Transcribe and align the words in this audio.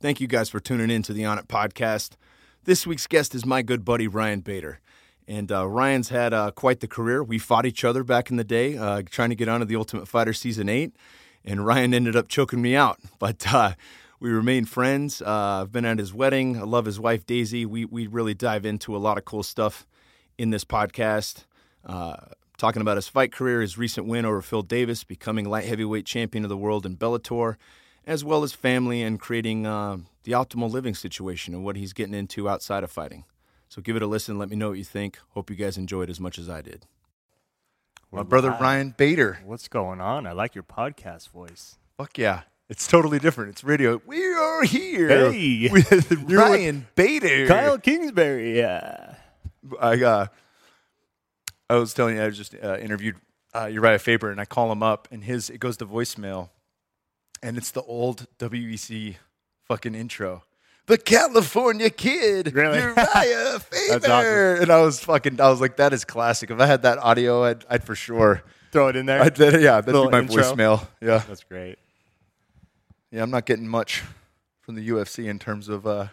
Thank 0.00 0.20
you 0.20 0.28
guys 0.28 0.48
for 0.48 0.60
tuning 0.60 0.90
in 0.90 1.02
to 1.02 1.12
the 1.12 1.24
On 1.24 1.38
It 1.38 1.48
podcast. 1.48 2.12
This 2.62 2.86
week's 2.86 3.08
guest 3.08 3.34
is 3.34 3.44
my 3.44 3.62
good 3.62 3.84
buddy 3.84 4.06
Ryan 4.06 4.38
Bader. 4.38 4.78
And 5.26 5.50
uh, 5.50 5.66
Ryan's 5.66 6.10
had 6.10 6.32
uh, 6.32 6.52
quite 6.52 6.78
the 6.78 6.86
career. 6.86 7.20
We 7.20 7.40
fought 7.40 7.66
each 7.66 7.84
other 7.84 8.04
back 8.04 8.30
in 8.30 8.36
the 8.36 8.44
day, 8.44 8.76
uh, 8.76 9.02
trying 9.10 9.30
to 9.30 9.34
get 9.34 9.48
onto 9.48 9.66
the 9.66 9.74
Ultimate 9.74 10.06
Fighter 10.06 10.32
Season 10.32 10.68
8. 10.68 10.94
And 11.44 11.66
Ryan 11.66 11.94
ended 11.94 12.14
up 12.14 12.28
choking 12.28 12.62
me 12.62 12.76
out. 12.76 13.00
But 13.18 13.52
uh, 13.52 13.72
we 14.20 14.30
remain 14.30 14.66
friends. 14.66 15.20
Uh, 15.20 15.62
I've 15.62 15.72
been 15.72 15.84
at 15.84 15.98
his 15.98 16.14
wedding. 16.14 16.58
I 16.58 16.62
love 16.62 16.84
his 16.84 17.00
wife, 17.00 17.26
Daisy. 17.26 17.66
We, 17.66 17.84
we 17.84 18.06
really 18.06 18.34
dive 18.34 18.64
into 18.64 18.96
a 18.96 18.98
lot 18.98 19.18
of 19.18 19.24
cool 19.24 19.42
stuff 19.42 19.84
in 20.38 20.50
this 20.50 20.64
podcast. 20.64 21.44
Uh, 21.84 22.18
talking 22.56 22.82
about 22.82 22.98
his 22.98 23.08
fight 23.08 23.32
career, 23.32 23.62
his 23.62 23.76
recent 23.76 24.06
win 24.06 24.24
over 24.24 24.42
Phil 24.42 24.62
Davis, 24.62 25.02
becoming 25.02 25.50
light 25.50 25.64
heavyweight 25.64 26.06
champion 26.06 26.44
of 26.44 26.50
the 26.50 26.56
world 26.56 26.86
in 26.86 26.96
Bellator, 26.96 27.56
as 28.08 28.24
well 28.24 28.42
as 28.42 28.52
family 28.54 29.02
and 29.02 29.20
creating 29.20 29.66
uh, 29.66 29.98
the 30.24 30.32
optimal 30.32 30.70
living 30.70 30.94
situation 30.94 31.54
and 31.54 31.62
what 31.64 31.76
he's 31.76 31.92
getting 31.92 32.14
into 32.14 32.48
outside 32.48 32.82
of 32.82 32.90
fighting. 32.90 33.24
So 33.68 33.82
give 33.82 33.96
it 33.96 34.02
a 34.02 34.06
listen. 34.06 34.38
Let 34.38 34.48
me 34.48 34.56
know 34.56 34.70
what 34.70 34.78
you 34.78 34.84
think. 34.84 35.18
Hope 35.34 35.50
you 35.50 35.56
guys 35.56 35.76
enjoyed 35.76 36.08
as 36.08 36.18
much 36.18 36.38
as 36.38 36.48
I 36.48 36.62
did. 36.62 36.86
My 38.10 38.22
brother 38.22 38.56
Ryan 38.58 38.94
Bader. 38.96 39.40
What's 39.44 39.68
going 39.68 40.00
on? 40.00 40.26
I 40.26 40.32
like 40.32 40.54
your 40.54 40.64
podcast 40.64 41.28
voice. 41.28 41.76
Fuck 41.98 42.16
yeah. 42.16 42.42
It's 42.70 42.86
totally 42.86 43.18
different. 43.18 43.50
It's 43.50 43.62
radio. 43.62 44.00
We 44.06 44.26
are 44.34 44.62
here 44.62 45.30
Hey. 45.30 45.68
with 45.70 46.10
Ryan 46.30 46.86
Bader. 46.94 47.46
Kyle 47.46 47.78
Kingsbury, 47.78 48.56
yeah. 48.58 49.16
I 49.78 50.02
uh, 50.02 50.26
I 51.68 51.74
was 51.74 51.92
telling 51.92 52.16
you 52.16 52.24
I 52.24 52.30
just 52.30 52.54
uh, 52.54 52.78
interviewed 52.78 53.16
uh, 53.52 53.64
Urijah 53.64 54.00
Faber 54.00 54.30
and 54.30 54.40
I 54.40 54.46
call 54.46 54.72
him 54.72 54.82
up 54.82 55.08
and 55.10 55.24
his 55.24 55.50
it 55.50 55.58
goes 55.60 55.76
to 55.78 55.86
voicemail 55.86 56.48
and 57.42 57.56
it's 57.56 57.70
the 57.70 57.82
old 57.82 58.26
WEC 58.38 59.16
fucking 59.66 59.94
intro. 59.94 60.44
The 60.86 60.96
California 60.98 61.90
Kid, 61.90 62.54
Really? 62.54 62.78
Urijah 62.78 63.60
Faber, 64.00 64.06
awesome. 64.12 64.62
and 64.62 64.70
I 64.70 64.80
was 64.80 65.00
fucking. 65.00 65.40
I 65.40 65.50
was 65.50 65.60
like, 65.60 65.76
that 65.76 65.92
is 65.92 66.04
classic. 66.04 66.50
If 66.50 66.58
I 66.60 66.66
had 66.66 66.82
that 66.82 66.96
audio, 66.98 67.44
I'd, 67.44 67.64
I'd 67.68 67.84
for 67.84 67.94
sure. 67.94 68.42
Throw 68.72 68.88
it 68.88 68.96
in 68.96 69.04
there. 69.06 69.20
I'd, 69.22 69.38
yeah, 69.38 69.80
that'd 69.80 69.86
be 69.86 69.92
my 69.92 70.20
intro. 70.20 70.42
voicemail. 70.42 70.86
Yeah, 71.02 71.22
That's 71.28 71.44
great. 71.44 71.78
yeah. 73.10 73.22
I'm 73.22 73.30
not 73.30 73.44
getting 73.46 73.68
much 73.68 74.02
from 74.62 74.74
the 74.76 74.88
UFC 74.88 75.26
in 75.28 75.38
terms 75.38 75.68
of 75.68 75.86
uh, 75.86 76.08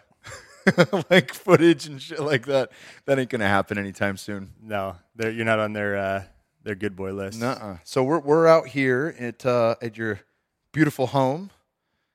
like 1.10 1.32
footage 1.34 1.86
and 1.86 2.00
shit 2.00 2.20
like 2.20 2.46
that. 2.46 2.70
That 3.06 3.18
ain't 3.18 3.30
gonna 3.30 3.48
happen 3.48 3.78
anytime 3.78 4.16
soon. 4.16 4.52
No, 4.62 4.96
you're 5.18 5.44
not 5.44 5.58
on 5.58 5.72
their 5.72 5.96
uh, 5.96 6.22
their 6.64 6.74
good 6.74 6.96
boy 6.96 7.12
list. 7.12 7.40
Nuh-uh. 7.40 7.78
So 7.84 8.02
we're 8.04 8.20
we're 8.20 8.46
out 8.46 8.68
here 8.68 9.14
at 9.18 9.44
uh, 9.46 9.76
at 9.82 9.96
your 9.96 10.20
beautiful 10.76 11.06
home, 11.06 11.48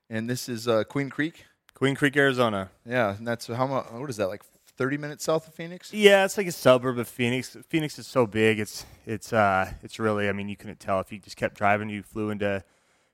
and 0.08 0.30
this 0.30 0.48
is 0.48 0.68
uh, 0.68 0.84
Queen 0.84 1.10
Creek. 1.10 1.46
Queen 1.74 1.96
Creek, 1.96 2.16
Arizona. 2.16 2.70
Yeah, 2.86 3.16
and 3.18 3.28
that's 3.28 3.48
how 3.48 3.66
much? 3.66 3.88
What 3.90 4.08
is 4.08 4.18
that? 4.18 4.28
Like 4.28 4.44
thirty 4.78 4.98
minutes 4.98 5.24
south 5.24 5.48
of 5.48 5.56
Phoenix? 5.56 5.92
Yeah, 5.92 6.26
it's 6.26 6.38
like 6.38 6.46
a 6.46 6.52
suburb 6.52 7.00
of 7.00 7.08
Phoenix. 7.08 7.58
Phoenix 7.70 7.98
is 7.98 8.06
so 8.06 8.28
big. 8.28 8.60
It's 8.60 8.86
it's 9.08 9.34
uh 9.34 9.74
it's 9.82 9.98
really. 9.98 10.30
I 10.30 10.32
mean, 10.32 10.48
you 10.48 10.56
couldn't 10.56 10.80
tell 10.80 11.00
if 11.00 11.12
you 11.12 11.18
just 11.18 11.38
kept 11.38 11.58
driving. 11.58 11.90
You 11.90 12.04
flew 12.04 12.30
into 12.30 12.64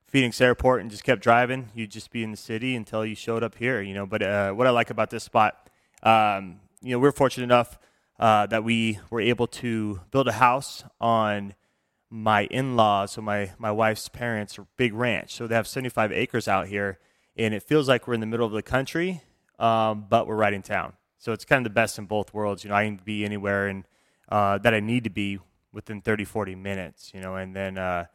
Phoenix 0.09 0.41
Airport 0.41 0.81
and 0.81 0.91
just 0.91 1.05
kept 1.05 1.21
driving. 1.21 1.69
You'd 1.73 1.91
just 1.91 2.11
be 2.11 2.25
in 2.25 2.31
the 2.31 2.37
city 2.37 2.75
until 2.75 3.05
you 3.05 3.15
showed 3.15 3.41
up 3.41 3.55
here. 3.55 3.81
You 3.81 3.93
know. 3.93 4.05
But 4.05 4.23
uh, 4.23 4.51
what 4.51 4.67
I 4.67 4.71
like 4.71 4.89
about 4.89 5.11
this 5.11 5.23
spot, 5.23 5.69
um, 6.03 6.59
you 6.81 6.91
know, 6.91 6.99
we're 6.99 7.13
fortunate 7.13 7.45
enough 7.45 7.79
uh, 8.19 8.47
that 8.47 8.65
we 8.65 8.99
were 9.09 9.21
able 9.21 9.47
to 9.47 10.01
build 10.11 10.27
a 10.27 10.33
house 10.33 10.83
on 10.99 11.53
my 12.09 12.45
in-laws, 12.45 13.11
so 13.11 13.21
my 13.21 13.51
my 13.57 13.71
wife's 13.71 14.07
parents, 14.09 14.57
big 14.77 14.93
ranch. 14.93 15.33
So 15.33 15.47
they 15.47 15.55
have 15.55 15.67
75 15.67 16.11
acres 16.11 16.47
out 16.47 16.67
here, 16.67 16.99
and 17.35 17.53
it 17.53 17.63
feels 17.63 17.87
like 17.87 18.07
we're 18.07 18.13
in 18.13 18.19
the 18.19 18.25
middle 18.25 18.45
of 18.45 18.53
the 18.53 18.61
country, 18.61 19.21
um, 19.59 20.05
but 20.09 20.27
we're 20.27 20.35
right 20.35 20.53
in 20.53 20.61
town. 20.61 20.93
So 21.17 21.31
it's 21.33 21.45
kind 21.45 21.65
of 21.65 21.71
the 21.71 21.75
best 21.75 21.97
in 21.97 22.05
both 22.05 22.33
worlds. 22.33 22.63
You 22.63 22.69
know, 22.69 22.75
I 22.75 22.85
can 22.85 23.01
be 23.03 23.25
anywhere 23.25 23.67
and 23.67 23.85
uh, 24.29 24.57
that 24.59 24.73
I 24.73 24.79
need 24.79 25.03
to 25.05 25.09
be 25.09 25.39
within 25.71 26.01
30, 26.01 26.25
40 26.25 26.55
minutes. 26.55 27.11
You 27.13 27.21
know, 27.21 27.35
and 27.35 27.55
then, 27.55 27.77
uh, 27.77 28.05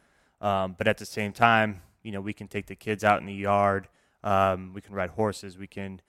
um, 0.40 0.74
but 0.78 0.88
at 0.88 0.98
the 0.98 1.06
same 1.06 1.32
time, 1.32 1.82
you 2.02 2.12
know, 2.12 2.20
we 2.20 2.32
can 2.32 2.48
take 2.48 2.66
the 2.66 2.76
kids 2.76 3.04
out 3.04 3.20
in 3.20 3.26
the 3.26 3.34
yard. 3.34 3.88
Um, 4.24 4.72
we 4.72 4.80
can 4.80 4.94
ride 4.94 5.10
horses. 5.10 5.58
We 5.58 5.66
can 5.66 6.00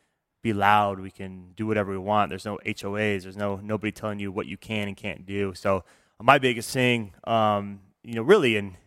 be 0.41 0.53
loud. 0.53 0.99
We 0.99 1.11
can 1.11 1.51
do 1.55 1.65
whatever 1.65 1.91
we 1.91 1.97
want. 1.97 2.29
There's 2.29 2.45
no 2.45 2.59
HOAs. 2.65 3.23
There's 3.23 3.37
no 3.37 3.57
nobody 3.63 3.91
telling 3.91 4.19
you 4.19 4.31
what 4.31 4.45
you 4.45 4.57
can 4.57 4.87
and 4.87 4.97
can't 4.97 5.25
do. 5.25 5.53
So 5.55 5.83
my 6.23 6.39
biggest 6.39 6.71
thing, 6.71 7.13
um, 7.25 7.81
you 8.01 8.13
know, 8.13 8.21
really, 8.21 8.55
and 8.55 8.77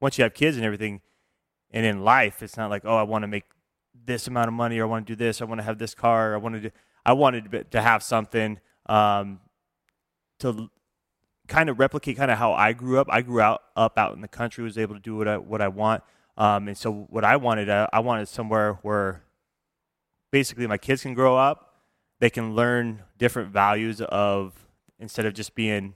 once 0.00 0.16
you 0.16 0.22
have 0.22 0.32
kids 0.32 0.56
and 0.56 0.64
everything, 0.64 1.00
and 1.72 1.84
in 1.84 2.04
life, 2.04 2.40
it's 2.40 2.56
not 2.56 2.70
like, 2.70 2.82
oh, 2.84 2.96
I 2.96 3.02
want 3.02 3.24
to 3.24 3.26
make 3.26 3.44
this 4.06 4.28
amount 4.28 4.46
of 4.46 4.54
money, 4.54 4.78
or 4.78 4.84
I 4.84 4.86
want 4.86 5.04
to 5.04 5.12
do 5.12 5.16
this, 5.16 5.42
I 5.42 5.44
want 5.44 5.58
to 5.58 5.64
have 5.64 5.78
this 5.78 5.92
car, 5.92 6.30
or 6.30 6.34
I 6.34 6.36
want 6.38 6.62
to. 6.62 6.70
I 7.04 7.12
wanted 7.12 7.70
to- 7.72 7.82
have 7.82 8.02
something 8.02 8.60
um, 8.86 9.40
to 10.38 10.70
kind 11.48 11.68
of 11.68 11.78
replicate 11.78 12.16
kind 12.16 12.30
of 12.30 12.38
how 12.38 12.52
I 12.54 12.72
grew 12.72 12.98
up. 12.98 13.08
I 13.10 13.20
grew 13.20 13.40
out 13.40 13.60
up 13.76 13.98
out 13.98 14.14
in 14.14 14.20
the 14.22 14.28
country, 14.28 14.64
was 14.64 14.78
able 14.78 14.94
to 14.94 15.00
do 15.00 15.16
what 15.16 15.28
I 15.28 15.36
what 15.36 15.60
I 15.60 15.68
want, 15.68 16.02
um, 16.38 16.68
and 16.68 16.78
so 16.78 17.06
what 17.10 17.24
I 17.24 17.36
wanted, 17.36 17.68
uh, 17.68 17.88
I 17.92 18.00
wanted 18.00 18.28
somewhere 18.28 18.78
where 18.82 19.24
basically 20.30 20.66
my 20.66 20.78
kids 20.78 21.02
can 21.02 21.12
grow 21.12 21.36
up, 21.36 21.74
they 22.20 22.30
can 22.30 22.54
learn 22.54 23.02
different 23.18 23.52
values 23.52 24.00
of 24.00 24.66
instead 24.98 25.26
of 25.26 25.34
just 25.34 25.54
being, 25.54 25.94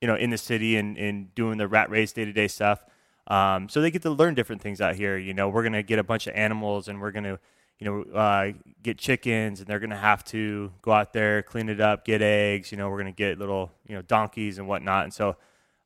you 0.00 0.08
know, 0.08 0.14
in 0.14 0.30
the 0.30 0.38
city 0.38 0.76
and, 0.76 0.96
and 0.96 1.34
doing 1.34 1.58
the 1.58 1.68
rat 1.68 1.90
race 1.90 2.12
day 2.12 2.24
to 2.24 2.32
day 2.32 2.48
stuff. 2.48 2.84
Um, 3.26 3.68
so 3.68 3.80
they 3.80 3.90
get 3.90 4.02
to 4.02 4.10
learn 4.10 4.34
different 4.34 4.62
things 4.62 4.80
out 4.80 4.94
here. 4.94 5.18
You 5.18 5.34
know, 5.34 5.48
we're 5.48 5.62
gonna 5.62 5.82
get 5.82 5.98
a 5.98 6.04
bunch 6.04 6.26
of 6.26 6.34
animals 6.34 6.88
and 6.88 7.00
we're 7.00 7.10
gonna, 7.10 7.38
you 7.78 7.84
know, 7.84 8.18
uh, 8.18 8.52
get 8.82 8.98
chickens 8.98 9.60
and 9.60 9.68
they're 9.68 9.80
gonna 9.80 9.96
have 9.96 10.24
to 10.26 10.72
go 10.82 10.92
out 10.92 11.12
there, 11.12 11.42
clean 11.42 11.68
it 11.68 11.80
up, 11.80 12.04
get 12.04 12.22
eggs. 12.22 12.72
You 12.72 12.78
know, 12.78 12.88
we're 12.88 12.98
gonna 12.98 13.12
get 13.12 13.38
little, 13.38 13.70
you 13.86 13.94
know, 13.94 14.02
donkeys 14.02 14.58
and 14.58 14.66
whatnot. 14.66 15.04
And 15.04 15.12
so 15.12 15.36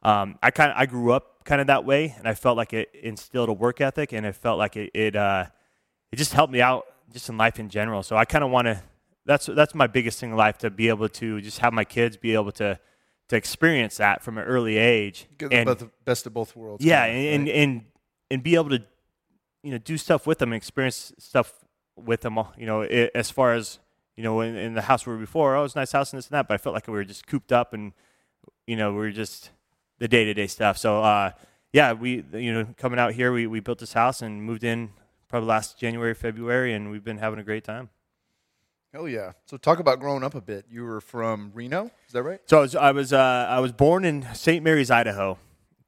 um, 0.03 0.39
I 0.43 0.50
kind 0.50 0.71
of 0.71 0.77
I 0.79 0.87
grew 0.87 1.12
up 1.12 1.44
kind 1.44 1.61
of 1.61 1.69
that 1.69 1.84
way, 1.84 2.15
and 2.19 2.27
I 2.27 2.34
felt 2.34 2.56
like 2.56 2.73
it 2.73 2.91
instilled 2.94 3.49
a 3.49 3.53
work 3.53 3.81
ethic, 3.81 4.12
and 4.12 4.27
it 4.27 4.34
felt 4.34 4.59
like 4.59 4.77
it 4.77 4.91
it 4.94 5.17
uh, 5.17 5.47
it 6.11 6.17
just 6.17 6.33
helped 6.33 6.53
me 6.53 6.61
out 6.61 6.87
just 7.12 7.29
in 7.29 7.37
life 7.37 7.59
in 7.59 7.69
general. 7.69 8.03
So 8.03 8.17
I 8.17 8.25
kind 8.25 8.44
of 8.44 8.50
want 8.50 8.67
to. 8.67 8.83
That's 9.25 9.47
that's 9.47 9.75
my 9.75 9.87
biggest 9.87 10.19
thing 10.19 10.31
in 10.31 10.37
life 10.37 10.59
to 10.59 10.71
be 10.71 10.89
able 10.89 11.09
to 11.09 11.41
just 11.41 11.61
have 11.61 11.73
my 11.73 11.84
kids 11.84 12.17
be 12.17 12.34
able 12.34 12.53
to 12.53 12.79
to 13.28 13.37
experience 13.37 13.97
that 13.97 14.22
from 14.22 14.37
an 14.38 14.44
early 14.44 14.77
age. 14.78 15.27
Get 15.38 15.50
the 15.50 15.56
And- 15.56 15.66
best- 15.66 16.05
best 16.05 16.27
of 16.27 16.34
both 16.34 16.55
worlds. 16.56 16.84
yeah, 16.84 17.06
kinda, 17.06 17.21
and, 17.31 17.47
right? 17.47 17.55
and 17.55 17.71
and 17.72 17.84
and 18.31 18.43
be 18.43 18.55
able 18.55 18.71
to, 18.71 18.83
you 19.62 19.71
know, 19.72 19.78
do 19.78 19.97
stuff 19.99 20.27
with 20.27 20.38
them, 20.38 20.50
and 20.53 20.56
experience 20.56 21.12
stuff 21.19 21.55
with 21.97 22.22
them. 22.22 22.38
You 22.56 22.66
know, 22.66 22.82
i 22.82 23.11
as 23.15 23.31
far 23.31 23.53
as 23.55 23.78
you 24.16 24.22
know, 24.22 24.41
in, 24.43 24.56
in 24.56 24.75
the 24.75 24.82
house 24.82 25.06
we 25.06 25.12
were 25.12 25.19
before, 25.19 25.56
oh, 25.56 25.65
it's 25.65 25.75
a 25.75 25.78
nice 25.78 25.93
house 25.93 26.12
and 26.12 26.19
this 26.19 26.27
and 26.28 26.34
that, 26.37 26.47
but 26.47 26.55
I 26.55 26.59
felt 26.59 26.75
like 26.75 26.87
we 26.87 26.93
were 26.93 27.05
just 27.05 27.27
cooped 27.27 27.50
up 27.50 27.72
and, 27.72 27.94
you 28.66 28.77
know, 28.77 28.91
we 28.91 28.99
were 28.99 29.11
just 29.11 29.50
the 29.99 30.06
day 30.09 30.25
to 30.27 30.34
day 30.34 30.47
stuff. 30.47 30.77
So, 30.77 31.03
uh, 31.03 31.31
yeah, 31.72 31.93
we 31.94 32.22
you 32.34 32.53
know 32.53 32.66
coming 32.77 32.99
out 32.99 33.15
here, 33.15 33.32
we 33.32 33.47
we 33.47 33.61
built 33.61 33.78
this 33.78 33.94
house 33.94 34.21
and 34.21 34.43
moved 34.43 34.65
in 34.65 34.91
probably 35.28 35.49
last 35.49 35.78
January, 35.78 36.12
February, 36.15 36.75
and 36.75 36.91
we've 36.91 37.05
been 37.05 37.16
having 37.19 37.38
a 37.38 37.43
great 37.44 37.65
time. 37.65 37.88
Hell 38.93 39.09
yeah. 39.09 39.33
So 39.47 39.57
talk 39.57 39.79
about 39.79 40.01
growing 40.01 40.23
up 40.23 40.35
a 40.35 40.41
bit. 40.43 40.67
You 40.69 40.85
were 40.85 41.01
from 41.01 41.51
Reno, 41.55 41.91
is 42.07 42.13
that 42.13 42.23
right? 42.23 42.41
So 42.45 42.59
I 42.59 42.61
was 42.61 42.77
I 42.77 42.91
was 42.91 43.13
uh, 43.15 43.47
I 43.49 43.59
was 43.59 43.73
born 43.73 44.05
in 44.05 44.27
St. 44.35 44.63
Maries, 44.63 44.91
Idaho. 44.91 45.39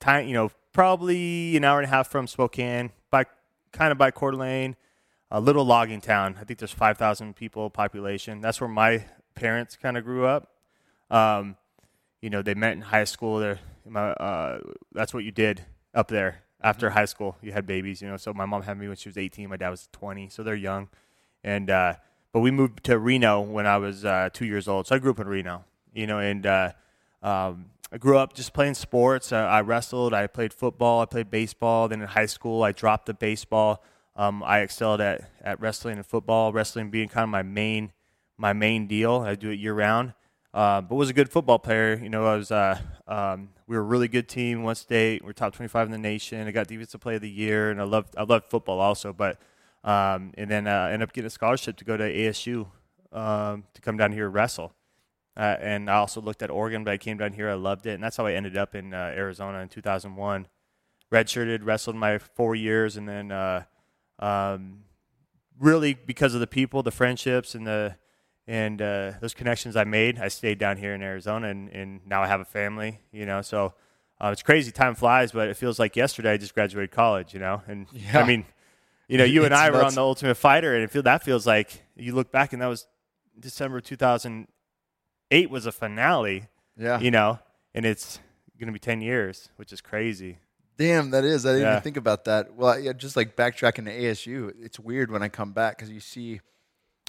You 0.08 0.32
know, 0.32 0.50
probably 0.72 1.54
an 1.56 1.64
hour 1.64 1.78
and 1.78 1.86
a 1.86 1.90
half 1.90 2.08
from 2.08 2.26
Spokane, 2.26 2.92
by 3.10 3.24
kind 3.72 3.92
of 3.92 3.98
by 3.98 4.10
Coeur 4.10 4.30
d'Alene, 4.30 4.76
a 5.30 5.38
little 5.38 5.64
logging 5.66 6.00
town. 6.00 6.36
I 6.40 6.44
think 6.44 6.58
there's 6.58 6.72
five 6.72 6.96
thousand 6.96 7.36
people 7.36 7.68
population. 7.68 8.40
That's 8.40 8.58
where 8.58 8.68
my 8.68 9.04
parents 9.34 9.76
kind 9.76 9.98
of 9.98 10.04
grew 10.04 10.24
up. 10.24 10.52
Um, 11.10 11.56
you 12.22 12.30
know, 12.30 12.40
they 12.40 12.54
met 12.54 12.72
in 12.72 12.80
high 12.80 13.04
school. 13.04 13.38
There, 13.38 13.58
uh, 13.94 14.60
that's 14.92 15.12
what 15.12 15.24
you 15.24 15.30
did 15.30 15.62
up 15.94 16.08
there 16.08 16.42
after 16.62 16.88
high 16.88 17.04
school. 17.04 17.36
You 17.42 17.52
had 17.52 17.66
babies. 17.66 18.00
You 18.00 18.08
know, 18.08 18.16
so 18.16 18.32
my 18.32 18.46
mom 18.46 18.62
had 18.62 18.78
me 18.78 18.88
when 18.88 18.96
she 18.96 19.10
was 19.10 19.18
18. 19.18 19.50
My 19.50 19.58
dad 19.58 19.68
was 19.68 19.90
20, 19.92 20.30
so 20.30 20.42
they're 20.42 20.54
young. 20.54 20.88
And 21.42 21.68
uh, 21.68 21.94
but 22.34 22.40
we 22.40 22.50
moved 22.50 22.82
to 22.82 22.98
Reno 22.98 23.40
when 23.40 23.64
I 23.64 23.78
was 23.78 24.04
uh, 24.04 24.28
two 24.32 24.44
years 24.44 24.66
old. 24.66 24.88
So 24.88 24.96
I 24.96 24.98
grew 24.98 25.12
up 25.12 25.20
in 25.20 25.28
Reno. 25.28 25.64
You 25.94 26.08
know, 26.08 26.18
and 26.18 26.44
uh, 26.44 26.72
um, 27.22 27.66
I 27.92 27.98
grew 27.98 28.18
up 28.18 28.32
just 28.32 28.52
playing 28.52 28.74
sports. 28.74 29.30
Uh, 29.32 29.36
I 29.36 29.60
wrestled. 29.60 30.12
I 30.12 30.26
played 30.26 30.52
football. 30.52 31.00
I 31.00 31.04
played 31.04 31.30
baseball. 31.30 31.86
Then 31.86 32.02
in 32.02 32.08
high 32.08 32.26
school, 32.26 32.64
I 32.64 32.72
dropped 32.72 33.06
the 33.06 33.14
baseball. 33.14 33.84
Um, 34.16 34.42
I 34.42 34.58
excelled 34.60 35.00
at, 35.00 35.30
at 35.42 35.60
wrestling 35.60 35.96
and 35.96 36.04
football. 36.04 36.52
Wrestling 36.52 36.90
being 36.90 37.08
kind 37.08 37.22
of 37.22 37.30
my 37.30 37.44
main 37.44 37.92
my 38.36 38.52
main 38.52 38.88
deal. 38.88 39.22
I 39.24 39.36
do 39.36 39.50
it 39.50 39.60
year 39.60 39.72
round. 39.72 40.14
Uh, 40.52 40.80
but 40.80 40.96
was 40.96 41.10
a 41.10 41.12
good 41.12 41.30
football 41.30 41.60
player. 41.60 41.94
You 41.94 42.08
know, 42.08 42.26
I 42.26 42.34
was. 42.34 42.50
Uh, 42.50 42.80
um, 43.06 43.50
we 43.68 43.76
were 43.76 43.82
a 43.82 43.86
really 43.86 44.08
good 44.08 44.28
team. 44.28 44.64
One 44.64 44.74
state. 44.74 45.22
We 45.22 45.30
are 45.30 45.32
top 45.32 45.54
twenty-five 45.54 45.86
in 45.86 45.92
the 45.92 45.98
nation. 45.98 46.48
I 46.48 46.50
got 46.50 46.66
defensive 46.66 47.00
play 47.00 47.14
of 47.14 47.22
the 47.22 47.30
year, 47.30 47.70
and 47.70 47.80
I 47.80 47.84
loved 47.84 48.16
I 48.16 48.24
loved 48.24 48.50
football 48.50 48.80
also. 48.80 49.12
But 49.12 49.38
um, 49.84 50.32
and 50.36 50.50
then 50.50 50.66
uh, 50.66 50.88
ended 50.90 51.02
up 51.08 51.12
getting 51.12 51.26
a 51.26 51.30
scholarship 51.30 51.76
to 51.76 51.84
go 51.84 51.96
to 51.96 52.04
ASU 52.04 52.66
um, 53.12 53.64
to 53.74 53.80
come 53.80 53.96
down 53.96 54.12
here 54.12 54.26
and 54.26 54.34
wrestle. 54.34 54.72
Uh, 55.36 55.56
and 55.60 55.90
I 55.90 55.94
also 55.94 56.20
looked 56.20 56.42
at 56.42 56.50
Oregon, 56.50 56.84
but 56.84 56.92
I 56.92 56.96
came 56.96 57.18
down 57.18 57.32
here. 57.32 57.50
I 57.50 57.54
loved 57.54 57.86
it, 57.86 57.94
and 57.94 58.02
that's 58.02 58.16
how 58.16 58.26
I 58.26 58.32
ended 58.32 58.56
up 58.56 58.74
in 58.74 58.94
uh, 58.94 59.12
Arizona 59.14 59.58
in 59.58 59.68
2001. 59.68 60.46
Redshirted, 61.12 61.60
wrestled 61.64 61.96
my 61.96 62.18
four 62.18 62.54
years, 62.54 62.96
and 62.96 63.08
then 63.08 63.30
uh, 63.30 63.64
um, 64.20 64.84
really 65.58 65.94
because 65.94 66.34
of 66.34 66.40
the 66.40 66.46
people, 66.46 66.82
the 66.82 66.90
friendships, 66.90 67.54
and 67.54 67.66
the 67.66 67.96
and 68.46 68.80
uh, 68.80 69.12
those 69.20 69.34
connections 69.34 69.74
I 69.74 69.84
made, 69.84 70.18
I 70.18 70.28
stayed 70.28 70.58
down 70.58 70.76
here 70.76 70.94
in 70.94 71.02
Arizona, 71.02 71.48
and, 71.48 71.68
and 71.70 72.00
now 72.06 72.22
I 72.22 72.26
have 72.26 72.40
a 72.40 72.44
family. 72.44 73.00
You 73.12 73.26
know, 73.26 73.42
so 73.42 73.74
uh, 74.20 74.30
it's 74.32 74.42
crazy. 74.42 74.70
Time 74.70 74.94
flies, 74.94 75.32
but 75.32 75.48
it 75.48 75.56
feels 75.56 75.78
like 75.78 75.96
yesterday 75.96 76.32
I 76.32 76.36
just 76.36 76.54
graduated 76.54 76.90
college. 76.92 77.34
You 77.34 77.40
know, 77.40 77.62
and 77.66 77.86
Yeah. 77.92 78.20
I 78.20 78.26
mean, 78.26 78.46
you 79.08 79.18
know, 79.18 79.24
you 79.24 79.44
and 79.44 79.54
I 79.54 79.70
were 79.70 79.82
on 79.84 79.94
the 79.94 80.00
Ultimate 80.02 80.36
Fighter, 80.36 80.74
and 80.74 80.82
it 80.82 80.90
feel 80.90 81.02
that 81.02 81.22
feels 81.22 81.46
like 81.46 81.82
you 81.96 82.14
look 82.14 82.30
back, 82.32 82.52
and 82.52 82.62
that 82.62 82.66
was 82.68 82.86
December 83.38 83.80
2008 83.80 85.50
was 85.50 85.66
a 85.66 85.72
finale. 85.72 86.48
Yeah. 86.76 86.98
You 87.00 87.10
know, 87.10 87.38
and 87.74 87.84
it's 87.86 88.18
going 88.58 88.66
to 88.66 88.72
be 88.72 88.78
10 88.78 89.00
years, 89.00 89.48
which 89.56 89.72
is 89.72 89.80
crazy. 89.80 90.38
Damn, 90.76 91.10
that 91.10 91.24
is. 91.24 91.46
I 91.46 91.50
didn't 91.52 91.62
Yeah. 91.62 91.72
even 91.74 91.82
think 91.82 91.96
about 91.96 92.24
that. 92.24 92.54
Well, 92.54 92.78
yeah, 92.78 92.92
just 92.92 93.16
like 93.16 93.36
backtracking 93.36 93.84
to 93.84 93.92
ASU, 93.92 94.52
it's 94.60 94.80
weird 94.80 95.10
when 95.10 95.22
I 95.22 95.28
come 95.28 95.52
back 95.52 95.76
because 95.78 95.90
you 95.90 96.00
see 96.00 96.40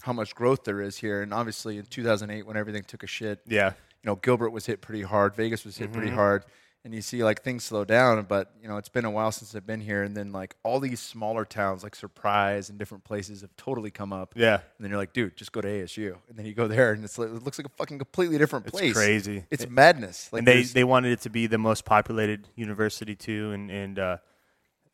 how 0.03 0.13
much 0.13 0.35
growth 0.35 0.63
there 0.65 0.81
is 0.81 0.97
here. 0.97 1.23
And 1.23 1.33
obviously, 1.33 1.77
in 1.79 1.85
2008, 1.85 2.45
when 2.45 2.57
everything 2.57 2.83
took 2.83 3.01
a 3.01 3.07
shit, 3.07 3.39
Yeah. 3.47 3.69
you 3.69 3.73
know, 4.07 4.15
Gilbert 4.17 4.51
was 4.51 4.67
hit 4.67 4.81
pretty 4.81 5.01
hard, 5.01 5.35
Vegas 5.35 5.65
was 5.65 5.77
hit 5.77 5.91
pretty 5.91 6.09
Mm-hmm. 6.09 6.17
hard, 6.17 6.45
and 6.85 6.93
you 6.93 7.01
see 7.01 7.23
like 7.23 7.41
things 7.41 7.63
slow 7.65 7.83
down. 7.83 8.23
But 8.23 8.53
you 8.61 8.69
know, 8.69 8.77
it's 8.77 8.87
been 8.89 9.03
a 9.03 9.11
while 9.11 9.31
since 9.33 9.53
I've 9.55 9.65
been 9.67 9.81
here, 9.81 10.03
and 10.03 10.15
then 10.15 10.31
like 10.31 10.55
all 10.63 10.79
these 10.79 10.99
smaller 11.01 11.43
towns 11.43 11.83
like 11.83 11.95
Surprise 11.95 12.69
and 12.69 12.77
different 12.79 13.03
places 13.03 13.41
have 13.41 13.53
totally 13.57 13.89
come 13.91 14.13
up. 14.13 14.33
Yeah. 14.37 14.53
And 14.53 14.61
then 14.79 14.91
you're 14.91 14.99
like, 14.99 15.11
dude, 15.11 15.35
just 15.35 15.51
go 15.51 15.59
to 15.61 15.67
ASU, 15.67 16.15
and 16.29 16.37
then 16.37 16.45
you 16.45 16.53
go 16.53 16.67
there, 16.67 16.93
and 16.93 17.03
it's 17.03 17.17
like, 17.17 17.29
it 17.29 17.43
looks 17.43 17.57
like 17.59 17.65
a 17.65 17.75
fucking 17.75 17.97
completely 17.97 18.37
different 18.37 18.67
It's 18.67 18.77
place. 18.77 18.93
crazy. 18.93 19.43
It's 19.51 19.67
madness. 19.67 20.29
Like 20.31 20.39
and 20.41 20.47
they, 20.47 20.61
they 20.61 20.83
wanted 20.83 21.11
it 21.11 21.21
to 21.21 21.29
be 21.29 21.47
the 21.47 21.57
most 21.57 21.83
populated 21.85 22.47
university 22.55 23.15
too, 23.15 23.51
and 23.51 23.71
and 23.71 23.97
uh, 23.99 24.17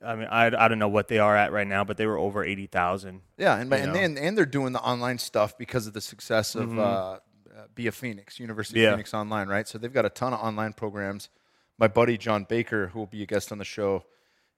I 0.04 0.16
mean 0.16 0.28
I, 0.32 0.46
I 0.48 0.68
don't 0.70 0.80
know 0.80 0.88
what 0.88 1.10
they 1.10 1.20
are 1.20 1.36
at 1.36 1.52
right 1.52 1.68
now, 1.68 1.84
but 1.84 1.98
they 1.98 2.06
were 2.08 2.18
over 2.18 2.44
eighty 2.44 2.68
thousand. 2.68 3.22
Yeah, 3.38 3.58
and 3.60 3.72
and 3.74 3.94
know? 3.94 4.22
and 4.22 4.38
they're 4.38 4.46
doing 4.46 4.72
the 4.72 4.82
online 4.82 5.18
stuff 5.18 5.58
because 5.58 5.88
of 5.88 5.94
the 5.94 6.02
success 6.02 6.56
of 6.56 6.80
uh, 6.80 6.82
uh, 6.82 7.20
Be 7.76 7.88
a 7.88 7.92
Phoenix, 7.92 8.40
University 8.40 8.80
of 8.80 8.88
Mm-hmm. 8.88 8.94
Phoenix 8.94 9.14
Online, 9.14 9.48
right? 9.50 9.68
So 9.68 9.78
they've 9.78 9.92
got 9.94 10.06
a 10.06 10.10
ton 10.10 10.32
of 10.34 10.40
online 10.40 10.72
programs. 10.74 11.28
My 11.82 11.88
buddy 11.88 12.16
John 12.16 12.44
Baker, 12.48 12.88
who 12.90 13.00
will 13.00 13.08
be 13.08 13.24
a 13.24 13.26
guest 13.26 13.52
on 13.52 13.58
the 13.58 13.66
show, 13.66 14.06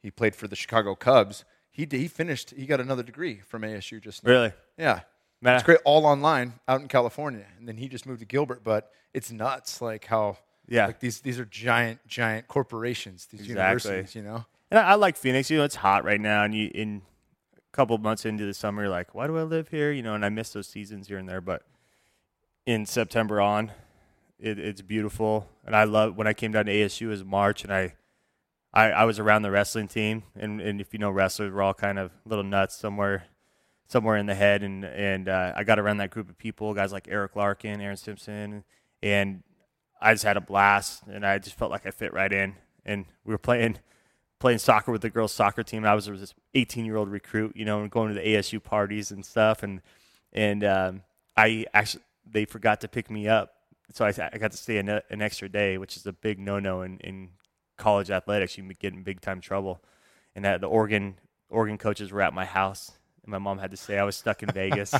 he 0.01 0.11
played 0.11 0.35
for 0.35 0.49
the 0.49 0.57
Chicago 0.57 0.93
Cubs. 0.93 1.45
He 1.71 1.87
he 1.89 2.09
finished. 2.09 2.51
He 2.51 2.65
got 2.65 2.81
another 2.81 3.01
degree 3.01 3.39
from 3.39 3.61
ASU 3.61 4.01
just 4.01 4.25
now. 4.25 4.29
Really? 4.31 4.51
Yeah, 4.77 4.99
Man, 5.41 5.55
it's 5.55 5.63
great. 5.63 5.79
All 5.85 6.05
online 6.05 6.55
out 6.67 6.81
in 6.81 6.89
California, 6.89 7.45
and 7.57 7.65
then 7.65 7.77
he 7.77 7.87
just 7.87 8.05
moved 8.05 8.19
to 8.19 8.25
Gilbert. 8.25 8.61
But 8.61 8.91
it's 9.13 9.31
nuts, 9.31 9.81
like 9.81 10.03
how 10.05 10.37
Yeah. 10.67 10.85
like 10.87 10.99
these 10.99 11.21
these 11.21 11.39
are 11.39 11.45
giant 11.45 12.05
giant 12.07 12.49
corporations. 12.49 13.25
These 13.27 13.39
Exactly. 13.47 13.53
universities, 13.61 14.15
you 14.15 14.21
know. 14.23 14.45
And 14.69 14.77
I, 14.77 14.83
I 14.91 14.95
like 14.95 15.15
Phoenix. 15.15 15.49
You 15.49 15.59
know, 15.59 15.63
it's 15.63 15.75
hot 15.75 16.03
right 16.03 16.19
now, 16.19 16.43
and 16.43 16.53
you 16.53 16.69
in 16.75 17.03
a 17.57 17.61
couple 17.71 17.97
months 17.99 18.25
into 18.25 18.45
the 18.45 18.53
summer, 18.53 18.83
you're 18.83 18.91
like, 18.91 19.15
why 19.15 19.27
do 19.27 19.37
I 19.37 19.43
live 19.43 19.69
here? 19.69 19.93
You 19.93 20.03
know, 20.03 20.13
and 20.13 20.25
I 20.25 20.29
miss 20.29 20.49
those 20.51 20.67
seasons 20.67 21.07
here 21.07 21.17
and 21.19 21.29
there, 21.29 21.39
but 21.39 21.63
in 22.65 22.85
September 22.85 23.39
on, 23.39 23.71
it, 24.39 24.59
it's 24.59 24.81
beautiful, 24.81 25.47
and 25.65 25.75
I 25.75 25.83
love 25.85 26.15
when 26.15 26.27
I 26.27 26.33
came 26.33 26.51
down 26.51 26.65
to 26.65 26.71
ASU 26.71 27.11
as 27.11 27.23
March, 27.23 27.63
and 27.63 27.73
I. 27.73 27.95
I, 28.75 28.89
I 28.89 29.03
was 29.03 29.19
around 29.19 29.43
the 29.43 29.51
wrestling 29.51 29.87
team, 29.87 30.23
and, 30.35 30.59
and 30.59 30.81
if 30.81 30.93
you 30.93 30.97
know 30.97 31.11
wrestlers, 31.11 31.53
we're 31.53 31.61
all 31.61 31.75
kind 31.75 31.99
of 31.99 32.09
little 32.25 32.43
nuts 32.43 32.75
somewhere, 32.75 33.25
somewhere 33.87 34.17
in 34.17 34.25
the 34.25 34.33
head, 34.33 34.63
and 34.63 34.83
and 34.83 35.29
uh, 35.29 35.53
I 35.55 35.63
got 35.63 35.77
around 35.77 35.97
that 35.97 36.09
group 36.09 36.27
of 36.27 36.39
people, 36.39 36.73
guys 36.73 36.91
like 36.91 37.07
Eric 37.07 37.35
Larkin, 37.35 37.79
Aaron 37.79 37.97
Simpson, 37.97 38.63
and 39.03 39.43
I 40.03 40.13
just 40.13 40.25
had 40.25 40.35
a 40.37 40.41
blast, 40.41 41.03
and 41.07 41.25
I 41.25 41.39
just 41.39 41.57
felt 41.57 41.71
like 41.71 41.85
I 41.85 41.91
fit 41.91 42.13
right 42.13 42.31
in. 42.31 42.55
And 42.85 43.05
we 43.23 43.33
were 43.33 43.37
playing 43.37 43.77
playing 44.39 44.57
soccer 44.57 44.91
with 44.91 45.01
the 45.01 45.09
girls' 45.09 45.31
soccer 45.31 45.63
team. 45.63 45.85
I 45.85 45.95
was 45.95 46.07
this 46.07 46.33
18 46.53 46.85
year 46.85 46.97
old 46.97 47.09
recruit, 47.09 47.55
you 47.55 47.63
know, 47.63 47.81
and 47.81 47.89
going 47.89 48.09
to 48.09 48.13
the 48.13 48.27
ASU 48.27 48.61
parties 48.61 49.09
and 49.11 49.25
stuff. 49.25 49.63
And 49.63 49.81
and 50.33 50.63
um, 50.65 51.01
I 51.37 51.65
actually 51.73 52.03
they 52.29 52.43
forgot 52.43 52.81
to 52.81 52.89
pick 52.89 53.09
me 53.09 53.29
up, 53.29 53.55
so 53.91 54.05
I, 54.05 54.29
I 54.31 54.37
got 54.37 54.51
to 54.51 54.57
stay 54.57 54.77
an, 54.77 54.89
an 55.09 55.21
extra 55.21 55.49
day, 55.49 55.77
which 55.77 55.97
is 55.97 56.05
a 56.05 56.13
big 56.13 56.39
no 56.39 56.59
no 56.59 56.81
in, 56.81 56.99
in 56.99 57.29
college 57.77 58.09
athletics. 58.09 58.57
You 58.57 58.63
get 58.79 58.93
in 58.93 59.03
big 59.03 59.21
time 59.21 59.41
trouble. 59.41 59.83
And 60.35 60.45
that 60.45 60.61
the 60.61 60.67
Oregon 60.67 61.15
Oregon 61.49 61.77
coaches 61.77 62.11
were 62.11 62.21
at 62.21 62.33
my 62.33 62.45
house, 62.45 62.91
and 63.23 63.31
my 63.31 63.37
mom 63.37 63.59
had 63.59 63.71
to 63.71 63.77
say 63.77 63.99
I 63.99 64.03
was 64.03 64.15
stuck 64.15 64.41
in 64.41 64.49
Vegas. 64.49 64.93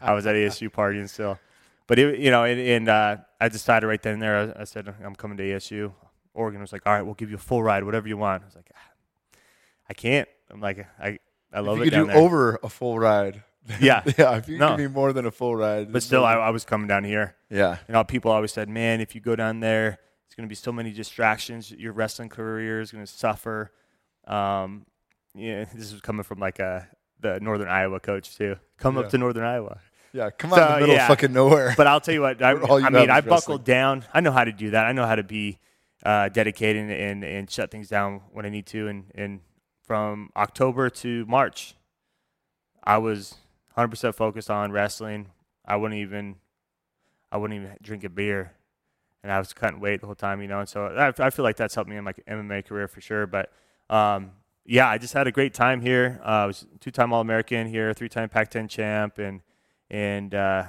I 0.00 0.12
was 0.12 0.26
at 0.26 0.34
ASU 0.36 0.70
partying 0.70 1.08
still. 1.08 1.38
But 1.86 1.98
it, 1.98 2.18
you 2.18 2.30
know, 2.30 2.44
and, 2.44 2.60
and 2.60 2.88
uh, 2.88 3.16
I 3.40 3.48
decided 3.48 3.86
right 3.86 4.02
then 4.02 4.14
and 4.14 4.22
there. 4.22 4.54
I, 4.56 4.62
I 4.62 4.64
said 4.64 4.92
I'm 5.02 5.14
coming 5.14 5.38
to 5.38 5.44
ASU. 5.44 5.92
Oregon 6.34 6.60
was 6.60 6.72
like, 6.72 6.82
"All 6.84 6.92
right, 6.92 7.02
we'll 7.02 7.14
give 7.14 7.30
you 7.30 7.36
a 7.36 7.40
full 7.40 7.62
ride, 7.62 7.84
whatever 7.84 8.06
you 8.08 8.18
want." 8.18 8.42
I 8.42 8.46
was 8.46 8.56
like, 8.56 8.70
"Ah, 8.74 9.38
"I 9.88 9.94
can't." 9.94 10.28
I'm 10.50 10.60
like, 10.60 10.86
"I 11.00 11.18
I 11.52 11.60
love 11.60 11.78
if 11.78 11.82
it 11.82 11.94
you 11.94 12.02
do 12.02 12.06
there." 12.06 12.16
over 12.16 12.58
a 12.62 12.68
full 12.68 12.98
ride. 12.98 13.42
Yeah. 13.80 14.02
yeah. 14.18 14.36
If 14.36 14.48
you 14.48 14.58
No. 14.58 14.70
give 14.70 14.78
me 14.78 14.86
more 14.86 15.12
than 15.12 15.26
a 15.26 15.30
full 15.30 15.56
ride, 15.56 15.92
but 15.92 16.02
still, 16.02 16.24
I, 16.24 16.34
I 16.34 16.50
was 16.50 16.64
coming 16.64 16.86
down 16.88 17.04
here. 17.04 17.34
yeah. 17.50 17.78
You 17.88 17.92
know, 17.94 18.04
people 18.04 18.30
always 18.30 18.52
said, 18.52 18.68
"Man, 18.68 19.00
if 19.00 19.14
you 19.14 19.20
go 19.20 19.34
down 19.36 19.60
there, 19.60 19.98
it's 20.26 20.34
going 20.34 20.46
to 20.46 20.48
be 20.48 20.54
so 20.54 20.72
many 20.72 20.92
distractions. 20.92 21.70
Your 21.72 21.92
wrestling 21.92 22.28
career 22.28 22.80
is 22.80 22.92
going 22.92 23.04
to 23.04 23.10
suffer." 23.12 23.72
Um, 24.26 24.86
yeah, 25.34 25.64
this 25.74 25.92
was 25.92 26.00
coming 26.00 26.22
from 26.22 26.38
like 26.38 26.58
a 26.58 26.88
the 27.20 27.40
Northern 27.40 27.68
Iowa 27.68 27.98
coach 28.00 28.36
too. 28.36 28.56
Come 28.78 28.96
Yeah. 28.96 29.02
up 29.02 29.10
to 29.10 29.18
Northern 29.18 29.44
Iowa. 29.44 29.78
Yeah, 30.12 30.30
come 30.30 30.52
out 30.52 30.58
in 30.58 30.64
So, 30.66 30.68
the 30.74 30.80
middle 30.80 30.94
yeah. 30.94 31.02
of 31.02 31.08
fucking 31.08 31.32
nowhere. 31.32 31.74
But 31.76 31.86
I'll 31.86 32.00
tell 32.00 32.14
you 32.14 32.22
what, 32.22 32.40
I, 32.48 32.54
All 32.54 32.80
you 32.80 32.86
I 32.86 32.90
mean, 32.90 33.10
I 33.10 33.20
buckled 33.20 33.64
down. 33.64 34.04
I 34.14 34.20
know 34.20 34.32
how 34.32 34.44
to 34.44 34.52
do 34.52 34.70
that. 34.70 34.86
I 34.86 34.92
know 34.92 35.04
how 35.06 35.16
to 35.16 35.22
be 35.24 35.58
uh, 36.04 36.28
dedicated 36.28 36.90
and, 36.90 37.24
and 37.24 37.50
shut 37.50 37.70
things 37.70 37.88
down 37.88 38.20
when 38.32 38.46
I 38.46 38.48
need 38.48 38.66
to. 38.66 38.88
And, 38.88 39.04
and 39.14 39.40
from 39.86 40.30
October 40.36 40.88
to 40.90 41.26
March, 41.26 41.74
I 42.84 42.98
was 42.98 43.34
100% 43.76 44.14
focused 44.14 44.50
on 44.50 44.72
wrestling. 44.72 45.28
I 45.64 45.76
wouldn't 45.76 46.00
even, 46.00 46.36
I 47.30 47.36
wouldn't 47.36 47.60
even 47.60 47.76
drink 47.82 48.04
a 48.04 48.08
beer, 48.08 48.52
and 49.22 49.32
I 49.32 49.38
was 49.38 49.52
cutting 49.52 49.80
weight 49.80 50.00
the 50.00 50.06
whole 50.06 50.14
time, 50.14 50.40
you 50.40 50.48
know. 50.48 50.60
And 50.60 50.68
so 50.68 50.86
I, 50.86 51.12
I 51.24 51.30
feel 51.30 51.42
like 51.42 51.56
that's 51.56 51.74
helped 51.74 51.90
me 51.90 51.96
in 51.96 52.04
my 52.04 52.12
MMA 52.28 52.64
career 52.64 52.88
for 52.88 53.00
sure. 53.00 53.26
But 53.26 53.52
um, 53.90 54.32
yeah, 54.64 54.88
I 54.88 54.98
just 54.98 55.14
had 55.14 55.26
a 55.26 55.32
great 55.32 55.54
time 55.54 55.80
here. 55.80 56.20
Uh, 56.22 56.28
I 56.28 56.46
was 56.46 56.66
two-time 56.80 57.12
All-American 57.12 57.66
here, 57.66 57.92
three-time 57.92 58.28
Pac-10 58.28 58.68
champ, 58.68 59.18
and 59.18 59.40
and 59.90 60.34
uh, 60.34 60.64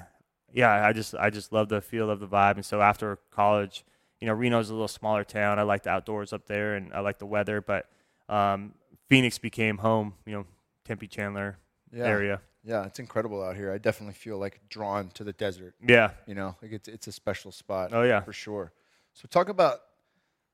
yeah, 0.54 0.86
I 0.86 0.94
just 0.94 1.16
I 1.16 1.30
just 1.30 1.52
love 1.52 1.70
the 1.70 1.82
feel 1.82 2.10
of 2.10 2.20
the 2.20 2.28
vibe. 2.28 2.56
And 2.56 2.66
so 2.66 2.82
after 2.82 3.18
college, 3.32 3.86
you 4.20 4.28
know, 4.28 4.34
Reno's 4.34 4.70
a 4.70 4.74
little 4.74 4.88
smaller 4.88 5.24
town. 5.24 5.60
I 5.60 5.64
like 5.64 5.84
the 5.84 5.90
outdoors 5.92 6.34
up 6.34 6.48
there, 6.48 6.76
and 6.76 6.94
I 6.94 7.00
like 7.00 7.20
the 7.20 7.26
weather. 7.26 7.62
But 7.62 7.88
um, 8.30 8.74
Phoenix 9.10 9.38
became 9.38 9.78
home. 9.78 10.14
You 10.26 10.34
know, 10.34 10.46
Tempe 10.86 11.08
Chandler 11.08 11.58
yeah. 11.92 12.06
area. 12.06 12.42
Yeah, 12.68 12.86
it's 12.86 13.00
incredible 13.00 13.42
out 13.42 13.56
here. 13.56 13.72
I 13.72 13.78
definitely 13.78 14.16
feel 14.16 14.38
like 14.38 14.60
drawn 14.70 15.10
to 15.12 15.24
the 15.24 15.32
desert. 15.34 15.74
Yeah. 15.82 16.12
You 16.28 16.36
know, 16.36 16.56
like 16.62 16.74
it's 16.74 16.88
it's 16.90 17.08
a 17.08 17.12
special 17.12 17.52
spot. 17.52 17.92
Oh, 17.94 18.04
yeah. 18.04 18.20
for 18.22 18.34
sure. 18.34 18.74
So 19.14 19.28
talk 19.30 19.48
about 19.50 19.80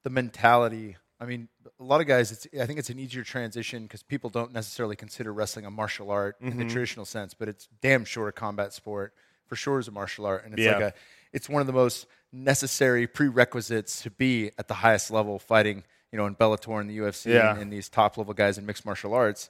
the 0.04 0.10
mentality. 0.12 0.96
I 1.20 1.26
mean, 1.26 1.48
a 1.80 1.84
lot 1.84 2.02
of 2.02 2.08
guys. 2.08 2.32
It's 2.32 2.48
I 2.62 2.66
think 2.66 2.78
it's 2.80 2.90
an 2.90 3.00
easier 3.00 3.24
transition 3.24 3.84
because 3.84 4.04
people 4.04 4.30
don't 4.30 4.54
necessarily 4.54 4.96
consider 4.96 5.34
wrestling 5.34 5.66
a 5.66 5.72
martial 5.72 6.12
art 6.12 6.36
in 6.40 6.50
Mm-hmm. 6.50 6.60
the 6.60 6.66
traditional 6.66 7.06
sense, 7.06 7.34
but 7.34 7.48
it's 7.48 7.68
damn 7.82 8.06
sure 8.06 8.28
a 8.28 8.34
combat 8.34 8.74
sport. 8.74 9.14
For 9.48 9.56
sure, 9.56 9.80
is 9.80 9.88
a 9.88 9.92
martial 9.92 10.26
art, 10.26 10.46
and 10.46 10.54
it's 10.54 10.62
Yeah. 10.64 10.74
like 10.74 10.82
a. 10.84 10.94
It's 11.34 11.50
one 11.50 11.62
of 11.62 11.68
the 11.68 11.74
most 11.74 12.06
necessary 12.32 13.08
prerequisites 13.08 14.02
to 14.04 14.12
be 14.12 14.52
at 14.58 14.68
the 14.68 14.74
highest 14.76 15.12
level 15.12 15.40
fighting. 15.40 15.84
You 16.12 16.18
know, 16.18 16.26
in 16.28 16.36
Bellator 16.36 16.80
and 16.80 16.88
the 16.90 16.98
UFC 17.00 17.34
Yeah. 17.34 17.52
and, 17.54 17.62
and 17.64 17.74
these 17.74 17.90
top 17.90 18.18
level 18.18 18.34
guys 18.36 18.58
in 18.60 18.66
mixed 18.68 18.86
martial 18.86 19.14
arts 19.16 19.50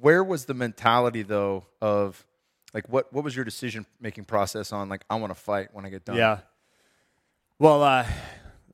where 0.00 0.22
was 0.22 0.44
the 0.44 0.54
mentality 0.54 1.22
though 1.22 1.66
of 1.80 2.24
like 2.74 2.88
what 2.88 3.12
what 3.12 3.24
was 3.24 3.34
your 3.34 3.44
decision 3.44 3.86
making 4.00 4.24
process 4.24 4.72
on 4.72 4.88
like 4.88 5.04
I 5.08 5.16
want 5.16 5.30
to 5.30 5.40
fight 5.40 5.68
when 5.72 5.84
I 5.84 5.90
get 5.90 6.04
done? 6.04 6.16
Yeah. 6.16 6.40
Well, 7.58 7.82
uh, 7.82 8.06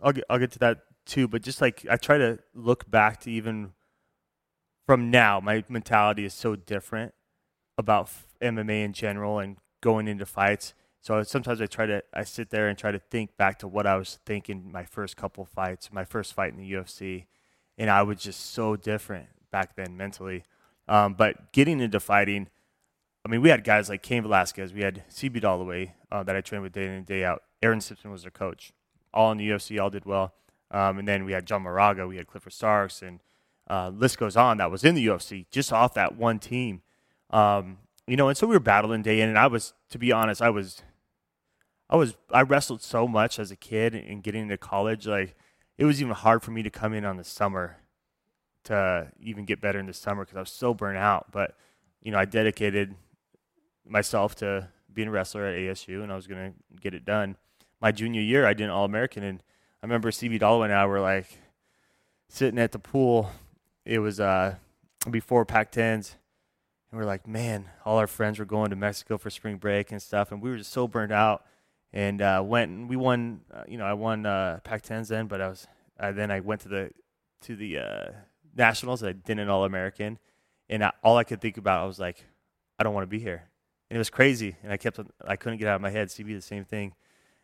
I'll 0.02 0.12
get 0.12 0.25
I'll 0.28 0.38
get 0.38 0.52
to 0.52 0.59
that 0.61 0.78
too, 1.07 1.28
but 1.28 1.43
just 1.43 1.61
like 1.61 1.87
I 1.88 1.97
try 1.97 2.19
to 2.19 2.38
look 2.54 2.90
back 2.90 3.21
to 3.21 3.31
even 3.31 3.73
from 4.87 5.11
now, 5.11 5.40
my 5.40 5.64
mentality 5.69 6.25
is 6.25 6.35
so 6.35 6.57
different 6.57 7.14
about 7.78 8.11
MMA 8.43 8.85
in 8.85 8.93
general 8.93 9.38
and 9.38 9.57
going 9.81 10.09
into 10.09 10.26
fights. 10.26 10.75
So 11.00 11.23
sometimes 11.23 11.61
I 11.61 11.66
try 11.66 11.87
to 11.87 12.02
I 12.12 12.25
sit 12.25 12.50
there 12.50 12.69
and 12.69 12.78
try 12.78 12.90
to 12.90 12.99
think 12.99 13.37
back 13.37 13.59
to 13.61 13.69
what 13.69 13.87
I 13.87 13.97
was 13.97 14.19
thinking 14.26 14.71
my 14.71 14.85
first 14.85 15.16
couple 15.16 15.45
fights, 15.45 15.93
my 15.93 16.04
first 16.04 16.35
fight 16.35 16.52
in 16.52 16.59
the 16.59 16.73
UFC, 16.73 17.26
and 17.78 17.90
I 17.90 18.02
was 18.02 18.19
just 18.19 18.52
so 18.52 18.76
different 18.76 19.28
back 19.50 19.76
then 19.76 19.97
mentally. 19.97 20.45
Um, 20.88 21.14
but 21.14 21.53
getting 21.53 21.81
into 21.81 22.00
fighting, 22.00 22.49
I 23.25 23.31
mean, 23.31 23.41
we 23.41 23.49
had 23.49 23.64
guys 23.64 23.88
like 23.88 24.03
Cain 24.03 24.23
Velasquez, 24.23 24.73
we 24.73 24.83
had 24.83 25.03
CB 25.11 25.41
Dollaway 25.41 25.93
uh, 26.12 26.23
that 26.25 26.37
I 26.37 26.41
trained 26.41 26.62
with 26.62 26.73
day 26.73 26.85
in 26.85 26.93
and 26.93 27.07
day 27.07 27.25
out. 27.25 27.43
Aaron 27.62 27.81
Simpson 27.81 28.11
was 28.11 28.23
their 28.23 28.31
coach. 28.31 28.73
All 29.12 29.33
in 29.33 29.38
the 29.38 29.49
UFC, 29.49 29.81
all 29.81 29.91
did 29.91 30.05
well. 30.05 30.35
Um, 30.71 30.99
and 30.99 31.09
then 31.09 31.25
we 31.25 31.33
had 31.33 31.47
John 31.47 31.62
Moraga, 31.62 32.07
we 32.07 32.17
had 32.17 32.26
Clifford 32.26 32.53
Starks, 32.53 33.00
and 33.00 33.21
uh, 33.71 33.91
list 33.95 34.19
goes 34.19 34.37
on. 34.37 34.59
That 34.59 34.71
was 34.71 34.85
in 34.85 34.95
the 34.95 35.07
UFC 35.07 35.47
just 35.50 35.73
off 35.73 35.95
that 35.95 36.17
one 36.17 36.38
team. 36.38 36.83
Um, 37.31 37.79
you 38.07 38.17
know, 38.17 38.29
and 38.29 38.37
so 38.37 38.47
we 38.47 38.55
were 38.55 38.61
battling 38.61 39.03
day 39.03 39.21
in, 39.21 39.29
and 39.29 39.38
I 39.38 39.47
was, 39.47 39.73
to 39.91 39.99
be 39.99 40.12
honest, 40.12 40.43
I 40.43 40.50
was, 40.50 40.83
I 41.88 41.97
was, 41.97 42.17
I 42.31 42.43
wrestled 42.43 42.83
so 42.83 43.09
much 43.09 43.38
as 43.38 43.50
a 43.50 43.57
kid 43.57 43.95
and 43.95 44.23
getting 44.23 44.43
into 44.43 44.59
college. 44.59 45.07
Like, 45.07 45.35
it 45.79 45.85
was 45.85 46.03
even 46.03 46.14
hard 46.14 46.43
for 46.43 46.50
me 46.50 46.62
to 46.62 46.71
come 46.71 46.93
in 46.93 47.05
on 47.05 47.17
the 47.17 47.25
summer 47.25 47.79
to 48.64 49.12
even 49.21 49.44
get 49.44 49.61
better 49.61 49.78
in 49.78 49.87
the 49.87 49.92
summer 49.92 50.25
because 50.25 50.37
I 50.37 50.40
was 50.40 50.50
so 50.50 50.75
burnt 50.75 50.99
out. 50.99 51.33
But 51.33 51.56
you 52.02 52.12
know, 52.12 52.18
I 52.18 52.25
dedicated 52.25 52.94
myself 53.87 54.35
to 54.37 54.68
being 54.92 55.09
a 55.09 55.11
wrestler 55.11 55.47
at 55.47 55.59
ASU, 55.59 56.02
and 56.02 56.12
I 56.12 56.16
was 56.16 56.26
going 56.26 56.52
to 56.52 56.80
get 56.80 56.94
it 56.94 57.04
done. 57.04 57.37
My 57.80 57.92
junior 57.92 58.21
year, 58.21 58.47
I 58.47 58.54
did 58.54 58.64
an 58.64 58.71
All 58.71 58.85
American, 58.85 59.23
and 59.23 59.42
I 59.83 59.87
remember 59.87 60.11
CB 60.11 60.40
Dollaway 60.40 60.66
and 60.66 60.75
I 60.75 60.87
were 60.87 61.00
like 61.00 61.38
sitting 62.28 62.59
at 62.59 62.73
the 62.73 62.78
pool. 62.78 63.30
It 63.85 63.99
was 63.99 64.21
uh, 64.21 64.56
before 65.11 65.44
Pac-10s, 65.44 66.14
and 66.90 66.99
we 66.99 67.00
are 67.00 67.06
like, 67.06 67.26
man, 67.26 67.68
all 67.85 67.99
our 67.99 68.06
friends 68.06 68.38
were 68.38 68.44
going 68.44 68.71
to 68.71 68.76
Mexico 68.76 69.18
for 69.18 69.30
spring 69.30 69.56
break 69.56 69.92
and 69.92 70.00
stuff, 70.00 70.33
and 70.33 70.40
we 70.40 70.50
were 70.50 70.56
just 70.56 70.73
so 70.73 70.88
burned 70.88 71.12
out. 71.12 71.44
And 71.92 72.21
uh, 72.21 72.42
went 72.44 72.73
and 72.73 72.88
we 72.88 72.97
won. 72.97 73.42
Uh, 73.52 73.62
you 73.68 73.78
know, 73.78 73.85
I 73.85 73.92
won 73.92 74.26
uh, 74.26 74.59
Pac-10s 74.64 75.06
then, 75.06 75.28
but 75.28 75.40
I 75.40 75.49
was 75.49 75.68
then 75.97 76.30
I 76.33 76.40
went 76.40 76.62
to 76.62 76.68
the 76.68 76.90
to 77.42 77.54
the 77.54 77.78
uh, 77.78 78.11
nationals. 78.54 79.02
I 79.02 79.12
did 79.12 79.38
an 79.38 79.49
All 79.49 79.64
American, 79.64 80.18
and 80.68 80.84
I, 80.84 80.92
all 81.02 81.16
I 81.16 81.25
could 81.25 81.40
think 81.40 81.56
about 81.56 81.82
I 81.82 81.87
was 81.87 81.99
like, 81.99 82.25
I 82.78 82.82
don't 82.82 82.94
want 82.94 83.04
to 83.04 83.08
be 83.08 83.20
here 83.20 83.49
and 83.94 83.96
it 83.96 83.99
was 83.99 84.11
crazy. 84.11 84.56
And 84.64 84.73
I 84.73 84.76
kept, 84.76 84.99
I 85.25 85.37
couldn't 85.37 85.58
get 85.58 85.68
out 85.68 85.76
of 85.76 85.80
my 85.80 85.90
head. 85.90 86.08
CB 86.08 86.34
the 86.34 86.40
same 86.40 86.64
thing. 86.64 86.94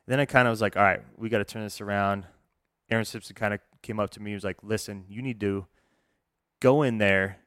And 0.06 0.12
then 0.12 0.18
I 0.20 0.24
kind 0.24 0.48
of 0.48 0.52
was 0.52 0.60
like, 0.60 0.76
all 0.76 0.82
right, 0.82 1.00
we 1.16 1.28
got 1.28 1.38
to 1.38 1.44
turn 1.44 1.62
this 1.62 1.80
around. 1.80 2.26
Aaron 2.90 3.04
Simpson 3.04 3.36
kind 3.36 3.54
of 3.54 3.60
came 3.82 4.00
up 4.00 4.10
to 4.10 4.20
me. 4.20 4.30
He 4.30 4.34
was 4.34 4.42
like, 4.42 4.56
listen, 4.62 5.04
you 5.08 5.22
need 5.22 5.38
to 5.40 5.66
go 6.60 6.82
in 6.82 6.98
there 6.98 7.38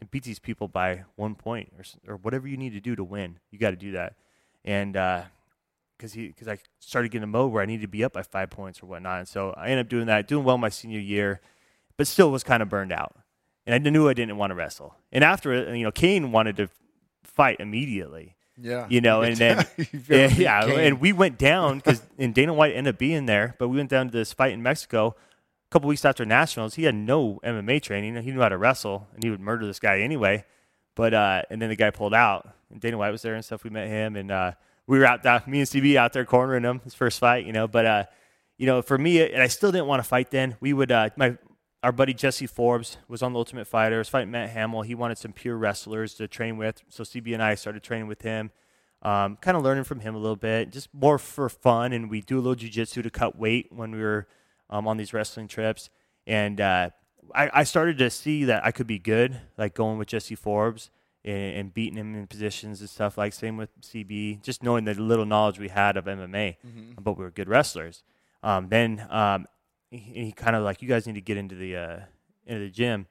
and 0.00 0.10
beat 0.10 0.24
these 0.24 0.38
people 0.38 0.66
by 0.66 1.04
one 1.16 1.34
point 1.34 1.72
or, 1.78 2.14
or 2.14 2.16
whatever 2.16 2.48
you 2.48 2.56
need 2.56 2.72
to 2.72 2.80
do 2.80 2.96
to 2.96 3.04
win. 3.04 3.38
You 3.52 3.58
got 3.60 3.70
to 3.70 3.76
do 3.76 3.92
that. 3.92 4.14
And, 4.64 4.96
uh, 4.96 5.22
because 5.96 6.12
he 6.12 6.28
because 6.28 6.46
I 6.46 6.58
started 6.78 7.10
getting 7.10 7.24
a 7.24 7.26
mode 7.28 7.50
where 7.50 7.60
I 7.60 7.66
needed 7.66 7.82
to 7.82 7.88
be 7.88 8.04
up 8.04 8.12
by 8.12 8.22
five 8.22 8.50
points 8.50 8.80
or 8.80 8.86
whatnot, 8.86 9.18
and 9.18 9.26
so 9.26 9.52
I 9.56 9.70
ended 9.70 9.86
up 9.86 9.90
doing 9.90 10.06
that, 10.06 10.28
doing 10.28 10.44
well 10.44 10.56
my 10.56 10.68
senior 10.68 11.00
year, 11.00 11.40
but 11.98 12.06
still 12.06 12.30
was 12.30 12.42
kind 12.42 12.62
of 12.62 12.70
burned 12.70 12.92
out, 12.92 13.14
and 13.66 13.74
I 13.74 13.90
knew 13.90 14.08
I 14.08 14.14
didn't 14.14 14.38
want 14.38 14.52
to 14.52 14.54
wrestle. 14.54 14.96
And 15.12 15.22
after 15.22 15.74
you 15.76 15.84
know, 15.84 15.90
Cain 15.92 16.32
wanted 16.32 16.56
to 16.56 16.70
fight 17.22 17.58
immediately. 17.60 18.36
Yeah. 18.60 18.86
You 18.88 19.00
know, 19.00 19.20
and 19.22 19.36
then 19.36 19.66
yeah, 20.08 20.34
yeah 20.34 20.64
and 20.64 21.00
we 21.00 21.12
went 21.12 21.38
down 21.38 21.78
because 21.78 22.02
and 22.18 22.34
Dana 22.34 22.54
White 22.54 22.74
ended 22.74 22.94
up 22.94 22.98
being 22.98 23.26
there, 23.26 23.54
but 23.58 23.68
we 23.68 23.76
went 23.76 23.90
down 23.90 24.06
to 24.06 24.12
this 24.12 24.32
fight 24.32 24.52
in 24.52 24.62
Mexico 24.62 25.14
a 25.68 25.70
couple 25.70 25.88
weeks 25.88 26.04
after 26.04 26.24
nationals. 26.24 26.74
He 26.74 26.84
had 26.84 26.94
no 26.94 27.40
MMA 27.44 27.82
training. 27.82 28.16
He 28.22 28.32
knew 28.32 28.40
how 28.40 28.48
to 28.48 28.58
wrestle, 28.58 29.06
and 29.14 29.22
he 29.22 29.30
would 29.30 29.40
murder 29.40 29.66
this 29.66 29.78
guy 29.78 30.00
anyway. 30.00 30.44
But 30.94 31.14
uh, 31.14 31.42
and 31.50 31.60
then 31.60 31.68
the 31.68 31.76
guy 31.76 31.90
pulled 31.90 32.14
out, 32.14 32.48
and 32.70 32.80
Dana 32.80 32.98
White 32.98 33.10
was 33.10 33.22
there 33.22 33.34
and 33.34 33.44
stuff. 33.44 33.64
We 33.64 33.70
met 33.70 33.88
him, 33.88 34.16
and 34.16 34.30
uh, 34.30 34.52
we 34.86 34.98
were 34.98 35.04
out 35.04 35.22
there, 35.22 35.42
me 35.46 35.60
and 35.60 35.68
CB 35.68 35.96
out 35.96 36.12
there 36.12 36.24
cornering 36.24 36.64
him 36.64 36.80
his 36.82 36.94
first 36.94 37.20
fight, 37.20 37.46
you 37.46 37.52
know. 37.52 37.68
But 37.68 37.86
uh, 37.86 38.04
you 38.56 38.66
know, 38.66 38.82
for 38.82 38.98
me, 38.98 39.22
and 39.22 39.42
I 39.42 39.46
still 39.46 39.70
didn't 39.70 39.86
want 39.86 40.02
to 40.02 40.08
fight 40.08 40.30
then. 40.30 40.56
We 40.60 40.72
would 40.72 40.90
uh, 40.90 41.10
my 41.16 41.36
our 41.82 41.92
buddy 41.92 42.12
Jesse 42.12 42.46
Forbes 42.46 42.96
was 43.06 43.22
on 43.22 43.32
the 43.32 43.38
Ultimate 43.38 43.66
Fighter. 43.66 43.98
Was 43.98 44.08
fighting 44.08 44.30
Matt 44.30 44.50
Hamill. 44.50 44.82
He 44.82 44.94
wanted 44.94 45.18
some 45.18 45.32
pure 45.32 45.56
wrestlers 45.56 46.14
to 46.14 46.26
train 46.26 46.56
with, 46.56 46.82
so 46.88 47.04
CB 47.04 47.34
and 47.34 47.42
I 47.42 47.54
started 47.54 47.82
training 47.82 48.08
with 48.08 48.22
him. 48.22 48.50
Um, 49.00 49.36
kind 49.36 49.56
of 49.56 49.62
learning 49.62 49.84
from 49.84 50.00
him 50.00 50.16
a 50.16 50.18
little 50.18 50.36
bit, 50.36 50.72
just 50.72 50.88
more 50.92 51.18
for 51.18 51.48
fun. 51.48 51.92
And 51.92 52.10
we 52.10 52.20
do 52.20 52.38
a 52.38 52.42
little 52.42 52.56
jujitsu 52.56 53.02
to 53.04 53.10
cut 53.10 53.38
weight 53.38 53.68
when 53.70 53.92
we 53.92 54.00
were 54.00 54.26
um, 54.70 54.88
on 54.88 54.96
these 54.96 55.12
wrestling 55.12 55.46
trips. 55.46 55.88
And 56.26 56.60
uh, 56.60 56.90
I, 57.32 57.50
I, 57.54 57.64
started 57.64 57.96
to 57.98 58.10
see 58.10 58.44
that 58.44 58.66
I 58.66 58.72
could 58.72 58.88
be 58.88 58.98
good, 58.98 59.40
like 59.56 59.74
going 59.74 59.98
with 59.98 60.08
Jesse 60.08 60.34
Forbes 60.34 60.90
and, 61.24 61.56
and, 61.56 61.74
beating 61.74 61.96
him 61.96 62.14
in 62.14 62.26
positions 62.26 62.80
and 62.80 62.90
stuff. 62.90 63.16
Like 63.16 63.32
same 63.32 63.56
with 63.56 63.70
CB, 63.80 64.42
just 64.42 64.62
knowing 64.62 64.84
the 64.84 64.94
little 64.94 65.24
knowledge 65.24 65.58
we 65.58 65.68
had 65.68 65.96
of 65.96 66.06
MMA, 66.06 66.56
mm-hmm. 66.66 66.92
but 67.00 67.16
we 67.16 67.24
were 67.24 67.30
good 67.30 67.48
wrestlers. 67.48 68.02
Um, 68.42 68.68
then 68.68 69.06
um, 69.10 69.46
he, 69.90 69.98
he 69.98 70.32
kind 70.32 70.56
of 70.56 70.62
like, 70.62 70.82
you 70.82 70.88
guys 70.88 71.06
need 71.06 71.14
to 71.14 71.20
get 71.20 71.36
into 71.36 71.54
the 71.54 71.76
uh, 71.76 71.98
into 72.46 72.64
the 72.64 72.70
gym. 72.70 73.06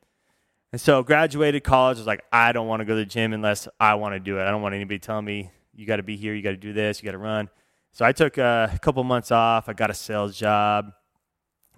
And 0.72 0.82
so 0.82 1.02
graduated 1.02 1.64
college 1.64 1.98
was 1.98 2.08
like, 2.08 2.26
I 2.32 2.52
don't 2.52 2.68
want 2.68 2.82
to 2.82 2.86
go 2.86 2.94
to 2.94 3.00
the 3.00 3.06
gym 3.06 3.34
unless 3.34 3.68
I 3.80 3.96
want 3.96 4.16
to 4.16 4.20
do 4.20 4.38
it. 4.38 4.44
I 4.44 4.52
don't 4.52 4.62
want 4.62 4.76
anybody 4.76 5.00
telling 5.00 5.26
me 5.26 5.52
you 5.74 5.86
got 5.86 5.98
to 5.98 6.04
be 6.04 6.18
here, 6.18 6.34
you 6.34 6.42
got 6.42 6.52
to 6.52 6.58
do 6.58 6.74
this, 6.74 7.02
you 7.02 7.06
got 7.06 7.14
to 7.14 7.18
run. 7.18 7.50
So 7.94 8.06
I 8.06 8.12
took 8.12 8.38
a 8.38 8.78
couple 8.82 9.04
months 9.04 9.32
off. 9.32 9.70
I 9.70 9.74
got 9.74 9.90
a 9.90 9.94
sales 9.94 10.38
job, 10.38 10.92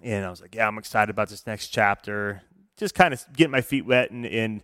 and 0.02 0.24
I 0.24 0.28
was 0.28 0.40
like, 0.40 0.54
yeah, 0.54 0.66
I'm 0.66 0.76
excited 0.76 1.08
about 1.08 1.28
this 1.28 1.46
next 1.46 1.68
chapter. 1.68 2.42
Just 2.76 2.94
kind 2.94 3.14
of 3.14 3.24
getting 3.34 3.52
my 3.52 3.60
feet 3.60 3.86
wet 3.86 4.10
and 4.10 4.26
in, 4.26 4.62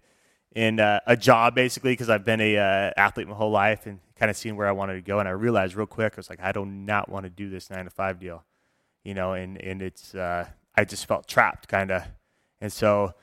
in 0.55 0.81
uh, 0.81 1.01
a 1.07 1.17
job 1.17 1.55
basically 1.55 1.93
because 1.93 2.11
I've 2.11 2.25
been 2.25 2.41
a 2.41 2.57
uh, 2.57 2.91
athlete 2.97 3.29
my 3.29 3.35
whole 3.35 3.51
life 3.51 3.87
and 3.87 4.01
kind 4.17 4.31
of 4.31 4.37
seen 4.37 4.57
where 4.57 4.67
I 4.67 4.73
wanted 4.73 4.95
to 4.95 5.03
go. 5.03 5.19
And 5.19 5.29
I 5.29 5.33
realized 5.33 5.77
real 5.77 5.87
quick, 5.87 6.15
I 6.15 6.17
was 6.17 6.29
like, 6.29 6.41
I 6.43 6.53
do 6.53 6.65
not 6.67 7.09
want 7.09 7.25
to 7.25 7.31
do 7.31 7.49
this 7.49 7.71
nine 7.71 7.85
to 7.85 7.91
five 7.91 8.19
deal 8.19 8.43
you 9.07 9.15
know, 9.15 9.35
and 9.35 9.61
and 9.63 9.81
it's 9.81 10.15
uh, 10.15 10.47
I 10.75 10.85
just 10.85 11.07
felt 11.07 11.29
trapped 11.29 11.69
kind 11.69 11.93
of, 11.93 12.03
and 12.61 12.73
so 12.73 13.15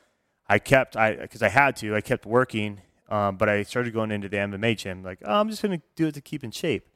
I 0.47 0.59
kept 0.59 0.95
I 0.95 1.15
because 1.15 1.41
I 1.43 1.49
had 1.49 1.75
to 1.77 1.93
I 1.95 2.01
kept 2.01 2.25
working, 2.25 2.81
um, 3.09 3.35
but 3.35 3.49
I 3.49 3.63
started 3.63 3.93
going 3.93 4.09
into 4.11 4.29
the 4.29 4.37
MMA 4.37 4.77
gym 4.77 5.03
like 5.03 5.19
oh, 5.25 5.41
I'm 5.41 5.49
just 5.49 5.61
gonna 5.61 5.81
do 5.95 6.07
it 6.07 6.13
to 6.13 6.21
keep 6.21 6.43
in 6.43 6.51
shape, 6.51 6.87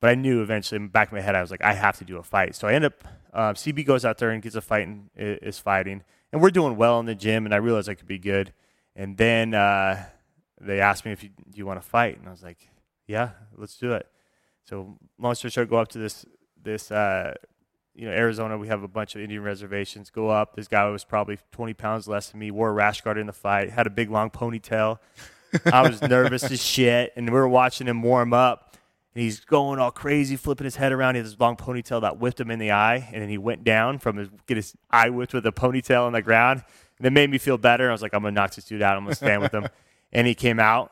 but 0.00 0.10
I 0.10 0.14
knew 0.14 0.42
eventually 0.42 0.76
in 0.76 0.82
the 0.84 0.90
back 0.90 1.08
of 1.08 1.14
my 1.14 1.22
head 1.22 1.34
I 1.34 1.40
was 1.40 1.50
like 1.50 1.64
I 1.64 1.72
have 1.72 1.96
to 1.98 2.04
do 2.04 2.18
a 2.18 2.22
fight, 2.22 2.54
so 2.54 2.68
I 2.68 2.74
end 2.74 2.84
up 2.84 3.04
uh, 3.32 3.52
CB 3.54 3.86
goes 3.86 4.04
out 4.04 4.18
there 4.18 4.30
and 4.30 4.42
gets 4.42 4.54
a 4.54 4.60
fight 4.60 4.86
and 4.86 5.08
is 5.16 5.58
fighting, 5.58 6.02
and 6.30 6.42
we're 6.42 6.50
doing 6.50 6.76
well 6.76 7.00
in 7.00 7.06
the 7.06 7.14
gym, 7.14 7.46
and 7.46 7.54
I 7.54 7.58
realized 7.58 7.88
I 7.88 7.94
could 7.94 8.06
be 8.08 8.18
good, 8.18 8.52
and 8.94 9.16
then 9.16 9.54
uh, 9.54 10.04
they 10.60 10.80
asked 10.80 11.06
me 11.06 11.12
if 11.12 11.22
you, 11.22 11.30
do 11.30 11.56
you 11.56 11.64
want 11.64 11.80
to 11.80 11.88
fight, 11.88 12.18
and 12.18 12.28
I 12.28 12.30
was 12.30 12.42
like 12.42 12.68
yeah, 13.06 13.30
let's 13.56 13.76
do 13.76 13.92
it. 13.92 14.06
So 14.64 14.98
long 15.18 15.34
story 15.34 15.50
short, 15.50 15.70
go 15.70 15.78
up 15.78 15.88
to 15.88 15.98
this 15.98 16.26
this 16.62 16.92
uh, 16.92 17.34
you 18.00 18.06
know, 18.06 18.12
Arizona, 18.12 18.56
we 18.56 18.68
have 18.68 18.82
a 18.82 18.88
bunch 18.88 19.14
of 19.14 19.20
Indian 19.20 19.42
reservations. 19.42 20.08
Go 20.08 20.30
up. 20.30 20.56
This 20.56 20.66
guy 20.66 20.88
was 20.88 21.04
probably 21.04 21.36
20 21.52 21.74
pounds 21.74 22.08
less 22.08 22.30
than 22.30 22.40
me, 22.40 22.50
wore 22.50 22.70
a 22.70 22.72
rash 22.72 23.02
guard 23.02 23.18
in 23.18 23.26
the 23.26 23.32
fight, 23.34 23.68
had 23.68 23.86
a 23.86 23.90
big 23.90 24.10
long 24.10 24.30
ponytail. 24.30 25.00
I 25.70 25.82
was 25.82 26.00
nervous 26.00 26.50
as 26.50 26.62
shit, 26.62 27.12
and 27.14 27.26
we 27.26 27.32
were 27.32 27.46
watching 27.46 27.86
him 27.86 28.00
warm 28.00 28.32
up. 28.32 28.74
And 29.14 29.22
he's 29.22 29.40
going 29.40 29.78
all 29.78 29.90
crazy, 29.90 30.36
flipping 30.36 30.64
his 30.64 30.76
head 30.76 30.92
around. 30.92 31.16
He 31.16 31.20
has 31.20 31.32
this 31.32 31.38
long 31.38 31.56
ponytail 31.56 32.00
that 32.00 32.18
whipped 32.18 32.40
him 32.40 32.50
in 32.50 32.58
the 32.58 32.70
eye, 32.70 33.10
and 33.12 33.20
then 33.20 33.28
he 33.28 33.36
went 33.36 33.64
down 33.64 33.98
from 33.98 34.16
his 34.16 34.30
get 34.46 34.56
his 34.56 34.74
eye 34.90 35.10
whipped 35.10 35.34
with 35.34 35.44
a 35.44 35.52
ponytail 35.52 36.06
on 36.06 36.14
the 36.14 36.22
ground. 36.22 36.64
And 36.96 37.06
it 37.06 37.10
made 37.10 37.28
me 37.28 37.36
feel 37.36 37.58
better. 37.58 37.90
I 37.90 37.92
was 37.92 38.00
like, 38.00 38.14
I'm 38.14 38.22
gonna 38.22 38.32
knock 38.32 38.54
this 38.54 38.64
dude 38.64 38.80
out. 38.80 38.96
I'm 38.96 39.04
gonna 39.04 39.14
stand 39.14 39.42
with 39.42 39.52
him. 39.52 39.68
And 40.12 40.26
he 40.26 40.34
came 40.34 40.58
out, 40.58 40.90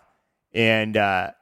and 0.55 0.97
uh, 0.97 1.33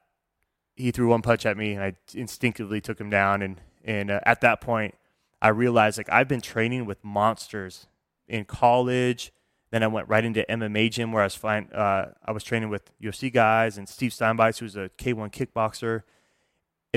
he 0.76 0.92
threw 0.92 1.08
one 1.08 1.20
punch 1.20 1.44
at 1.44 1.58
me, 1.58 1.75
and 1.75 1.82
I 1.82 1.92
instinctively 2.14 2.80
took 2.80 2.99
him 2.99 3.11
down. 3.11 3.42
And 3.42 3.61
and 3.85 4.11
uh, 4.11 4.20
at 4.25 4.40
that 4.40 4.62
point, 4.62 4.94
I 5.40 5.49
realized 5.49 5.99
like 5.99 6.11
I've 6.11 6.28
been 6.28 6.40
training 6.40 6.87
with 6.87 7.02
monsters 7.05 7.87
in 8.28 8.45
college. 8.45 9.33
Then 9.71 9.83
I 9.83 9.88
went 9.88 10.09
right 10.09 10.25
into 10.25 10.45
MMA 10.49 10.90
gym 10.90 11.12
where 11.12 11.23
I 11.23 11.26
was 11.26 11.35
fine. 11.35 11.69
Uh, 11.73 12.12
I 12.25 12.33
was 12.33 12.45
training 12.45 12.71
with 12.71 12.90
UFC 13.00 13.33
guys 13.33 13.76
and 13.76 13.88
Steve 13.88 14.12
Steinbeiss, 14.12 14.59
who's 14.59 14.76
a 14.76 14.90
K1 14.99 15.33
kickboxer. 15.33 16.02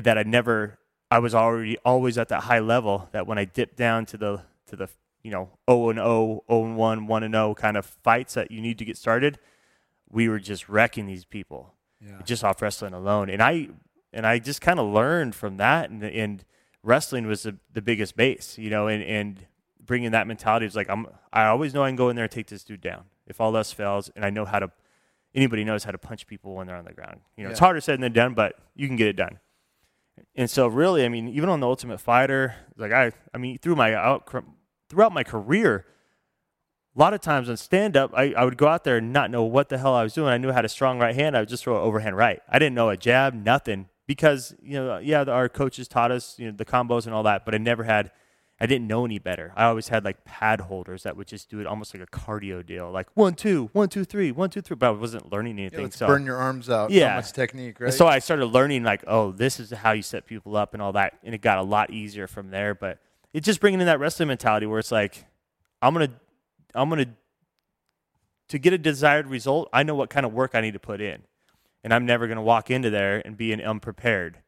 That 0.02 0.18
I 0.18 0.24
never, 0.24 0.80
I 1.12 1.20
was 1.20 1.36
already 1.36 1.78
always 1.80 2.18
at 2.18 2.30
that 2.30 2.44
high 2.44 2.60
level. 2.60 3.10
That 3.12 3.28
when 3.28 3.38
I 3.38 3.46
dipped 3.46 3.76
down 3.76 4.06
to 4.08 4.18
the 4.18 4.44
to 4.68 4.76
the 4.76 4.88
you 5.24 5.32
know 5.32 5.50
0 5.70 5.90
and 5.90 6.00
0, 6.00 6.44
0 6.50 6.64
and 6.64 6.78
1, 6.78 7.08
1 7.08 7.24
and 7.24 7.34
0 7.34 7.56
kind 7.56 7.76
of 7.76 7.86
fights 7.86 8.36
that 8.36 8.52
you 8.52 8.62
need 8.62 8.78
to 8.78 8.86
get 8.86 8.98
started, 8.98 9.40
we 10.10 10.30
were 10.30 10.40
just 10.40 10.70
wrecking 10.70 11.06
these 11.06 11.26
people 11.26 11.74
yeah. 12.06 12.22
just 12.24 12.44
off 12.44 12.62
wrestling 12.62 12.94
alone. 12.94 13.30
And 13.30 13.42
I 13.42 13.70
and 14.14 14.26
I 14.26 14.40
just 14.40 14.62
kind 14.62 14.80
of 14.80 14.88
learned 14.88 15.36
from 15.36 15.58
that 15.58 15.90
and 15.90 16.04
and 16.04 16.46
wrestling 16.84 17.28
was 17.28 17.44
the, 17.44 17.58
the 17.74 17.82
biggest 17.82 18.16
base, 18.16 18.58
you 18.58 18.70
know, 18.70 18.88
and, 18.88 19.04
and 19.04 19.46
bringing 19.86 20.12
that 20.12 20.28
mentality 20.28 20.66
is 20.66 20.76
like, 20.76 20.90
I'm, 20.90 21.08
I 21.34 21.46
always 21.46 21.74
know 21.74 21.84
I 21.84 21.90
can 21.90 21.96
go 21.96 22.10
in 22.10 22.16
there 22.16 22.26
and 22.26 22.32
take 22.32 22.48
this 22.48 22.64
dude 22.64 22.82
down 22.82 23.06
if 23.28 23.42
all 23.42 23.56
else 23.56 23.72
fails. 23.72 24.10
And 24.16 24.24
I 24.24 24.30
know 24.30 24.46
how 24.46 24.60
to, 24.60 24.72
anybody 25.34 25.64
knows 25.64 25.84
how 25.84 25.92
to 25.92 25.98
punch 25.98 26.28
people 26.28 26.56
when 26.56 26.68
they're 26.68 26.76
on 26.76 26.86
the 26.86 26.94
ground. 26.94 27.22
You 27.36 27.44
know, 27.44 27.50
yeah. 27.50 27.52
it's 27.52 27.60
harder 27.60 27.82
said 27.82 28.00
than 28.00 28.14
done, 28.14 28.34
but 28.34 28.56
you 28.76 28.88
can 28.88 28.96
get 28.96 29.08
it 29.08 29.16
done. 29.16 29.40
And 30.36 30.50
so 30.50 30.68
really, 30.68 31.06
I 31.06 31.10
mean, 31.10 31.30
even 31.30 31.50
on 31.50 31.60
the 31.60 31.68
Ultimate 31.68 32.00
Fighter, 32.00 32.56
like 32.78 32.92
I, 32.92 33.12
I 33.34 33.38
mean, 33.38 33.58
through 33.58 33.76
my 33.76 33.94
out, 33.94 34.30
throughout 34.90 35.14
my 35.14 35.24
career, 35.24 35.86
a 36.96 37.00
lot 37.00 37.14
of 37.14 37.22
times 37.22 37.50
on 37.50 37.56
stand 37.56 37.96
up, 37.96 38.12
I, 38.14 38.34
I 38.34 38.44
would 38.44 38.58
go 38.58 38.68
out 38.68 38.84
there 38.84 38.98
and 38.98 39.14
not 39.14 39.32
know 39.32 39.44
what 39.44 39.70
the 39.70 39.78
hell 39.78 39.94
I 39.94 40.04
was 40.04 40.14
doing. 40.14 40.28
I 40.28 40.38
knew 40.38 40.50
I 40.50 40.54
had 40.54 40.66
a 40.66 40.70
strong 40.70 41.00
right 41.00 41.16
hand. 41.16 41.38
I 41.38 41.40
would 41.40 41.50
just 41.50 41.64
throw 41.64 41.78
an 41.78 41.84
overhand 41.84 42.18
right. 42.18 42.42
I 42.50 42.60
didn't 42.60 42.76
know 42.76 42.90
a 42.90 42.98
jab, 42.98 43.34
nothing 43.34 43.88
because 44.10 44.56
you 44.64 44.74
know 44.74 44.98
yeah 44.98 45.22
our 45.26 45.48
coaches 45.48 45.88
taught 45.88 46.12
us 46.12 46.34
you 46.40 46.48
know 46.48 46.52
the 46.52 46.66
combos 46.66 47.06
and 47.06 47.14
all 47.14 47.22
that 47.22 47.46
but 47.46 47.54
i 47.54 47.60
never 47.60 47.84
had 47.84 48.10
i 48.60 48.66
didn't 48.66 48.88
know 48.88 49.06
any 49.06 49.20
better. 49.20 49.54
I 49.56 49.66
always 49.66 49.88
had 49.90 50.04
like 50.04 50.26
pad 50.26 50.62
holders 50.62 51.04
that 51.04 51.16
would 51.16 51.28
just 51.28 51.48
do 51.48 51.60
it 51.60 51.68
almost 51.68 51.94
like 51.94 52.02
a 52.02 52.08
cardio 52.08 52.66
deal 52.66 52.92
like 52.92 53.08
one 53.14 53.36
two 53.36 53.70
one 53.72 53.88
two 53.88 54.04
three 54.04 54.32
one 54.32 54.50
two 54.50 54.62
three 54.62 54.76
but 54.76 54.88
i 54.88 54.90
wasn't 54.90 55.32
learning 55.32 55.60
anything 55.60 55.82
yeah, 55.82 55.90
so 55.92 56.08
burn 56.08 56.26
your 56.26 56.38
arms 56.38 56.72
out. 56.72 56.90
Yeah. 56.90 57.18
much 57.18 57.34
technique 57.34 57.80
right? 57.80 57.90
and 57.90 57.94
so 57.94 58.08
i 58.08 58.18
started 58.18 58.48
learning 58.48 58.82
like 58.84 59.04
oh 59.06 59.32
this 59.32 59.60
is 59.60 59.70
how 59.70 59.92
you 59.92 60.02
set 60.02 60.26
people 60.26 60.58
up 60.58 60.74
and 60.74 60.82
all 60.82 60.94
that 60.94 61.20
and 61.24 61.36
it 61.36 61.42
got 61.42 61.60
a 61.60 61.64
lot 61.64 61.92
easier 61.92 62.26
from 62.26 62.50
there 62.50 62.74
but 62.74 62.98
it's 63.32 63.46
just 63.46 63.62
bringing 63.62 63.80
in 63.80 63.86
that 63.86 64.00
wrestling 64.00 64.28
mentality 64.28 64.66
where 64.66 64.80
it's 64.80 64.92
like 64.92 65.24
i'm 65.84 65.94
gonna 65.94 66.12
i'm 66.74 66.90
gonna 66.90 67.06
to 68.48 68.58
get 68.58 68.74
a 68.74 68.78
desired 68.80 69.28
result 69.28 69.70
i 69.72 69.84
know 69.84 69.94
what 69.94 70.10
kind 70.10 70.26
of 70.26 70.34
work 70.34 70.56
i 70.56 70.62
need 70.62 70.74
to 70.74 70.80
put 70.80 71.00
in 71.00 71.22
and 71.84 71.94
I'm 71.94 72.06
never 72.06 72.28
going 72.28 72.38
to 72.38 72.42
walk 72.42 72.70
into 72.70 72.90
there 72.90 73.22
and 73.26 73.38
be 73.38 73.54
an 73.54 73.62
unprepared. 73.62 74.40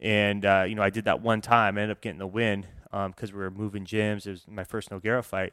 And 0.00 0.44
uh, 0.44 0.64
you 0.68 0.74
know, 0.74 0.82
I 0.82 0.90
did 0.90 1.04
that 1.04 1.22
one 1.22 1.40
time. 1.40 1.78
I 1.78 1.82
ended 1.82 1.96
up 1.96 2.02
getting 2.02 2.18
the 2.18 2.26
win 2.26 2.66
because 2.90 3.30
um, 3.30 3.36
we 3.36 3.42
were 3.42 3.50
moving 3.50 3.84
gyms. 3.84 4.26
It 4.26 4.30
was 4.30 4.44
my 4.48 4.64
first 4.64 4.90
Nogueira 4.90 5.24
fight. 5.24 5.52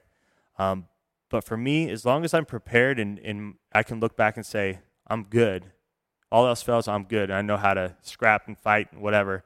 Um, 0.58 0.88
but 1.30 1.44
for 1.44 1.58
me, 1.58 1.90
as 1.90 2.06
long 2.06 2.26
as 2.26 2.34
I'm 2.34 2.46
prepared 2.46 3.00
and, 3.00 3.18
and 3.20 3.56
I 3.74 3.84
can 3.84 4.00
look 4.00 4.16
back 4.18 4.36
and 4.36 4.46
say 4.46 4.80
I'm 5.08 5.24
good. 5.24 5.72
All 6.32 6.46
else 6.46 6.62
fails, 6.62 6.88
I'm 6.88 7.04
good. 7.04 7.32
I 7.32 7.42
know 7.42 7.58
how 7.58 7.74
to 7.74 7.96
scrap 8.02 8.48
and 8.48 8.58
fight 8.58 8.92
and 8.92 9.02
whatever. 9.02 9.44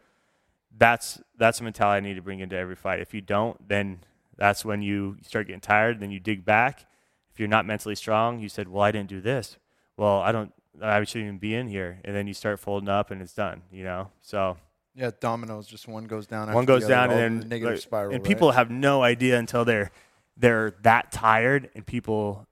That's 0.77 1.21
that's 1.37 1.59
a 1.61 1.63
mentality 1.63 1.97
I 1.97 2.07
need 2.07 2.15
to 2.15 2.21
bring 2.21 2.39
into 2.39 2.55
every 2.55 2.75
fight. 2.75 2.99
If 2.99 3.13
you 3.13 3.21
don't, 3.21 3.67
then 3.67 3.99
that's 4.37 4.65
when 4.65 4.81
you 4.81 5.17
start 5.23 5.47
getting 5.47 5.61
tired. 5.61 5.99
Then 5.99 6.11
you 6.11 6.19
dig 6.19 6.43
back. 6.43 6.85
If 7.31 7.39
you're 7.39 7.47
not 7.47 7.65
mentally 7.65 7.95
strong, 7.95 8.39
you 8.39 8.49
said, 8.49 8.67
"Well, 8.67 8.83
I 8.83 8.91
didn't 8.91 9.09
do 9.09 9.21
this. 9.21 9.57
Well, 9.97 10.19
I 10.19 10.31
don't. 10.31 10.53
I 10.81 11.03
shouldn't 11.03 11.27
even 11.27 11.37
be 11.37 11.55
in 11.55 11.67
here." 11.67 11.99
And 12.03 12.15
then 12.15 12.27
you 12.27 12.33
start 12.33 12.59
folding 12.59 12.89
up, 12.89 13.11
and 13.11 13.21
it's 13.21 13.33
done. 13.33 13.63
You 13.71 13.83
know. 13.83 14.11
So 14.21 14.57
Yeah, 14.95 15.11
dominoes. 15.19 15.67
Just 15.67 15.87
one 15.87 16.05
goes 16.05 16.25
down. 16.25 16.51
one 16.53 16.65
goes 16.65 16.87
the 16.87 16.97
other, 16.97 17.07
down, 17.07 17.11
and 17.11 17.19
then 17.19 17.39
the 17.41 17.45
negative 17.47 17.75
like, 17.75 17.81
spiral. 17.81 18.13
And 18.13 18.23
right? 18.23 18.27
people 18.27 18.51
have 18.51 18.71
no 18.71 19.03
idea 19.03 19.37
until 19.37 19.65
they're 19.65 19.91
they're 20.37 20.71
that 20.81 21.11
tired, 21.11 21.69
and 21.75 21.85
people, 21.85 22.47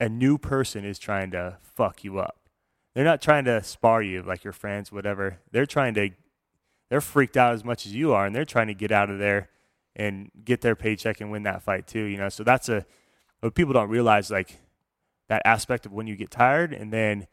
a 0.00 0.08
new 0.08 0.38
person 0.38 0.84
is 0.84 0.98
trying 0.98 1.30
to 1.32 1.58
fuck 1.62 2.04
you 2.04 2.18
up. 2.18 2.48
They're 2.94 3.04
not 3.04 3.20
trying 3.20 3.44
to 3.44 3.62
spar 3.62 4.02
you 4.02 4.22
like 4.22 4.42
your 4.42 4.54
friends, 4.54 4.90
whatever. 4.90 5.40
They're 5.50 5.66
trying 5.66 5.94
to, 5.94 6.10
they're 6.88 7.02
freaked 7.02 7.36
out 7.36 7.52
as 7.52 7.62
much 7.62 7.84
as 7.84 7.94
you 7.94 8.14
are, 8.14 8.24
and 8.24 8.34
they're 8.34 8.46
trying 8.46 8.68
to 8.68 8.74
get 8.74 8.90
out 8.90 9.10
of 9.10 9.18
there 9.18 9.50
and 9.94 10.30
get 10.44 10.62
their 10.62 10.74
paycheck 10.74 11.20
and 11.20 11.30
win 11.30 11.42
that 11.42 11.62
fight 11.62 11.86
too. 11.86 12.04
You 12.04 12.16
know, 12.16 12.28
so 12.28 12.42
that's 12.42 12.68
a 12.68 12.86
what 13.40 13.54
people 13.54 13.74
don't 13.74 13.90
realize 13.90 14.30
like 14.30 14.60
that 15.28 15.42
aspect 15.44 15.84
of 15.84 15.92
when 15.92 16.06
you 16.06 16.16
get 16.16 16.30
tired, 16.30 16.72
and 16.72 16.92
then 16.92 17.26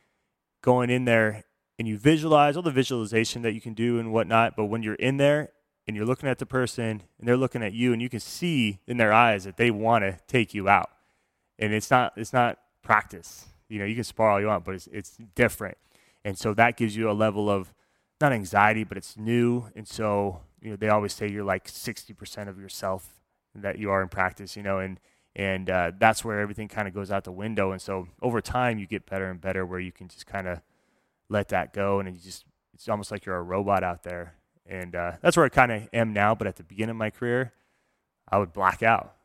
going 0.63 0.89
in 0.89 1.05
there 1.05 1.43
and 1.77 1.87
you 1.87 1.97
visualize 1.97 2.55
all 2.57 2.63
the 2.63 2.71
visualization 2.71 3.43
that 3.43 3.53
you 3.53 3.61
can 3.61 3.73
do 3.73 3.99
and 3.99 4.11
whatnot. 4.11 4.55
But 4.55 4.65
when 4.65 4.81
you're 4.81 4.95
in 4.95 5.17
there 5.17 5.49
and 5.85 5.95
you're 5.95 6.05
looking 6.05 6.29
at 6.29 6.39
the 6.39 6.45
person 6.45 7.03
and 7.19 7.27
they're 7.27 7.37
looking 7.37 7.61
at 7.61 7.73
you, 7.73 7.93
and 7.93 8.01
you 8.01 8.09
can 8.09 8.19
see 8.19 8.79
in 8.87 8.97
their 8.97 9.13
eyes 9.13 9.43
that 9.43 9.57
they 9.57 9.69
want 9.69 10.03
to 10.03 10.17
take 10.27 10.53
you 10.53 10.67
out, 10.67 10.89
and 11.59 11.73
it's 11.73 11.91
not 11.91 12.13
it's 12.15 12.33
not 12.33 12.57
practice. 12.81 13.45
You 13.69 13.79
know, 13.79 13.85
you 13.85 13.95
can 13.95 14.03
spar 14.03 14.31
all 14.31 14.39
you 14.39 14.47
want, 14.47 14.65
but 14.65 14.75
it's 14.75 14.87
it's 14.87 15.17
different, 15.35 15.77
and 16.23 16.37
so 16.37 16.53
that 16.53 16.77
gives 16.77 16.95
you 16.95 17.09
a 17.09 17.13
level 17.13 17.49
of 17.49 17.73
not 18.21 18.31
anxiety, 18.31 18.83
but 18.83 18.97
it's 18.97 19.17
new, 19.17 19.65
and 19.75 19.87
so 19.87 20.41
you 20.61 20.69
know 20.69 20.75
they 20.77 20.89
always 20.89 21.13
say 21.13 21.29
you're 21.29 21.43
like 21.43 21.67
sixty 21.67 22.13
percent 22.13 22.49
of 22.49 22.59
yourself 22.59 23.19
that 23.55 23.77
you 23.77 23.91
are 23.91 24.01
in 24.01 24.09
practice. 24.09 24.55
You 24.55 24.63
know, 24.63 24.79
and 24.79 24.99
and 25.35 25.69
uh, 25.69 25.91
that's 25.97 26.23
where 26.23 26.39
everything 26.39 26.67
kind 26.67 26.87
of 26.87 26.93
goes 26.93 27.11
out 27.11 27.23
the 27.23 27.31
window, 27.31 27.71
and 27.71 27.81
so 27.81 28.07
over 28.21 28.41
time 28.41 28.79
you 28.79 28.85
get 28.85 29.05
better 29.09 29.29
and 29.29 29.41
better, 29.41 29.65
where 29.65 29.79
you 29.79 29.91
can 29.91 30.07
just 30.07 30.25
kind 30.27 30.47
of 30.47 30.61
let 31.29 31.49
that 31.49 31.73
go, 31.73 31.99
and 31.99 32.15
you 32.15 32.21
just 32.21 32.45
it's 32.73 32.87
almost 32.87 33.11
like 33.11 33.25
you're 33.25 33.37
a 33.37 33.43
robot 33.43 33.83
out 33.83 34.03
there, 34.03 34.35
and 34.65 34.95
uh, 34.95 35.13
that's 35.21 35.35
where 35.37 35.45
I 35.45 35.49
kind 35.49 35.71
of 35.71 35.89
am 35.93 36.13
now. 36.13 36.35
But 36.35 36.47
at 36.47 36.57
the 36.57 36.63
beginning 36.63 36.91
of 36.91 36.97
my 36.97 37.09
career, 37.09 37.53
I 38.29 38.37
would 38.37 38.53
black 38.53 38.83
out. 38.83 39.15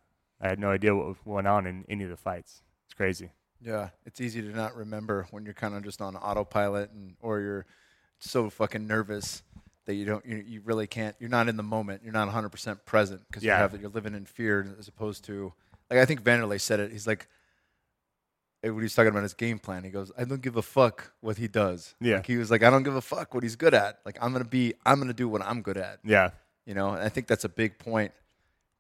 I 0.41 0.49
had 0.49 0.59
no 0.59 0.71
idea 0.71 0.95
what 0.95 1.17
went 1.27 1.47
on 1.47 1.67
in 1.67 1.85
any 1.89 2.05
of 2.05 2.11
the 2.11 2.17
fights. 2.17 2.63
It's 2.87 2.95
crazy. 2.95 3.31
Yeah, 3.61 3.91
it's 4.07 4.21
easy 4.21 4.41
to 4.41 4.49
not 4.49 4.77
remember 4.77 5.27
when 5.31 5.45
you're 5.45 5.55
kind 5.55 5.75
of 5.75 5.83
just 5.83 6.01
on 6.01 6.17
autopilot 6.17 6.91
and 6.93 7.17
or 7.21 7.41
you're 7.41 7.67
so 8.21 8.51
fucking 8.51 8.87
nervous 8.87 9.43
that 9.87 9.95
you 9.95 10.05
don't 10.05 10.25
you, 10.25 10.45
you 10.47 10.61
really 10.65 10.87
can't 10.87 11.17
you're 11.19 11.31
not 11.31 11.49
in 11.49 11.57
the 11.57 11.63
moment. 11.63 12.03
You're 12.05 12.13
not 12.13 12.29
100% 12.29 12.85
present 12.85 13.23
because 13.27 13.43
you 13.43 13.51
have 13.51 13.79
you're 13.81 13.91
living 13.91 14.15
in 14.15 14.27
fear 14.27 14.77
as 14.79 14.87
opposed 14.87 15.25
to 15.25 15.53
like 15.91 16.01
I 16.01 16.05
think 16.05 16.23
Vanderlei 16.23 16.61
said 16.61 16.81
it. 16.81 16.93
He's 16.93 17.07
like 17.07 17.29
eh, 18.63 18.71
when 18.71 18.83
he's 18.83 18.95
talking 18.95 19.11
about 19.11 19.23
his 19.23 19.35
game 19.35 19.59
plan, 19.59 19.85
he 19.85 19.91
goes, 19.91 20.11
"I 20.19 20.25
don't 20.25 20.43
give 20.43 20.57
a 20.57 20.63
fuck 20.63 21.13
what 21.21 21.37
he 21.39 21.49
does." 21.49 21.95
Yeah. 22.01 22.17
Like 22.17 22.27
he 22.27 22.37
was 22.37 22.51
like, 22.51 22.63
"I 22.63 22.71
don't 22.71 22.83
give 22.83 22.97
a 22.97 23.01
fuck 23.01 23.35
what 23.35 23.43
he's 23.43 23.57
good 23.57 23.75
at. 23.75 24.01
Like 24.05 24.19
I'm 24.21 24.33
gonna 24.33 24.45
be, 24.45 24.75
I'm 24.85 24.99
gonna 24.99 25.13
do 25.13 25.29
what 25.29 25.43
I'm 25.43 25.63
good 25.63 25.77
at." 25.77 25.99
Yeah. 26.05 26.31
you 26.67 26.75
know 26.75 26.91
and 26.91 27.03
i 27.03 27.09
think 27.09 27.27
that's 27.27 27.45
a 27.45 27.49
big 27.49 27.79
point 27.79 28.13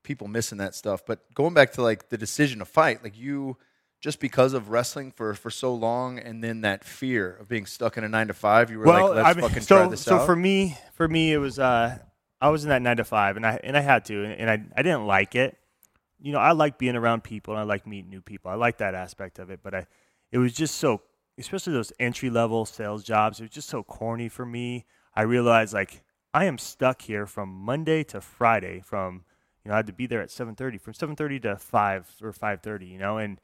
people 0.02 0.28
missing 0.28 0.58
that 0.58 0.74
stuff 0.74 1.00
but 1.06 1.20
going 1.32 1.54
back 1.54 1.72
to 1.72 1.82
like 1.82 2.10
the 2.10 2.18
decision 2.18 2.58
to 2.58 2.64
fight 2.66 3.02
like 3.02 3.16
you 3.18 3.56
just 4.00 4.20
because 4.20 4.52
of 4.52 4.68
wrestling 4.68 5.10
for 5.10 5.32
for 5.34 5.50
so 5.50 5.72
long 5.74 6.18
and 6.18 6.44
then 6.44 6.60
that 6.60 6.84
fear 6.84 7.36
of 7.40 7.48
being 7.48 7.64
stuck 7.66 7.96
in 7.96 8.04
a 8.04 8.08
nine 8.08 8.28
to 8.28 8.34
five 8.34 8.70
you 8.70 8.78
were 8.78 8.84
like 8.86 9.14
let's 9.14 9.28
I 9.28 9.32
mean, 9.32 9.48
fucking 9.48 9.62
so, 9.62 9.76
try 9.78 9.88
this 9.88 10.02
so 10.02 10.16
out 10.18 10.26
for 10.26 10.36
me, 10.36 10.76
for 10.92 11.08
me, 11.08 11.32
it 11.32 11.38
was 11.38 11.58
uh, 11.58 11.96
I 12.40 12.48
was 12.50 12.62
in 12.64 12.70
that 12.70 12.82
nine 12.82 12.98
to 12.98 13.04
five, 13.04 13.36
and 13.36 13.44
I 13.46 13.58
and 13.64 13.76
I 13.76 13.80
had 13.80 14.04
to, 14.06 14.22
and, 14.24 14.32
and 14.32 14.50
I 14.50 14.62
I 14.78 14.82
didn't 14.82 15.06
like 15.06 15.34
it. 15.34 15.56
You 16.20 16.32
know, 16.32 16.38
I 16.38 16.52
like 16.52 16.78
being 16.78 16.96
around 16.96 17.22
people, 17.22 17.54
and 17.54 17.60
I 17.60 17.64
like 17.64 17.86
meeting 17.86 18.10
new 18.10 18.20
people. 18.20 18.50
I 18.50 18.54
like 18.54 18.78
that 18.78 18.94
aspect 18.94 19.38
of 19.38 19.50
it, 19.50 19.60
but 19.62 19.74
I, 19.74 19.86
it 20.32 20.38
was 20.38 20.52
just 20.52 20.76
so, 20.76 21.02
especially 21.38 21.72
those 21.72 21.92
entry 22.00 22.28
level 22.30 22.64
sales 22.66 23.04
jobs. 23.04 23.38
It 23.38 23.44
was 23.44 23.52
just 23.52 23.68
so 23.68 23.82
corny 23.82 24.28
for 24.28 24.44
me. 24.44 24.84
I 25.14 25.22
realized 25.22 25.72
like 25.74 26.02
I 26.34 26.44
am 26.44 26.58
stuck 26.58 27.02
here 27.02 27.26
from 27.26 27.48
Monday 27.48 28.02
to 28.04 28.20
Friday. 28.20 28.80
From 28.80 29.24
you 29.64 29.68
know, 29.68 29.74
I 29.74 29.78
had 29.78 29.86
to 29.86 29.92
be 29.92 30.06
there 30.06 30.22
at 30.22 30.30
seven 30.30 30.54
thirty, 30.54 30.78
from 30.78 30.94
seven 30.94 31.14
thirty 31.14 31.38
to 31.40 31.56
five 31.56 32.08
or 32.22 32.32
five 32.32 32.62
thirty. 32.62 32.86
You 32.86 32.98
know, 32.98 33.18
and 33.18 33.40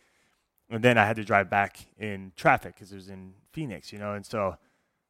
and 0.68 0.82
then 0.82 0.98
I 0.98 1.06
had 1.06 1.16
to 1.16 1.24
drive 1.24 1.48
back 1.48 1.78
in 1.98 2.32
traffic 2.36 2.74
because 2.74 2.90
it 2.92 2.96
was 2.96 3.08
in 3.08 3.34
Phoenix. 3.52 3.92
You 3.92 3.98
know, 3.98 4.14
and 4.14 4.26
so. 4.26 4.56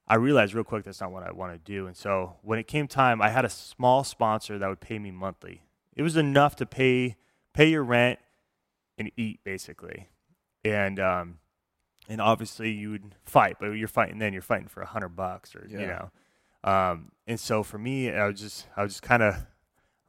I 0.07 0.16
realized 0.16 0.53
real 0.53 0.64
quick 0.64 0.85
that's 0.85 1.00
not 1.00 1.12
what 1.12 1.22
I 1.22 1.33
want 1.33 1.55
to 1.55 1.59
do. 1.59 1.87
And 1.87 1.96
so 1.96 2.35
when 2.42 2.59
it 2.59 2.66
came 2.66 2.87
time, 2.87 3.22
I 3.22 3.31
had 3.31 3.46
a 3.46 3.48
small 3.48 4.05
sponsor 4.05 4.59
that 4.59 4.68
would 4.68 4.83
pay 4.83 4.98
me 4.98 5.11
monthly. 5.11 5.62
It 5.96 6.03
was 6.03 6.14
enough 6.14 6.57
to 6.57 6.66
pay 6.66 7.16
pay 7.55 7.71
your 7.71 7.83
rent 7.85 8.19
and 8.99 9.11
eat 9.17 9.40
basically. 9.45 10.09
And 10.64 11.01
um 11.01 11.38
and 12.09 12.21
obviously 12.21 12.71
you 12.71 12.90
would 12.90 13.14
fight, 13.25 13.57
but 13.59 13.71
you're 13.71 13.88
fighting 13.88 14.19
then 14.19 14.33
you're 14.33 14.43
fighting 14.43 14.69
for 14.69 14.83
a 14.83 14.87
hundred 14.87 15.11
bucks 15.11 15.55
or 15.57 15.67
you 15.69 15.79
know. 15.87 16.11
Um 16.71 17.12
and 17.27 17.40
so 17.40 17.62
for 17.62 17.79
me 17.79 18.11
I 18.11 18.27
was 18.27 18.40
just 18.40 18.67
I 18.77 18.83
was 18.83 18.93
just 18.93 19.03
kind 19.03 19.23
of 19.23 19.35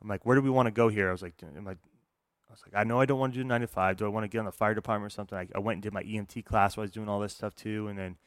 I'm 0.01 0.09
like, 0.09 0.25
where 0.25 0.35
do 0.35 0.41
we 0.41 0.49
want 0.49 0.67
to 0.67 0.71
go 0.71 0.89
here? 0.89 1.09
I 1.09 1.11
was 1.11 1.21
like, 1.21 1.35
am 1.41 1.67
I 1.67 1.71
I 1.71 2.51
was 2.51 2.61
like, 2.65 2.79
I 2.79 2.83
know 2.83 2.99
I 2.99 3.05
don't 3.05 3.19
want 3.19 3.33
to 3.33 3.39
do 3.39 3.43
nine 3.43 3.61
to 3.61 3.67
five. 3.67 3.97
Do 3.97 4.05
I 4.05 4.09
want 4.09 4.23
to 4.23 4.27
get 4.27 4.39
on 4.39 4.45
the 4.45 4.51
fire 4.51 4.73
department 4.73 5.11
or 5.11 5.13
something? 5.13 5.37
I, 5.37 5.47
I 5.55 5.59
went 5.59 5.77
and 5.77 5.83
did 5.83 5.93
my 5.93 6.03
EMT 6.03 6.45
class 6.45 6.77
while 6.77 6.83
I 6.83 6.85
was 6.85 6.91
doing 6.91 7.09
all 7.09 7.19
this 7.19 7.33
stuff 7.33 7.55
too. 7.55 7.87
And 7.87 7.97
then 7.97 8.17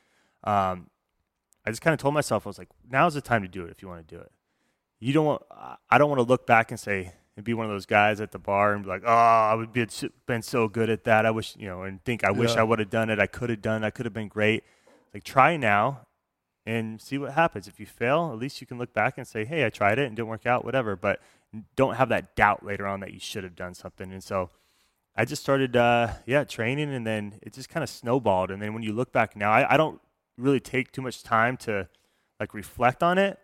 um, 0.45 0.91
I 1.65 1.71
just 1.71 1.81
kind 1.83 1.95
of 1.95 2.01
told 2.01 2.15
myself, 2.15 2.47
I 2.47 2.51
was 2.51 2.59
like, 2.59 2.69
now's 2.91 3.15
the 3.15 3.21
time 3.21 3.43
to 3.43 3.49
do 3.49 3.65
it 3.65 3.71
if 3.71 3.81
you 3.83 3.89
want 3.89 4.07
to 4.07 4.15
do 4.15 4.21
it. 4.21 4.31
You 5.01 5.13
don't 5.13 5.27
want, 5.27 5.43
I 5.91 5.99
don't 5.99 6.09
want 6.11 6.19
to 6.19 6.25
look 6.25 6.47
back 6.47 6.71
and 6.71 6.79
say, 6.81 7.13
and 7.39 7.45
be 7.45 7.55
one 7.55 7.65
of 7.67 7.71
those 7.71 7.87
guys 7.87 8.21
at 8.21 8.33
the 8.33 8.39
bar 8.41 8.75
and 8.75 8.83
be 8.83 8.89
like, 8.89 9.05
oh, 9.07 9.13
I 9.13 9.55
would 9.55 9.73
be 9.73 9.87
been 10.27 10.43
so 10.43 10.67
good 10.67 10.91
at 10.91 11.05
that. 11.05 11.25
I 11.25 11.31
wish, 11.31 11.55
you 11.57 11.69
know, 11.69 11.83
and 11.85 12.05
think 12.05 12.25
I 12.25 12.33
wish 12.33 12.55
Yeah. 12.55 12.63
I 12.63 12.65
would 12.65 12.81
have 12.81 12.91
done 12.91 13.11
it. 13.11 13.21
I 13.21 13.29
could 13.29 13.49
have 13.49 13.63
done. 13.63 13.85
I 13.85 13.91
could 13.91 14.07
have 14.07 14.13
been 14.13 14.27
great. 14.27 14.65
Like 15.15 15.23
try 15.23 15.57
now 15.57 16.01
and 16.67 17.01
see 17.01 17.17
what 17.17 17.35
happens. 17.35 17.69
If 17.69 17.79
you 17.79 17.87
fail, 17.87 18.31
at 18.33 18.41
least 18.41 18.61
you 18.61 18.67
can 18.67 18.77
look 18.77 18.93
back 18.93 19.19
and 19.19 19.25
say, 19.25 19.45
hey, 19.45 19.65
I 19.65 19.71
tried 19.71 20.01
it 20.01 20.07
and 20.07 20.17
didn't 20.17 20.27
work 20.27 20.47
out, 20.47 20.65
whatever. 20.65 20.97
But 20.97 21.21
don't 21.77 21.95
have 21.95 22.09
that 22.09 22.35
doubt 22.35 22.67
later 22.67 22.89
on 22.89 22.99
that 23.01 23.13
you 23.13 23.21
should 23.21 23.45
have 23.45 23.55
done 23.55 23.73
something. 23.73 24.13
And 24.13 24.25
so 24.25 24.51
I 25.15 25.25
just 25.25 25.41
started, 25.41 25.77
uh, 25.77 26.15
yeah, 26.27 26.43
training, 26.43 26.93
and 26.93 27.07
then 27.07 27.39
it 27.41 27.53
just 27.53 27.69
kind 27.69 27.85
of 27.85 27.89
snowballed. 27.89 28.51
And 28.51 28.61
then 28.61 28.75
when 28.75 28.83
you 28.83 28.93
look 28.93 29.13
back 29.13 29.37
now, 29.37 29.53
I, 29.53 29.75
I 29.75 29.77
don't 29.77 30.01
really 30.37 30.59
take 30.59 30.91
too 30.91 31.03
much 31.03 31.23
time 31.23 31.57
to 31.59 31.89
like 32.41 32.53
reflect 32.53 33.05
on 33.05 33.17
it. 33.17 33.39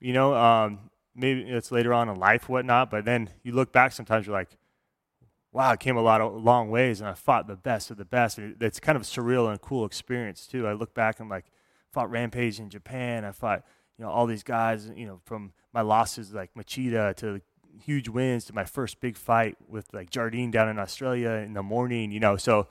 You 0.00 0.12
know, 0.12 0.34
um, 0.34 0.90
maybe 1.14 1.42
it's 1.42 1.70
later 1.70 1.92
on 1.92 2.08
in 2.08 2.16
life, 2.16 2.48
whatnot. 2.48 2.90
But 2.90 3.04
then 3.04 3.30
you 3.42 3.52
look 3.52 3.72
back, 3.72 3.92
sometimes 3.92 4.26
you're 4.26 4.34
like, 4.36 4.56
wow, 5.52 5.70
I 5.70 5.76
came 5.76 5.96
a 5.96 6.02
lot 6.02 6.20
of 6.20 6.42
long 6.42 6.70
ways, 6.70 7.00
and 7.00 7.08
I 7.08 7.14
fought 7.14 7.46
the 7.46 7.56
best 7.56 7.90
of 7.90 7.98
the 7.98 8.04
best. 8.04 8.38
It's 8.38 8.80
kind 8.80 8.96
of 8.96 9.02
surreal 9.02 9.50
and 9.50 9.60
cool 9.60 9.84
experience 9.84 10.46
too. 10.46 10.66
I 10.66 10.72
look 10.72 10.94
back 10.94 11.20
and 11.20 11.28
like 11.28 11.44
fought 11.92 12.10
Rampage 12.10 12.58
in 12.58 12.70
Japan. 12.70 13.24
I 13.24 13.32
fought 13.32 13.64
you 13.98 14.04
know 14.04 14.10
all 14.10 14.26
these 14.26 14.42
guys. 14.42 14.90
You 14.94 15.06
know 15.06 15.20
from 15.24 15.52
my 15.72 15.82
losses 15.82 16.32
like 16.32 16.54
Machida 16.54 17.14
to 17.16 17.40
huge 17.84 18.08
wins 18.08 18.44
to 18.46 18.54
my 18.54 18.64
first 18.64 19.00
big 19.00 19.16
fight 19.16 19.56
with 19.68 19.92
like 19.92 20.10
Jardine 20.10 20.50
down 20.50 20.68
in 20.68 20.78
Australia 20.78 21.30
in 21.30 21.52
the 21.52 21.62
morning. 21.62 22.10
You 22.10 22.20
know, 22.20 22.36
so 22.36 22.68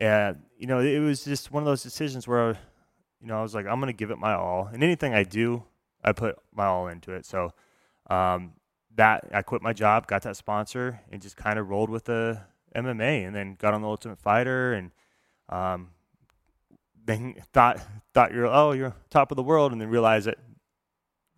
uh, 0.00 0.34
you 0.56 0.66
know 0.66 0.78
it 0.78 1.00
was 1.00 1.24
just 1.24 1.50
one 1.50 1.62
of 1.62 1.66
those 1.66 1.82
decisions 1.82 2.28
where 2.28 2.58
you 3.20 3.26
know 3.26 3.38
I 3.38 3.42
was 3.42 3.54
like 3.54 3.66
I'm 3.66 3.80
gonna 3.80 3.92
give 3.92 4.10
it 4.10 4.18
my 4.18 4.34
all, 4.34 4.68
and 4.72 4.82
anything 4.84 5.14
I 5.14 5.24
do, 5.24 5.64
I 6.04 6.12
put 6.12 6.36
my 6.54 6.66
all 6.66 6.86
into 6.86 7.12
it. 7.12 7.26
So 7.26 7.52
um, 8.10 8.52
that 8.96 9.28
I 9.32 9.42
quit 9.42 9.62
my 9.62 9.72
job, 9.72 10.06
got 10.06 10.22
that 10.22 10.36
sponsor, 10.36 11.00
and 11.10 11.22
just 11.22 11.36
kind 11.36 11.58
of 11.58 11.68
rolled 11.70 11.88
with 11.90 12.04
the 12.04 12.40
MMA, 12.76 13.26
and 13.26 13.34
then 13.34 13.54
got 13.58 13.72
on 13.72 13.82
the 13.82 13.88
Ultimate 13.88 14.18
Fighter, 14.18 14.72
and 14.74 14.90
um, 15.48 15.90
then 17.04 17.34
thought 17.52 17.80
thought 18.12 18.32
you're 18.32 18.46
oh 18.46 18.72
you're 18.72 18.94
top 19.10 19.30
of 19.30 19.36
the 19.36 19.42
world, 19.42 19.72
and 19.72 19.80
then 19.80 19.88
realized 19.88 20.26
that 20.26 20.38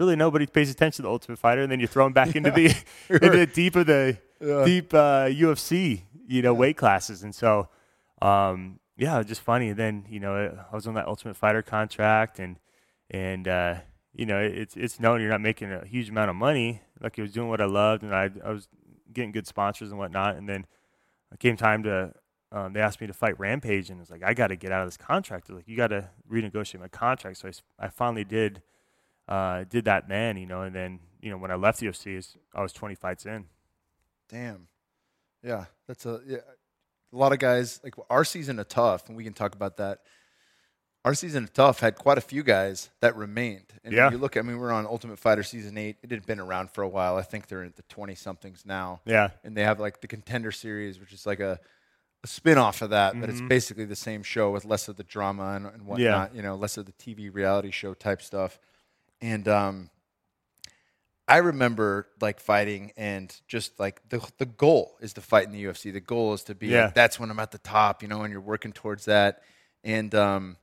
really 0.01 0.17
nobody 0.17 0.47
pays 0.47 0.71
attention 0.71 0.97
to 0.99 1.03
the 1.03 1.11
Ultimate 1.11 1.39
Fighter, 1.39 1.63
and 1.63 1.71
then 1.71 1.79
you're 1.79 1.89
thrown 1.89 2.13
back 2.13 2.35
into 2.35 2.51
the 2.59 2.67
into 3.09 3.31
the 3.31 3.47
deep 3.47 3.77
of 3.77 3.87
the 3.87 4.19
Yeah. 4.41 4.65
deep 4.65 4.93
uh, 4.95 5.27
UFC 5.29 6.03
you 6.27 6.43
know 6.43 6.55
weight 6.55 6.77
classes, 6.77 7.23
and 7.23 7.35
so 7.35 7.69
um, 8.21 8.79
yeah, 8.97 9.15
it 9.15 9.19
was 9.19 9.27
just 9.27 9.41
funny. 9.43 9.73
Then 9.73 10.05
you 10.09 10.21
know 10.21 10.35
I 10.71 10.75
was 10.75 10.87
on 10.87 10.95
that 10.95 11.07
Ultimate 11.07 11.37
Fighter 11.37 11.63
contract, 11.63 12.39
and 12.39 12.59
and 13.11 13.47
uh, 13.47 13.75
you 14.15 14.27
know 14.27 14.39
it's 14.39 14.77
it's 14.77 15.01
known 15.01 15.21
you're 15.21 15.31
not 15.31 15.41
making 15.41 15.73
a 15.73 15.85
huge 15.87 16.09
amount 16.09 16.31
of 16.31 16.37
money. 16.37 16.83
Like 17.01 17.19
I 17.19 17.23
was 17.23 17.33
doing 17.33 17.49
what 17.49 17.61
I 17.61 17.67
loved, 17.67 18.03
and 18.03 18.15
I 18.15 18.31
I 18.45 18.51
was 18.51 18.69
getting 19.13 19.33
good 19.33 19.47
sponsors 19.47 19.91
and 19.91 19.99
whatnot, 19.99 20.37
and 20.37 20.49
then 20.49 20.67
it 21.33 21.41
came 21.41 21.57
time 21.57 21.83
to 21.85 22.15
um, 22.53 22.75
they 22.75 22.81
asked 22.81 23.01
me 23.01 23.07
to 23.07 23.15
fight 23.15 23.39
Rampage, 23.39 23.89
and 23.89 23.99
it 23.99 24.03
was 24.03 24.11
like 24.11 24.23
I 24.23 24.35
got 24.35 24.49
to 24.49 24.57
get 24.57 24.73
out 24.73 24.83
of 24.83 24.89
this 24.89 24.99
contract. 24.99 25.49
Like 25.51 25.67
you 25.67 25.77
got 25.77 25.89
to 25.89 26.11
renegotiate 26.31 26.81
my 26.81 26.89
contract. 26.89 27.39
So 27.39 27.49
I, 27.49 27.87
I 27.87 27.89
finally 27.89 28.25
did 28.25 28.63
uh, 29.27 29.65
did 29.69 29.87
that 29.87 30.09
then, 30.09 30.37
you 30.37 30.47
know, 30.47 30.63
and 30.63 30.75
then 30.75 31.01
you 31.21 31.31
know 31.31 31.39
when 31.39 31.51
I 31.51 31.55
left 31.55 31.81
the 31.81 31.87
UFC, 31.87 32.37
I 32.55 32.63
was 32.63 32.73
20 32.73 32.95
fights 32.95 33.25
in. 33.25 33.47
Damn. 34.29 34.69
Yeah, 35.43 35.67
that's 35.89 36.07
a 36.07 36.21
yeah. 36.27 36.39
A 37.13 37.17
lot 37.17 37.33
of 37.33 37.39
guys 37.39 37.81
like 37.85 37.95
our 38.09 38.25
season 38.25 38.59
of 38.59 38.69
tough, 38.69 39.09
and 39.09 39.17
we 39.17 39.25
can 39.25 39.33
talk 39.33 39.55
about 39.55 39.77
that. 39.79 40.01
Our 41.05 41.15
season 41.15 41.45
of 41.45 41.53
Tough 41.53 41.81
had 41.81 41.97
quite 41.97 42.17
a 42.19 42.21
few 42.23 42.43
guys 42.43 42.91
that 43.01 43.17
remained. 43.17 43.73
And 43.85 43.93
Yeah. 43.93 44.07
if 44.07 44.13
you 44.13 44.19
look, 44.19 44.37
I 44.37 44.43
mean, 44.43 44.59
we're 44.59 44.71
on 44.73 44.87
Ultimate 44.87 45.19
Fighter 45.19 45.43
season 45.43 45.77
eight. 45.77 45.97
It 46.03 46.11
had 46.13 46.25
been 46.27 46.39
around 46.39 46.71
for 46.71 46.83
a 46.83 46.89
while. 46.89 47.17
I 47.17 47.23
think 47.23 47.49
they're 47.49 47.65
in 47.65 47.73
the 47.77 47.83
20 47.89 48.15
somethings 48.15 48.65
now. 48.65 49.01
Yeah. 49.05 49.31
And 49.43 49.57
they 49.57 49.65
have 49.65 49.81
like 49.81 50.01
the 50.01 50.07
Contender 50.07 50.53
series, 50.53 51.01
which 51.01 51.13
is 51.13 51.27
like 51.27 51.41
a, 51.41 51.59
a 52.23 52.27
spin 52.29 52.57
off 52.57 52.83
of 52.83 52.91
that, 52.91 53.19
but 53.21 53.29
it's 53.29 53.41
basically 53.41 53.85
the 53.85 53.97
same 53.97 54.23
show 54.23 54.53
with 54.53 54.65
less 54.65 54.87
of 54.87 54.97
the 54.97 55.03
drama 55.03 55.55
and, 55.57 55.67
and 55.67 55.83
whatnot, 55.87 56.31
yeah. 56.33 56.37
you 56.37 56.41
know, 56.43 56.55
less 56.55 56.77
of 56.77 56.87
the 56.87 56.93
TV 56.93 57.35
reality 57.35 57.73
show 57.73 57.95
type 57.95 58.23
stuff. 58.23 58.61
And 59.21 59.49
um, 59.49 59.91
I 61.27 61.39
remember 61.39 62.09
like 62.21 62.39
fighting 62.39 62.93
and 62.97 63.35
just 63.49 63.81
like 63.81 64.03
the 64.09 64.25
the 64.39 64.47
goal 64.47 64.97
is 65.01 65.13
to 65.15 65.21
fight 65.21 65.47
in 65.47 65.53
the 65.53 65.65
UFC. 65.65 65.93
The 65.93 66.01
goal 66.01 66.35
is 66.35 66.45
to 66.45 66.55
be 66.55 66.69
Yeah. 66.69 66.85
like, 66.87 66.95
that's 66.95 67.19
when 67.19 67.31
I'm 67.31 67.41
at 67.41 67.51
the 67.51 67.59
top, 67.59 68.03
you 68.03 68.09
know, 68.09 68.23
and 68.23 68.31
you're 68.31 68.41
working 68.41 68.73
towards 68.73 69.07
that. 69.07 69.43
And 69.83 70.15
um, 70.15 70.57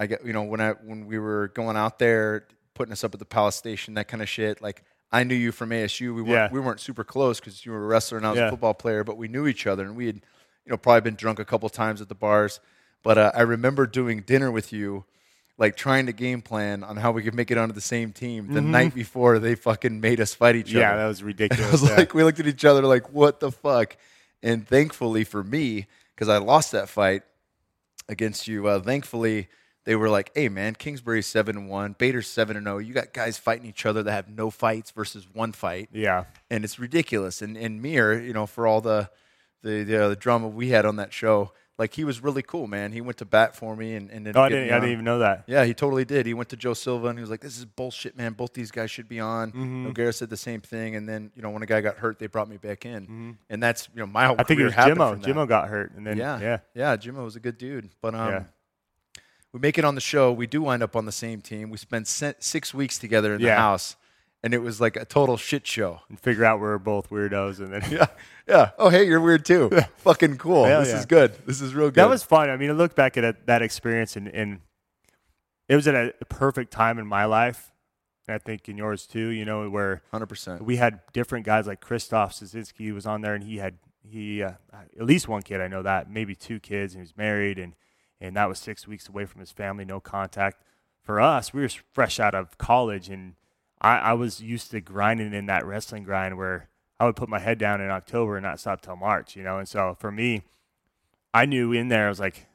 I 0.00 0.06
get 0.06 0.24
you 0.26 0.32
know 0.32 0.42
when 0.42 0.60
I 0.60 0.70
when 0.72 1.06
we 1.06 1.18
were 1.18 1.48
going 1.54 1.76
out 1.76 1.98
there 1.98 2.46
putting 2.74 2.92
us 2.92 3.04
up 3.04 3.12
at 3.14 3.18
the 3.20 3.26
Palace 3.26 3.56
Station, 3.56 3.94
that 3.94 4.08
kind 4.08 4.22
of 4.22 4.28
shit. 4.28 4.62
Like 4.62 4.82
I 5.12 5.24
knew 5.24 5.34
you 5.34 5.52
from 5.52 5.70
ASU. 5.70 6.14
We 6.14 6.22
weren't 6.22 6.28
Yeah. 6.30 6.48
we 6.50 6.58
weren't 6.60 6.80
super 6.80 7.04
close 7.04 7.38
because 7.38 7.64
you 7.66 7.72
were 7.72 7.84
a 7.84 7.86
wrestler 7.86 8.16
and 8.18 8.26
I 8.26 8.30
was 8.30 8.38
Yeah. 8.38 8.46
a 8.46 8.50
football 8.50 8.74
player, 8.74 9.04
but 9.04 9.16
we 9.16 9.28
knew 9.28 9.46
each 9.46 9.66
other 9.66 9.84
and 9.84 9.94
we 9.96 10.06
had 10.06 10.16
you 10.16 10.70
know 10.70 10.76
probably 10.76 11.02
been 11.02 11.16
drunk 11.16 11.38
a 11.38 11.44
couple 11.44 11.68
times 11.68 12.00
at 12.00 12.08
the 12.08 12.14
bars. 12.14 12.60
But 13.02 13.18
uh, 13.18 13.32
I 13.34 13.42
remember 13.42 13.86
doing 13.86 14.22
dinner 14.22 14.50
with 14.50 14.72
you. 14.72 15.04
Like 15.58 15.76
trying 15.76 16.06
to 16.06 16.12
game 16.14 16.40
plan 16.40 16.82
on 16.82 16.96
how 16.96 17.12
we 17.12 17.22
could 17.22 17.34
make 17.34 17.50
it 17.50 17.58
onto 17.58 17.74
the 17.74 17.82
same 17.82 18.12
team 18.14 18.54
the 18.54 18.62
night 18.62 18.94
before 18.94 19.38
they 19.38 19.54
fucking 19.54 20.00
made 20.00 20.18
us 20.18 20.32
fight 20.32 20.56
each 20.56 20.68
Mm-hmm. 20.68 20.78
Yeah, 20.78 20.92
other. 20.92 21.02
that 21.02 21.08
was 21.08 21.20
I 21.22 21.26
ridiculous. 21.26 21.72
was 21.72 21.82
yeah. 21.90 21.96
like, 21.96 22.14
we 22.14 22.24
looked 22.24 22.40
at 22.40 22.46
each 22.46 22.64
other 22.64 22.80
like, 22.80 23.12
what 23.12 23.40
the 23.40 23.52
fuck? 23.52 23.98
And 24.42 24.66
thankfully 24.66 25.22
for 25.24 25.44
me, 25.44 25.86
because 26.14 26.30
I 26.30 26.38
lost 26.38 26.72
that 26.72 26.88
fight 26.88 27.24
against 28.08 28.48
you, 28.48 28.66
uh, 28.68 28.80
thankfully 28.80 29.48
they 29.84 29.96
were 29.96 30.08
like, 30.10 30.30
hey 30.34 30.48
man, 30.48 30.74
Kingsbury's 30.74 31.26
seven 31.26 31.56
and 31.56 31.68
one, 31.68 31.94
Bader's 31.98 32.26
seven 32.28 32.56
and 32.56 32.66
zero. 32.66 32.78
You 32.78 32.92
got 32.94 33.12
guys 33.12 33.38
fighting 33.38 33.66
each 33.66 33.86
other 33.86 34.02
that 34.02 34.12
have 34.12 34.28
no 34.28 34.50
fights 34.50 34.90
versus 34.90 35.26
one 35.32 35.52
fight, 35.52 35.88
yeah. 35.92 36.24
and 36.50 36.64
it's 36.64 36.78
ridiculous. 36.78 37.42
And 37.42 37.56
and 37.56 37.80
Mir, 37.82 38.20
you 38.20 38.32
know, 38.32 38.46
for 38.46 38.66
all 38.66 38.80
the 38.80 39.10
the 39.62 39.82
the, 39.84 40.04
uh, 40.04 40.08
the 40.08 40.16
drama 40.16 40.48
we 40.48 40.68
had 40.68 40.84
on 40.86 40.96
that 40.96 41.12
show, 41.12 41.52
like 41.78 41.94
he 41.94 42.04
was 42.04 42.22
really 42.22 42.42
cool, 42.42 42.66
man. 42.66 42.92
He 42.92 43.00
went 43.00 43.16
to 43.18 43.24
bat 43.24 43.56
for 43.56 43.74
me 43.74 43.94
and 43.94 44.10
and 44.10 44.36
Oh, 44.36 44.42
I 44.42 44.48
didn't, 44.50 44.70
I 44.70 44.74
didn't 44.80 44.92
even 44.92 45.04
know 45.06 45.20
that. 45.20 45.44
Yeah, 45.46 45.64
he 45.64 45.72
totally 45.72 46.04
did. 46.04 46.26
He 46.26 46.34
went 46.34 46.50
to 46.50 46.56
Joe 46.56 46.74
Silva 46.74 47.08
and 47.08 47.18
he 47.18 47.22
was 47.22 47.30
like, 47.30 47.40
"This 47.40 47.56
is 47.56 47.64
bullshit, 47.64 48.18
man. 48.18 48.34
Both 48.34 48.52
these 48.52 48.70
guys 48.70 48.90
should 48.90 49.08
be 49.08 49.18
on." 49.18 49.50
Mm-hmm. 49.50 49.86
Nogueira 49.86 50.14
said 50.14 50.28
the 50.28 50.36
same 50.36 50.60
thing, 50.60 50.94
and 50.94 51.08
then 51.08 51.30
you 51.34 51.40
know 51.40 51.48
when 51.48 51.62
a 51.62 51.66
guy 51.66 51.80
got 51.80 51.96
hurt, 51.96 52.18
they 52.18 52.26
brought 52.26 52.50
me 52.50 52.58
back 52.58 52.84
in, 52.84 53.38
and 53.48 53.62
that's 53.62 53.88
you 53.94 54.00
know 54.00 54.06
my 54.06 54.26
whole 54.26 54.36
Mm-hmm. 54.36 54.40
I 54.40 54.44
think 54.44 54.60
it 54.60 54.64
was 54.64 54.74
Jimmo. 54.74 55.22
Jimmo 55.22 55.48
got 55.48 55.68
hurt, 55.68 55.92
and 55.96 56.06
then 56.06 56.18
yeah, 56.18 56.38
yeah, 56.38 56.58
yeah, 56.74 56.96
Jimmo 56.96 57.24
was 57.24 57.36
a 57.36 57.40
good 57.40 57.56
dude, 57.56 57.88
but 58.02 58.14
um, 58.14 58.28
Yeah. 58.30 58.44
We 59.52 59.60
make 59.60 59.78
it 59.78 59.84
on 59.84 59.94
the 59.94 60.00
show. 60.00 60.32
We 60.32 60.46
do 60.46 60.62
wind 60.62 60.82
up 60.82 60.94
on 60.94 61.06
the 61.06 61.12
same 61.12 61.40
team. 61.40 61.70
We 61.70 61.76
spent 61.76 62.06
six 62.06 62.72
weeks 62.72 62.98
together 62.98 63.34
in 63.34 63.42
the 63.42 63.54
house, 63.54 63.96
and 64.42 64.54
it 64.54 64.58
was 64.58 64.80
like 64.80 64.96
a 64.96 65.04
total 65.04 65.36
shit 65.36 65.66
show. 65.66 66.00
and 66.08 66.18
figure 66.20 66.44
out 66.44 66.60
we're 66.60 66.78
both 66.78 67.10
weirdos, 67.10 67.58
and 67.58 67.72
then 67.72 67.82
Yeah, 67.90 68.06
yeah. 68.46 68.70
Oh, 68.78 68.88
hey, 68.88 69.04
you're 69.04 69.20
weird 69.20 69.44
too. 69.44 69.70
Fucking 69.98 70.38
cool. 70.38 70.64
Hell 70.64 70.80
this 70.80 70.90
yeah. 70.90 70.98
is 70.98 71.06
good. 71.06 71.34
This 71.46 71.60
is 71.60 71.74
real 71.74 71.88
good. 71.88 71.96
that 71.96 72.08
was 72.08 72.22
fun. 72.22 72.48
I 72.48 72.56
mean, 72.56 72.70
I 72.70 72.74
look 72.74 72.94
back 72.94 73.16
at 73.16 73.46
that 73.46 73.62
experience, 73.62 74.16
and, 74.16 74.28
and 74.28 74.60
it 75.68 75.74
was 75.74 75.88
at 75.88 75.94
a 75.94 76.12
perfect 76.26 76.72
time 76.72 76.98
in 76.98 77.06
my 77.06 77.24
life, 77.24 77.72
I 78.28 78.38
think 78.38 78.68
in 78.68 78.76
yours 78.76 79.06
too. 79.06 79.28
You 79.28 79.44
know, 79.44 79.68
where 79.68 80.02
hundred 80.12 80.26
percent. 80.26 80.62
we 80.62 80.76
had 80.76 81.00
different 81.12 81.44
guys 81.44 81.66
like 81.66 81.80
Christoph 81.80 82.34
Soszynski 82.34 82.94
was 82.94 83.04
on 83.04 83.20
there, 83.20 83.34
and 83.34 83.42
he 83.42 83.56
had 83.56 83.78
he 84.08 84.44
uh, 84.44 84.52
at 84.72 85.04
least 85.04 85.26
one 85.26 85.42
kid 85.42 85.60
I 85.60 85.66
know 85.66 85.82
that 85.82 86.08
maybe 86.08 86.36
two 86.36 86.60
kids, 86.60 86.94
and 86.94 87.00
he 87.00 87.02
was 87.02 87.16
married, 87.16 87.58
and 87.58 87.74
and 88.20 88.36
that 88.36 88.48
was 88.48 88.58
six 88.58 88.86
weeks 88.86 89.08
away 89.08 89.24
from 89.24 89.40
his 89.40 89.50
family, 89.50 89.84
no 89.84 90.00
contact. 90.00 90.62
For 91.02 91.20
us, 91.20 91.52
we 91.54 91.62
were 91.62 91.70
fresh 91.92 92.20
out 92.20 92.34
of 92.34 92.58
college, 92.58 93.08
and 93.08 93.34
I, 93.80 93.98
I 93.98 94.12
was 94.12 94.40
used 94.40 94.70
to 94.72 94.80
grinding 94.80 95.32
in 95.32 95.46
that 95.46 95.64
wrestling 95.64 96.04
grind 96.04 96.36
where 96.36 96.68
I 96.98 97.06
would 97.06 97.16
put 97.16 97.28
my 97.28 97.38
head 97.38 97.58
down 97.58 97.80
in 97.80 97.90
October 97.90 98.36
and 98.36 98.44
not 98.44 98.60
stop 98.60 98.82
till 98.82 98.96
March, 98.96 99.34
you 99.34 99.42
know. 99.42 99.58
And 99.58 99.68
so 99.68 99.96
for 99.98 100.12
me, 100.12 100.42
I 101.32 101.46
knew 101.46 101.72
in 101.72 101.88
there 101.88 102.06
I 102.06 102.10
was 102.10 102.20
like, 102.20 102.46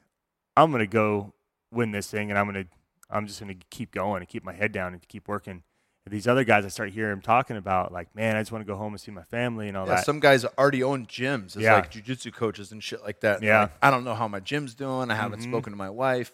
I'm 0.56 0.70
gonna 0.70 0.86
go 0.86 1.34
win 1.72 1.90
this 1.90 2.08
thing, 2.08 2.30
and 2.30 2.38
I'm 2.38 2.46
gonna 2.46 2.66
I'm 3.10 3.26
just 3.26 3.40
gonna 3.40 3.56
keep 3.70 3.90
going 3.90 4.22
and 4.22 4.28
keep 4.28 4.44
my 4.44 4.52
head 4.52 4.72
down 4.72 4.92
and 4.92 5.06
keep 5.08 5.26
working. 5.28 5.64
These 6.08 6.28
other 6.28 6.44
guys, 6.44 6.64
I 6.64 6.68
start 6.68 6.90
hearing 6.90 7.10
them 7.10 7.20
talking 7.20 7.56
about 7.56 7.92
like, 7.92 8.14
man, 8.14 8.36
I 8.36 8.40
just 8.40 8.52
want 8.52 8.64
to 8.64 8.70
go 8.72 8.76
home 8.78 8.92
and 8.92 9.00
see 9.00 9.10
my 9.10 9.24
family 9.24 9.66
and 9.68 9.76
all 9.76 9.86
Yeah, 9.88 9.96
that. 9.96 10.04
some 10.04 10.20
guys 10.20 10.44
already 10.44 10.82
own 10.84 11.06
gyms 11.06 11.56
as 11.56 11.62
Yeah. 11.64 11.74
like 11.74 11.90
jujitsu 11.90 12.32
coaches 12.32 12.70
and 12.70 12.82
shit 12.82 13.02
like 13.02 13.20
that. 13.20 13.36
And 13.38 13.44
Yeah. 13.44 13.62
like, 13.62 13.72
I 13.82 13.90
don't 13.90 14.04
know 14.04 14.14
how 14.14 14.28
my 14.28 14.38
gym's 14.38 14.74
doing. 14.76 15.10
I 15.10 15.16
haven't 15.16 15.40
Mhm. 15.40 15.44
spoken 15.50 15.72
to 15.72 15.76
my 15.76 15.90
wife. 15.90 16.30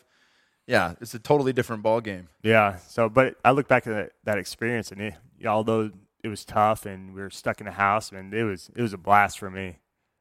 Yeah, 0.66 0.94
it's 1.00 1.14
a 1.14 1.18
totally 1.18 1.52
different 1.54 1.82
ball 1.82 2.00
game. 2.02 2.28
Yeah. 2.42 2.76
So, 2.76 3.08
but 3.08 3.36
I 3.44 3.52
look 3.52 3.66
back 3.66 3.86
at 3.86 3.92
that, 3.94 4.12
that 4.24 4.38
experience, 4.38 4.92
and 4.92 5.00
it, 5.00 5.14
although 5.46 5.90
it 6.22 6.28
was 6.28 6.44
tough 6.44 6.84
and 6.86 7.14
we 7.14 7.20
were 7.22 7.30
stuck 7.30 7.60
in 7.60 7.66
a 7.66 7.72
house, 7.72 8.12
and 8.12 8.32
it 8.34 8.44
was 8.44 8.70
it 8.76 8.82
was 8.82 8.92
a 8.92 8.98
blast 8.98 9.38
for 9.38 9.50
me. 9.50 9.78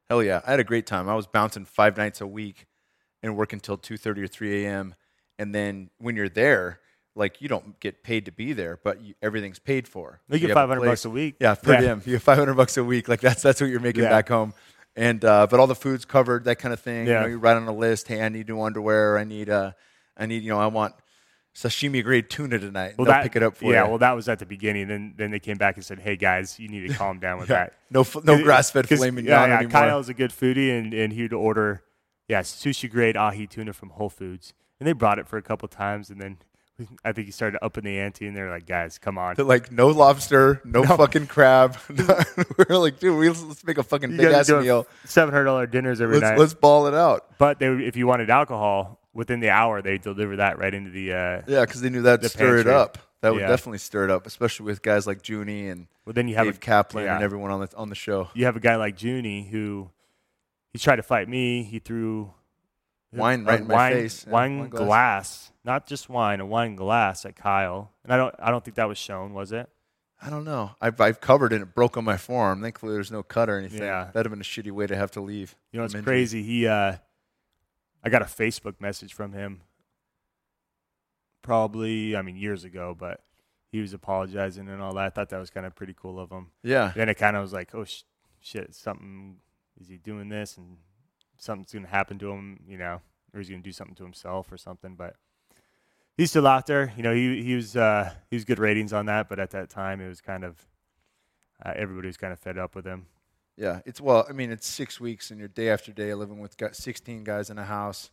Hell 0.08 0.22
yeah, 0.22 0.40
I 0.46 0.50
had 0.52 0.60
a 0.60 0.64
great 0.64 0.86
time. 0.86 1.08
I 1.08 1.14
was 1.14 1.26
bouncing 1.26 1.64
five 1.64 1.96
nights 1.96 2.20
a 2.20 2.26
week 2.26 2.66
and 3.22 3.36
working 3.36 3.58
until 3.58 3.76
two 3.76 3.96
thirty 3.98 4.22
or 4.22 4.26
three 4.26 4.64
a.m. 4.64 4.94
And 5.38 5.54
then 5.54 5.90
when 5.98 6.16
you're 6.16 6.28
there, 6.28 6.80
like 7.14 7.40
you 7.42 7.48
don't 7.48 7.78
get 7.80 8.02
paid 8.02 8.24
to 8.26 8.32
be 8.32 8.52
there, 8.52 8.78
but 8.82 9.00
you, 9.02 9.14
everything's 9.22 9.58
paid 9.58 9.86
for. 9.86 10.20
You 10.30 10.38
get 10.38 10.52
five 10.52 10.68
hundred 10.68 10.86
bucks 10.86 11.04
a 11.04 11.10
week. 11.10 11.36
Yeah, 11.40 11.54
per 11.54 11.74
Yeah. 11.74 11.80
diem. 11.80 12.02
You 12.04 12.12
get 12.12 12.22
five 12.22 12.38
hundred 12.38 12.54
bucks 12.54 12.76
a 12.76 12.84
week. 12.84 13.08
Like 13.08 13.20
that's 13.20 13.42
that's 13.42 13.60
what 13.60 13.70
you're 13.70 13.80
making 13.80 14.04
Yeah. 14.04 14.10
back 14.10 14.28
home. 14.28 14.54
And 14.96 15.24
uh, 15.24 15.46
but 15.50 15.58
all 15.60 15.66
the 15.66 15.74
food's 15.74 16.04
covered, 16.04 16.44
that 16.44 16.56
kind 16.58 16.72
of 16.72 16.80
thing. 16.80 17.06
Yeah. 17.06 17.12
You 17.14 17.20
know, 17.20 17.26
you 17.28 17.38
write 17.38 17.56
on 17.56 17.66
a 17.66 17.72
list. 17.72 18.08
Hey, 18.08 18.22
I 18.22 18.28
need 18.28 18.48
new 18.48 18.60
underwear. 18.60 19.18
I 19.18 19.24
need 19.24 19.48
uh, 19.48 19.72
I 20.16 20.26
need 20.26 20.42
you 20.42 20.50
know, 20.50 20.58
I 20.58 20.66
want 20.66 20.94
sashimi 21.54 22.02
grade 22.02 22.30
tuna 22.30 22.58
tonight. 22.58 22.94
Well, 22.96 23.04
They'll 23.04 23.14
that, 23.14 23.22
pick 23.24 23.36
it 23.36 23.42
up 23.42 23.56
for 23.56 23.64
yeah, 23.64 23.70
you. 23.70 23.74
Yeah, 23.76 23.88
well, 23.88 23.98
that 23.98 24.12
was 24.12 24.28
at 24.28 24.38
the 24.38 24.46
beginning. 24.46 24.88
Then 24.88 25.14
then 25.16 25.30
they 25.30 25.38
came 25.38 25.58
back 25.58 25.76
and 25.76 25.84
said, 25.84 25.98
"Hey 25.98 26.16
guys, 26.16 26.58
you 26.58 26.68
need 26.68 26.88
to 26.88 26.94
calm 26.98 27.18
down 27.18 27.38
with 27.38 27.48
that." 27.48 27.74
no 27.90 28.06
no 28.24 28.42
grass 28.42 28.70
fed 28.70 28.88
filet 28.88 29.10
mignon 29.10 29.30
yeah, 29.30 29.46
yeah, 29.46 29.56
anymore. 29.58 29.70
Kyle's 29.70 30.08
a 30.08 30.14
good 30.14 30.30
foodie, 30.30 30.76
and, 30.78 30.92
and 30.94 31.12
he'd 31.12 31.32
order, 31.32 31.82
yeah, 32.28 32.40
sushi 32.40 32.90
grade 32.90 33.16
ahi 33.16 33.46
tuna 33.46 33.72
from 33.72 33.90
Whole 33.90 34.08
Foods, 34.10 34.54
and 34.80 34.86
they 34.86 34.92
brought 34.92 35.18
it 35.18 35.26
for 35.28 35.36
a 35.36 35.42
couple 35.42 35.68
times, 35.68 36.08
and 36.10 36.20
then 36.20 36.38
I 37.04 37.12
think 37.12 37.26
he 37.26 37.32
started 37.32 37.58
upping 37.62 37.84
the 37.84 37.98
ante, 37.98 38.26
and 38.26 38.36
they're 38.36 38.50
like, 38.50 38.66
"Guys, 38.66 38.98
come 38.98 39.18
on." 39.18 39.34
They're 39.34 39.44
like 39.44 39.70
no 39.70 39.88
lobster, 39.88 40.60
no, 40.64 40.82
fucking 40.84 41.26
crab. 41.28 41.76
We're 42.68 42.76
like, 42.78 42.98
dude, 42.98 43.16
we, 43.18 43.28
let's 43.28 43.62
make 43.64 43.78
a 43.78 43.82
fucking 43.82 44.12
You 44.12 44.16
big 44.16 44.26
ass 44.32 44.48
meal. 44.48 44.86
seven 45.04 45.32
hundred 45.32 45.44
dollar 45.44 45.66
dinners 45.66 46.00
every 46.00 46.18
Let's 46.18 46.30
night. 46.30 46.38
let's 46.38 46.54
ball 46.54 46.86
it 46.86 46.94
out. 46.94 47.26
But 47.38 47.58
they, 47.58 47.66
if 47.68 47.96
you 47.96 48.06
wanted 48.06 48.30
alcohol 48.30 48.98
within 49.12 49.40
the 49.40 49.50
hour, 49.50 49.82
they 49.82 49.98
deliver 49.98 50.36
that 50.36 50.58
right 50.58 50.72
into 50.72 50.90
the. 50.90 51.12
Uh, 51.12 51.42
Yeah, 51.46 51.60
because 51.60 51.82
they 51.82 51.90
knew 51.90 52.02
that'd 52.02 52.22
The 52.22 52.28
stir 52.30 52.58
it 52.58 52.66
up. 52.66 52.98
That 53.20 53.32
would 53.34 53.42
Yeah. 53.42 53.48
definitely 53.48 53.78
stir 53.78 54.04
it 54.04 54.10
up, 54.10 54.26
especially 54.26 54.66
with 54.66 54.82
guys 54.82 55.06
like 55.06 55.28
Junie 55.28 55.68
and 55.68 55.86
well, 56.04 56.12
then 56.14 56.26
you 56.26 56.34
have 56.34 56.46
Dave 56.46 56.56
a, 56.56 56.58
Kaplan 56.58 57.04
yeah. 57.04 57.14
and 57.14 57.22
everyone 57.22 57.52
on 57.52 57.60
the 57.60 57.68
on 57.76 57.88
the 57.90 57.94
show. 57.94 58.30
you 58.34 58.46
have 58.46 58.56
a 58.56 58.60
guy 58.60 58.74
like 58.76 59.00
Junie 59.00 59.44
who 59.44 59.90
he 60.72 60.78
tried 60.80 60.96
to 60.96 61.02
fight 61.04 61.28
me. 61.28 61.62
He 61.62 61.78
threw 61.78 62.32
Wine 63.12 63.44
right 63.44 63.60
in 63.60 63.66
my 63.66 63.74
wine, 63.74 63.92
face. 63.92 64.26
Wine, 64.26 64.58
wine 64.60 64.68
glass. 64.70 64.86
glass. 64.86 65.52
not 65.64 65.86
just 65.86 66.08
wine, 66.08 66.40
a 66.40 66.46
wine 66.46 66.76
glass 66.76 67.24
at 67.24 67.36
Kyle. 67.36 67.90
And 68.04 68.12
I 68.12 68.16
don't, 68.16 68.34
I 68.38 68.50
don't 68.50 68.64
think 68.64 68.76
that 68.76 68.88
was 68.88 68.98
shown, 68.98 69.34
was 69.34 69.52
it? 69.52 69.68
I 70.24 70.30
don't 70.30 70.44
know. 70.44 70.70
I've, 70.80 71.00
I've 71.00 71.20
covered 71.20 71.52
it. 71.52 71.56
and 71.56 71.64
It 71.64 71.74
broke 71.74 71.96
on 71.96 72.04
my 72.04 72.16
forearm. 72.16 72.62
Thankfully, 72.62 72.92
there's 72.94 73.10
no 73.10 73.22
cut 73.22 73.50
or 73.50 73.58
anything. 73.58 73.82
Yeah. 73.82 74.04
That'd 74.12 74.26
have 74.26 74.30
been 74.30 74.40
a 74.40 74.44
shitty 74.44 74.70
way 74.70 74.86
to 74.86 74.96
have 74.96 75.10
to 75.12 75.20
leave. 75.20 75.56
You 75.72 75.80
know, 75.80 75.84
it's 75.84 75.94
injury. 75.94 76.04
crazy. 76.04 76.42
He, 76.42 76.66
uh, 76.66 76.94
I 78.04 78.08
got 78.08 78.22
a 78.22 78.26
Facebook 78.26 78.80
message 78.80 79.12
from 79.14 79.32
him. 79.32 79.62
Probably, 81.42 82.14
I 82.14 82.22
mean, 82.22 82.36
years 82.36 82.62
ago, 82.62 82.96
but 82.98 83.20
he 83.72 83.80
was 83.80 83.92
apologizing 83.92 84.68
and 84.68 84.80
all 84.80 84.94
that. 84.94 85.04
I 85.04 85.10
thought 85.10 85.30
that 85.30 85.38
was 85.38 85.50
kind 85.50 85.66
of 85.66 85.74
pretty 85.74 85.94
cool 85.96 86.20
of 86.20 86.30
him. 86.30 86.48
Yeah. 86.62 86.92
then 86.94 87.08
it 87.08 87.14
kind 87.16 87.36
of 87.36 87.42
was 87.42 87.52
like, 87.52 87.74
oh 87.74 87.84
sh- 87.84 88.02
shit, 88.40 88.74
something 88.74 89.38
is 89.80 89.88
he 89.88 89.96
doing 89.96 90.28
this 90.28 90.56
and 90.56 90.76
something's 91.42 91.72
gonna 91.72 91.88
happen 91.88 92.18
to 92.20 92.30
him, 92.30 92.60
you 92.66 92.78
know, 92.78 93.00
or 93.34 93.40
he's 93.40 93.50
gonna 93.50 93.62
do 93.62 93.72
something 93.72 93.96
to 93.96 94.04
himself 94.04 94.52
or 94.52 94.56
something. 94.56 94.94
But 94.94 95.16
he's 96.16 96.30
still 96.30 96.46
out 96.46 96.66
there. 96.66 96.92
You 96.96 97.02
know, 97.02 97.14
he 97.14 97.42
he 97.42 97.54
was 97.54 97.76
uh, 97.76 98.12
he 98.30 98.36
was 98.36 98.44
good 98.44 98.58
ratings 98.58 98.92
on 98.92 99.06
that, 99.06 99.28
but 99.28 99.38
at 99.38 99.50
that 99.50 99.68
time 99.68 100.00
it 100.00 100.08
was 100.08 100.20
kind 100.20 100.44
of 100.44 100.66
uh, 101.64 101.72
everybody 101.74 102.06
was 102.06 102.16
kind 102.16 102.32
of 102.32 102.38
fed 102.38 102.58
up 102.58 102.74
with 102.74 102.86
him. 102.86 103.06
Yeah. 103.56 103.80
It's 103.84 104.00
well. 104.00 104.26
I 104.28 104.32
mean, 104.32 104.50
it's 104.50 104.66
six 104.66 105.00
weeks, 105.00 105.30
and 105.30 105.38
you're 105.38 105.48
day 105.48 105.68
after 105.70 105.92
day 105.92 106.14
living 106.14 106.40
with 106.40 106.56
16 106.72 107.24
guys 107.24 107.50
in 107.50 107.58
a 107.58 107.64
house. 107.64 108.10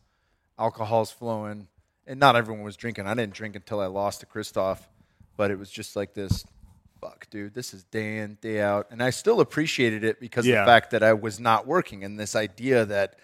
Alcohol's 0.57 1.11
flowing, 1.11 1.67
and 2.05 2.19
not 2.19 2.35
everyone 2.35 2.63
was 2.63 2.75
drinking. 2.75 3.07
I 3.07 3.13
didn't 3.13 3.33
drink 3.33 3.55
until 3.55 3.79
I 3.79 3.85
lost 3.85 4.19
to 4.19 4.25
Christoph, 4.25 4.89
but 5.37 5.51
it 5.51 5.57
was 5.57 5.69
just 5.69 5.95
like 5.95 6.13
this. 6.13 6.45
Fuck, 7.01 7.29
dude, 7.29 7.53
this 7.53 7.73
is 7.73 7.83
day 7.85 8.17
in, 8.19 8.38
day 8.41 8.59
out, 8.62 8.88
and 8.91 9.01
I 9.01 9.09
still 9.12 9.39
appreciated 9.39 10.03
it 10.03 10.19
because 10.19 10.45
of 10.45 10.51
the 10.51 10.65
fact 10.65 10.91
that 10.91 11.01
I 11.03 11.13
was 11.13 11.39
not 11.39 11.65
working, 11.65 12.03
and 12.03 12.19
this 12.19 12.35
idea 12.35 12.85
that 12.85 13.15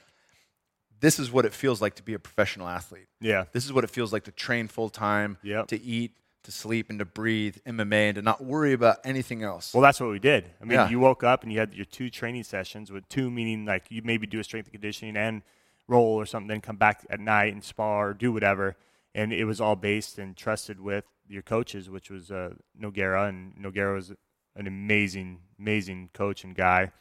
this 1.01 1.19
is 1.19 1.29
what 1.31 1.45
it 1.45 1.53
feels 1.53 1.81
like 1.81 1.95
to 1.95 2.03
be 2.03 2.13
a 2.13 2.19
professional 2.19 2.67
athlete. 2.67 3.07
Yeah, 3.19 3.45
This 3.51 3.65
is 3.65 3.73
what 3.73 3.83
it 3.83 3.89
feels 3.89 4.13
like 4.13 4.23
to 4.25 4.31
train 4.31 4.67
full 4.67 4.89
time, 4.89 5.37
Yep. 5.43 5.67
to 5.67 5.81
eat, 5.81 6.13
to 6.43 6.51
sleep, 6.51 6.89
and 6.89 6.99
to 6.99 7.05
breathe 7.05 7.57
MMA, 7.65 8.09
and 8.09 8.15
to 8.15 8.21
not 8.21 8.43
worry 8.43 8.71
about 8.73 8.97
anything 9.03 9.43
else. 9.43 9.73
well, 9.73 9.81
that's 9.83 9.99
what 9.99 10.09
we 10.09 10.19
did. 10.19 10.45
I 10.61 10.63
mean, 10.63 10.73
Yeah. 10.79 10.89
you 10.89 10.99
woke 10.99 11.23
up 11.23 11.43
and 11.43 11.51
you 11.51 11.59
had 11.59 11.73
your 11.73 11.85
two 11.85 12.09
training 12.09 12.43
sessions 12.43 12.91
with 12.91 13.07
two 13.09 13.29
meaning 13.29 13.65
like 13.65 13.85
you 13.89 14.01
maybe 14.03 14.25
do 14.25 14.39
a 14.39 14.43
strength 14.43 14.67
and 14.67 14.73
conditioning 14.73 15.17
and 15.17 15.41
roll 15.87 16.15
or 16.15 16.25
something, 16.25 16.47
then 16.47 16.61
come 16.61 16.77
back 16.77 17.05
at 17.09 17.19
night 17.19 17.51
and 17.53 17.63
spar 17.63 18.09
or 18.09 18.13
do 18.13 18.31
whatever. 18.31 18.77
And 19.15 19.31
it 19.31 19.45
was 19.45 19.61
all 19.61 19.77
based 19.77 20.19
and 20.19 20.35
trusted 20.35 20.79
with 20.79 21.05
your 21.27 21.41
coaches, 21.41 21.89
which 21.89 22.11
was 22.11 22.29
uh, 22.29 22.49
Nogueira, 22.79 23.29
and 23.29 23.55
Nogueira 23.55 23.95
was 23.95 24.11
an 24.55 24.67
amazing, 24.67 25.39
amazing 25.57 26.09
coach 26.13 26.43
and 26.43 26.53
guy. 26.53 26.91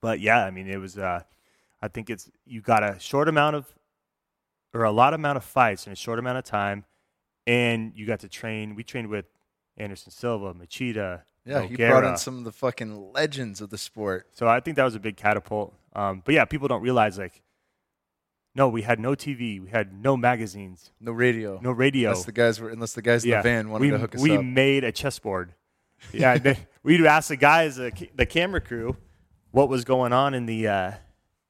But 0.00 0.20
yeah, 0.20 0.44
I 0.44 0.50
mean, 0.50 0.68
it 0.68 0.78
was. 0.78 0.96
Uh, 0.96 1.22
I 1.82 1.88
think 1.88 2.08
it's 2.08 2.30
you 2.46 2.60
got 2.60 2.84
a 2.84 2.98
short 3.00 3.28
amount 3.28 3.56
of, 3.56 3.66
or 4.72 4.84
a 4.84 4.92
lot 4.92 5.14
amount 5.14 5.36
of 5.36 5.44
fights 5.44 5.86
in 5.86 5.92
a 5.92 5.96
short 5.96 6.20
amount 6.20 6.38
of 6.38 6.44
time, 6.44 6.84
and 7.46 7.92
you 7.96 8.06
got 8.06 8.20
to 8.20 8.28
train. 8.28 8.76
We 8.76 8.84
trained 8.84 9.08
with 9.08 9.26
Anderson 9.76 10.12
Silva, 10.12 10.54
Machida. 10.54 11.22
Yeah, 11.44 11.62
he 11.62 11.74
brought 11.74 12.04
in 12.04 12.16
some 12.16 12.38
of 12.38 12.44
the 12.44 12.52
fucking 12.52 13.12
legends 13.12 13.60
of 13.60 13.70
the 13.70 13.78
sport. 13.78 14.28
So 14.30 14.46
I 14.46 14.60
think 14.60 14.76
that 14.76 14.84
was 14.84 14.94
a 14.94 15.00
big 15.00 15.16
catapult. 15.16 15.74
Um, 15.92 16.22
but 16.24 16.34
yeah, 16.36 16.44
people 16.44 16.68
don't 16.68 16.82
realize 16.82 17.18
like, 17.18 17.42
no, 18.54 18.68
we 18.68 18.82
had 18.82 19.00
no 19.00 19.12
TV, 19.12 19.62
we 19.62 19.70
had 19.70 19.92
no 19.92 20.16
magazines, 20.16 20.90
no 21.00 21.12
radio, 21.12 21.58
no 21.62 21.70
radio. 21.70 22.10
Unless 22.10 22.26
the 22.26 22.32
guys 22.32 22.60
were, 22.60 22.70
unless 22.70 22.92
the 22.92 23.02
guys 23.02 23.24
in 23.24 23.30
yeah. 23.30 23.38
the 23.38 23.42
van 23.42 23.70
wanted 23.70 23.84
we, 23.84 23.90
to 23.90 23.98
hook 23.98 24.14
us 24.14 24.20
we 24.20 24.32
up. 24.32 24.40
We 24.40 24.46
made 24.46 24.84
a 24.84 24.92
chessboard. 24.92 25.54
Yeah, 26.12 26.36
they, 26.36 26.58
we'd 26.82 27.06
ask 27.06 27.28
the 27.28 27.36
guys, 27.36 27.78
uh, 27.78 27.90
the 28.16 28.26
camera 28.26 28.60
crew, 28.60 28.96
what 29.52 29.68
was 29.68 29.84
going 29.84 30.12
on 30.12 30.34
in 30.34 30.46
the 30.46 30.66
uh, 30.66 30.92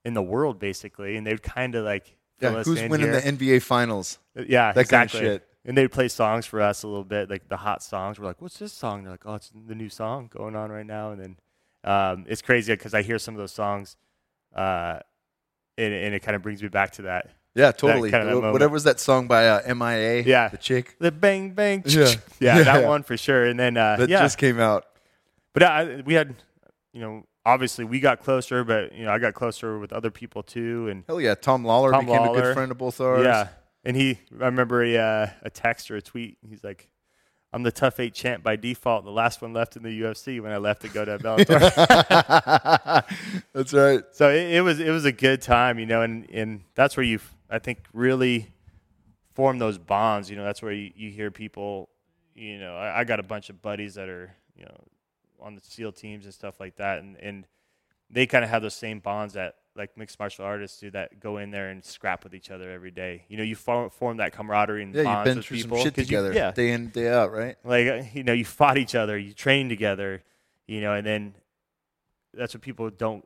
in 0.05 0.13
the 0.13 0.23
world, 0.23 0.59
basically, 0.59 1.17
and 1.17 1.27
they'd 1.27 1.43
kind 1.43 1.75
of 1.75 1.87
like 1.87 2.17
yeah, 2.39 2.63
who's 2.63 2.83
winning 2.83 3.11
here. 3.11 3.21
the 3.21 3.33
NBA 3.33 3.63
finals? 3.63 4.19
Uh, 4.37 4.43
yeah, 4.47 4.73
that 4.73 4.81
exactly. 4.81 5.21
kind 5.21 5.27
of 5.29 5.35
shit. 5.35 5.49
And 5.65 5.79
they'd 5.79 5.93
play 5.93 6.09
songs 6.09 6.45
for 6.45 6.61
us 6.61 6.83
a 6.83 6.89
little 6.89 7.05
bit, 7.05 7.31
like 7.31 7.49
the 7.49 7.57
hot 7.57 7.83
songs. 7.83 8.19
We're 8.19 8.27
like, 8.27 8.43
"What's 8.43 8.59
this 8.59 8.73
song?" 8.73 9.05
They're 9.05 9.13
like, 9.13 9.25
"Oh, 9.25 9.35
it's 9.35 9.51
the 9.67 9.75
new 9.75 9.89
song 9.89 10.29
going 10.31 10.57
on 10.57 10.71
right 10.71 10.87
now." 10.87 11.13
And 11.13 11.21
then 11.21 11.37
um, 11.85 12.25
it's 12.29 12.43
crazy 12.43 12.73
because 12.73 12.95
I 12.95 13.03
hear 13.03 13.19
some 13.19 13.35
of 13.35 13.39
those 13.39 13.53
songs, 13.53 13.97
uh, 14.55 14.99
and, 15.79 15.93
and, 15.93 16.15
it 16.15 16.21
kind 16.21 16.37
of 16.37 16.43
brings 16.43 16.63
me 16.63 16.69
back 16.69 16.93
to 16.93 17.03
that. 17.03 17.31
Yeah, 17.55 17.73
totally. 17.73 18.11
Kind 18.11 18.29
of 18.29 18.53
Whatever 18.53 18.73
was 18.73 18.85
that 18.85 18.99
song 18.99 19.29
by 19.29 19.49
uh, 19.49 19.75
MIA? 19.75 20.23
Yeah, 20.23 20.49
the 20.49 20.57
chick. 20.57 20.97
The 20.99 21.13
bang 21.13 21.51
bang. 21.51 21.83
Yeah, 21.87 22.07
yeah, 22.41 22.57
yeah 22.59 22.63
that 22.63 22.89
one 22.89 23.03
for 23.03 23.17
sure. 23.17 23.45
And 23.45 23.61
then 23.61 23.77
uh, 23.77 23.97
that 23.97 24.09
yeah. 24.09 24.21
just 24.21 24.39
came 24.39 24.59
out. 24.59 24.87
But 25.53 25.63
I, 25.65 26.03
we 26.07 26.15
had, 26.15 26.35
you 26.95 27.01
know, 27.01 27.27
obviously 27.45 27.85
we 27.85 28.01
got 28.01 28.21
closer, 28.21 28.65
but 28.65 28.95
you 28.95 29.05
know 29.05 29.13
I 29.13 29.19
got 29.19 29.35
closer 29.35 29.79
with 29.79 29.93
other 29.93 30.11
people 30.11 30.43
too. 30.43 30.89
And 30.89 31.05
hell 31.07 31.21
yeah, 31.21 31.35
Tom 31.35 31.65
Lawlor 31.65 31.93
Tom 31.93 32.07
became 32.07 32.23
Lawlor, 32.23 32.39
a 32.39 32.43
good 32.43 32.55
friend 32.55 32.71
of 32.71 32.79
both 32.79 33.01
ours. 33.01 33.25
Yeah, 33.25 33.49
and 33.85 33.97
he 33.97 34.19
I 34.41 34.47
remember 34.47 34.83
a 34.83 34.97
uh, 34.97 35.31
a 35.43 35.51
text 35.51 35.91
or 35.91 35.97
a 35.97 36.03
tweet. 36.03 36.39
He's 36.49 36.65
like, 36.65 36.89
"I'm 37.53 37.63
the 37.63 37.73
tough 37.73 38.01
eight 38.01 38.15
champ 38.15 38.43
by 38.43 38.57
default, 38.57 39.05
the 39.05 39.11
last 39.11 39.43
one 39.43 39.53
left 39.53 39.77
in 39.77 39.83
the 39.83 40.01
UFC 40.01 40.41
when 40.41 40.53
I 40.53 40.59
left 40.59 40.83
to 40.83 40.89
go 40.89 41.05
to 41.05 41.19
Bellator." 41.23 43.05
that's 43.53 43.73
right. 43.73 44.03
So 44.13 44.31
it, 44.31 44.55
it, 44.55 44.61
was 44.63 44.81
it 44.81 44.91
was 44.91 45.05
a 45.05 45.13
good 45.13 45.43
time, 45.43 45.79
you 45.79 45.87
know, 45.87 46.03
and 46.03 46.29
and 46.31 46.63
that's 46.75 46.97
where 46.97 47.05
you 47.05 47.21
I 47.51 47.59
think 47.59 47.81
really 47.93 48.53
form 49.35 49.59
those 49.59 49.79
bonds. 49.79 50.31
You 50.31 50.37
know, 50.37 50.45
that's 50.45 50.63
where 50.63 50.73
you, 50.73 50.93
you 50.95 51.11
hear 51.11 51.31
people. 51.31 51.89
You 52.35 52.59
know, 52.59 52.77
I, 52.77 53.01
I 53.01 53.05
got 53.05 53.21
a 53.21 53.23
bunch 53.25 53.51
of 53.51 53.61
buddies 53.61 53.95
that 53.95 54.09
are 54.09 54.35
you 54.57 54.65
know 54.65 54.85
on 55.41 55.55
the 55.55 55.61
SEAL 55.61 55.93
teams 55.93 56.25
and 56.25 56.35
stuff 56.35 56.61
like 56.61 56.77
that, 56.77 57.01
and 57.01 57.17
and 57.17 57.47
they 58.11 58.27
kind 58.27 58.45
of 58.45 58.51
have 58.51 58.63
those 58.63 58.75
same 58.75 59.01
bonds 59.01 59.35
that 59.35 59.57
like 59.77 59.97
mixed 59.97 60.19
martial 60.19 60.45
artists 60.45 60.79
do 60.81 60.91
that 60.91 61.19
go 61.21 61.39
in 61.39 61.51
there 61.51 61.71
and 61.71 61.85
scrap 61.85 62.25
with 62.25 62.35
each 62.35 62.51
other 62.51 62.71
every 62.71 62.91
day. 62.91 63.25
You 63.29 63.37
know, 63.37 63.43
you 63.43 63.57
form, 63.57 63.91
form 63.91 64.19
that 64.19 64.33
camaraderie 64.33 64.83
and 64.83 64.95
yeah, 64.95 65.05
bonds 65.05 65.19
you've 65.19 65.25
been 65.25 65.37
with 65.39 65.47
through 65.47 65.57
people. 65.57 65.77
some 65.79 65.85
shit 65.85 65.95
together, 65.95 66.33
you, 66.33 66.39
yeah. 66.39 66.51
day 66.53 66.73
in 66.73 66.89
day 66.89 67.09
out, 67.09 67.33
right? 67.33 67.57
Like 67.65 67.87
uh, 67.87 68.03
you 68.13 68.25
know, 68.25 68.33
you 68.33 68.45
fought 68.45 68.79
each 68.79 68.95
other, 68.95 69.19
you 69.19 69.33
trained 69.33 69.71
together, 69.71 70.23
you 70.67 70.81
know, 70.81 70.93
and 70.93 71.07
then 71.07 71.35
that's 72.35 72.55
what 72.55 72.63
people 72.63 72.91
don't 72.91 73.25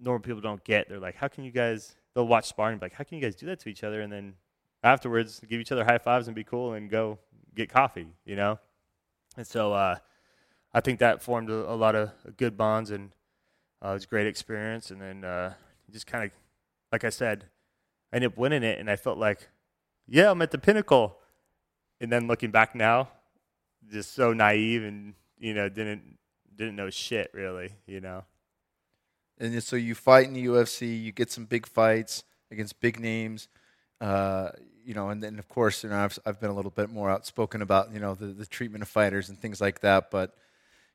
normal 0.00 0.20
people 0.20 0.40
don't 0.40 0.62
get. 0.64 0.88
They're 0.88 0.98
like, 0.98 1.16
how 1.16 1.28
can 1.28 1.44
you 1.44 1.50
guys? 1.50 1.94
They'll 2.14 2.26
watch 2.26 2.46
sparring, 2.46 2.78
be 2.78 2.86
like, 2.86 2.94
how 2.94 3.04
can 3.04 3.18
you 3.18 3.22
guys 3.22 3.36
do 3.36 3.46
that 3.46 3.60
to 3.60 3.68
each 3.68 3.84
other? 3.84 4.00
And 4.00 4.12
then 4.12 4.34
afterwards, 4.82 5.40
give 5.48 5.60
each 5.60 5.70
other 5.72 5.84
high 5.84 5.98
fives 5.98 6.26
and 6.26 6.34
be 6.34 6.44
cool 6.44 6.72
and 6.72 6.90
go 6.90 7.18
get 7.54 7.68
coffee, 7.68 8.08
you 8.24 8.36
know. 8.36 8.58
And 9.36 9.46
so 9.46 9.72
uh, 9.72 9.96
I 10.72 10.80
think 10.80 10.98
that 10.98 11.22
formed 11.22 11.50
a, 11.50 11.70
a 11.70 11.74
lot 11.74 11.94
of 11.94 12.10
good 12.36 12.56
bonds 12.56 12.90
and 12.90 13.12
uh, 13.84 13.90
it 13.90 13.92
was 13.94 14.04
a 14.04 14.08
great 14.08 14.26
experience. 14.26 14.90
And 14.90 15.00
then 15.00 15.24
uh, 15.24 15.54
just 15.92 16.06
kind 16.06 16.24
of, 16.24 16.30
like 16.92 17.04
I 17.04 17.10
said, 17.10 17.46
I 18.12 18.16
ended 18.16 18.32
up 18.32 18.38
winning 18.38 18.62
it, 18.62 18.78
and 18.78 18.90
I 18.90 18.96
felt 18.96 19.18
like, 19.18 19.48
yeah, 20.06 20.30
I'm 20.30 20.42
at 20.42 20.50
the 20.50 20.58
pinnacle. 20.58 21.16
And 22.00 22.10
then 22.10 22.26
looking 22.26 22.50
back 22.50 22.74
now, 22.74 23.10
just 23.90 24.14
so 24.14 24.32
naive 24.32 24.84
and 24.84 25.14
you 25.38 25.54
know 25.54 25.68
didn't 25.68 26.18
didn't 26.56 26.76
know 26.76 26.90
shit 26.90 27.30
really, 27.34 27.74
you 27.86 28.00
know. 28.00 28.24
And 29.38 29.62
so 29.62 29.76
you 29.76 29.94
fight 29.94 30.26
in 30.26 30.34
the 30.34 30.46
UFC, 30.46 31.02
you 31.02 31.12
get 31.12 31.30
some 31.30 31.46
big 31.46 31.66
fights 31.66 32.24
against 32.50 32.80
big 32.80 33.00
names. 33.00 33.48
Uh, 34.00 34.50
you 34.84 34.94
know, 34.94 35.08
and 35.08 35.22
then 35.22 35.38
of 35.38 35.48
course, 35.48 35.82
you 35.84 35.90
know, 35.90 35.96
I've 35.96 36.18
I've 36.26 36.40
been 36.40 36.50
a 36.50 36.54
little 36.54 36.70
bit 36.70 36.90
more 36.90 37.10
outspoken 37.10 37.62
about 37.62 37.92
you 37.92 38.00
know 38.00 38.14
the, 38.14 38.26
the 38.26 38.46
treatment 38.46 38.82
of 38.82 38.88
fighters 38.88 39.28
and 39.28 39.38
things 39.40 39.60
like 39.60 39.80
that. 39.80 40.10
But 40.10 40.34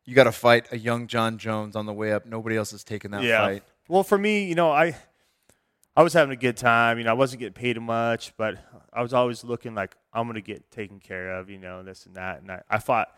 you 0.05 0.13
got 0.15 0.25
to 0.25 0.31
fight 0.31 0.71
a 0.71 0.77
young 0.77 1.08
John 1.08 1.38
Jones 1.38 1.75
on 1.75 1.86
the 1.86 1.93
way 1.93 2.13
up. 2.13 2.25
Nobody 2.25 2.55
else 2.55 2.71
has 2.71 2.84
taken 2.84 3.12
that 3.12 3.23
yeah. 3.23 3.41
fight. 3.41 3.63
Well, 3.88 4.04
for 4.04 4.17
me, 4.17 4.45
you 4.45 4.56
know, 4.56 4.71
I 4.71 4.95
I 5.95 6.02
was 6.02 6.13
having 6.13 6.34
a 6.34 6.39
good 6.39 6.58
time. 6.58 6.98
You 6.98 7.04
know, 7.04 7.12
I 7.12 7.13
wasn't 7.13 7.39
getting 7.39 7.54
paid 7.54 7.80
much, 7.80 8.36
but 8.36 8.58
I 8.91 9.02
was 9.02 9.13
always 9.13 9.43
looking 9.43 9.76
like 9.76 9.95
I'm 10.12 10.28
gonna 10.28 10.41
get 10.41 10.71
taken 10.71 11.00
care 11.00 11.36
of. 11.36 11.50
You 11.50 11.60
know, 11.60 11.84
this 11.84 12.06
and 12.06 12.15
that. 12.15 12.41
And 12.41 12.52
I, 12.52 12.62
I 12.69 12.80
fought 12.80 13.10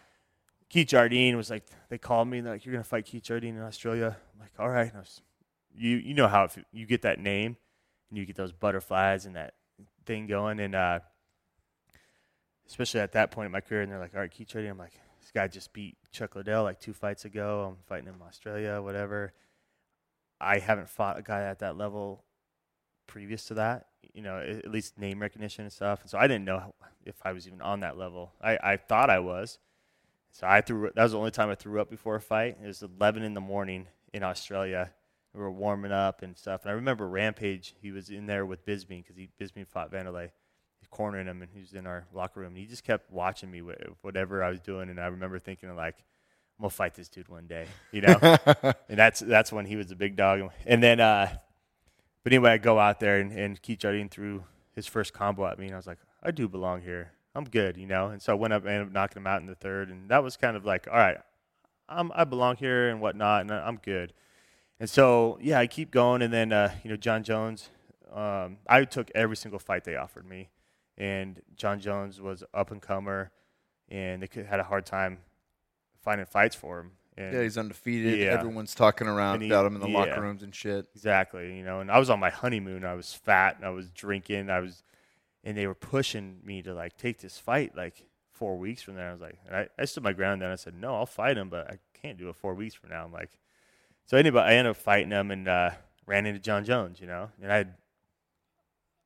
Keith 0.70 0.88
Jardine. 0.88 1.38
Was 1.38 1.50
like 1.50 1.64
they 1.90 1.98
called 1.98 2.28
me 2.28 2.40
and 2.40 2.48
they're 2.48 2.54
like, 2.54 2.66
"You're 2.66 2.74
gonna 2.74 2.84
fight 2.84 3.06
Keith 3.06 3.24
Jardine 3.24 3.56
in 3.56 3.62
Australia." 3.62 4.18
I'm 4.34 4.40
like, 4.40 4.52
"All 4.60 4.70
right." 4.70 4.94
Was, 4.94 5.22
you 5.74 5.98
you 5.98 6.14
know 6.14 6.28
how 6.28 6.44
if 6.44 6.60
you 6.74 6.86
get 6.86 7.04
that 7.04 7.20
name 7.20 7.56
and 8.10 8.18
you 8.18 8.26
get 8.26 8.36
those 8.36 8.52
butterflies 8.52 9.26
and 9.26 9.36
that 9.38 9.54
thing 10.06 10.28
going, 10.28 10.60
and 10.60 10.76
uh, 10.76 11.00
especially 12.68 13.00
at 13.00 13.14
that 13.14 13.32
point 13.32 13.46
in 13.46 13.52
my 13.54 13.62
career, 13.62 13.84
and 13.84 13.92
they're 13.92 14.00
like, 14.00 14.14
"All 14.16 14.20
right, 14.20 14.32
Keith 14.32 14.50
Jardine." 14.50 14.72
I'm 14.72 14.78
like, 14.78 15.00
"This 15.22 15.32
guy 15.32 15.48
just 15.48 15.72
beat 15.72 15.96
Chuck 16.12 16.36
Liddell 16.36 16.64
like 16.64 16.82
two 16.82 16.94
fights 16.94 17.24
ago. 17.24 17.70
I'm 17.72 17.84
fighting 17.88 18.08
him 18.08 18.16
in 18.16 18.28
Australia, 18.28 18.82
whatever." 18.82 19.32
I 20.40 20.60
haven't 20.60 20.90
fought 20.90 21.18
a 21.18 21.22
guy 21.22 21.42
at 21.42 21.60
that 21.60 21.78
level 21.78 22.24
previous 23.08 23.46
to 23.46 23.56
that, 23.56 23.88
you 24.14 24.22
know, 24.22 24.38
at 24.38 24.70
least 24.70 24.98
name 24.98 25.22
recognition 25.22 25.64
and 25.64 25.72
stuff. 25.72 26.02
And 26.02 26.10
so 26.10 26.18
I 26.18 26.28
didn't 26.28 26.46
know 26.46 26.74
if 27.06 27.16
I 27.24 27.32
was 27.32 27.48
even 27.48 27.62
on 27.62 27.80
that 27.80 27.98
level. 27.98 28.34
I, 28.42 28.58
I 28.62 28.78
thought 28.78 29.10
I 29.10 29.20
was. 29.20 29.60
So 30.32 30.46
I 30.46 30.62
threw. 30.62 30.92
That 30.94 31.04
was 31.04 31.14
the 31.14 31.18
only 31.18 31.32
time 31.32 31.50
I 31.50 31.56
threw 31.56 31.82
up 31.82 31.90
before 31.90 32.16
a 32.16 32.22
fight. 32.22 32.58
It 32.62 32.68
was 32.68 32.84
11 32.84 33.24
in 33.24 33.34
the 33.34 33.42
morning 33.42 33.88
in 34.14 34.24
Australia. 34.24 34.92
We 35.34 35.42
were 35.42 35.52
warming 35.52 35.92
up 35.92 36.22
and 36.22 36.38
stuff. 36.38 36.62
And 36.64 36.72
I 36.72 36.76
remember 36.76 37.08
Rampage. 37.08 37.74
He 37.82 37.92
was 37.92 38.10
in 38.10 38.28
there 38.28 38.46
with 38.46 38.66
Bisping 38.66 39.04
because 39.04 39.16
he 39.16 39.30
Bisping 39.40 39.68
fought 39.68 39.92
Vanderlei, 39.92 40.32
cornering 40.92 41.28
him, 41.28 41.42
and 41.42 41.52
he 41.52 41.60
was 41.60 41.74
in 41.74 41.88
our 41.88 42.06
locker 42.14 42.42
room. 42.42 42.50
And 42.50 42.58
he 42.58 42.66
just 42.66 42.84
kept 42.84 43.12
watching 43.12 43.50
me 43.50 43.62
with 43.62 43.78
whatever 44.02 44.44
I 44.44 44.50
was 44.50 44.60
doing. 44.60 44.90
And 44.90 45.00
I 45.00 45.08
remember 45.08 45.40
thinking 45.40 45.76
like, 45.76 45.96
I'm 46.60 46.64
gonna 46.64 46.70
fight 46.72 46.96
this 46.96 47.08
dude 47.08 47.28
one 47.28 47.46
day, 47.46 47.68
you 47.92 48.02
know. 48.02 48.18
and 48.90 48.98
that's 48.98 49.20
that's 49.20 49.52
when 49.52 49.66
he 49.66 49.76
was 49.76 49.92
a 49.92 49.96
big 49.96 50.16
dog. 50.16 50.50
And 50.66 50.82
then, 50.82 51.00
uh, 51.00 51.30
but 52.24 52.34
anyway, 52.34 52.52
I 52.52 52.58
go 52.58 52.80
out 52.80 53.00
there 53.00 53.20
and, 53.20 53.32
and 53.32 53.62
Keith 53.62 53.80
Jardine 53.80 54.10
threw 54.10 54.44
his 54.74 54.88
first 54.88 55.14
combo 55.14 55.46
at 55.46 55.60
me, 55.60 55.68
and 55.68 55.76
I 55.76 55.78
was 55.78 55.86
like, 55.86 56.00
I 56.24 56.32
do 56.32 56.48
belong 56.48 56.82
here. 56.82 57.12
I'm 57.36 57.44
good, 57.44 57.78
you 57.78 57.86
know. 57.86 58.08
And 58.08 58.20
so 58.20 58.34
I 58.34 58.36
went 58.36 58.54
up 58.54 58.64
and 58.64 58.72
ended 58.72 58.88
up 58.88 58.94
knocking 58.94 59.22
him 59.22 59.28
out 59.28 59.42
in 59.42 59.48
the 59.48 59.54
third, 59.54 59.90
and 59.90 60.10
that 60.10 60.24
was 60.24 60.36
kind 60.36 60.58
of 60.58 60.66
like, 60.66 60.88
all 60.88 60.98
right, 60.98 61.18
I'm 61.88 62.12
I 62.16 62.24
belong 62.24 62.58
here 62.58 62.90
and 62.90 63.02
whatnot, 63.02 63.42
and 63.42 63.52
I'm 63.52 63.78
good. 63.78 64.14
And 64.80 64.90
so 64.90 65.38
yeah, 65.40 65.60
I 65.60 65.68
keep 65.68 65.92
going, 65.92 66.24
and 66.24 66.34
then 66.34 66.52
uh, 66.52 66.74
you 66.84 66.90
know 66.90 66.98
John 66.98 67.22
Jones, 67.22 67.70
um, 68.12 68.58
I 68.68 68.84
took 68.86 69.12
every 69.14 69.38
single 69.38 69.60
fight 69.60 69.84
they 69.84 69.96
offered 69.96 70.28
me, 70.28 70.50
and 70.98 71.40
John 71.56 71.80
Jones 71.80 72.20
was 72.20 72.44
up 72.52 72.72
and 72.72 72.82
comer, 72.82 73.30
and 73.90 74.24
they 74.24 74.28
could, 74.28 74.48
had 74.48 74.60
a 74.60 74.64
hard 74.64 74.88
time 74.88 75.20
finding 76.02 76.26
fights 76.26 76.56
for 76.56 76.80
him. 76.80 76.92
And 77.18 77.34
yeah, 77.34 77.42
he's 77.42 77.58
undefeated. 77.58 78.20
Yeah. 78.20 78.28
Everyone's 78.28 78.76
talking 78.76 79.08
around 79.08 79.42
he, 79.42 79.48
about 79.48 79.66
him 79.66 79.76
in 79.76 79.82
the 79.82 79.90
yeah, 79.90 79.98
locker 79.98 80.22
rooms 80.22 80.44
and 80.44 80.54
shit. 80.54 80.88
Exactly. 80.96 81.58
You 81.58 81.64
know, 81.64 81.80
and 81.80 81.92
I 81.92 81.98
was 81.98 82.12
on 82.12 82.20
my 82.20 82.30
honeymoon. 82.30 82.86
I 82.86 82.94
was 82.94 83.12
fat 83.12 83.56
and 83.58 83.66
I 83.66 83.70
was 83.70 83.90
drinking. 83.90 84.52
I 84.52 84.60
was, 84.60 84.84
and 85.44 85.58
they 85.58 85.66
were 85.66 85.74
pushing 85.74 86.40
me 86.44 86.62
to 86.62 86.76
like 86.76 86.96
take 86.98 87.20
this 87.20 87.40
fight 87.40 87.76
like 87.76 88.06
four 88.32 88.56
weeks 88.58 88.84
from 88.84 88.96
there. 88.96 89.10
I 89.10 89.12
was 89.12 89.22
like, 89.22 89.40
I, 89.52 89.68
I 89.80 89.86
stood 89.86 90.04
my 90.04 90.14
ground. 90.14 90.44
Then 90.44 90.52
I 90.52 90.56
said, 90.56 90.80
no, 90.80 90.96
I'll 90.96 91.08
fight 91.08 91.38
him, 91.38 91.50
but 91.50 91.68
I 91.72 91.80
can't 92.00 92.20
do 92.20 92.30
it 92.30 92.36
four 92.36 92.54
weeks 92.54 92.76
from 92.76 92.92
now. 92.92 93.04
I'm 93.04 93.12
like, 93.12 93.32
so 94.06 94.16
anyway, 94.16 94.42
I 94.42 94.54
ended 94.54 94.72
up 94.72 94.78
fighting 94.78 95.12
him 95.12 95.32
and 95.32 95.48
uh, 95.48 95.72
ran 96.06 96.28
into 96.28 96.40
John 96.40 96.64
Jones. 96.64 97.02
You 97.02 97.08
know, 97.08 97.30
and 97.42 97.52
I, 97.52 97.58
had, 97.58 97.74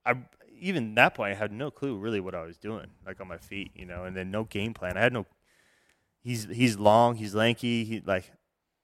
I 0.06 0.15
even 0.60 0.95
that 0.95 1.15
point 1.15 1.32
I 1.32 1.36
had 1.36 1.54
no 1.54 1.71
clue 1.71 1.95
really 1.95 2.19
what 2.19 2.36
I 2.36 2.43
was 2.43 2.58
doing, 2.58 2.88
like 3.06 3.21
on 3.21 3.27
my 3.30 3.38
feet. 3.38 3.71
You 3.73 3.86
know, 3.86 4.04
and 4.04 4.17
then 4.17 4.32
no 4.32 4.43
game 4.43 4.73
plan. 4.73 4.97
I 4.97 5.01
had 5.01 5.13
no 5.13 5.25
he's 6.23 6.45
he's 6.45 6.77
long, 6.77 7.15
he's 7.15 7.36
lanky, 7.36 7.84
he 7.84 8.01
like 8.05 8.31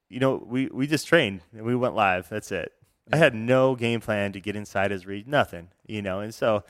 you 0.08 0.20
know, 0.20 0.42
we, 0.46 0.68
we 0.68 0.86
just 0.86 1.06
trained 1.06 1.42
and 1.52 1.64
we 1.64 1.76
went 1.76 1.94
live. 1.94 2.28
That's 2.28 2.50
it. 2.50 2.72
I 3.12 3.16
had 3.16 3.34
no 3.34 3.74
game 3.74 4.00
plan 4.00 4.32
to 4.32 4.40
get 4.40 4.56
inside 4.56 4.90
his 4.90 5.06
reach, 5.06 5.26
nothing, 5.26 5.68
you 5.86 6.02
know. 6.02 6.20
And 6.20 6.34
so, 6.34 6.64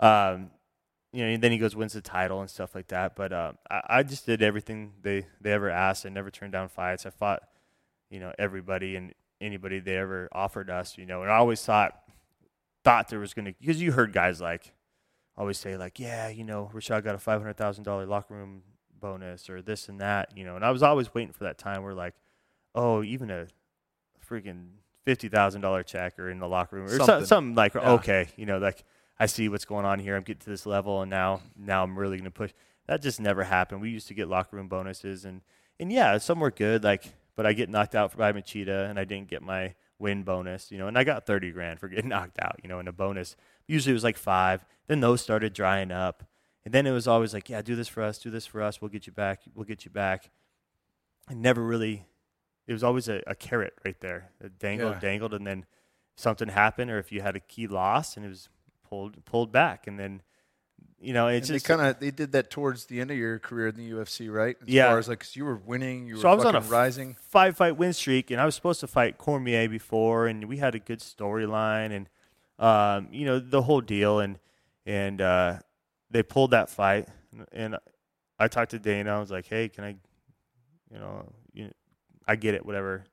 um, 0.00 0.50
you 1.12 1.22
know, 1.24 1.28
and 1.30 1.42
then 1.42 1.52
he 1.52 1.58
goes 1.58 1.76
wins 1.76 1.92
the 1.92 2.00
title 2.00 2.40
and 2.40 2.50
stuff 2.50 2.74
like 2.74 2.88
that. 2.88 3.16
But 3.16 3.32
um, 3.32 3.58
I, 3.70 3.82
I 3.88 4.02
just 4.02 4.26
did 4.26 4.42
everything 4.42 4.92
they 5.02 5.26
they 5.40 5.52
ever 5.52 5.70
asked. 5.70 6.06
I 6.06 6.08
never 6.10 6.30
turned 6.30 6.52
down 6.52 6.68
fights. 6.68 7.06
I 7.06 7.10
fought, 7.10 7.42
you 8.10 8.20
know, 8.20 8.32
everybody 8.38 8.96
and 8.96 9.14
anybody 9.40 9.80
they 9.80 9.96
ever 9.96 10.28
offered 10.32 10.70
us, 10.70 10.96
you 10.98 11.06
know. 11.06 11.22
And 11.22 11.30
I 11.30 11.36
always 11.36 11.62
thought 11.62 11.98
thought 12.84 13.08
there 13.08 13.20
was 13.20 13.34
gonna 13.34 13.52
because 13.60 13.80
you 13.80 13.92
heard 13.92 14.12
guys 14.12 14.40
like 14.40 14.72
always 15.36 15.58
say 15.58 15.76
like, 15.76 15.98
yeah, 15.98 16.28
you 16.28 16.44
know, 16.44 16.70
Rashad 16.72 17.04
got 17.04 17.14
a 17.14 17.18
five 17.18 17.40
hundred 17.40 17.56
thousand 17.56 17.84
dollar 17.84 18.06
locker 18.06 18.34
room 18.34 18.62
bonus 19.04 19.50
or 19.50 19.60
this 19.60 19.88
and 19.90 20.00
that, 20.00 20.36
you 20.36 20.44
know. 20.44 20.56
And 20.56 20.64
I 20.64 20.70
was 20.70 20.82
always 20.82 21.12
waiting 21.12 21.32
for 21.34 21.44
that 21.44 21.58
time 21.58 21.82
where 21.82 21.92
like, 21.94 22.14
oh, 22.74 23.02
even 23.02 23.30
a 23.30 23.46
freaking 24.28 24.68
fifty 25.04 25.28
thousand 25.28 25.60
dollar 25.60 25.82
check 25.82 26.18
or 26.18 26.30
in 26.30 26.38
the 26.38 26.48
locker 26.48 26.76
room 26.76 26.86
or 26.86 26.88
something, 26.88 27.06
Something. 27.06 27.26
something 27.26 27.54
like, 27.54 27.74
Yeah. 27.74 27.90
okay, 27.92 28.28
you 28.36 28.46
know, 28.46 28.58
like 28.58 28.84
I 29.20 29.26
see 29.26 29.48
what's 29.48 29.64
going 29.66 29.84
on 29.84 29.98
here. 29.98 30.16
I'm 30.16 30.22
getting 30.22 30.40
to 30.40 30.50
this 30.50 30.64
level, 30.66 31.02
and 31.02 31.10
now 31.10 31.40
now 31.56 31.82
I'm 31.82 31.98
really 31.98 32.16
going 32.16 32.24
to 32.24 32.30
push. 32.30 32.52
That 32.86 33.02
just 33.02 33.20
never 33.20 33.44
happened. 33.44 33.80
We 33.82 33.90
used 33.90 34.08
to 34.08 34.14
get 34.14 34.28
locker 34.28 34.56
room 34.56 34.68
bonuses, 34.68 35.24
and 35.24 35.42
and 35.78 35.92
yeah, 35.92 36.16
some 36.18 36.40
were 36.40 36.50
good, 36.50 36.82
like, 36.82 37.14
but 37.36 37.44
I 37.46 37.52
get 37.52 37.68
knocked 37.68 37.94
out 37.94 38.16
by 38.16 38.32
Machida, 38.32 38.88
and 38.88 38.98
I 38.98 39.04
didn't 39.04 39.28
get 39.28 39.42
my 39.42 39.74
win 39.98 40.22
bonus, 40.22 40.72
you 40.72 40.78
know, 40.78 40.88
and 40.88 40.96
I 40.98 41.04
got 41.04 41.26
thirty 41.26 41.50
grand 41.52 41.78
for 41.80 41.88
getting 41.88 42.08
knocked 42.14 42.38
out, 42.40 42.58
you 42.62 42.68
know, 42.68 42.78
and 42.78 42.88
a 42.88 42.92
bonus. 42.92 43.36
Usually 43.66 43.92
it 43.92 43.94
was 43.94 44.04
like 44.04 44.16
five. 44.16 44.64
Then 44.86 45.00
those 45.00 45.20
started 45.20 45.52
drying 45.52 45.90
up, 45.90 46.24
and 46.64 46.72
then 46.74 46.86
it 46.86 46.92
was 46.92 47.06
always 47.08 47.32
like, 47.34 47.48
yeah, 47.50 47.62
do 47.62 47.76
this 47.76 47.88
for 47.88 48.02
us, 48.02 48.18
do 48.18 48.30
this 48.30 48.46
for 48.46 48.62
us. 48.62 48.80
We'll 48.80 48.88
get 48.90 49.06
you 49.06 49.12
back. 49.12 49.42
We'll 49.54 49.64
get 49.66 49.84
you 49.84 49.90
back. 49.90 50.30
And 51.28 51.40
never 51.42 51.62
really. 51.62 52.06
It 52.66 52.72
was 52.72 52.82
always 52.82 53.08
a, 53.08 53.22
a 53.26 53.34
carrot 53.34 53.74
right 53.84 53.98
there, 54.00 54.30
it 54.40 54.58
dangled, 54.58 54.94
Yeah. 54.94 55.00
dangled, 55.00 55.34
and 55.34 55.46
then 55.46 55.66
something 56.16 56.48
happened, 56.48 56.90
or 56.90 56.98
if 56.98 57.12
you 57.12 57.20
had 57.20 57.36
a 57.36 57.40
key 57.40 57.66
loss, 57.66 58.16
and 58.16 58.24
it 58.24 58.28
was 58.30 58.48
pulled 58.88 59.22
pulled 59.26 59.52
back, 59.52 59.86
and 59.86 59.98
then 59.98 60.22
you 60.98 61.12
know 61.12 61.26
it's 61.28 61.50
And 61.50 61.56
just 61.56 61.66
kind 61.66 61.82
of 61.82 61.98
they 62.00 62.10
did 62.10 62.32
that 62.32 62.48
towards 62.50 62.86
the 62.86 63.00
end 63.02 63.10
of 63.10 63.18
your 63.18 63.38
career 63.38 63.68
in 63.68 63.76
the 63.76 63.90
UFC, 63.90 64.32
right? 64.32 64.56
As 64.62 64.68
Yeah. 64.68 64.86
far 64.88 64.98
as 64.98 65.08
like 65.08 65.20
'cause 65.20 65.36
you 65.36 65.44
were 65.44 65.56
winning, 65.56 66.06
you 66.06 66.16
were 66.16 66.26
I 66.26 66.32
was 66.32 66.46
on 66.46 66.56
a 66.56 66.60
rising. 66.60 67.16
five 67.20 67.54
fight 67.58 67.76
win 67.76 67.92
streak, 67.92 68.30
and 68.30 68.40
I 68.40 68.46
was 68.46 68.54
supposed 68.54 68.80
to 68.80 68.86
fight 68.86 69.18
Cormier 69.18 69.68
before, 69.68 70.26
and 70.26 70.46
we 70.46 70.56
had 70.56 70.74
a 70.74 70.78
good 70.78 71.00
storyline, 71.00 71.90
and 71.92 72.08
um, 72.58 73.08
you 73.12 73.26
know 73.26 73.38
the 73.38 73.60
whole 73.62 73.82
deal, 73.82 74.20
and 74.20 74.38
and 74.86 75.20
uh, 75.20 75.58
they 76.14 76.22
pulled 76.22 76.52
that 76.52 76.70
fight, 76.70 77.08
and 77.50 77.76
I 78.38 78.46
talked 78.46 78.70
to 78.70 78.78
Dana. 78.78 79.16
I 79.16 79.18
was 79.18 79.32
like, 79.32 79.46
hey, 79.48 79.68
can 79.68 79.82
I, 79.82 79.96
you 80.88 80.98
know, 80.98 81.32
you, 81.52 81.72
I 82.26 82.36
get 82.36 82.54
it, 82.54 82.64
whatever, 82.64 83.04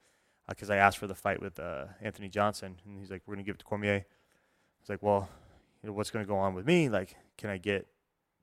because 0.48 0.70
I 0.70 0.76
asked 0.76 1.00
for 1.00 1.08
the 1.08 1.16
fight 1.16 1.42
with 1.42 1.60
uh, 1.60 1.86
Anthony 2.00 2.30
Johnson, 2.30 2.76
and 2.86 3.00
he's 3.00 3.10
like, 3.10 3.24
we're 3.26 3.34
gonna 3.34 3.44
give 3.44 3.56
it 3.56 3.60
to 3.60 3.66
Cormier. 3.66 3.96
I 3.96 4.82
was 4.82 4.90
like, 4.90 5.02
well, 5.02 5.28
you 5.82 5.90
know, 5.90 5.94
what's 5.94 6.12
gonna 6.12 6.26
go 6.26 6.38
on 6.38 6.54
with 6.54 6.68
me? 6.68 6.90
Like, 6.90 7.16
can 7.40 7.50
I 7.50 7.58
get 7.58 7.88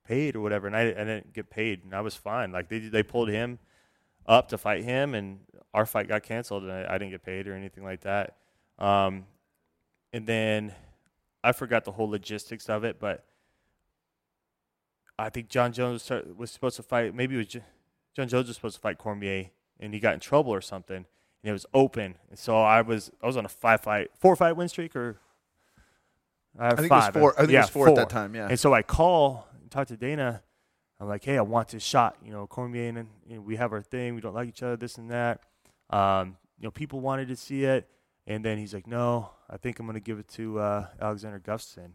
paid 0.05 0.35
or 0.35 0.40
whatever? 0.40 0.66
And 0.66 0.77
I, 0.77 0.88
I 0.88 1.05
didn't 1.05 1.33
get 1.33 1.51
paid, 1.51 1.85
and 1.85 1.94
I 1.94 2.01
was 2.01 2.16
fine. 2.16 2.51
Like 2.51 2.68
they 2.68 2.81
they 2.81 3.05
pulled 3.05 3.29
him 3.29 3.61
up 4.27 4.49
to 4.49 4.59
fight 4.59 4.83
him, 4.83 5.14
and 5.14 5.38
our 5.73 5.87
fight 5.87 6.09
got 6.09 6.25
canceled, 6.25 6.64
and 6.64 6.73
I, 6.73 6.94
I 6.94 6.99
didn't 6.99 7.12
get 7.12 7.23
paid 7.23 7.47
or 7.47 7.55
anything 7.55 7.85
like 7.85 8.01
that. 8.01 8.35
Um, 8.81 9.27
and 10.12 10.27
then 10.27 10.75
I 11.44 11.53
forgot 11.53 11.85
the 11.85 11.92
whole 11.92 12.11
logistics 12.11 12.68
of 12.68 12.83
it, 12.83 12.99
but 12.99 13.25
I 15.18 15.31
think 15.31 15.48
Jon 15.48 15.72
Jones 15.72 16.11
was 16.37 16.50
supposed 16.50 16.76
to 16.76 16.83
fight. 16.83 17.14
Maybe 17.14 17.35
it 17.35 17.38
was 17.38 17.46
J- 17.46 17.64
Jon 18.14 18.28
Jones 18.28 18.46
was 18.46 18.57
supposed 18.57 18.76
to 18.76 18.81
fight 18.81 18.98
Cormier, 18.98 19.50
and 19.81 19.92
he 19.92 20.00
got 20.00 20.14
in 20.14 20.20
trouble 20.20 20.52
or 20.52 20.61
something, 20.61 20.96
and 20.96 21.07
it 21.42 21.52
was 21.52 21.66
open. 21.74 22.16
And 22.31 22.38
so 22.38 22.61
I 22.61 22.83
was 22.83 23.11
I 23.22 23.26
was 23.26 23.37
on 23.37 23.44
a 23.44 23.48
five 23.48 23.81
fight, 23.81 24.11
four 24.18 24.37
fight 24.37 24.52
win 24.52 24.68
streak, 24.68 24.94
or 24.94 25.18
I, 26.59 26.68
I 26.68 26.74
think 26.74 26.87
it 26.87 26.90
was 26.90 27.09
four. 27.09 27.35
I 27.35 27.40
think 27.40 27.52
yeah, 27.52 27.59
it 27.59 27.62
was 27.62 27.70
four, 27.70 27.88
at 27.88 27.96
that 27.96 28.11
time. 28.11 28.35
Yeah. 28.35 28.48
and 28.48 28.59
so 28.59 28.72
I 28.72 28.83
call 28.83 29.48
and 29.61 29.70
talk 29.70 29.88
to 29.88 29.96
Dana. 29.96 30.42
I'm 31.00 31.09
like, 31.09 31.24
hey, 31.24 31.38
I 31.38 31.42
want 31.42 31.68
this 31.68 31.83
shot. 31.83 32.16
You 32.24 32.33
know, 32.33 32.46
Cormier 32.46 32.88
and 32.88 33.09
know, 33.28 33.40
we 33.40 33.57
have 33.57 33.72
our 33.72 33.83
thing. 33.83 34.14
We 34.14 34.20
don't 34.20 34.35
like 34.35 34.48
each 34.48 34.62
other, 34.62 34.76
this 34.76 34.98
and 34.98 35.11
that. 35.11 35.42
Um, 35.90 36.37
you 36.59 36.64
know, 36.64 36.70
people 36.70 37.00
wanted 37.00 37.28
to 37.28 37.37
see 37.37 37.64
it. 37.64 37.88
And 38.26 38.44
then 38.44 38.59
he's 38.59 38.74
like, 38.74 38.87
no, 38.87 39.31
I 39.48 39.57
think 39.57 39.78
I'm 39.78 39.87
going 39.87 39.94
to 39.94 40.00
give 40.00 40.18
it 40.18 40.28
to 40.31 40.59
uh, 40.59 40.87
Alexander 41.00 41.40
Gustafsson. 41.40 41.92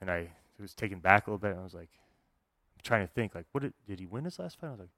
And 0.00 0.10
I 0.10 0.32
was 0.62 0.74
taken 0.74 1.00
back 1.00 1.26
a 1.26 1.30
little 1.30 1.38
bit. 1.38 1.50
And 1.50 1.60
I 1.60 1.64
was 1.64 1.74
like, 1.74 1.90
I'm 2.76 2.82
trying 2.82 3.06
to 3.06 3.12
think, 3.12 3.34
like, 3.34 3.46
what 3.52 3.62
did, 3.62 3.74
did 3.86 4.00
he 4.00 4.06
win 4.06 4.24
his 4.24 4.38
last 4.38 4.58
fight? 4.58 4.68
I 4.68 4.70
was 4.70 4.80
like, 4.80 4.90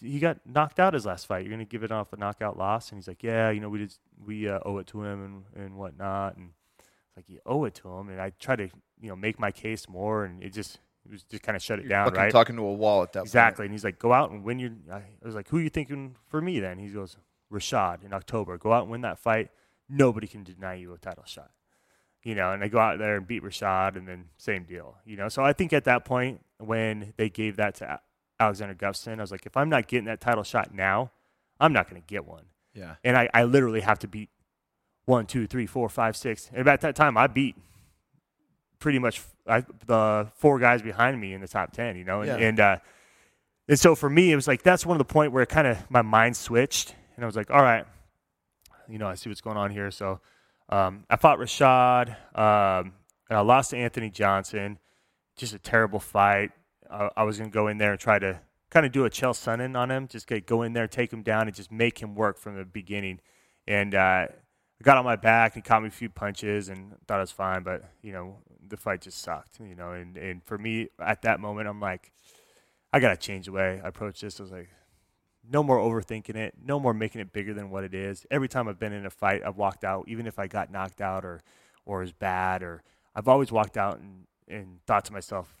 he 0.00 0.18
got 0.18 0.38
knocked 0.44 0.80
out 0.80 0.94
his 0.94 1.06
last 1.06 1.26
fight. 1.26 1.44
You're 1.44 1.54
going 1.54 1.66
to 1.66 1.70
give 1.70 1.84
it 1.84 1.92
off 1.92 2.12
a 2.12 2.16
knockout 2.16 2.58
loss? 2.58 2.90
And 2.90 2.98
he's 2.98 3.08
like, 3.08 3.22
yeah, 3.22 3.50
you 3.50 3.60
know, 3.60 3.68
we 3.68 3.78
just, 3.78 4.00
we 4.24 4.48
uh, 4.48 4.58
owe 4.64 4.78
it 4.78 4.86
to 4.88 5.02
him 5.02 5.44
and, 5.54 5.64
and 5.64 5.76
whatnot. 5.76 6.36
And 6.36 6.50
it's 6.78 7.16
like, 7.16 7.28
you 7.28 7.40
owe 7.46 7.64
it 7.64 7.74
to 7.76 7.88
him. 7.88 8.08
And 8.08 8.20
I 8.20 8.32
try 8.38 8.56
to, 8.56 8.68
you 9.00 9.08
know, 9.08 9.16
make 9.16 9.38
my 9.38 9.50
case 9.50 9.88
more. 9.88 10.24
And 10.24 10.42
it 10.42 10.52
just, 10.52 10.80
it 11.04 11.12
was 11.12 11.22
just 11.24 11.42
kind 11.42 11.56
of 11.56 11.62
shut 11.62 11.78
it 11.78 11.82
You're 11.82 11.90
down, 11.90 12.14
right? 12.14 12.32
talking 12.32 12.56
to 12.56 12.62
a 12.62 12.72
wall 12.72 13.02
at 13.02 13.12
that 13.12 13.22
Exactly. 13.22 13.66
And 13.66 13.72
he's 13.72 13.84
like, 13.84 13.98
go 13.98 14.12
out 14.12 14.30
and 14.30 14.42
win 14.42 14.58
your. 14.58 14.70
I 14.90 15.02
was 15.22 15.34
like, 15.34 15.48
who 15.48 15.58
are 15.58 15.62
you 15.62 15.70
thinking 15.70 16.16
for 16.26 16.40
me 16.40 16.58
then? 16.60 16.78
He 16.78 16.88
goes, 16.88 17.16
Rashad 17.52 18.04
in 18.04 18.12
October. 18.12 18.58
Go 18.58 18.72
out 18.72 18.82
and 18.82 18.90
win 18.90 19.02
that 19.02 19.18
fight. 19.18 19.50
Nobody 19.88 20.26
can 20.26 20.42
deny 20.42 20.74
you 20.74 20.94
a 20.94 20.98
title 20.98 21.24
shot. 21.26 21.50
You 22.24 22.34
know, 22.36 22.52
and 22.52 22.62
I 22.62 22.68
go 22.68 22.78
out 22.78 22.98
there 22.98 23.16
and 23.16 23.26
beat 23.26 23.42
Rashad, 23.42 23.96
and 23.96 24.06
then 24.06 24.26
same 24.38 24.62
deal. 24.64 24.96
You 25.04 25.16
know, 25.16 25.28
so 25.28 25.42
I 25.42 25.52
think 25.52 25.72
at 25.72 25.84
that 25.84 26.04
point 26.04 26.40
when 26.58 27.12
they 27.16 27.28
gave 27.28 27.56
that 27.56 27.74
to 27.76 28.00
Alexander 28.38 28.74
Gustafsson, 28.74 29.18
I 29.18 29.20
was 29.22 29.32
like, 29.32 29.44
if 29.46 29.56
I'm 29.56 29.68
not 29.68 29.88
getting 29.88 30.04
that 30.06 30.20
title 30.20 30.44
shot 30.44 30.72
now, 30.72 31.10
I'm 31.58 31.72
not 31.72 31.90
going 31.90 32.00
to 32.00 32.06
get 32.06 32.24
one. 32.24 32.44
Yeah. 32.74 32.94
And 33.04 33.16
I, 33.16 33.28
I 33.34 33.44
literally 33.44 33.80
have 33.80 33.98
to 34.00 34.08
beat 34.08 34.30
one, 35.04 35.26
two, 35.26 35.46
three, 35.48 35.66
four, 35.66 35.88
five, 35.88 36.16
six. 36.16 36.48
And 36.52 36.60
about 36.60 36.80
that 36.82 36.94
time, 36.94 37.16
I 37.16 37.26
beat 37.26 37.56
pretty 38.78 38.98
much 39.00 39.20
I, 39.46 39.64
the 39.86 40.28
four 40.36 40.58
guys 40.58 40.80
behind 40.82 41.20
me 41.20 41.34
in 41.34 41.40
the 41.40 41.48
top 41.48 41.72
ten. 41.72 41.96
You 41.96 42.04
know, 42.04 42.20
and 42.22 42.28
Yeah. 42.40 42.46
and, 42.48 42.60
uh, 42.60 42.76
and 43.68 43.78
so 43.78 43.94
for 43.94 44.08
me, 44.10 44.30
it 44.32 44.36
was 44.36 44.46
like 44.48 44.62
that's 44.62 44.86
one 44.86 44.94
of 44.96 44.98
the 45.06 45.12
point 45.12 45.32
where 45.32 45.44
kind 45.46 45.66
of 45.66 45.90
my 45.90 46.02
mind 46.02 46.36
switched, 46.36 46.94
and 47.16 47.24
I 47.24 47.26
was 47.26 47.36
like, 47.36 47.50
all 47.50 47.62
right, 47.62 47.84
you 48.88 48.98
know, 48.98 49.06
I 49.08 49.14
see 49.14 49.28
what's 49.28 49.40
going 49.40 49.56
on 49.56 49.70
here. 49.70 49.90
So 49.90 50.20
um, 50.72 51.04
I 51.10 51.16
fought 51.16 51.38
Rashad, 51.38 52.08
um, 52.34 52.94
and 53.28 53.38
I 53.38 53.40
lost 53.40 53.70
to 53.70 53.76
Anthony 53.76 54.08
Johnson. 54.08 54.78
Just 55.36 55.52
a 55.52 55.58
terrible 55.58 56.00
fight. 56.00 56.50
I, 56.90 57.10
I 57.14 57.22
was 57.24 57.38
gonna 57.38 57.50
go 57.50 57.68
in 57.68 57.76
there 57.76 57.92
and 57.92 58.00
try 58.00 58.18
to 58.18 58.40
kind 58.70 58.86
of 58.86 58.92
do 58.92 59.04
a 59.04 59.10
Chael 59.10 59.34
Sonnen 59.34 59.76
on 59.76 59.90
him, 59.90 60.08
just 60.08 60.26
get, 60.26 60.46
go 60.46 60.62
in 60.62 60.72
there, 60.72 60.88
take 60.88 61.12
him 61.12 61.22
down, 61.22 61.46
and 61.46 61.54
just 61.54 61.70
make 61.70 62.00
him 62.00 62.14
work 62.14 62.38
from 62.38 62.56
the 62.56 62.64
beginning. 62.64 63.20
And 63.68 63.94
uh, 63.94 64.26
I 64.28 64.82
got 64.82 64.96
on 64.96 65.04
my 65.04 65.16
back 65.16 65.56
and 65.56 65.64
caught 65.64 65.82
me 65.82 65.88
a 65.88 65.90
few 65.90 66.08
punches 66.08 66.70
and 66.70 66.96
thought 67.06 67.18
I 67.18 67.20
was 67.20 67.30
fine, 67.30 67.62
but 67.62 67.84
you 68.00 68.12
know 68.12 68.38
the 68.66 68.78
fight 68.78 69.02
just 69.02 69.18
sucked. 69.18 69.60
You 69.60 69.74
know, 69.74 69.92
and 69.92 70.16
and 70.16 70.42
for 70.42 70.56
me 70.56 70.88
at 70.98 71.20
that 71.22 71.38
moment, 71.38 71.68
I'm 71.68 71.80
like, 71.80 72.12
I 72.94 72.98
gotta 72.98 73.18
change 73.18 73.44
the 73.44 73.52
way 73.52 73.78
I 73.84 73.88
approach 73.88 74.22
this. 74.22 74.40
I 74.40 74.42
was 74.42 74.52
like, 74.52 74.70
no 75.48 75.62
more 75.62 75.78
overthinking 75.78 76.36
it, 76.36 76.54
no 76.64 76.78
more 76.78 76.94
making 76.94 77.20
it 77.20 77.32
bigger 77.32 77.52
than 77.54 77.70
what 77.70 77.84
it 77.84 77.94
is. 77.94 78.24
Every 78.30 78.48
time 78.48 78.68
I've 78.68 78.78
been 78.78 78.92
in 78.92 79.04
a 79.06 79.10
fight, 79.10 79.42
I've 79.44 79.56
walked 79.56 79.84
out, 79.84 80.04
even 80.08 80.26
if 80.26 80.38
I 80.38 80.46
got 80.46 80.70
knocked 80.70 81.00
out 81.00 81.24
or 81.24 81.40
or 81.84 82.02
is 82.02 82.12
bad, 82.12 82.62
or 82.62 82.82
I've 83.14 83.26
always 83.28 83.50
walked 83.50 83.76
out 83.76 83.98
and 83.98 84.26
and 84.48 84.80
thought 84.86 85.04
to 85.06 85.12
myself, 85.12 85.52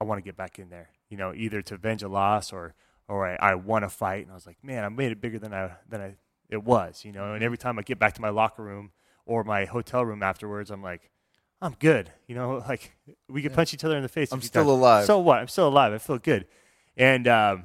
I 0.00 0.04
want 0.04 0.18
to 0.18 0.22
get 0.24 0.36
back 0.36 0.58
in 0.58 0.70
there. 0.70 0.90
You 1.08 1.16
know, 1.16 1.32
either 1.34 1.62
to 1.62 1.74
avenge 1.74 2.02
a 2.02 2.08
loss 2.08 2.52
or 2.52 2.74
or 3.08 3.26
I, 3.26 3.36
I 3.50 3.54
won 3.56 3.82
a 3.84 3.88
fight, 3.90 4.22
and 4.24 4.30
I 4.30 4.34
was 4.34 4.46
like, 4.46 4.56
man, 4.62 4.84
I 4.84 4.88
made 4.88 5.12
it 5.12 5.20
bigger 5.20 5.38
than 5.38 5.52
I 5.52 5.72
than 5.88 6.00
I 6.00 6.16
it 6.48 6.62
was. 6.62 7.04
You 7.04 7.12
know, 7.12 7.34
and 7.34 7.42
every 7.42 7.58
time 7.58 7.78
I 7.78 7.82
get 7.82 7.98
back 7.98 8.14
to 8.14 8.20
my 8.20 8.30
locker 8.30 8.62
room 8.62 8.92
or 9.26 9.42
my 9.44 9.64
hotel 9.64 10.04
room 10.04 10.22
afterwards, 10.22 10.70
I'm 10.70 10.82
like, 10.82 11.10
I'm 11.60 11.74
good. 11.78 12.10
You 12.26 12.34
know, 12.34 12.62
like 12.68 12.92
we 13.28 13.42
could 13.42 13.50
Yeah. 13.52 13.56
punch 13.56 13.74
each 13.74 13.84
other 13.84 13.96
in 13.96 14.02
the 14.02 14.08
face. 14.08 14.30
I'm 14.32 14.40
still 14.42 14.70
alive. 14.70 15.06
So 15.06 15.18
what? 15.18 15.38
I'm 15.38 15.48
still 15.48 15.68
alive. 15.68 15.92
I 15.92 15.98
feel 15.98 16.18
good. 16.18 16.46
And 16.96 17.26
um, 17.26 17.64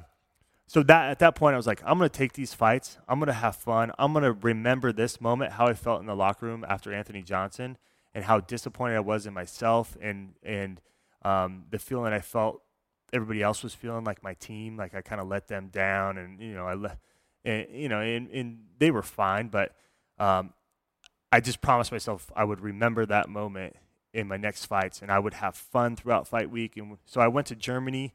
so 0.70 0.84
that 0.84 1.10
at 1.10 1.18
that 1.18 1.34
point, 1.34 1.54
I 1.54 1.56
was 1.56 1.66
like, 1.66 1.82
I'm 1.84 1.98
gonna 1.98 2.08
take 2.08 2.34
these 2.34 2.54
fights. 2.54 2.96
I'm 3.08 3.18
gonna 3.18 3.32
have 3.32 3.56
fun. 3.56 3.90
I'm 3.98 4.12
gonna 4.12 4.30
remember 4.30 4.92
this 4.92 5.20
moment, 5.20 5.54
how 5.54 5.66
I 5.66 5.74
felt 5.74 5.98
in 5.98 6.06
the 6.06 6.14
locker 6.14 6.46
room 6.46 6.64
after 6.68 6.94
Anthony 6.94 7.22
Johnson, 7.22 7.76
and 8.14 8.24
how 8.24 8.38
disappointed 8.38 8.94
I 8.94 9.00
was 9.00 9.26
in 9.26 9.34
myself, 9.34 9.96
and 10.00 10.34
and 10.44 10.80
um, 11.22 11.64
the 11.70 11.80
feeling 11.80 12.12
I 12.12 12.20
felt 12.20 12.62
everybody 13.12 13.42
else 13.42 13.64
was 13.64 13.74
feeling, 13.74 14.04
like 14.04 14.22
my 14.22 14.34
team, 14.34 14.76
like 14.76 14.94
I 14.94 15.00
kind 15.00 15.20
of 15.20 15.26
let 15.26 15.48
them 15.48 15.70
down, 15.72 16.16
and 16.18 16.40
you 16.40 16.54
know 16.54 16.68
I 16.68 16.74
let, 16.74 16.98
and 17.44 17.66
you 17.72 17.88
know, 17.88 17.98
and, 17.98 18.30
and 18.30 18.60
they 18.78 18.92
were 18.92 19.02
fine, 19.02 19.48
but 19.48 19.74
um, 20.20 20.52
I 21.32 21.40
just 21.40 21.60
promised 21.60 21.90
myself 21.90 22.30
I 22.36 22.44
would 22.44 22.60
remember 22.60 23.04
that 23.06 23.28
moment 23.28 23.74
in 24.14 24.28
my 24.28 24.36
next 24.36 24.66
fights, 24.66 25.02
and 25.02 25.10
I 25.10 25.18
would 25.18 25.34
have 25.34 25.56
fun 25.56 25.96
throughout 25.96 26.28
fight 26.28 26.48
week. 26.48 26.76
And 26.76 26.98
so 27.06 27.20
I 27.20 27.26
went 27.26 27.48
to 27.48 27.56
Germany, 27.56 28.14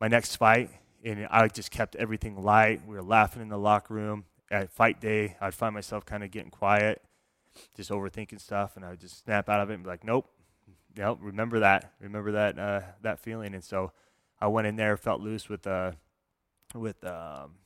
my 0.00 0.06
next 0.06 0.36
fight, 0.36 0.70
and 1.10 1.26
I 1.30 1.48
just 1.48 1.70
kept 1.70 1.96
everything 1.96 2.42
light. 2.42 2.82
We 2.86 2.94
were 2.94 3.02
laughing 3.02 3.42
in 3.42 3.48
the 3.48 3.58
locker 3.58 3.94
room. 3.94 4.24
At 4.50 4.70
fight 4.70 5.00
day, 5.00 5.36
I'd 5.40 5.54
find 5.54 5.74
myself 5.74 6.06
kind 6.06 6.24
of 6.24 6.30
getting 6.30 6.50
quiet, 6.50 7.02
just 7.76 7.90
overthinking 7.90 8.40
stuff, 8.40 8.76
and 8.76 8.84
I 8.84 8.90
would 8.90 9.00
just 9.00 9.22
snap 9.24 9.48
out 9.48 9.60
of 9.60 9.70
it 9.70 9.74
and 9.74 9.82
be 9.82 9.88
like, 9.90 10.04
"Nope, 10.04 10.26
nope, 10.96 11.18
remember 11.20 11.60
that, 11.60 11.92
remember 12.00 12.32
that, 12.32 12.58
uh, 12.58 12.80
that 13.02 13.18
feeling." 13.18 13.54
And 13.54 13.62
so 13.62 13.92
I 14.40 14.46
went 14.46 14.66
in 14.66 14.76
there, 14.76 14.96
felt 14.96 15.20
loose 15.20 15.48
with, 15.50 15.66
uh, 15.66 15.92
with, 16.74 17.04
um, 17.04 17.56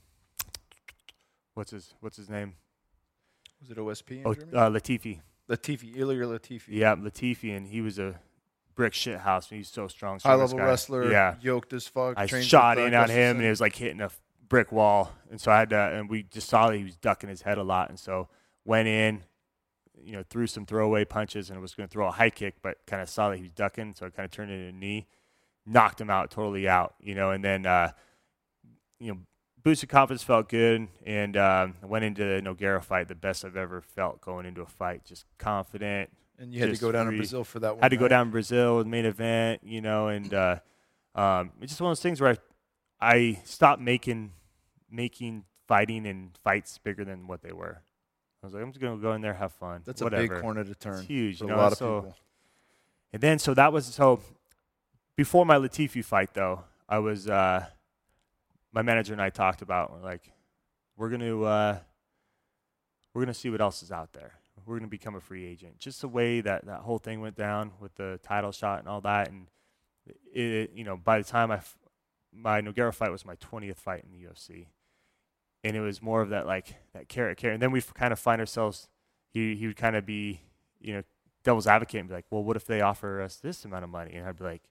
what's 1.55 1.70
his, 1.70 1.95
what's 2.01 2.16
his 2.16 2.28
name? 2.28 2.55
Was 3.61 3.70
it 3.70 3.76
OSP 3.78 4.11
in 4.11 4.26
Oh, 4.26 4.30
uh, 4.30 4.68
Latifi. 4.70 5.20
Latifi, 5.49 5.95
Ilir 5.95 6.24
Latifi. 6.26 6.62
Yeah, 6.68 6.97
Latifi, 6.97 7.57
and 7.57 7.68
he 7.68 7.80
was 7.80 7.99
a 8.01 8.18
brick 8.75 8.95
shit 8.95 9.18
house. 9.20 9.49
He's 9.49 9.68
so 9.68 9.89
strong. 9.89 10.20
High 10.20 10.35
level 10.35 10.59
guy. 10.59 10.64
wrestler, 10.64 11.11
Yeah, 11.11 11.37
yoked 11.41 11.73
as 11.73 11.87
fuck. 11.87 12.14
I 12.16 12.27
shot 12.27 12.79
in 12.79 12.95
on 12.95 13.09
him, 13.09 13.37
and 13.37 13.45
it 13.45 13.51
was 13.51 13.61
like 13.61 13.77
hitting 13.77 14.01
a 14.01 14.11
brick 14.49 14.73
wall. 14.73 15.12
And 15.31 15.41
so 15.41 15.51
I 15.51 15.61
had 15.61 15.70
to, 15.70 15.77
and 15.77 16.11
we 16.11 16.25
just 16.25 16.49
saw 16.49 16.68
that 16.68 16.77
he 16.77 16.85
was 16.85 16.97
ducking 16.97 17.31
his 17.31 17.43
head 17.43 17.59
a 17.59 17.62
lot. 17.62 17.89
And 17.89 17.99
so 17.99 18.29
went 18.64 18.87
in, 18.89 19.25
you 19.99 20.12
know, 20.12 20.23
threw 20.29 20.47
some 20.47 20.66
throwaway 20.66 21.05
punches 21.05 21.51
and 21.51 21.61
was 21.61 21.75
going 21.75 21.89
to 21.89 21.93
throw 21.93 22.07
a 22.07 22.11
high 22.12 22.31
kick, 22.31 22.57
but 22.62 22.79
kind 22.87 23.03
of 23.03 23.09
saw 23.09 23.31
that 23.31 23.37
he 23.37 23.43
was 23.43 23.53
ducking, 23.53 23.95
so 23.97 24.07
it 24.07 24.14
kind 24.14 24.25
of 24.25 24.31
turned 24.31 24.51
it 24.51 24.55
into 24.55 24.68
a 24.68 24.73
knee, 24.73 25.07
knocked 25.64 26.01
him 26.01 26.11
out 26.11 26.31
totally 26.31 26.68
out, 26.68 26.95
you 27.01 27.14
know, 27.14 27.31
and 27.31 27.45
then, 27.45 27.66
uh, 27.66 27.93
you 28.99 29.12
know, 29.12 29.18
boosted 29.62 29.89
confidence 29.89 30.23
felt 30.23 30.49
good, 30.49 30.89
and 31.07 31.37
um, 31.37 31.77
went 31.83 32.05
into 32.05 32.23
the 32.23 32.41
Nogueira 32.43 32.83
fight 32.83 33.09
the 33.09 33.14
best 33.14 33.45
I've 33.45 33.57
ever 33.57 33.81
felt 33.81 34.20
going 34.20 34.45
into 34.45 34.61
a 34.62 34.66
fight, 34.66 35.05
just 35.05 35.25
confident. 35.39 36.11
And 36.39 36.53
you 36.53 36.61
had 36.61 36.74
to 36.74 36.80
go 36.80 36.91
down 36.91 37.07
to 37.07 37.12
Brazil 37.16 37.45
for 37.45 37.61
that 37.61 37.74
one. 37.74 37.83
Had 37.83 37.91
to 37.91 37.97
go 37.97 38.09
down 38.09 38.26
to 38.26 38.33
Brazil, 38.33 38.78
with 38.78 38.87
main 38.87 39.05
event, 39.05 39.61
you 39.64 39.80
know, 39.80 40.09
and 40.09 40.33
uh, 40.33 40.59
um, 41.14 41.53
it's 41.61 41.72
just 41.72 41.80
one 41.80 41.91
of 41.91 41.97
those 41.97 42.03
things 42.03 42.20
where 42.20 42.37
I, 43.01 43.14
I 43.14 43.41
stopped 43.45 43.80
making 43.80 44.33
making 44.91 45.45
fighting 45.68 46.07
and 46.07 46.37
fights 46.43 46.78
bigger 46.78 47.05
than 47.05 47.26
what 47.26 47.43
they 47.43 47.53
were. 47.53 47.83
I 48.43 48.47
was 48.47 48.55
like, 48.55 48.62
I'm 48.62 48.72
just 48.72 48.80
gonna 48.80 48.97
go 48.97 49.12
in 49.12 49.20
there, 49.20 49.35
have 49.35 49.53
fun. 49.53 49.83
That's 49.85 50.01
a 50.01 50.05
whatever. 50.05 50.35
big 50.35 50.43
corner 50.43 50.64
to 50.64 50.74
turn. 50.74 50.95
It's 50.95 51.07
huge, 51.07 51.41
you 51.41 51.47
a 51.47 51.51
know. 51.51 51.57
lot 51.57 51.72
of 51.72 51.78
so, 51.78 52.01
people. 52.01 52.16
and 53.12 53.22
then 53.22 53.39
so 53.39 53.55
that 53.55 53.72
was 53.72 53.87
so 53.87 54.20
before 55.16 55.47
my 55.47 55.57
Latifi 55.57 56.05
fight 56.05 56.35
though, 56.35 56.64
I 56.89 56.99
was 56.99 57.28
uh, 57.28 57.64
my 58.72 58.83
manager 58.83 59.12
and 59.12 59.22
I 59.22 59.30
talked 59.30 59.62
about 59.62 59.93
we're 59.93 60.03
like 60.03 60.33
we're 60.97 61.11
gonna 61.11 61.43
uh, 61.43 61.78
we're 63.14 63.22
gonna 63.22 63.35
see 63.35 63.51
what 63.51 63.61
else 63.61 63.83
is 63.83 63.93
out 63.93 64.12
there. 64.12 64.33
We're 64.66 64.78
gonna 64.78 64.88
become 64.88 65.14
a 65.14 65.20
free 65.20 65.46
agent. 65.46 65.78
Just 65.78 66.00
the 66.00 66.08
way 66.08 66.40
that 66.40 66.66
that 66.66 66.80
whole 66.80 66.98
thing 66.98 67.20
went 67.20 67.36
down 67.36 67.72
with 67.80 67.94
the 67.96 68.18
title 68.22 68.52
shot 68.52 68.80
and 68.80 68.88
all 68.88 69.00
that, 69.02 69.30
and 69.30 69.48
it 70.32 70.72
you 70.74 70.84
know 70.84 70.96
by 70.96 71.18
the 71.18 71.24
time 71.24 71.50
I 71.50 71.56
f- 71.56 71.78
my 72.32 72.60
Nogueira 72.60 72.94
fight 72.94 73.10
was 73.10 73.24
my 73.24 73.36
20th 73.36 73.76
fight 73.76 74.04
in 74.04 74.10
the 74.10 74.26
UFC, 74.26 74.66
and 75.64 75.76
it 75.76 75.80
was 75.80 76.00
more 76.00 76.22
of 76.22 76.30
that 76.30 76.46
like 76.46 76.76
that 76.94 77.08
carrot 77.08 77.38
carrot, 77.38 77.54
and 77.54 77.62
then 77.62 77.72
we 77.72 77.82
kind 77.82 78.12
of 78.12 78.18
find 78.18 78.40
ourselves 78.40 78.88
he 79.28 79.54
he 79.54 79.66
would 79.66 79.76
kind 79.76 79.96
of 79.96 80.06
be 80.06 80.40
you 80.80 80.94
know 80.94 81.02
devil's 81.44 81.66
advocate 81.66 82.00
and 82.00 82.08
be 82.08 82.14
like, 82.14 82.26
well, 82.30 82.42
what 82.42 82.56
if 82.56 82.66
they 82.66 82.80
offer 82.80 83.20
us 83.20 83.36
this 83.36 83.64
amount 83.64 83.84
of 83.84 83.90
money? 83.90 84.14
And 84.14 84.26
I'd 84.26 84.38
be 84.38 84.44
like, 84.44 84.62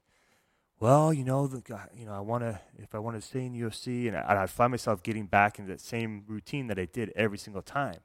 well, 0.80 1.14
you 1.14 1.24
know, 1.24 1.48
the 1.48 1.62
guy, 1.62 1.88
you 1.96 2.06
know, 2.06 2.14
I 2.14 2.22
want 2.22 2.44
to, 2.44 2.60
if 2.78 2.96
I 2.96 3.00
want 3.00 3.16
to 3.16 3.22
stay 3.22 3.46
in 3.46 3.54
UFC, 3.54 4.08
and 4.08 4.18
I, 4.18 4.42
I'd 4.42 4.50
find 4.50 4.72
myself 4.72 5.04
getting 5.04 5.28
back 5.28 5.60
into 5.60 5.72
that 5.72 5.82
same 5.82 6.24
routine 6.28 6.68
that 6.68 6.80
I 6.80 6.86
did 6.86 7.12
every 7.16 7.38
single 7.38 7.62
time. 7.62 8.00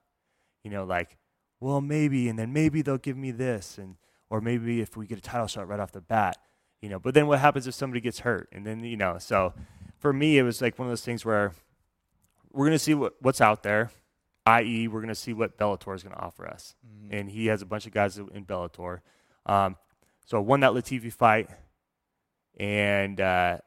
You 0.62 0.70
know, 0.70 0.84
like, 0.84 1.16
well, 1.60 1.80
maybe, 1.80 2.28
and 2.28 2.38
then 2.38 2.52
maybe 2.52 2.82
they'll 2.82 2.98
give 2.98 3.16
me 3.16 3.30
this, 3.30 3.78
and 3.78 3.96
or 4.30 4.40
maybe 4.40 4.80
if 4.80 4.96
we 4.96 5.06
get 5.06 5.18
a 5.18 5.22
title 5.22 5.46
shot 5.46 5.68
right 5.68 5.80
off 5.80 5.92
the 5.92 6.00
bat, 6.00 6.36
you 6.80 6.88
know. 6.88 6.98
But 6.98 7.14
then 7.14 7.26
what 7.26 7.38
happens 7.38 7.66
if 7.66 7.74
somebody 7.74 8.00
gets 8.00 8.20
hurt, 8.20 8.48
and 8.52 8.66
then 8.66 8.84
you 8.84 8.96
know, 8.96 9.18
so 9.18 9.54
for 9.98 10.12
me, 10.12 10.38
it 10.38 10.42
was 10.42 10.60
like 10.60 10.78
one 10.78 10.88
of 10.88 10.90
those 10.90 11.04
things 11.04 11.24
where 11.24 11.52
we're 12.52 12.66
gonna 12.66 12.78
see 12.78 12.94
what, 12.94 13.14
what's 13.20 13.40
out 13.40 13.62
there, 13.62 13.90
i.e., 14.46 14.88
we're 14.88 15.00
gonna 15.00 15.14
see 15.14 15.32
what 15.32 15.58
Bellator 15.58 15.94
is 15.94 16.02
gonna 16.02 16.16
offer 16.16 16.46
us 16.46 16.74
and 17.10 17.30
he 17.30 17.46
has 17.46 17.62
a 17.62 17.66
bunch 17.66 17.86
of 17.86 17.92
guys 17.92 18.18
in 18.18 18.44
Bellator. 18.44 19.00
Um, 19.44 19.76
so 20.24 20.38
I 20.38 20.40
won 20.40 20.60
that 20.60 20.72
Latifi 20.72 21.12
fight, 21.12 21.50
and 22.58 23.20
uh, 23.20 23.58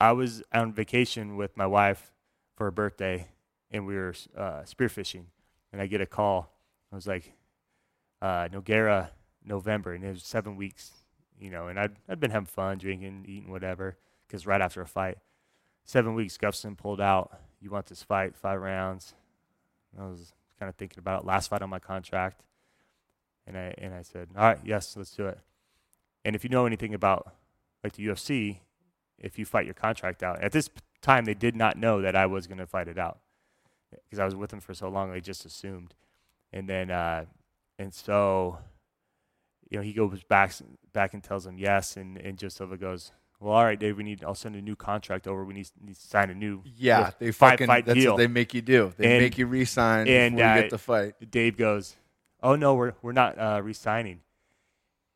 I 0.00 0.12
was 0.12 0.42
on 0.52 0.72
vacation 0.72 1.36
with 1.36 1.56
my 1.56 1.66
wife 1.66 2.12
for 2.56 2.64
her 2.64 2.70
birthday, 2.70 3.28
and 3.70 3.86
we 3.86 3.96
were 3.96 4.14
uh, 4.36 4.62
spearfishing, 4.62 5.24
and 5.72 5.82
I 5.82 5.86
get 5.86 6.00
a 6.00 6.06
call. 6.06 6.52
I 6.94 6.96
was 6.96 7.08
like, 7.08 7.32
uh, 8.22 8.46
Nogueira, 8.52 9.08
November, 9.44 9.94
and 9.94 10.04
it 10.04 10.10
was 10.10 10.22
seven 10.22 10.54
weeks, 10.54 10.92
you 11.40 11.50
know, 11.50 11.66
and 11.66 11.76
I'd, 11.76 11.96
I'd 12.08 12.20
been 12.20 12.30
having 12.30 12.46
fun, 12.46 12.78
drinking, 12.78 13.24
eating, 13.26 13.50
whatever, 13.50 13.98
because 14.28 14.46
right 14.46 14.60
after 14.60 14.80
a 14.80 14.86
fight, 14.86 15.18
seven 15.84 16.14
weeks, 16.14 16.38
Gustafsson 16.38 16.78
pulled 16.78 17.00
out. 17.00 17.36
You 17.60 17.70
want 17.70 17.86
this 17.86 18.04
fight, 18.04 18.36
five 18.36 18.60
rounds. 18.60 19.14
I 20.00 20.04
was 20.04 20.34
kind 20.60 20.68
of 20.68 20.76
thinking 20.76 21.00
about 21.00 21.22
it. 21.22 21.26
Last 21.26 21.48
fight 21.48 21.62
on 21.62 21.68
my 21.68 21.80
contract. 21.80 22.44
And 23.44 23.58
I 23.58 23.74
and 23.78 23.92
I 23.92 24.02
said, 24.02 24.28
all 24.36 24.44
right, 24.44 24.60
yes, 24.64 24.96
let's 24.96 25.10
do 25.10 25.26
it. 25.26 25.38
And 26.24 26.36
if 26.36 26.44
you 26.44 26.50
know 26.50 26.64
anything 26.64 26.94
about 26.94 27.34
like 27.82 27.94
the 27.94 28.06
UFC, 28.06 28.58
if 29.18 29.36
you 29.36 29.44
fight 29.44 29.64
your 29.64 29.74
contract 29.74 30.22
out, 30.22 30.40
at 30.40 30.52
this 30.52 30.70
time 31.02 31.24
they 31.24 31.34
did 31.34 31.56
not 31.56 31.76
know 31.76 32.00
that 32.00 32.14
I 32.14 32.26
was 32.26 32.46
going 32.46 32.58
to 32.58 32.68
fight 32.68 32.86
it 32.86 32.98
out 32.98 33.18
because 34.04 34.20
I 34.20 34.24
was 34.24 34.36
with 34.36 34.50
them 34.50 34.60
for 34.60 34.74
so 34.74 34.88
long. 34.88 35.10
They 35.10 35.20
just 35.20 35.44
assumed. 35.44 35.94
And 36.54 36.68
then 36.68 36.90
uh, 36.90 37.24
and 37.80 37.92
so, 37.92 38.58
you 39.68 39.76
know, 39.78 39.82
he 39.82 39.92
goes 39.92 40.22
back 40.22 40.52
back 40.92 41.12
and 41.12 41.22
tells 41.22 41.44
him 41.44 41.58
yes, 41.58 41.96
and 41.96 42.16
and 42.16 42.40
Silva 42.50 42.76
goes, 42.76 43.10
well, 43.40 43.52
all 43.54 43.64
right, 43.64 43.78
Dave, 43.78 43.96
we 43.96 44.04
need. 44.04 44.22
I'll 44.22 44.36
send 44.36 44.54
a 44.54 44.62
new 44.62 44.76
contract 44.76 45.26
over. 45.26 45.44
We 45.44 45.52
need, 45.54 45.68
need 45.84 45.96
to 45.96 46.00
sign 46.00 46.30
a 46.30 46.34
new 46.34 46.62
Yeah, 46.64 47.10
they 47.18 47.32
five 47.32 47.54
fucking. 47.54 47.66
fight 47.66 47.84
that's 47.86 47.98
deal. 47.98 48.12
what 48.12 48.18
they 48.18 48.28
make 48.28 48.54
you 48.54 48.62
do. 48.62 48.92
They 48.96 49.14
And- 49.16 49.22
make 49.22 49.36
you 49.36 49.46
re-sign 49.46 50.06
and, 50.08 50.36
before 50.36 50.46
you 50.46 50.52
uh, 50.52 50.60
get 50.62 50.70
the 50.70 50.78
fight. 50.78 51.30
Dave 51.30 51.56
goes, 51.56 51.96
"Oh 52.42 52.54
no, 52.54 52.74
we're 52.74 52.92
we're 53.02 53.12
not 53.12 53.36
uh, 53.36 53.60
re-signing," 53.62 54.20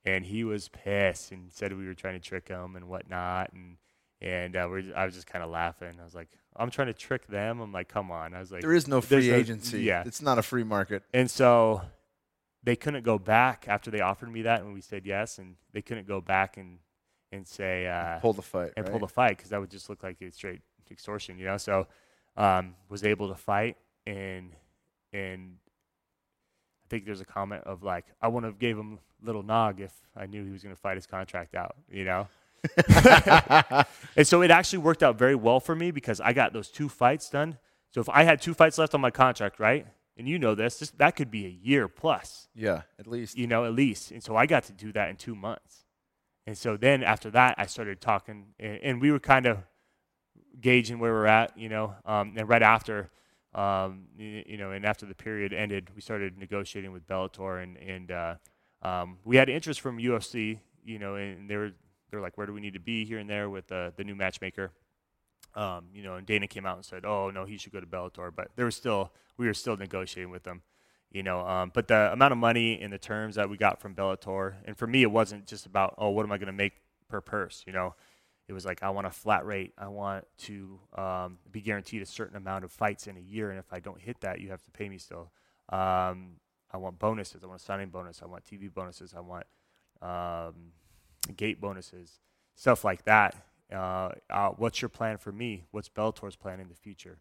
and 0.04 0.26
he 0.26 0.42
was 0.42 0.68
pissed 0.68 1.30
and 1.30 1.52
said 1.52 1.72
we 1.72 1.86
were 1.86 1.94
trying 1.94 2.20
to 2.20 2.28
trick 2.28 2.48
him 2.48 2.74
and 2.74 2.88
whatnot, 2.88 3.52
and 3.52 3.76
and 4.20 4.56
uh, 4.56 4.66
we're, 4.70 4.84
I 4.96 5.04
was 5.04 5.14
just 5.14 5.26
kind 5.26 5.44
of 5.44 5.50
laughing. 5.50 5.94
I 6.00 6.04
was 6.04 6.14
like, 6.14 6.28
"I'm 6.56 6.70
trying 6.70 6.88
to 6.88 6.92
trick 6.94 7.26
them." 7.26 7.60
I'm 7.60 7.72
like, 7.72 7.88
"Come 7.88 8.10
on!" 8.10 8.34
I 8.34 8.40
was 8.40 8.50
like, 8.52 8.62
There 8.62 8.74
is 8.74 8.88
no 8.88 9.00
free 9.00 9.28
no- 9.30 9.36
agency. 9.36 9.82
yeah. 9.82 10.02
it's 10.06 10.22
not 10.22 10.38
a 10.38 10.42
free 10.42 10.64
market. 10.64 11.02
and 11.14 11.30
so 11.30 11.82
they 12.64 12.74
couldn't 12.76 13.04
go 13.04 13.18
back 13.18 13.66
after 13.68 13.90
they 13.90 14.00
offered 14.00 14.30
me 14.32 14.42
that, 14.42 14.62
and 14.62 14.74
we 14.74 14.80
said 14.80 15.06
yes, 15.06 15.38
and 15.38 15.54
they 15.72 15.82
couldn't 15.82 16.06
go 16.08 16.20
back 16.20 16.56
and 16.56 16.78
and 17.30 17.46
say 17.46 17.86
uh, 17.86 18.18
Pull 18.20 18.32
the 18.32 18.42
fight. 18.42 18.72
and 18.76 18.84
right? 18.86 18.90
pull 18.90 19.00
the 19.00 19.06
fight 19.12 19.36
because 19.36 19.50
that 19.50 19.60
would 19.60 19.70
just 19.70 19.88
look 19.90 20.02
like 20.02 20.16
it's 20.20 20.36
straight 20.36 20.62
extortion, 20.90 21.38
you 21.38 21.44
know. 21.44 21.58
So 21.58 21.86
um, 22.36 22.74
was 22.88 23.04
able 23.04 23.28
to 23.28 23.34
fight 23.34 23.76
and 24.06 24.54
and 25.12 25.56
I 26.84 26.88
think 26.88 27.04
there's 27.04 27.20
a 27.20 27.24
comment 27.26 27.64
of 27.64 27.82
like 27.82 28.06
I 28.22 28.28
wouldn't 28.28 28.50
have 28.50 28.58
gave 28.58 28.78
him 28.78 28.98
little 29.22 29.42
nog 29.42 29.80
if 29.80 29.92
I 30.16 30.24
knew 30.26 30.42
he 30.44 30.50
was 30.50 30.62
going 30.62 30.74
to 30.74 30.80
fight 30.80 30.96
his 30.96 31.06
contract 31.06 31.54
out, 31.54 31.76
you 31.90 32.04
know. 32.04 32.28
and 34.16 34.26
so 34.26 34.42
it 34.42 34.50
actually 34.50 34.80
worked 34.80 35.02
out 35.02 35.18
very 35.18 35.34
well 35.34 35.60
for 35.60 35.74
me 35.74 35.90
because 35.90 36.20
I 36.20 36.32
got 36.32 36.52
those 36.52 36.68
two 36.68 36.88
fights 36.88 37.30
done. 37.30 37.58
So 37.90 38.00
if 38.00 38.08
I 38.08 38.24
had 38.24 38.42
two 38.42 38.54
fights 38.54 38.78
left 38.78 38.94
on 38.94 39.00
my 39.00 39.10
contract, 39.10 39.58
right, 39.58 39.86
and 40.16 40.28
you 40.28 40.38
know 40.38 40.54
this, 40.54 40.78
this 40.78 40.90
that 40.92 41.16
could 41.16 41.30
be 41.30 41.46
a 41.46 41.48
year 41.48 41.88
plus 41.88 42.48
yeah, 42.54 42.82
at 42.98 43.06
least. 43.06 43.38
you 43.38 43.46
know, 43.46 43.64
at 43.64 43.72
least. 43.72 44.10
And 44.10 44.22
so 44.22 44.36
I 44.36 44.46
got 44.46 44.64
to 44.64 44.72
do 44.72 44.92
that 44.92 45.08
in 45.10 45.16
two 45.16 45.34
months. 45.34 45.84
And 46.46 46.56
so 46.56 46.76
then 46.76 47.02
after 47.02 47.30
that, 47.30 47.54
I 47.58 47.66
started 47.66 48.00
talking, 48.00 48.46
and, 48.58 48.80
and 48.82 49.00
we 49.02 49.12
were 49.12 49.20
kind 49.20 49.46
of 49.46 49.58
gauging 50.60 50.98
where 50.98 51.12
we're 51.12 51.26
at, 51.26 51.56
you 51.56 51.68
know. 51.68 51.94
Um, 52.04 52.34
and 52.36 52.48
right 52.48 52.62
after, 52.62 53.10
um, 53.54 54.06
you, 54.16 54.42
you 54.46 54.56
know, 54.56 54.72
and 54.72 54.84
after 54.84 55.06
the 55.06 55.14
period 55.14 55.52
ended, 55.52 55.90
we 55.94 56.00
started 56.00 56.38
negotiating 56.38 56.92
with 56.92 57.06
Bellator, 57.06 57.62
and 57.62 57.76
and 57.76 58.10
uh, 58.10 58.34
um, 58.82 59.18
we 59.24 59.36
had 59.36 59.48
interest 59.48 59.80
from 59.80 59.98
UFC, 59.98 60.58
you 60.84 60.98
know, 60.98 61.14
and 61.16 61.48
they 61.48 61.56
were 61.56 61.72
they're 62.10 62.20
like, 62.20 62.36
where 62.36 62.46
do 62.46 62.52
we 62.52 62.60
need 62.60 62.74
to 62.74 62.80
be 62.80 63.04
here 63.04 63.18
and 63.18 63.28
there 63.28 63.50
with 63.50 63.70
uh, 63.70 63.90
the 63.96 64.04
new 64.04 64.14
matchmaker. 64.14 64.70
Um, 65.54 65.86
you 65.92 66.02
know, 66.02 66.14
and 66.14 66.26
Dana 66.26 66.46
came 66.46 66.66
out 66.66 66.76
and 66.76 66.84
said, 66.84 67.04
"Oh 67.04 67.30
no, 67.30 67.44
he 67.44 67.56
should 67.56 67.72
go 67.72 67.80
to 67.80 67.86
Bellator," 67.86 68.30
but 68.34 68.48
there 68.56 68.66
was 68.66 68.76
still 68.76 69.12
we 69.38 69.46
were 69.46 69.54
still 69.54 69.76
negotiating 69.76 70.30
with 70.30 70.42
them 70.42 70.62
you 71.10 71.22
know. 71.22 71.40
Um, 71.40 71.70
but 71.72 71.88
the 71.88 72.12
amount 72.12 72.32
of 72.32 72.38
money 72.38 72.80
and 72.80 72.92
the 72.92 72.98
terms 72.98 73.36
that 73.36 73.48
we 73.48 73.56
got 73.56 73.80
from 73.80 73.94
Bellator, 73.94 74.54
and 74.64 74.76
for 74.76 74.86
me, 74.86 75.02
it 75.02 75.10
wasn't 75.10 75.46
just 75.46 75.66
about 75.66 75.94
oh, 75.98 76.10
what 76.10 76.24
am 76.24 76.32
I 76.32 76.38
going 76.38 76.46
to 76.48 76.52
make 76.52 76.74
per 77.08 77.20
purse, 77.20 77.64
you 77.66 77.72
know. 77.72 77.94
It 78.46 78.54
was 78.54 78.64
like 78.64 78.82
I 78.82 78.90
want 78.90 79.06
a 79.06 79.10
flat 79.10 79.44
rate. 79.44 79.74
I 79.76 79.88
want 79.88 80.26
to 80.38 80.80
um, 80.96 81.38
be 81.50 81.60
guaranteed 81.60 82.00
a 82.00 82.06
certain 82.06 82.36
amount 82.36 82.64
of 82.64 82.72
fights 82.72 83.06
in 83.06 83.16
a 83.16 83.20
year, 83.20 83.50
and 83.50 83.58
if 83.58 83.72
I 83.72 83.80
don't 83.80 84.00
hit 84.00 84.20
that, 84.20 84.40
you 84.40 84.48
have 84.50 84.64
to 84.64 84.70
pay 84.70 84.88
me 84.88 84.98
still. 84.98 85.32
Um, 85.68 86.36
I 86.70 86.78
want 86.78 86.98
bonuses. 86.98 87.44
I 87.44 87.46
want 87.46 87.60
a 87.60 87.64
signing 87.64 87.88
bonus. 87.88 88.22
I 88.22 88.26
want 88.26 88.44
TV 88.44 88.72
bonuses. 88.72 89.14
I 89.14 89.20
want 89.20 89.44
um, 90.00 90.72
gate 91.36 91.60
bonuses, 91.60 92.20
stuff 92.54 92.84
like 92.84 93.04
that. 93.04 93.34
Uh, 93.72 94.10
uh, 94.30 94.50
what's 94.50 94.80
your 94.80 94.88
plan 94.88 95.18
for 95.18 95.30
me? 95.32 95.64
What's 95.70 95.88
Bellator's 95.88 96.36
plan 96.36 96.60
in 96.60 96.68
the 96.68 96.74
future? 96.74 97.18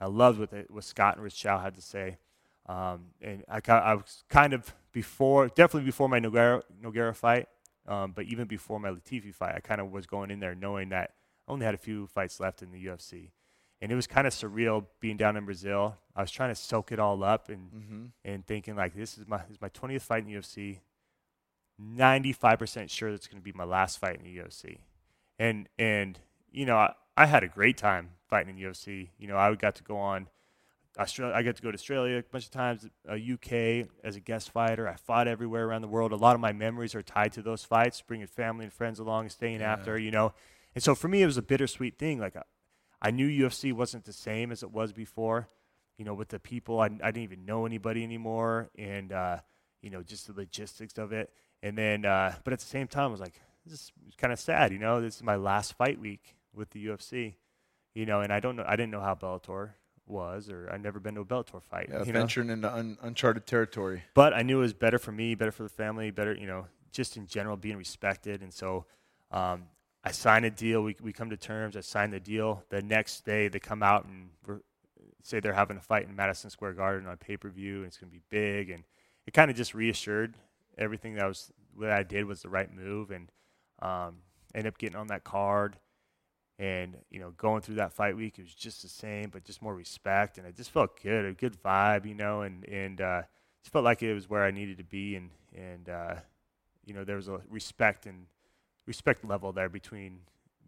I 0.00 0.06
loved 0.06 0.38
what, 0.38 0.50
the, 0.50 0.66
what 0.68 0.84
Scott 0.84 1.14
and 1.16 1.24
Rich 1.24 1.36
Chou 1.36 1.48
had 1.58 1.74
to 1.74 1.80
say. 1.82 2.18
Um, 2.66 3.06
and 3.22 3.44
I, 3.48 3.60
I 3.72 3.94
was 3.94 4.24
kind 4.28 4.52
of 4.52 4.74
before, 4.92 5.48
definitely 5.48 5.86
before 5.86 6.08
my 6.08 6.20
Nogueira, 6.20 6.62
Nogueira 6.82 7.14
fight, 7.14 7.48
um, 7.86 8.12
but 8.14 8.24
even 8.26 8.46
before 8.46 8.80
my 8.80 8.90
Latifi 8.90 9.32
fight, 9.32 9.54
I 9.54 9.60
kind 9.60 9.80
of 9.80 9.90
was 9.92 10.06
going 10.06 10.30
in 10.30 10.40
there 10.40 10.54
knowing 10.54 10.88
that 10.90 11.12
I 11.48 11.52
only 11.52 11.64
had 11.64 11.74
a 11.74 11.78
few 11.78 12.06
fights 12.08 12.40
left 12.40 12.60
in 12.62 12.72
the 12.72 12.84
UFC. 12.84 13.30
And 13.80 13.92
it 13.92 13.94
was 13.94 14.06
kind 14.06 14.26
of 14.26 14.32
surreal 14.34 14.86
being 15.00 15.16
down 15.16 15.36
in 15.36 15.44
Brazil. 15.44 15.96
I 16.14 16.22
was 16.22 16.30
trying 16.30 16.48
to 16.50 16.54
soak 16.54 16.92
it 16.92 16.98
all 16.98 17.22
up 17.22 17.48
and, 17.48 17.70
Mm-hmm. 17.70 18.04
and 18.24 18.46
thinking 18.46 18.74
like, 18.74 18.94
this 18.94 19.16
is 19.16 19.26
my, 19.28 19.38
this 19.38 19.52
is 19.56 19.60
my 19.60 19.68
20th 19.68 20.02
fight 20.02 20.26
in 20.26 20.32
the 20.32 20.38
UFC. 20.40 20.78
95% 21.82 22.90
sure 22.90 23.10
that's 23.10 23.26
going 23.26 23.40
to 23.40 23.44
be 23.44 23.52
my 23.52 23.64
last 23.64 23.98
fight 23.98 24.16
in 24.16 24.24
the 24.24 24.36
UFC. 24.38 24.78
And, 25.38 25.68
and 25.78 26.18
you 26.50 26.66
know, 26.66 26.76
I, 26.76 26.94
I 27.16 27.26
had 27.26 27.42
a 27.44 27.48
great 27.48 27.76
time 27.76 28.10
fighting 28.28 28.50
in 28.50 28.62
the 28.62 28.68
UFC. 28.68 29.08
You 29.18 29.28
know, 29.28 29.36
I 29.36 29.54
got 29.54 29.76
to 29.76 29.82
go 29.82 29.98
on 29.98 30.28
Australia. 30.98 31.34
I 31.34 31.42
got 31.42 31.56
to 31.56 31.62
go 31.62 31.70
to 31.70 31.74
Australia 31.76 32.18
a 32.18 32.22
bunch 32.22 32.44
of 32.46 32.50
times, 32.50 32.88
uh, 33.08 33.12
UK 33.14 33.88
as 34.02 34.16
a 34.16 34.20
guest 34.20 34.50
fighter. 34.50 34.88
I 34.88 34.94
fought 34.94 35.28
everywhere 35.28 35.66
around 35.66 35.82
the 35.82 35.88
world. 35.88 36.12
A 36.12 36.16
lot 36.16 36.34
of 36.34 36.40
my 36.40 36.52
memories 36.52 36.94
are 36.94 37.02
tied 37.02 37.32
to 37.34 37.42
those 37.42 37.64
fights, 37.64 38.00
bringing 38.00 38.26
family 38.26 38.64
and 38.64 38.72
friends 38.72 38.98
along 38.98 39.24
and 39.24 39.32
staying 39.32 39.60
Yeah. 39.60 39.72
after, 39.72 39.98
you 39.98 40.10
know. 40.10 40.32
And 40.74 40.82
so 40.82 40.94
for 40.94 41.08
me, 41.08 41.22
it 41.22 41.26
was 41.26 41.36
a 41.36 41.42
bittersweet 41.42 41.98
thing. 41.98 42.18
Like, 42.18 42.36
I, 42.36 42.42
I 43.02 43.10
knew 43.10 43.28
UFC 43.28 43.72
wasn't 43.72 44.04
the 44.04 44.12
same 44.12 44.50
as 44.50 44.62
it 44.62 44.70
was 44.70 44.92
before, 44.94 45.48
you 45.98 46.04
know, 46.06 46.14
with 46.14 46.28
the 46.28 46.38
people. 46.38 46.80
I, 46.80 46.86
I 46.86 47.10
didn't 47.10 47.22
even 47.24 47.44
know 47.44 47.66
anybody 47.66 48.02
anymore. 48.02 48.70
And, 48.78 49.12
uh, 49.12 49.38
you 49.82 49.90
know, 49.90 50.02
just 50.02 50.26
the 50.26 50.32
logistics 50.32 50.96
of 50.96 51.12
it. 51.12 51.30
And 51.62 51.76
then, 51.76 52.04
uh, 52.04 52.34
but 52.44 52.52
at 52.52 52.60
the 52.60 52.66
same 52.66 52.86
time, 52.86 53.08
I 53.08 53.12
was 53.12 53.20
like, 53.20 53.40
this 53.64 53.74
is 53.74 53.92
kind 54.16 54.32
of 54.32 54.38
sad, 54.38 54.72
you 54.72 54.78
know. 54.78 55.00
This 55.00 55.16
is 55.16 55.22
my 55.22 55.36
last 55.36 55.74
fight 55.74 55.98
week 55.98 56.36
with 56.54 56.70
the 56.70 56.86
UFC, 56.86 57.34
you 57.94 58.06
know, 58.06 58.20
and 58.20 58.32
I 58.32 58.40
don't 58.40 58.56
know, 58.56 58.64
I 58.66 58.76
didn't 58.76 58.92
know 58.92 59.00
how 59.00 59.14
Bellator 59.14 59.70
was, 60.06 60.50
or 60.50 60.68
I'd 60.72 60.82
never 60.82 61.00
been 61.00 61.14
to 61.16 61.22
a 61.22 61.24
Bellator 61.24 61.62
fight. 61.62 61.88
Yeah, 61.90 62.04
you 62.04 62.12
know? 62.12 62.20
venturing 62.20 62.50
into 62.50 62.72
un- 62.72 62.98
uncharted 63.02 63.46
territory. 63.46 64.02
But 64.14 64.32
I 64.32 64.42
knew 64.42 64.58
it 64.58 64.62
was 64.62 64.74
better 64.74 64.98
for 64.98 65.12
me, 65.12 65.34
better 65.34 65.52
for 65.52 65.64
the 65.64 65.68
family, 65.68 66.10
better, 66.10 66.34
you 66.34 66.46
know, 66.46 66.66
just 66.92 67.16
in 67.16 67.26
general 67.26 67.56
being 67.56 67.76
respected. 67.76 68.42
And 68.42 68.52
so 68.52 68.86
um, 69.30 69.64
I 70.04 70.12
signed 70.12 70.44
a 70.44 70.50
deal. 70.50 70.82
We, 70.82 70.96
we 71.02 71.12
come 71.12 71.30
to 71.30 71.36
terms. 71.36 71.76
I 71.76 71.80
signed 71.80 72.12
the 72.12 72.20
deal. 72.20 72.62
The 72.70 72.82
next 72.82 73.24
day, 73.24 73.48
they 73.48 73.58
come 73.58 73.82
out 73.82 74.04
and 74.04 74.30
we're, 74.46 74.60
say 75.22 75.40
they're 75.40 75.52
having 75.52 75.76
a 75.76 75.80
fight 75.80 76.08
in 76.08 76.14
Madison 76.14 76.50
Square 76.50 76.74
Garden 76.74 77.08
on 77.08 77.16
pay 77.16 77.36
per 77.36 77.48
view, 77.48 77.78
and 77.78 77.86
it's 77.86 77.98
going 77.98 78.10
to 78.10 78.16
be 78.16 78.22
big. 78.30 78.70
And 78.70 78.84
it 79.26 79.34
kind 79.34 79.50
of 79.50 79.56
just 79.56 79.74
reassured 79.74 80.34
everything 80.78 81.14
that 81.14 81.26
was 81.26 81.50
what 81.74 81.90
I 81.90 82.02
did 82.02 82.24
was 82.26 82.42
the 82.42 82.48
right 82.48 82.72
move, 82.72 83.10
and 83.10 83.30
um, 83.80 84.16
ended 84.54 84.72
up 84.72 84.78
getting 84.78 84.96
on 84.96 85.08
that 85.08 85.24
card. 85.24 85.76
And 86.58 86.96
you 87.10 87.20
know, 87.20 87.32
going 87.36 87.60
through 87.60 87.74
that 87.76 87.92
fight 87.92 88.16
week, 88.16 88.38
it 88.38 88.42
was 88.42 88.54
just 88.54 88.80
the 88.82 88.88
same, 88.88 89.28
but 89.28 89.44
just 89.44 89.60
more 89.60 89.74
respect, 89.74 90.38
and 90.38 90.46
it 90.46 90.56
just 90.56 90.70
felt 90.70 91.00
good, 91.02 91.24
a 91.26 91.32
good 91.34 91.62
vibe, 91.62 92.06
you 92.06 92.14
know, 92.14 92.40
and 92.42 92.64
and 92.66 93.00
uh, 93.00 93.22
just 93.62 93.72
felt 93.72 93.84
like 93.84 94.02
it 94.02 94.14
was 94.14 94.30
where 94.30 94.42
I 94.44 94.50
needed 94.50 94.78
to 94.78 94.84
be, 94.84 95.16
and 95.16 95.30
and 95.54 95.88
uh, 95.88 96.14
you 96.86 96.94
know, 96.94 97.04
there 97.04 97.16
was 97.16 97.28
a 97.28 97.40
respect 97.50 98.06
and 98.06 98.26
respect 98.86 99.22
level 99.24 99.52
there 99.52 99.68
between 99.68 100.20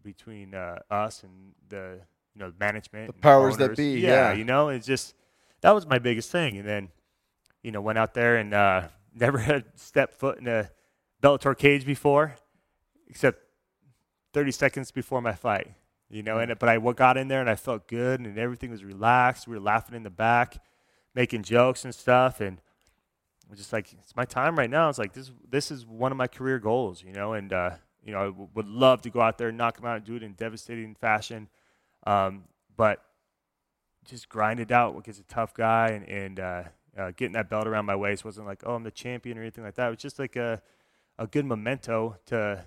between 0.03 0.53
uh, 0.53 0.77
us 0.91 1.23
and 1.23 1.53
the 1.69 1.99
you 2.35 2.39
know 2.39 2.53
management, 2.59 3.07
The 3.07 3.13
powers 3.13 3.57
that 3.57 3.63
owners. 3.65 3.77
be, 3.77 3.99
yeah. 3.99 4.33
you 4.33 4.43
know, 4.43 4.69
it's 4.69 4.85
just 4.85 5.15
that 5.61 5.71
was 5.71 5.87
my 5.87 5.97
biggest 5.97 6.31
thing, 6.31 6.57
and 6.57 6.67
then 6.67 6.89
you 7.63 7.71
know 7.71 7.81
went 7.81 7.97
out 7.97 8.13
there 8.13 8.37
and 8.37 8.53
uh, 8.53 8.83
never 9.13 9.37
had 9.37 9.65
stepped 9.75 10.13
foot 10.13 10.39
in 10.39 10.47
a 10.47 10.69
Bellator 11.21 11.57
cage 11.57 11.85
before, 11.85 12.35
except 13.07 13.41
30 14.33 14.51
seconds 14.51 14.91
before 14.91 15.21
my 15.21 15.33
fight. 15.33 15.73
You 16.09 16.23
know, 16.23 16.39
and 16.39 16.57
but 16.57 16.69
I 16.69 16.77
got 16.93 17.17
in 17.17 17.27
there 17.27 17.39
and 17.39 17.49
I 17.49 17.55
felt 17.55 17.87
good 17.87 18.19
and 18.19 18.37
everything 18.37 18.71
was 18.71 18.83
relaxed. 18.83 19.47
We 19.47 19.55
were 19.55 19.61
laughing 19.61 19.95
in 19.95 20.01
the 20.01 20.09
back, 20.09 20.57
making 21.13 21.43
jokes 21.43 21.85
and 21.85 21.93
stuff, 21.93 22.41
and 22.41 22.59
I 23.45 23.51
was 23.51 23.59
just 23.59 23.71
like, 23.71 23.93
it's 23.93 24.15
my 24.15 24.25
time 24.25 24.57
right 24.57 24.69
now. 24.69 24.89
It's 24.89 24.97
like 24.97 25.13
this 25.13 25.31
this 25.47 25.69
is 25.69 25.85
one 25.85 26.11
of 26.11 26.17
my 26.17 26.25
career 26.25 26.57
goals, 26.57 27.03
you 27.03 27.13
know, 27.13 27.33
and 27.33 27.53
uh, 27.53 27.71
you 28.03 28.11
know 28.11 28.21
I 28.21 28.25
w- 28.25 28.49
would 28.55 28.67
love 28.67 29.03
to 29.03 29.11
go 29.11 29.21
out 29.21 29.37
there, 29.37 29.49
and 29.49 29.57
knock 29.57 29.77
him 29.77 29.85
out, 29.85 29.97
and 29.97 30.05
do 30.05 30.15
it 30.15 30.23
in 30.23 30.33
devastating 30.33 30.95
fashion, 30.95 31.47
um, 32.07 32.45
but 32.75 33.03
just 34.05 34.29
grind 34.29 34.59
it 34.59 34.71
out 34.71 34.97
against 34.97 35.19
a 35.19 35.23
tough 35.23 35.53
guy 35.53 35.89
and 35.89 36.09
and 36.09 36.39
uh, 36.39 36.63
uh, 36.99 37.11
getting 37.15 37.33
that 37.33 37.49
belt 37.49 37.67
around 37.67 37.85
my 37.85 37.95
waist 37.95 38.25
wasn't 38.25 38.45
like 38.45 38.63
oh 38.65 38.75
I'm 38.75 38.83
the 38.83 38.91
champion 38.91 39.37
or 39.37 39.41
anything 39.41 39.63
like 39.63 39.75
that. 39.75 39.87
It 39.87 39.91
was 39.91 39.99
just 39.99 40.19
like 40.19 40.35
a 40.35 40.61
a 41.17 41.27
good 41.27 41.45
memento 41.45 42.17
to 42.27 42.65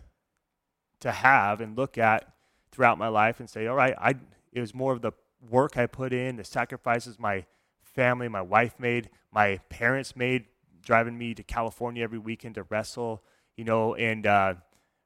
to 1.00 1.12
have 1.12 1.60
and 1.60 1.76
look 1.76 1.98
at 1.98 2.32
throughout 2.70 2.96
my 2.98 3.08
life 3.08 3.40
and 3.40 3.48
say, 3.48 3.66
all 3.66 3.76
right, 3.76 3.94
I 3.98 4.14
it 4.52 4.60
was 4.60 4.74
more 4.74 4.92
of 4.92 5.02
the 5.02 5.12
work 5.50 5.76
I 5.76 5.86
put 5.86 6.12
in, 6.12 6.36
the 6.36 6.44
sacrifices 6.44 7.18
my 7.18 7.44
family, 7.82 8.28
my 8.28 8.42
wife 8.42 8.74
made, 8.78 9.10
my 9.32 9.58
parents 9.68 10.16
made, 10.16 10.46
driving 10.82 11.16
me 11.16 11.34
to 11.34 11.42
California 11.42 12.02
every 12.02 12.18
weekend 12.18 12.54
to 12.56 12.64
wrestle, 12.64 13.22
you 13.56 13.64
know, 13.64 13.94
and 13.94 14.26
uh, 14.26 14.54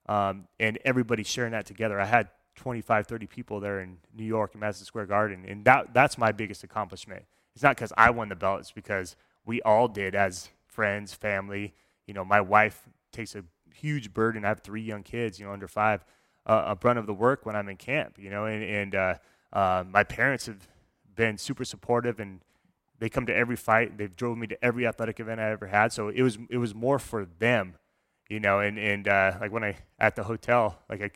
um, 0.09 0.47
and 0.61 0.79
everybody 0.85 1.23
sharing 1.23 1.53
that 1.53 1.67
together. 1.67 2.01
I 2.01 2.07
had 2.07 2.29
25, 2.57 3.07
30 3.07 3.27
people 3.27 3.61
there 3.61 3.81
in 3.81 3.99
New 4.15 4.25
York 4.25 4.55
in 4.55 4.61
Madison 4.61 4.87
Square 4.87 5.07
Garden, 5.07 5.45
and 5.47 5.65
that 5.65 5.93
that's 5.93 6.17
my 6.17 6.33
biggest 6.33 6.65
accomplishment. 6.65 7.25
It's 7.57 7.63
not 7.65 7.75
because 7.75 7.93
I 7.97 8.11
won 8.11 8.29
the 8.29 8.37
belt; 8.37 8.61
it's 8.61 8.71
because 8.71 9.17
we 9.45 9.61
all 9.63 9.89
did 9.89 10.15
as 10.15 10.51
friends, 10.69 11.15
family. 11.15 11.75
You 12.07 12.15
know, 12.15 12.25
my 12.25 12.41
wife 12.41 12.89
takes 13.11 13.35
a 13.35 13.43
huge 13.75 14.13
burden. 14.13 14.45
I 14.45 14.49
have 14.49 14.61
three 14.61 14.83
young 14.83 15.03
kids, 15.03 15.39
you 15.39 15.47
know, 15.47 15.53
under 15.53 15.67
five, 15.67 16.05
uh, 16.47 16.65
a 16.67 16.77
brunt 16.77 16.99
of 16.99 17.07
the 17.07 17.15
work 17.15 17.47
when 17.47 17.57
I'm 17.57 17.69
in 17.69 17.77
camp, 17.77 18.19
you 18.19 18.31
know, 18.31 18.45
and, 18.47 18.63
and 18.63 18.95
uh, 18.95 19.15
uh, 19.53 19.85
my 19.89 20.05
parents 20.05 20.47
have 20.47 20.69
been 21.15 21.39
super 21.39 21.65
supportive 21.65 22.21
and 22.21 22.41
they 22.99 23.09
come 23.09 23.27
to 23.27 23.35
every 23.35 23.57
fight. 23.57 23.99
They've 23.99 24.15
drove 24.15 24.39
me 24.39 24.47
to 24.49 24.65
every 24.65 24.87
athletic 24.87 25.21
event 25.21 25.41
I 25.41 25.51
ever 25.51 25.67
had. 25.67 25.93
So 25.93 26.09
it 26.09 26.23
was, 26.23 26.39
it 26.51 26.59
was 26.59 26.75
more 26.75 26.99
for 26.99 27.27
them, 27.39 27.77
you 28.29 28.41
know, 28.41 28.61
and, 28.61 28.79
and 28.79 29.09
uh, 29.09 29.33
like 29.41 29.53
when 29.53 29.65
I, 29.65 29.77
at 29.99 30.17
the 30.17 30.25
hotel, 30.25 30.79
like 30.89 31.03
I, 31.03 31.11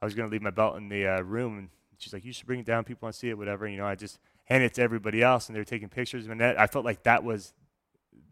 I 0.00 0.04
was 0.04 0.14
going 0.14 0.28
to 0.28 0.32
leave 0.32 0.42
my 0.42 0.50
belt 0.50 0.76
in 0.76 0.88
the 0.88 1.06
uh, 1.06 1.20
room 1.20 1.58
and 1.58 1.68
she's 1.98 2.12
like, 2.12 2.24
you 2.24 2.32
should 2.32 2.46
bring 2.46 2.60
it 2.60 2.66
down. 2.66 2.84
People 2.84 3.06
want 3.06 3.14
to 3.14 3.18
see 3.18 3.28
it, 3.28 3.38
whatever. 3.38 3.66
You 3.68 3.78
know, 3.78 3.86
I 3.86 3.94
just 3.94 4.18
handed 4.46 4.66
it 4.66 4.74
to 4.74 4.82
everybody 4.82 5.22
else 5.22 5.48
and 5.48 5.54
they 5.54 5.60
were 5.60 5.64
taking 5.64 5.88
pictures. 5.88 6.26
And 6.26 6.40
that, 6.40 6.58
I 6.58 6.66
felt 6.66 6.84
like 6.84 7.02
that 7.04 7.22
was, 7.22 7.52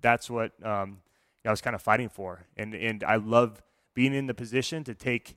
that's 0.00 0.28
what 0.28 0.52
um, 0.64 0.98
I 1.44 1.50
was 1.50 1.60
kind 1.60 1.76
of 1.76 1.82
fighting 1.82 2.08
for. 2.08 2.46
And, 2.56 2.74
and 2.74 3.04
I 3.04 3.16
love 3.16 3.62
being 3.94 4.14
in 4.14 4.26
the 4.26 4.34
position 4.34 4.82
to 4.84 4.94
take, 4.94 5.36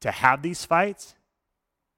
to 0.00 0.10
have 0.10 0.42
these 0.42 0.64
fights, 0.64 1.14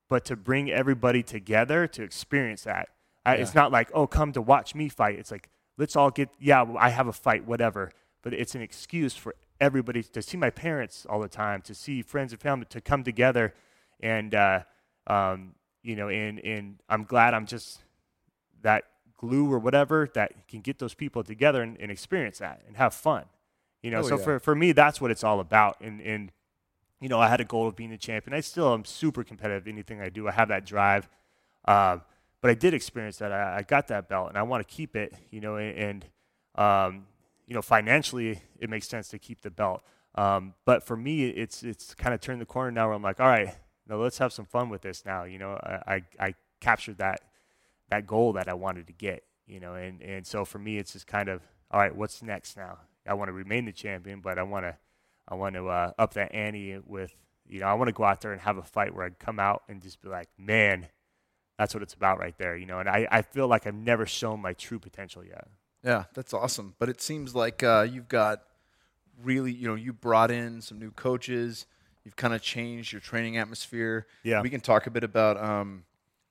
but 0.08 0.24
to 0.24 0.36
bring 0.36 0.70
everybody 0.70 1.22
together 1.22 1.86
to 1.88 2.02
experience 2.02 2.62
that. 2.62 2.88
I, 3.24 3.34
It's 3.34 3.54
not 3.54 3.72
like, 3.72 3.90
oh, 3.92 4.06
come 4.06 4.32
to 4.32 4.42
watch 4.42 4.74
me 4.74 4.88
fight. 4.88 5.18
It's 5.18 5.32
like, 5.32 5.48
let's 5.78 5.96
all 5.96 6.10
get, 6.10 6.28
yeah, 6.38 6.64
I 6.78 6.90
have 6.90 7.08
a 7.08 7.12
fight, 7.12 7.44
whatever. 7.44 7.90
But 8.22 8.34
it's 8.34 8.54
an 8.54 8.62
excuse 8.62 9.16
for 9.16 9.34
everybody 9.60 10.02
to 10.04 10.22
see 10.22 10.36
my 10.36 10.50
parents 10.50 11.06
all 11.08 11.20
the 11.20 11.28
time, 11.28 11.60
to 11.62 11.74
see 11.74 12.02
friends 12.02 12.32
and 12.32 12.40
family, 12.40 12.66
to 12.70 12.80
come 12.80 13.02
together. 13.02 13.52
And, 13.98 14.32
uh, 14.32 14.60
um, 15.08 15.54
you 15.82 15.96
know, 15.96 16.08
and, 16.08 16.38
and 16.38 16.80
I'm 16.88 17.02
glad 17.02 17.34
I'm 17.34 17.46
just 17.46 17.80
that 18.66 18.82
glue 19.16 19.50
or 19.50 19.58
whatever 19.58 20.08
that 20.14 20.48
can 20.48 20.60
get 20.60 20.78
those 20.78 20.92
people 20.94 21.22
together 21.24 21.62
and, 21.62 21.76
and 21.80 21.90
experience 21.90 22.38
that 22.38 22.60
and 22.66 22.76
have 22.76 22.92
fun. 22.92 23.24
You 23.82 23.90
know, 23.92 24.00
Oh, 24.00 24.08
so 24.08 24.16
yeah. 24.18 24.24
for, 24.24 24.38
for 24.40 24.54
me, 24.54 24.72
that's 24.72 25.00
what 25.00 25.10
it's 25.10 25.22
all 25.24 25.38
about. 25.40 25.80
And, 25.80 26.00
and, 26.00 26.32
you 27.00 27.08
know, 27.08 27.20
I 27.20 27.28
had 27.28 27.40
a 27.40 27.44
goal 27.44 27.68
of 27.68 27.76
being 27.76 27.92
a 27.92 27.98
champion. 27.98 28.34
I 28.34 28.40
still 28.40 28.72
am 28.74 28.84
super 28.84 29.22
competitive. 29.22 29.68
Anything 29.68 30.00
I 30.00 30.08
do, 30.08 30.26
I 30.28 30.32
have 30.32 30.48
that 30.48 30.66
drive. 30.66 31.08
Um, 31.66 32.02
but 32.40 32.50
I 32.50 32.54
did 32.54 32.74
experience 32.74 33.18
that. 33.18 33.32
I, 33.32 33.58
I 33.58 33.62
got 33.62 33.86
that 33.88 34.08
belt, 34.08 34.28
and 34.30 34.36
I 34.38 34.42
want 34.42 34.66
to 34.66 34.74
keep 34.74 34.96
it. 34.96 35.14
You 35.30 35.40
know, 35.40 35.56
and, 35.56 35.76
and 35.78 36.04
um, 36.56 37.06
you 37.46 37.54
know, 37.54 37.62
financially, 37.62 38.40
it 38.58 38.68
makes 38.68 38.88
sense 38.88 39.08
to 39.08 39.18
keep 39.18 39.42
the 39.42 39.50
belt. 39.50 39.82
Um, 40.16 40.54
but 40.64 40.82
for 40.82 40.96
me, 40.96 41.28
it's 41.28 41.62
it's 41.62 41.94
kind 41.94 42.14
of 42.14 42.20
turned 42.20 42.40
the 42.40 42.46
corner 42.46 42.70
now, 42.70 42.86
where 42.86 42.94
I'm 42.96 43.02
like, 43.02 43.20
all 43.20 43.28
right, 43.28 43.54
now 43.88 43.96
let's 43.96 44.18
have 44.18 44.32
some 44.32 44.46
fun 44.46 44.68
with 44.68 44.82
this. 44.82 45.04
Now, 45.04 45.24
you 45.24 45.38
know, 45.38 45.52
I 45.62 45.94
I, 45.94 46.26
I 46.28 46.34
captured 46.60 46.98
that 46.98 47.20
that 47.90 48.06
goal 48.06 48.32
that 48.34 48.48
I 48.48 48.54
wanted 48.54 48.86
to 48.88 48.92
get. 48.92 49.24
You 49.46 49.60
know, 49.60 49.74
and 49.74 50.02
and 50.02 50.26
so 50.26 50.44
for 50.44 50.58
me, 50.58 50.78
it's 50.78 50.92
just 50.92 51.06
kind 51.06 51.28
of 51.28 51.40
all 51.70 51.80
right. 51.80 51.94
What's 51.94 52.22
next 52.22 52.56
now? 52.56 52.78
I 53.08 53.14
want 53.14 53.28
to 53.28 53.32
remain 53.32 53.64
the 53.64 53.72
champion, 53.72 54.20
but 54.20 54.38
I 54.38 54.42
want 54.42 54.64
to 54.64 54.76
I 55.28 55.34
want 55.34 55.54
to 55.54 55.68
uh, 55.68 55.92
up 55.98 56.14
that 56.14 56.34
ante 56.34 56.78
with, 56.84 57.14
you 57.48 57.60
know, 57.60 57.66
I 57.66 57.74
want 57.74 57.88
to 57.88 57.92
go 57.92 58.04
out 58.04 58.20
there 58.20 58.32
and 58.32 58.40
have 58.40 58.58
a 58.58 58.62
fight 58.62 58.94
where 58.94 59.06
I'd 59.06 59.18
come 59.18 59.38
out 59.38 59.62
and 59.68 59.82
just 59.82 60.00
be 60.00 60.08
like, 60.08 60.28
man, 60.38 60.86
that's 61.58 61.74
what 61.74 61.82
it's 61.82 61.94
about 61.94 62.18
right 62.18 62.36
there, 62.38 62.56
you 62.56 62.66
know. 62.66 62.78
And 62.78 62.88
I, 62.88 63.08
I 63.10 63.22
feel 63.22 63.48
like 63.48 63.66
I've 63.66 63.74
never 63.74 64.06
shown 64.06 64.40
my 64.40 64.52
true 64.52 64.78
potential 64.78 65.24
yet. 65.24 65.48
Yeah, 65.82 66.04
that's 66.14 66.34
awesome. 66.34 66.74
But 66.78 66.88
it 66.88 67.00
seems 67.00 67.34
like 67.34 67.62
uh, 67.62 67.86
you've 67.90 68.08
got 68.08 68.42
really, 69.22 69.52
you 69.52 69.68
know, 69.68 69.74
you 69.74 69.92
brought 69.92 70.30
in 70.30 70.60
some 70.60 70.78
new 70.78 70.90
coaches. 70.90 71.66
You've 72.04 72.16
kind 72.16 72.34
of 72.34 72.42
changed 72.42 72.92
your 72.92 73.00
training 73.00 73.36
atmosphere. 73.36 74.06
Yeah. 74.22 74.42
We 74.42 74.50
can 74.50 74.60
talk 74.60 74.86
a 74.86 74.90
bit 74.90 75.02
about, 75.04 75.36
um, 75.36 75.84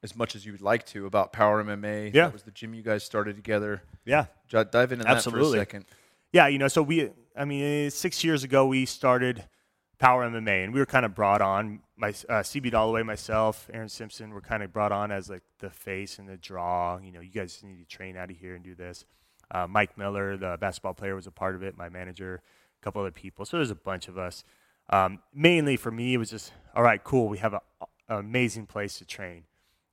as 0.05 0.15
much 0.15 0.35
as 0.35 0.45
you 0.45 0.51
would 0.53 0.61
like 0.61 0.85
to, 0.87 1.05
about 1.05 1.33
Power 1.33 1.61
MMA. 1.63 2.13
Yeah. 2.13 2.25
That 2.25 2.33
was 2.33 2.43
the 2.43 2.51
gym 2.51 2.73
you 2.73 2.83
guys 2.83 3.03
started 3.03 3.35
together. 3.35 3.81
Yeah, 4.05 4.27
J- 4.47 4.63
Dive 4.71 4.91
into 4.93 5.03
that 5.03 5.11
for 5.11 5.15
Absolutely. 5.17 5.57
a 5.57 5.61
second. 5.61 5.85
yeah, 6.31 6.47
you 6.47 6.57
know. 6.57 6.67
So 6.69 6.81
we, 6.81 7.09
I 7.35 7.43
mean, 7.43 7.89
six 7.91 8.23
years 8.23 8.43
ago 8.43 8.65
we 8.67 8.85
started 8.85 9.43
Power 9.97 10.29
MMA, 10.29 10.63
and 10.63 10.73
we 10.73 10.79
were 10.79 10.85
kind 10.85 11.05
of 11.05 11.13
brought 11.15 11.41
on. 11.41 11.81
My 11.97 12.09
uh, 12.09 12.43
CB 12.43 12.71
Dollaway, 12.71 13.05
myself, 13.05 13.69
Aaron 13.73 13.89
Simpson, 13.89 14.31
were 14.33 14.41
kind 14.41 14.61
of 14.63 14.71
brought 14.71 14.91
on 14.91 15.11
as 15.11 15.29
like 15.29 15.43
the 15.59 15.69
face 15.69 16.19
and 16.19 16.27
the 16.29 16.37
draw. 16.37 16.99
You 17.01 17.11
know, 17.11 17.21
you 17.21 17.31
guys 17.31 17.61
need 17.63 17.79
to 17.79 17.85
train 17.85 18.15
out 18.15 18.29
of 18.29 18.37
here 18.37 18.55
and 18.55 18.63
do 18.63 18.75
this. 18.75 19.05
Uh, 19.51 19.67
Mike 19.67 19.97
Miller, 19.97 20.37
the 20.37 20.57
basketball 20.59 20.93
player, 20.93 21.15
was 21.15 21.27
a 21.27 21.31
part 21.31 21.55
of 21.55 21.63
it. 21.63 21.77
My 21.77 21.89
manager, 21.89 22.41
a 22.79 22.83
couple 22.83 23.01
other 23.01 23.11
people. 23.11 23.45
So 23.45 23.57
there's 23.57 23.71
a 23.71 23.75
bunch 23.75 24.07
of 24.07 24.17
us. 24.17 24.43
Um, 24.89 25.19
mainly 25.33 25.77
for 25.77 25.89
me, 25.91 26.13
it 26.13 26.17
was 26.17 26.29
just 26.29 26.51
all 26.75 26.83
right, 26.83 27.03
cool. 27.03 27.27
We 27.27 27.37
have 27.39 27.53
a, 27.53 27.61
an 28.09 28.17
amazing 28.19 28.67
place 28.67 28.97
to 28.99 29.05
train. 29.05 29.43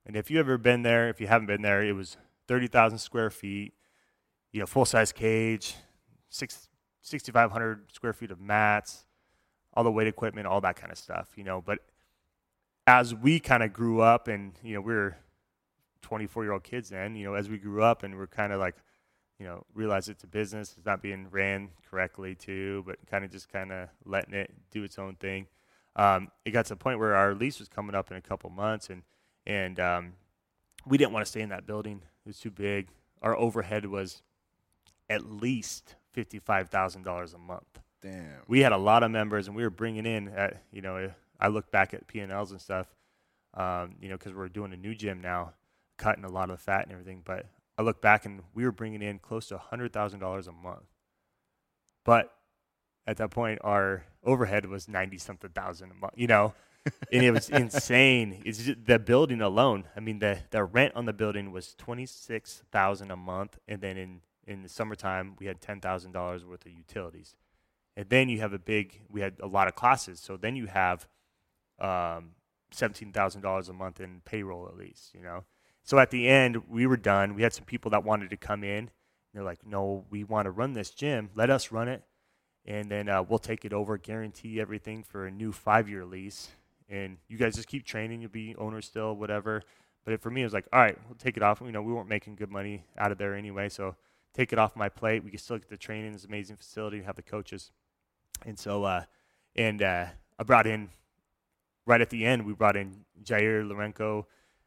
And 0.05 0.17
if 0.17 0.31
you 0.31 0.41
ever 0.41 0.59
been 0.59 0.83
there, 0.83 1.09
if 1.09 1.21
you 1.21 1.27
haven't 1.27 1.47
been 1.47 1.63
there, 1.63 1.83
it 1.83 1.93
was 1.93 2.17
30,000 2.49 2.99
square 2.99 3.31
feet, 3.31 3.75
you 4.53 4.61
know, 4.61 4.67
full 4.67 4.85
size 4.85 5.13
cage, 5.13 5.77
six, 6.29 6.69
6,500 7.03 7.93
square 7.93 8.13
feet 8.13 8.31
of 8.31 8.41
mats, 8.41 9.07
all 9.75 9.85
the 9.85 9.93
weight 9.93 10.09
equipment, 10.09 10.47
all 10.47 10.61
that 10.61 10.77
kind 10.77 10.91
of 10.91 10.99
stuff, 10.99 11.29
you 11.37 11.45
know. 11.45 11.61
But 11.61 11.79
as 12.87 13.15
we 13.15 13.39
kind 13.39 13.63
of 13.63 13.73
grew 13.73 14.01
up 14.01 14.29
and, 14.29 14.59
you 14.63 14.75
know, 14.75 14.81
we 14.81 14.93
were 14.93 15.17
24 16.03 16.45
year 16.45 16.53
old 16.53 16.65
kids 16.65 16.91
then, 16.91 17.15
you 17.15 17.25
know, 17.25 17.35
as 17.35 17.49
we 17.49 17.59
grew 17.59 17.83
up 17.83 18.03
and 18.03 18.17
we're 18.17 18.27
kind 18.27 18.53
of 18.53 18.59
like, 18.59 18.75
you 19.39 19.47
know, 19.47 19.65
realize 19.73 20.09
it's 20.09 20.25
a 20.25 20.29
business, 20.29 20.75
it's 20.77 20.87
not 20.87 21.01
being 21.01 21.29
ran 21.31 21.69
correctly 21.89 22.35
too, 22.35 22.83
but 22.87 22.97
kind 23.09 23.25
of 23.25 23.31
just 23.31 23.49
kind 23.51 23.73
of 23.73 23.89
letting 24.05 24.35
it 24.35 24.53
do 24.71 24.83
its 24.83 24.99
own 24.99 25.15
thing. 25.15 25.47
Um, 25.95 26.29
it 26.45 26.51
got 26.51 26.67
to 26.67 26.71
the 26.71 26.77
point 26.77 26.99
where 26.99 27.15
our 27.15 27.35
lease 27.35 27.59
was 27.59 27.69
coming 27.69 27.95
up 27.95 28.11
in 28.11 28.17
a 28.17 28.21
couple 28.21 28.51
months 28.51 28.91
and, 28.91 29.03
and 29.47 29.79
um, 29.81 30.13
we 30.87 30.99
didn't 30.99 31.13
want 31.13 31.25
to 31.25 31.31
stay 31.31 31.41
in 31.41 31.49
that 31.51 31.67
building. 31.67 32.03
It 32.25 32.29
was 32.29 32.39
too 32.39 32.51
big. 32.51 32.89
Our 33.21 33.37
overhead 33.37 33.87
was 33.87 34.23
at 35.09 35.31
least 35.31 35.95
fifty-five 36.13 36.69
thousand 36.69 37.03
dollars 37.03 37.35
a 37.35 37.39
month. 37.39 37.81
Damn. 38.01 38.43
We 38.49 38.61
had 38.61 38.73
a 38.73 38.79
lot 38.79 39.03
of 39.03 39.11
members, 39.11 39.47
and 39.47 39.57
we 39.57 39.63
were 39.63 39.71
bringing 39.71 40.07
in. 40.07 40.29
At, 40.29 40.63
you 40.73 40.83
know, 40.83 41.13
I 41.39 41.49
look 41.49 41.71
back 41.71 41.95
at 41.95 42.07
P 42.07 42.21
and 42.21 42.33
Ls 42.33 42.51
and 42.51 42.61
stuff. 42.61 42.87
Um, 43.55 43.97
you 44.01 44.09
know, 44.09 44.17
because 44.17 44.33
we're 44.33 44.49
doing 44.49 44.73
a 44.73 44.77
new 44.77 44.95
gym 44.95 45.21
now, 45.21 45.53
cutting 45.99 46.25
a 46.25 46.29
lot 46.29 46.51
of 46.51 46.57
the 46.57 46.63
fat 46.63 46.85
and 46.85 46.93
everything. 46.93 47.23
But 47.25 47.47
I 47.79 47.83
look 47.83 48.01
back, 48.01 48.25
and 48.25 48.43
we 48.55 48.65
were 48.65 48.73
bringing 48.73 49.03
in 49.03 49.19
close 49.19 49.49
to 49.49 49.59
hundred 49.59 49.93
thousand 49.93 50.21
dollars 50.21 50.47
a 50.49 50.53
month. 50.53 50.87
But 52.05 52.33
at 53.07 53.19
that 53.19 53.31
point, 53.31 53.61
our 53.63 54.05
overhead 54.25 54.67
was 54.67 54.89
ninety 54.89 55.19
something 55.19 55.51
thousand 55.51 55.91
a 55.91 55.95
month. 55.95 56.15
You 56.17 56.27
know, 56.27 56.55
and 57.13 57.23
it 57.23 57.31
was 57.31 57.49
insane. 57.49 58.43
It's 58.45 58.65
just 58.65 58.85
the 58.87 58.99
building 58.99 59.41
alone. 59.41 59.85
I 59.97 60.01
mean, 60.01 60.19
the 60.19 60.41
the 60.51 60.65
rent 60.65 60.95
on 60.95 61.05
the 61.05 61.13
building 61.13 61.53
was 61.53 61.75
twenty 61.75 62.07
six 62.07 62.63
thousand 62.73 63.11
a 63.11 63.17
month, 63.17 63.59
and 63.69 63.81
then 63.81 63.97
in 63.97 64.21
in 64.47 64.63
the 64.63 64.69
summertime 64.69 65.37
we 65.39 65.47
had 65.47 65.61
ten 65.61 65.81
thousand 65.81 66.13
dollars 66.13 66.45
worth 66.45 66.67
of 66.67 66.73
utilities, 66.73 67.37
and 67.97 68.09
then 68.09 68.29
you 68.29 68.41
have 68.41 68.53
a 68.53 68.59
big. 68.59 69.01
We 69.09 69.21
had 69.21 69.35
a 69.41 69.47
lot 69.47 69.69
of 69.69 69.75
classes, 69.75 70.19
so 70.21 70.37
then 70.37 70.57
you 70.57 70.67
have 70.67 71.07
um, 71.79 72.31
seventeen 72.73 73.13
thousand 73.13 73.43
dollars 73.43 73.69
a 73.69 73.73
month 73.73 74.01
in 74.01 74.21
payroll 74.25 74.67
at 74.67 74.77
least. 74.77 75.15
You 75.15 75.23
know, 75.23 75.45
so 75.83 75.99
at 75.99 76.11
the 76.11 76.29
end 76.29 76.69
we 76.69 76.87
were 76.87 76.97
done. 76.97 77.35
We 77.35 77.43
had 77.43 77.53
some 77.53 77.65
people 77.65 77.91
that 77.93 78.05
wanted 78.05 78.31
to 78.31 78.37
come 78.37 78.65
in. 78.65 78.91
They're 79.33 79.45
like, 79.45 79.65
"No, 79.65 80.05
we 80.11 80.25
want 80.25 80.47
to 80.47 80.51
run 80.51 80.73
this 80.73 80.91
gym. 80.91 81.31
Let 81.35 81.49
us 81.49 81.71
run 81.71 81.89
it." 81.89 82.03
And 82.65 82.89
then 82.91 83.09
uh, 83.09 83.23
we'll 83.25 83.41
take 83.41 83.65
it 83.65 83.73
over, 83.73 83.99
guarantee 83.99 84.61
everything 84.61 85.03
for 85.03 85.27
a 85.27 85.33
new 85.33 85.51
five-year 85.51 86.05
lease 86.05 86.51
and 86.93 87.17
you 87.27 87.39
guys 87.39 87.57
just 87.57 87.69
keep 87.69 87.85
training. 87.85 88.21
You'll 88.21 88.31
be 88.31 88.55
owners 88.57 88.85
still, 88.85 89.17
whatever. 89.17 89.63
But 90.05 90.21
for 90.21 90.31
me, 90.31 90.43
it 90.43 90.45
was 90.45 90.53
like, 90.53 90.67
all 90.73 90.81
right, 90.81 90.97
we'll 91.09 91.17
take 91.17 91.37
it 91.37 91.43
off. 91.43 91.63
You 91.65 91.73
know, 91.73 91.81
we 91.81 91.93
weren't 91.93 92.09
making 92.09 92.37
good 92.37 92.51
money 92.51 92.85
out 92.99 93.11
of 93.11 93.19
there 93.19 93.35
anyway, 93.35 93.71
so 93.71 93.97
take 94.35 94.53
it 94.53 94.59
off 94.59 94.77
my 94.77 94.91
plate. 94.91 95.25
We 95.25 95.31
can 95.31 95.39
still 95.39 95.59
get 95.59 95.71
the 95.71 95.77
training. 95.77 96.13
An 96.13 96.21
amazing 96.29 96.57
facility. 96.57 97.03
Have 97.03 97.17
the 97.17 97.23
coaches, 97.23 97.71
and 98.45 98.59
so 98.59 98.85
uh, 98.85 99.05
and 99.57 99.83
uh, 99.83 100.07
I 100.39 100.43
brought 100.43 100.67
in 100.67 100.91
right 101.87 102.01
at 102.01 102.11
the 102.11 102.27
end. 102.27 102.45
We 102.45 102.53
brought 102.53 102.77
in 102.77 103.05
Jair 103.25 103.67
Lourenco, 103.67 104.27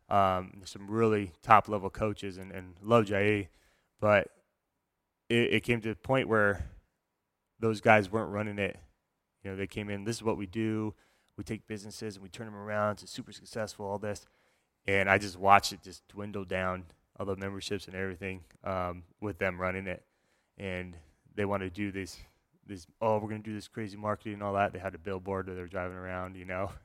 um, 0.10 0.62
some 0.66 0.90
really 0.90 1.32
top 1.44 1.70
level 1.70 1.92
coaches, 1.92 2.38
and, 2.38 2.52
and 2.52 2.76
love 2.82 3.06
Jair, 3.06 3.50
but 4.00 4.30
it, 5.30 5.54
it 5.54 5.64
came 5.64 5.80
to 5.82 5.90
the 5.90 5.96
point 5.96 6.28
where 6.28 6.66
those 7.60 7.82
guys 7.82 8.12
weren't 8.12 8.32
running 8.32 8.58
it. 8.58 8.78
You 9.44 9.52
know, 9.52 9.58
they 9.58 9.68
came 9.68 9.90
in. 9.90 10.06
This 10.06 10.16
is 10.16 10.24
what 10.24 10.38
we 10.38 10.48
do 10.48 10.96
we 11.38 11.44
take 11.44 11.68
businesses 11.68 12.16
and 12.16 12.24
we 12.24 12.30
turn 12.30 12.46
them 12.46 12.56
around 12.56 12.98
to 12.98 13.08
super 13.08 13.32
successful, 13.32 13.86
all 13.86 13.98
this. 13.98 14.26
And 14.88 15.10
I 15.10 15.18
just 15.18 15.38
watched 15.38 15.74
it 15.74 15.82
just 15.82 16.08
dwindle 16.08 16.46
down, 16.46 16.86
all 17.20 17.26
the 17.26 17.36
memberships 17.36 17.88
and 17.88 17.96
everything 17.96 18.42
um, 18.64 19.04
with 19.20 19.38
them 19.38 19.60
running 19.60 19.88
it. 19.88 20.04
And 20.58 20.96
they 21.36 21.46
want 21.46 21.64
to 21.64 21.70
do 21.70 21.92
this, 21.92 22.18
this, 22.66 22.88
oh, 23.02 23.16
we're 23.16 23.30
going 23.30 23.44
to 23.44 23.50
do 23.50 23.56
this 23.56 23.68
crazy 23.68 23.98
marketing 23.98 24.36
and 24.36 24.44
all 24.44 24.54
that. 24.54 24.74
They 24.74 24.80
had 24.80 24.96
a 24.96 25.00
billboard 25.00 25.48
that 25.48 25.54
they're 25.54 25.68
driving 25.68 25.98
around, 25.98 26.36
you 26.36 26.46
know. 26.46 26.72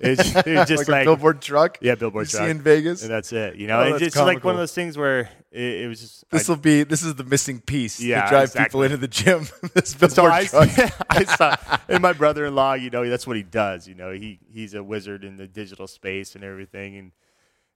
It's, 0.00 0.34
it's 0.46 0.68
just 0.68 0.80
like, 0.80 0.88
like, 0.88 1.02
a 1.02 1.04
billboard 1.04 1.40
truck. 1.40 1.78
Yeah, 1.80 1.94
billboard 1.94 2.26
you 2.26 2.30
truck. 2.30 2.44
See 2.44 2.50
in 2.50 2.60
Vegas, 2.60 3.02
and 3.02 3.10
that's 3.10 3.32
it. 3.32 3.56
You 3.56 3.66
know, 3.66 3.80
oh, 3.80 3.94
it's 3.94 4.00
just 4.00 4.16
like 4.16 4.44
one 4.44 4.54
of 4.54 4.58
those 4.58 4.74
things 4.74 4.96
where 4.96 5.30
it, 5.50 5.82
it 5.82 5.88
was 5.88 6.00
just. 6.00 6.30
This 6.30 6.48
will 6.48 6.56
be. 6.56 6.82
This 6.82 7.02
is 7.02 7.14
the 7.14 7.24
missing 7.24 7.60
piece. 7.60 8.00
Yeah, 8.00 8.24
to 8.24 8.28
drive 8.30 8.44
exactly. 8.44 8.64
people 8.68 8.82
into 8.82 8.96
the 8.96 9.08
gym. 9.08 9.46
this 9.74 9.94
billboard 9.94 10.48
so 10.48 10.60
I, 10.60 10.66
truck. 10.66 11.06
I 11.10 11.24
saw, 11.24 11.56
and 11.88 12.02
my 12.02 12.12
brother-in-law, 12.12 12.74
you 12.74 12.90
know, 12.90 13.08
that's 13.08 13.26
what 13.26 13.36
he 13.36 13.42
does. 13.42 13.86
You 13.86 13.94
know, 13.94 14.12
he 14.12 14.38
he's 14.52 14.74
a 14.74 14.82
wizard 14.82 15.24
in 15.24 15.36
the 15.36 15.46
digital 15.46 15.86
space 15.86 16.34
and 16.34 16.44
everything, 16.44 16.96
and 16.96 17.12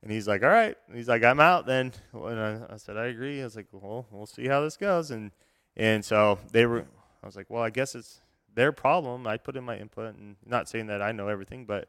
and 0.03 0.13
he's 0.13 0.29
like, 0.29 0.43
all 0.43 0.49
right. 0.49 0.77
And 0.87 0.97
he's 0.97 1.09
like, 1.09 1.25
I'm 1.25 1.41
out 1.41 1.67
then. 1.67 1.93
And 2.13 2.41
I, 2.41 2.75
I 2.75 2.77
said, 2.77 2.97
I 2.97 3.07
agree. 3.07 3.41
I 3.41 3.45
was 3.45 3.57
like, 3.57 3.67
well, 3.73 4.07
we'll 4.11 4.27
see 4.27 4.47
how 4.47 4.61
this 4.61 4.77
goes. 4.77 5.11
And 5.11 5.33
and 5.77 6.05
so 6.05 6.39
they 6.53 6.67
were. 6.67 6.85
I 7.23 7.27
was 7.27 7.37
like, 7.37 7.51
well, 7.51 7.63
I 7.63 7.71
guess 7.71 7.95
it's 7.97 8.21
their 8.55 8.73
problem. 8.73 9.27
I 9.27 9.37
put 9.37 9.57
in 9.57 9.65
my 9.65 9.77
input, 9.77 10.15
and 10.15 10.37
not 10.45 10.69
saying 10.69 10.87
that 10.87 11.03
I 11.03 11.13
know 11.13 11.29
everything, 11.29 11.65
but 11.65 11.89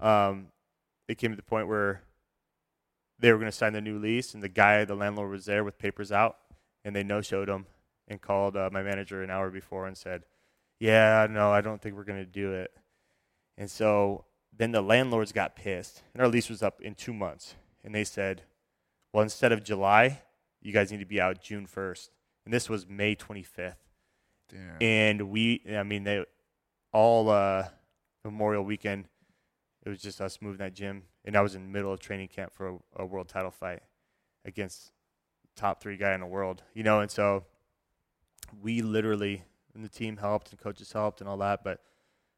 um, 0.00 0.48
it 1.08 1.18
came 1.18 1.30
to 1.30 1.36
the 1.36 1.42
point 1.42 1.68
where 1.68 2.02
they 3.18 3.30
were 3.30 3.38
going 3.38 3.50
to 3.50 3.56
sign 3.56 3.72
the 3.72 3.80
new 3.80 3.98
lease, 3.98 4.34
and 4.34 4.42
the 4.42 4.48
guy, 4.48 4.84
the 4.84 4.94
landlord, 4.94 5.30
was 5.30 5.44
there 5.44 5.64
with 5.64 5.78
papers 5.78 6.10
out, 6.10 6.36
and 6.84 6.94
they 6.94 7.02
no-showed 7.02 7.48
him 7.48 7.66
and 8.08 8.20
called 8.20 8.56
uh, 8.56 8.68
my 8.72 8.82
manager 8.82 9.22
an 9.22 9.30
hour 9.30 9.50
before 9.50 9.86
and 9.86 9.96
said, 9.96 10.24
"Yeah, 10.80 11.26
no, 11.30 11.52
I 11.52 11.60
don't 11.60 11.80
think 11.80 11.96
we're 11.96 12.04
going 12.04 12.18
to 12.18 12.26
do 12.26 12.52
it." 12.52 12.72
And 13.56 13.70
so 13.70 14.24
then 14.56 14.72
the 14.72 14.82
landlords 14.82 15.32
got 15.32 15.56
pissed, 15.56 16.02
and 16.12 16.22
our 16.22 16.28
lease 16.28 16.48
was 16.48 16.62
up 16.62 16.80
in 16.80 16.94
two 16.94 17.12
months, 17.12 17.54
and 17.84 17.94
they 17.94 18.04
said, 18.04 18.42
"Well, 19.12 19.22
instead 19.22 19.52
of 19.52 19.62
July, 19.62 20.22
you 20.60 20.72
guys 20.72 20.90
need 20.90 21.00
to 21.00 21.06
be 21.06 21.20
out 21.20 21.42
June 21.42 21.66
1st." 21.66 22.10
And 22.44 22.52
this 22.52 22.68
was 22.68 22.88
May 22.88 23.14
25th. 23.14 23.76
Damn. 24.48 24.76
And 24.80 25.30
we, 25.30 25.62
I 25.72 25.84
mean, 25.84 26.04
they 26.04 26.24
all 26.92 27.30
uh, 27.30 27.68
Memorial 28.24 28.64
Weekend 28.64 29.06
it 29.84 29.88
was 29.88 30.00
just 30.00 30.20
us 30.20 30.38
moving 30.40 30.58
that 30.58 30.74
gym, 30.74 31.04
and 31.24 31.36
I 31.36 31.40
was 31.40 31.54
in 31.54 31.62
the 31.62 31.68
middle 31.68 31.92
of 31.92 32.00
training 32.00 32.28
camp 32.28 32.52
for 32.52 32.68
a, 32.68 32.78
a 33.02 33.06
world 33.06 33.28
title 33.28 33.50
fight 33.50 33.80
against 34.44 34.92
top 35.56 35.82
three 35.82 35.96
guy 35.96 36.14
in 36.14 36.20
the 36.20 36.26
world, 36.26 36.62
you 36.74 36.82
know, 36.82 37.00
and 37.00 37.10
so 37.10 37.44
we 38.60 38.82
literally 38.82 39.44
and 39.74 39.84
the 39.84 39.88
team 39.88 40.18
helped 40.18 40.50
and 40.50 40.60
coaches 40.60 40.92
helped 40.92 41.20
and 41.20 41.28
all 41.28 41.38
that, 41.38 41.64
but 41.64 41.80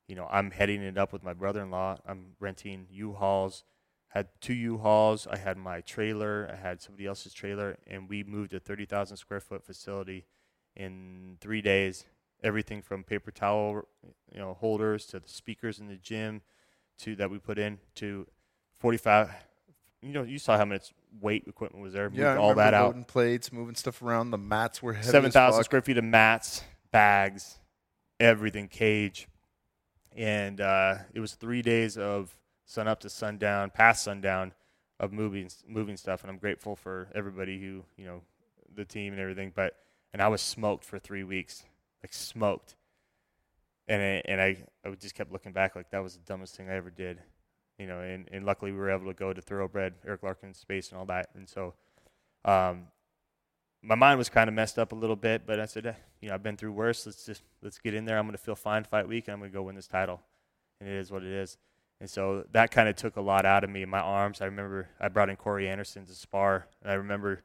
you 0.06 0.14
know, 0.14 0.28
I'm 0.30 0.50
heading 0.50 0.82
it 0.82 0.98
up 0.98 1.12
with 1.12 1.22
my 1.22 1.32
brother-in-law. 1.32 1.98
I'm 2.06 2.34
renting 2.38 2.86
U-Hauls. 2.90 3.64
Had 4.08 4.28
two 4.40 4.52
U-Hauls. 4.52 5.26
I 5.26 5.38
had 5.38 5.56
my 5.56 5.80
trailer. 5.80 6.48
I 6.52 6.56
had 6.56 6.82
somebody 6.82 7.06
else's 7.06 7.32
trailer, 7.32 7.78
and 7.86 8.08
we 8.08 8.22
moved 8.22 8.52
a 8.52 8.60
30,000 8.60 9.16
square 9.16 9.40
foot 9.40 9.64
facility 9.64 10.26
in 10.76 11.38
three 11.40 11.62
days. 11.62 12.04
Everything 12.42 12.82
from 12.82 13.02
paper 13.02 13.30
towel, 13.30 13.88
you 14.30 14.38
know, 14.38 14.52
holders 14.54 15.06
to 15.06 15.20
the 15.20 15.28
speakers 15.28 15.78
in 15.78 15.88
the 15.88 15.96
gym 15.96 16.42
to 16.98 17.16
that 17.16 17.30
we 17.30 17.38
put 17.38 17.58
in 17.58 17.78
to 17.96 18.26
45. 18.78 19.30
You 20.02 20.12
know, 20.12 20.22
you 20.22 20.38
saw 20.38 20.56
how 20.56 20.64
much 20.64 20.92
weight 21.20 21.44
equipment 21.46 21.82
was 21.82 21.92
there. 21.92 22.10
Yeah, 22.12 22.36
all 22.36 22.54
that 22.54 22.74
out. 22.74 22.88
Loading 22.88 23.04
plates, 23.04 23.52
moving 23.52 23.74
stuff 23.74 24.02
around. 24.02 24.30
The 24.30 24.38
mats 24.38 24.82
were 24.82 24.92
heavy. 24.92 25.08
Seven 25.08 25.30
thousand 25.30 25.64
square 25.64 25.80
feet 25.80 25.96
of 25.96 26.04
mats, 26.04 26.62
bags, 26.92 27.58
everything, 28.20 28.68
cage, 28.68 29.28
and 30.14 30.60
uh, 30.60 30.96
it 31.14 31.20
was 31.20 31.34
three 31.34 31.62
days 31.62 31.96
of 31.96 32.36
sun 32.66 32.88
up 32.88 33.00
to 33.00 33.08
sundown, 33.08 33.70
past 33.70 34.04
sundown, 34.04 34.52
of 35.00 35.12
moving 35.12 35.48
moving 35.66 35.96
stuff. 35.96 36.22
And 36.22 36.30
I'm 36.30 36.38
grateful 36.38 36.76
for 36.76 37.08
everybody 37.14 37.58
who 37.58 37.84
you 37.96 38.04
know, 38.04 38.20
the 38.74 38.84
team 38.84 39.12
and 39.12 39.20
everything. 39.20 39.52
But 39.54 39.74
and 40.12 40.20
I 40.20 40.28
was 40.28 40.42
smoked 40.42 40.84
for 40.84 40.98
three 40.98 41.24
weeks, 41.24 41.64
like 42.02 42.12
smoked 42.12 42.76
and 43.88 44.02
I, 44.02 44.22
and 44.24 44.40
I, 44.40 44.56
I 44.84 44.90
just 44.94 45.14
kept 45.14 45.32
looking 45.32 45.52
back 45.52 45.76
like 45.76 45.90
that 45.90 46.02
was 46.02 46.14
the 46.14 46.24
dumbest 46.24 46.56
thing 46.56 46.68
I 46.68 46.74
ever 46.74 46.90
did, 46.90 47.20
you 47.78 47.86
know. 47.86 48.00
And, 48.00 48.28
and 48.32 48.44
luckily 48.44 48.72
we 48.72 48.78
were 48.78 48.90
able 48.90 49.06
to 49.06 49.14
go 49.14 49.32
to 49.32 49.42
Thoroughbred, 49.42 49.94
Eric 50.06 50.22
Larkin 50.22 50.54
space 50.54 50.90
and 50.90 50.98
all 50.98 51.06
that. 51.06 51.28
And 51.34 51.48
so, 51.48 51.74
um, 52.44 52.88
my 53.82 53.94
mind 53.94 54.16
was 54.16 54.30
kind 54.30 54.48
of 54.48 54.54
messed 54.54 54.78
up 54.78 54.92
a 54.92 54.94
little 54.94 55.16
bit, 55.16 55.42
but 55.46 55.60
I 55.60 55.66
said, 55.66 55.86
eh, 55.86 55.92
you 56.20 56.28
know, 56.28 56.34
I've 56.34 56.42
been 56.42 56.56
through 56.56 56.72
worse. 56.72 57.04
Let's 57.04 57.26
just 57.26 57.42
let's 57.62 57.78
get 57.78 57.94
in 57.94 58.06
there. 58.06 58.18
I'm 58.18 58.24
going 58.24 58.36
to 58.36 58.42
feel 58.42 58.54
fine 58.54 58.84
fight 58.84 59.06
week, 59.06 59.28
and 59.28 59.34
I'm 59.34 59.40
going 59.40 59.50
to 59.50 59.54
go 59.54 59.62
win 59.62 59.74
this 59.74 59.86
title. 59.86 60.22
And 60.80 60.88
it 60.88 60.94
is 60.94 61.10
what 61.12 61.22
it 61.22 61.30
is. 61.30 61.58
And 62.00 62.08
so 62.08 62.44
that 62.52 62.70
kind 62.70 62.88
of 62.88 62.96
took 62.96 63.16
a 63.16 63.20
lot 63.20 63.44
out 63.44 63.62
of 63.62 63.70
me 63.70 63.84
my 63.84 64.00
arms. 64.00 64.40
I 64.40 64.46
remember 64.46 64.88
I 64.98 65.08
brought 65.08 65.28
in 65.28 65.36
Corey 65.36 65.68
Anderson 65.68 66.06
to 66.06 66.14
spar, 66.14 66.66
and 66.82 66.90
I 66.90 66.94
remember 66.94 67.44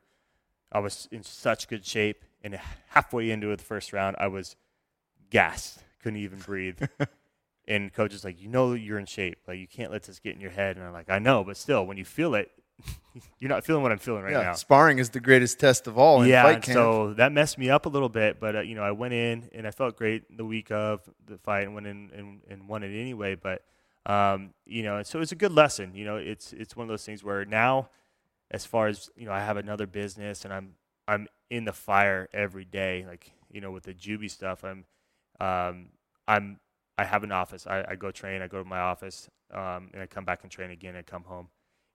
I 0.72 0.80
was 0.80 1.08
in 1.12 1.24
such 1.24 1.68
good 1.68 1.86
shape. 1.86 2.24
And 2.42 2.58
halfway 2.88 3.32
into 3.32 3.54
the 3.54 3.62
first 3.62 3.92
round, 3.92 4.16
I 4.18 4.28
was 4.28 4.56
gassed 5.30 5.84
couldn't 6.02 6.20
even 6.20 6.40
breathe. 6.40 6.82
and 7.68 7.94
coach 7.94 8.14
is 8.14 8.24
like, 8.24 8.42
you 8.42 8.50
know, 8.50 8.74
you're 8.74 9.00
in 9.00 9.06
shape. 9.06 9.40
Like 9.48 9.60
you 9.60 9.68
can't 9.68 9.92
let 9.92 10.04
this 10.04 10.20
get 10.20 10.36
in 10.36 10.42
your 10.42 10.52
head. 10.52 10.78
And 10.78 10.86
I'm 10.86 10.94
like, 10.94 11.10
I 11.10 11.20
know, 11.20 11.44
but 11.44 11.58
still, 11.58 11.86
when 11.86 11.98
you 11.98 12.06
feel 12.06 12.36
it, 12.36 12.52
you're 13.40 13.50
not 13.50 13.66
feeling 13.66 13.84
what 13.84 13.92
I'm 13.92 13.98
feeling 13.98 14.24
right 14.24 14.34
yeah, 14.34 14.42
now. 14.42 14.54
Sparring 14.54 15.00
is 15.00 15.10
the 15.10 15.20
greatest 15.20 15.60
test 15.60 15.88
of 15.88 15.98
all. 15.98 16.26
yeah, 16.26 16.60
so 16.62 17.14
that 17.16 17.32
messed 17.32 17.58
me 17.58 17.70
up 17.70 17.86
a 17.86 17.90
little 17.90 18.10
bit. 18.10 18.40
But 18.40 18.56
uh, 18.56 18.62
you 18.62 18.76
know, 18.76 18.84
I 18.84 18.92
went 18.92 19.14
in 19.14 19.50
and 19.54 19.68
I 19.68 19.72
felt 19.72 19.98
great 19.98 20.36
the 20.36 20.46
week 20.46 20.72
of 20.72 21.02
the 21.26 21.38
fight 21.38 21.66
and 21.66 21.74
went 21.74 21.88
in 21.88 22.10
and, 22.16 22.42
and 22.50 22.68
won 22.68 22.84
it 22.84 22.98
anyway. 22.98 23.36
But 23.36 23.64
um, 24.06 24.54
you 24.66 24.84
know, 24.84 25.04
so 25.04 25.20
it's 25.22 25.32
a 25.32 25.36
good 25.36 25.52
lesson. 25.52 25.94
You 25.94 26.06
know, 26.06 26.18
it's 26.18 26.54
it's 26.54 26.76
one 26.76 26.86
of 26.86 26.90
those 26.90 27.06
things 27.06 27.24
where 27.24 27.46
now, 27.46 27.90
as 28.50 28.66
far 28.66 28.88
as 28.88 29.10
you 29.16 29.26
know, 29.26 29.34
I 29.34 29.40
have 29.42 29.58
another 29.58 29.88
business 29.88 30.46
and 30.46 30.54
I'm 30.54 30.76
I'm 31.08 31.28
in 31.50 31.66
the 31.66 31.74
fire 31.74 32.30
every 32.34 32.66
day. 32.66 33.06
Like 33.08 33.32
you 33.52 33.62
know, 33.62 33.72
with 33.72 33.84
the 33.84 33.94
Jubi 33.94 34.30
stuff, 34.30 34.64
I'm 34.64 34.86
um, 35.40 35.88
I'm 36.28 36.60
I 37.00 37.06
have 37.06 37.24
an 37.24 37.32
office. 37.32 37.66
I, 37.66 37.86
I, 37.88 37.96
go 37.96 38.12
train. 38.12 38.42
I 38.42 38.48
go 38.48 38.62
to 38.62 38.68
my 38.68 38.80
office, 38.80 39.30
um, 39.54 39.90
and 39.94 40.02
I 40.02 40.06
come 40.06 40.26
back 40.26 40.44
and 40.44 40.52
train 40.52 40.70
again 40.70 40.96
and 40.98 41.06
come 41.06 41.24
home. 41.24 41.48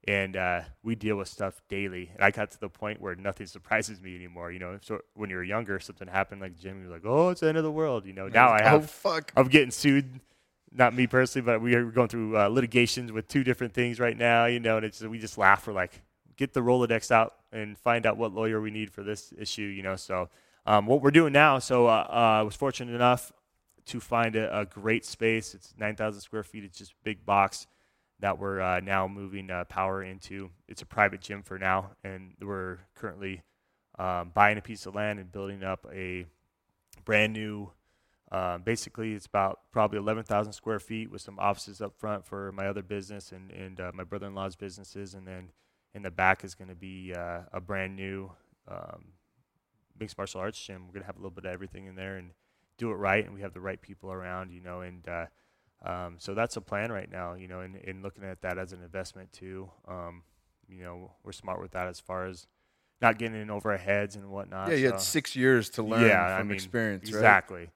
And 0.09 0.35
uh, 0.35 0.63
we 0.83 0.95
deal 0.95 1.17
with 1.17 1.29
stuff 1.29 1.61
daily. 1.69 2.11
And 2.15 2.25
I 2.25 2.31
got 2.31 2.51
to 2.53 2.61
the 2.61 2.71
point 2.71 3.03
where 3.03 3.15
nothing 3.15 3.47
surprises 3.57 4.01
me 4.01 4.17
anymore. 4.17 4.51
You 4.51 4.61
know, 4.61 4.79
so 4.81 5.01
when 5.13 5.29
you're 5.29 5.45
younger, 5.45 5.79
something 5.79 6.09
happened 6.09 6.41
like 6.41 6.59
Jim, 6.59 6.83
you're 6.83 6.91
like, 6.91 7.05
"Oh, 7.05 7.29
it's 7.29 7.43
the 7.43 7.49
end 7.49 7.59
of 7.59 7.65
the 7.65 7.71
world." 7.71 8.07
You 8.07 8.15
know, 8.15 8.29
now 8.29 8.51
I 8.51 8.63
have. 8.63 8.85
Oh 8.85 8.87
fuck! 8.87 9.31
I'm 9.37 9.49
getting 9.49 9.71
sued. 9.71 10.21
Not 10.73 10.95
me 10.95 11.07
personally, 11.07 11.45
but 11.45 11.61
we 11.61 11.75
are 11.75 11.85
going 11.85 12.09
through 12.09 12.39
uh, 12.39 12.49
litigations 12.49 13.13
with 13.13 13.29
two 13.29 13.45
different 13.45 13.75
things 13.75 14.01
right 14.01 14.17
now. 14.17 14.47
You 14.47 14.59
know, 14.59 14.79
and 14.79 14.87
it's 14.87 15.03
we 15.03 15.19
just 15.19 15.37
laugh. 15.37 15.67
We're 15.67 15.75
like, 15.75 16.01
get 16.39 16.55
the 16.55 16.61
Rolodex 16.61 17.11
out 17.11 17.35
and 17.53 17.77
find 17.77 18.07
out 18.07 18.17
what 18.17 18.33
lawyer 18.33 18.61
we 18.61 18.71
need 18.71 18.91
for 18.91 19.03
this 19.03 19.35
issue. 19.39 19.63
You 19.63 19.83
know, 19.83 19.97
so 19.97 20.31
um, 20.67 20.87
what 20.87 21.03
we're 21.03 21.11
doing 21.11 21.33
now, 21.33 21.59
so 21.59 21.87
uh, 21.87 22.07
uh, 22.09 22.13
I 22.13 22.43
was 22.43 22.57
fortunate 22.57 22.95
enough 22.95 23.33
to 23.87 24.01
find 24.01 24.35
a, 24.35 24.61
a 24.61 24.65
great 24.65 25.05
space. 25.05 25.55
It's 25.55 25.75
9,000 25.79 26.21
square 26.23 26.43
feet. 26.43 26.65
It's 26.65 26.79
just 26.79 26.93
a 26.93 27.05
big 27.05 27.27
box 27.27 27.67
that 28.21 28.39
we're 28.39 28.61
uh, 28.61 28.81
now 28.81 29.07
moving 29.07 29.51
uh, 29.51 29.65
power 29.65 30.03
into. 30.03 30.51
It's 30.67 30.81
a 30.81 30.87
private 30.87 31.21
gym 31.21 31.43
for 31.43 31.59
now, 31.59 31.91
and 32.03 32.33
we're 32.41 32.79
currently 32.95 33.43
um, 33.99 34.31
buying 34.33 34.57
a 34.57 34.63
piece 34.63 34.87
of 34.87 34.95
land 34.95 35.19
and 35.19 35.31
building 35.31 35.63
up 35.63 35.87
a 35.93 36.25
brand 37.05 37.35
new. 37.35 37.71
Uh, 38.33 38.57
basically, 38.57 39.13
it's 39.13 39.27
about 39.27 39.61
probably 39.71 39.99
11,000 39.99 40.55
square 40.55 40.81
feet 40.81 41.11
with 41.11 41.21
some 41.21 41.39
offices 41.39 41.83
up 41.83 41.95
front 41.99 42.25
for 42.25 42.53
my 42.53 42.67
other 42.67 42.83
business 42.83 43.33
and, 43.33 43.51
and 43.51 43.81
uh, 43.81 43.93
my 43.93 44.03
brother-in-law's 44.03 44.57
businesses, 44.57 45.13
and 45.13 45.27
then 45.29 45.51
in 45.93 46.01
the 46.03 46.11
back 46.11 46.43
is 46.43 46.55
going 46.55 46.69
to 46.69 46.75
be 46.75 47.13
a 47.13 47.61
brand 47.61 47.95
new 47.95 48.33
um, 48.67 49.05
mixed 49.99 50.19
martial 50.19 50.41
arts 50.41 50.61
gym. 50.61 50.87
We're 50.87 50.95
going 50.95 51.03
to 51.03 51.07
have 51.07 51.17
a 51.17 51.21
little 51.21 51.31
bit 51.31 51.45
of 51.45 51.53
everything 51.53 51.87
in 51.87 51.95
there 51.95 52.17
and 52.17 52.31
do 52.79 52.91
it 52.91 52.95
right, 52.95 53.25
and 53.25 53.35
we 53.35 53.41
have 53.43 53.53
the 53.53 53.61
right 53.61 53.81
people 53.81 54.11
around, 54.13 54.51
you 54.51 54.61
know, 54.61 54.81
and 54.81 55.07
uh, 55.09 55.27
um, 55.85 56.17
so 56.19 56.35
that's 56.35 56.57
a 56.57 56.61
plan 56.61 56.91
right 56.91 57.11
now, 57.11 57.35
you 57.35 57.47
know, 57.47 57.61
and, 57.61 57.77
and 57.77 58.03
looking 58.03 58.25
at 58.25 58.43
that 58.43 58.59
as 58.59 58.73
an 58.73 58.83
investment 58.83 59.33
too. 59.33 59.71
Um, 59.87 60.23
you 60.69 60.83
know, 60.83 61.13
we're 61.23 61.33
smart 61.33 61.61
with 61.61 61.73
that 61.73 61.89
as 61.89 62.01
far 62.01 62.27
as 62.27 62.47
not 63.01 63.19
getting 63.19 63.41
in 63.41 63.51
over 63.51 63.73
our 63.73 63.79
heads 63.79 64.17
and 64.17 64.31
whatnot. 64.31 64.71
Yeah, 64.71 64.77
you 64.77 64.87
had 64.87 65.01
six 65.01 65.37
years 65.37 65.69
to 65.71 65.83
learn 65.83 66.09
yeah, 66.09 66.37
from 66.37 66.41
I 66.41 66.43
mean, 66.43 66.55
experience, 66.55 67.11
right? 67.11 67.19
exactly. 67.19 67.71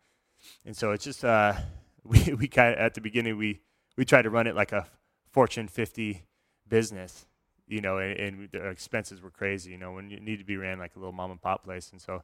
And 0.65 0.77
so 0.77 0.93
it's 0.93 1.05
just 1.05 1.25
uh, 1.25 1.55
we 2.05 2.35
we 2.35 2.49
kind 2.49 2.75
of 2.75 2.81
at 2.81 2.95
the 2.95 3.01
beginning 3.01 3.37
we 3.37 3.61
we 3.97 4.05
tried 4.05 4.23
to 4.23 4.31
run 4.31 4.47
it 4.47 4.55
like 4.55 4.73
a 4.73 4.87
Fortune 5.31 5.69
50 5.69 6.25
business, 6.69 7.27
you 7.69 7.81
know, 7.81 7.99
and, 7.99 8.19
and 8.19 8.49
the 8.51 8.69
expenses 8.69 9.21
were 9.21 9.31
crazy, 9.31 9.71
you 9.71 9.79
know, 9.79 9.93
when 9.93 10.11
you 10.11 10.21
need 10.21 10.39
to 10.39 10.45
be 10.45 10.57
ran 10.57 10.79
like 10.79 10.97
a 10.97 10.99
little 10.99 11.13
mom 11.13 11.31
and 11.31 11.41
pop 11.41 11.65
place. 11.65 11.91
And 11.93 12.01
so 12.01 12.23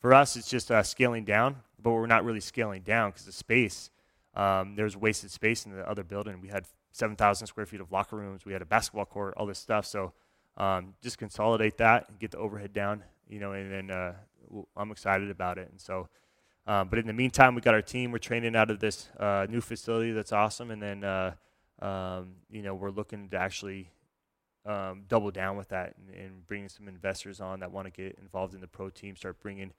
for 0.00 0.14
us, 0.14 0.36
it's 0.36 0.48
just 0.48 0.70
uh, 0.70 0.82
scaling 0.82 1.24
down, 1.24 1.56
but 1.82 1.90
we're 1.90 2.06
not 2.06 2.24
really 2.24 2.40
scaling 2.40 2.82
down 2.82 3.10
because 3.10 3.24
the 3.24 3.32
space. 3.32 3.90
Um, 4.34 4.76
there's 4.76 4.96
wasted 4.96 5.30
space 5.30 5.66
in 5.66 5.72
the 5.72 5.88
other 5.88 6.04
building. 6.04 6.40
We 6.40 6.48
had 6.48 6.64
7,000 6.92 7.46
square 7.46 7.66
feet 7.66 7.80
of 7.80 7.90
locker 7.90 8.16
rooms. 8.16 8.44
We 8.44 8.52
had 8.52 8.62
a 8.62 8.66
basketball 8.66 9.06
court, 9.06 9.34
all 9.36 9.46
this 9.46 9.58
stuff. 9.58 9.84
So 9.84 10.12
um, 10.56 10.94
just 11.02 11.18
consolidate 11.18 11.78
that 11.78 12.08
and 12.08 12.18
get 12.18 12.30
the 12.30 12.38
overhead 12.38 12.72
down, 12.72 13.04
you 13.28 13.40
know, 13.40 13.52
and 13.52 13.72
then 13.72 13.90
uh, 13.90 14.14
I'm 14.76 14.90
excited 14.90 15.30
about 15.30 15.58
it. 15.58 15.68
And 15.70 15.80
so, 15.80 16.08
um, 16.66 16.88
but 16.88 16.98
in 16.98 17.06
the 17.06 17.12
meantime, 17.12 17.54
we 17.54 17.60
got 17.60 17.74
our 17.74 17.82
team. 17.82 18.12
We're 18.12 18.18
training 18.18 18.54
out 18.54 18.70
of 18.70 18.78
this 18.78 19.08
uh, 19.18 19.46
new 19.48 19.60
facility 19.60 20.12
that's 20.12 20.32
awesome. 20.32 20.70
And 20.70 20.82
then, 20.82 21.04
uh, 21.04 21.32
um, 21.80 22.34
you 22.50 22.62
know, 22.62 22.74
we're 22.74 22.90
looking 22.90 23.28
to 23.30 23.38
actually 23.38 23.90
um, 24.68 25.04
double 25.08 25.30
down 25.30 25.56
with 25.56 25.68
that 25.70 25.94
and, 25.96 26.14
and 26.14 26.46
bringing 26.46 26.68
some 26.68 26.86
investors 26.86 27.40
on 27.40 27.60
that 27.60 27.72
want 27.72 27.86
to 27.86 27.90
get 27.90 28.18
involved 28.20 28.54
in 28.54 28.60
the 28.60 28.68
pro 28.68 28.90
team, 28.90 29.16
start 29.16 29.40
bringing 29.40 29.72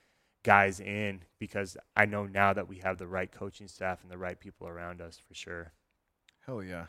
guys 0.44 0.80
in 0.80 1.22
because 1.38 1.78
I 1.96 2.06
know 2.06 2.26
now 2.26 2.54
that 2.54 2.68
we 2.68 2.78
have 2.78 2.98
the 2.98 3.08
right 3.08 3.32
coaching 3.32 3.68
staff 3.68 4.02
and 4.02 4.12
the 4.12 4.18
right 4.18 4.40
people 4.40 4.68
around 4.68 5.00
us 5.00 5.20
for 5.26 5.36
sure. 5.36 5.72
Hell 6.46 6.64
yeah. 6.64 6.86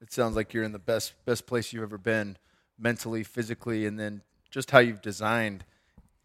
It 0.00 0.12
sounds 0.12 0.36
like 0.36 0.52
you're 0.52 0.64
in 0.64 0.72
the 0.72 0.78
best 0.78 1.14
best 1.24 1.46
place 1.46 1.72
you've 1.72 1.82
ever 1.82 1.98
been 1.98 2.36
mentally, 2.78 3.22
physically, 3.22 3.86
and 3.86 3.98
then 3.98 4.22
just 4.50 4.70
how 4.70 4.78
you've 4.78 5.02
designed 5.02 5.64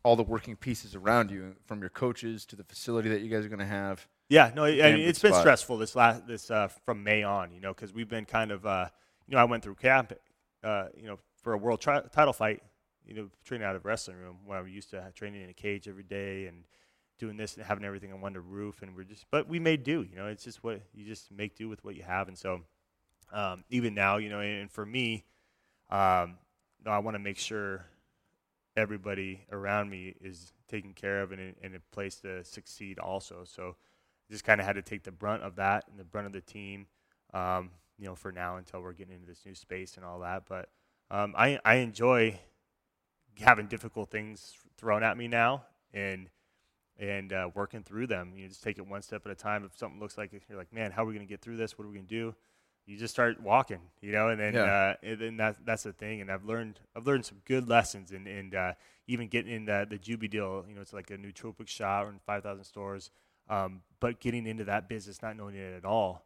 all 0.03 0.16
the 0.16 0.24
working 0.24 0.55
pieces 0.55 0.95
around 0.95 1.32
you, 1.32 1.55
from 1.66 1.80
your 1.80 1.89
coaches 1.89 2.45
to 2.45 2.55
the 2.55 2.64
facility 2.64 3.09
that 3.09 3.22
you 3.22 3.30
guys 3.30 3.45
are 3.45 3.49
going 3.49 3.59
to 3.59 3.66
have. 3.66 4.07
Yeah, 4.30 4.51
no, 4.55 4.66
I 4.66 4.93
mean, 4.93 5.05
been 5.05 5.14
stressful 5.14 5.78
this 5.78 5.95
last 5.95 6.28
this 6.28 6.49
uh, 6.49 6.68
from 6.86 7.03
May 7.03 7.24
on, 7.24 7.51
you 7.51 7.59
know, 7.59 7.74
because 7.74 7.93
we've 7.93 8.07
been 8.07 8.26
kind 8.26 8.51
of, 8.51 8.66
uh, 8.66 8.88
you 9.28 9.36
know, 9.36 9.41
I 9.41 9.45
went 9.45 9.64
through 9.64 9.76
camp, 9.76 10.14
uh, 10.64 10.88
you 10.95 11.07
know, 11.07 11.20
for 11.41 11.53
a 11.53 11.57
world 11.57 11.82
tri- 11.82 12.03
title 12.11 12.34
fight, 12.34 12.61
you 13.05 13.14
know, 13.14 13.30
training 13.43 13.66
out 13.66 13.76
of 13.76 13.84
a 13.84 13.88
wrestling 13.88 14.18
room 14.18 14.38
where 14.45 14.57
I'm 14.57 14.68
used 14.68 14.89
to 14.91 15.11
training 15.14 15.43
in 15.43 15.49
a 15.49 15.53
cage 15.53 15.88
every 15.88 16.03
day 16.03 16.47
and 16.47 16.64
doing 17.20 17.38
this 17.38 17.55
and 17.55 17.66
having 17.66 17.86
everything 17.86 18.11
on 18.11 18.22
one 18.22 18.34
roof, 18.34 18.82
and 18.82 18.95
we're 18.95 19.03
just, 19.03 19.26
but 19.32 19.47
we 19.47 19.59
made 19.59 19.84
do, 19.84 20.05
you 20.09 20.16
know, 20.16 20.28
it's 20.28 20.43
just 20.43 20.64
what 20.64 20.82
you 20.93 21.05
just 21.05 21.32
make 21.32 21.55
do 21.55 21.70
with 21.70 21.84
what 21.84 21.95
you 21.95 22.03
have, 22.03 22.28
and 22.28 22.38
so 22.38 22.61
um, 23.32 23.64
even 23.70 23.93
now, 23.93 24.18
you 24.18 24.30
know, 24.30 24.39
and 24.39 24.72
for 24.72 24.86
me, 24.86 25.26
um, 25.89 26.38
no, 26.86 26.91
I 26.91 26.99
want 26.99 27.16
to 27.16 27.20
make 27.20 27.38
sure 27.38 27.86
everybody 28.76 29.45
around 29.51 29.89
me 29.89 30.16
is 30.22 30.53
taken 30.68 30.93
care 30.93 31.22
of 31.22 31.32
and 31.32 31.39
in, 31.39 31.55
in 31.61 31.76
a 31.76 31.80
place 31.91 32.16
to 32.16 32.43
succeed 32.43 32.99
also. 32.99 33.43
So 33.45 33.76
just 34.32 34.43
kind 34.43 34.59
of 34.59 34.66
had 34.66 34.76
to 34.76 34.82
take 34.82 35.03
the 35.03 35.11
brunt 35.11 35.43
of 35.43 35.55
that 35.57 35.86
and 35.89 35.99
the 35.99 36.03
brunt 36.03 36.28
of 36.28 36.34
the 36.34 36.41
team, 36.41 36.88
um, 37.34 37.70
you 37.97 38.05
know, 38.05 38.15
for 38.15 38.31
now 38.31 38.57
until 38.57 38.81
we're 38.81 38.93
getting 38.93 39.13
into 39.15 39.27
this 39.27 39.45
new 39.45 39.55
space 39.55 39.95
and 39.97 40.05
all 40.05 40.19
that. 40.19 40.43
But 40.47 40.69
um, 41.11 41.33
I 41.37 41.59
I 41.65 41.75
enjoy 41.75 42.39
having 43.39 43.67
difficult 43.67 44.09
things 44.11 44.53
thrown 44.77 45.03
at 45.03 45.17
me 45.17 45.27
now 45.27 45.63
and 45.93 46.29
and 46.99 47.33
uh, 47.33 47.49
working 47.55 47.83
through 47.83 48.07
them. 48.07 48.33
You 48.35 48.47
just 48.47 48.63
take 48.63 48.77
it 48.77 48.87
one 48.87 49.01
step 49.01 49.25
at 49.25 49.31
a 49.31 49.35
time. 49.35 49.65
If 49.65 49.77
something 49.77 49.99
looks 49.99 50.17
like 50.17 50.31
you're 50.47 50.57
like, 50.57 50.71
man, 50.71 50.91
how 50.91 51.03
are 51.03 51.07
we 51.07 51.13
going 51.13 51.25
to 51.25 51.29
get 51.29 51.41
through 51.41 51.57
this? 51.57 51.77
What 51.77 51.85
are 51.85 51.87
we 51.87 51.95
going 51.95 52.05
to 52.07 52.15
do? 52.15 52.35
You 52.85 52.97
just 52.97 53.13
start 53.13 53.41
walking, 53.41 53.79
you 54.01 54.11
know, 54.11 54.27
and 54.29 54.39
then 54.39 54.55
Yeah. 54.55 54.63
uh, 54.65 54.95
and 55.01 55.19
then 55.19 55.37
that 55.37 55.65
that's 55.65 55.83
the 55.83 55.93
thing. 55.93 56.21
And 56.21 56.29
I've 56.31 56.43
learned 56.45 56.79
I've 56.95 57.07
learned 57.07 57.25
some 57.25 57.39
good 57.45 57.69
lessons, 57.69 58.11
and 58.11 58.27
and 58.27 58.53
uh, 58.53 58.73
even 59.07 59.27
getting 59.29 59.53
in 59.53 59.65
the 59.65 59.87
the 59.89 59.97
Jubi 59.97 60.29
deal, 60.29 60.65
you 60.67 60.75
know, 60.75 60.81
it's 60.81 60.93
like 60.93 61.09
a 61.09 61.17
nootropic 61.17 61.67
shot 61.67 62.07
in 62.07 62.19
five 62.25 62.43
thousand 62.43 62.65
stores. 62.65 63.09
Um, 63.49 63.81
but 63.99 64.19
getting 64.19 64.45
into 64.45 64.65
that 64.65 64.87
business, 64.89 65.21
not 65.21 65.35
knowing 65.37 65.55
it 65.55 65.75
at 65.77 65.85
all, 65.85 66.25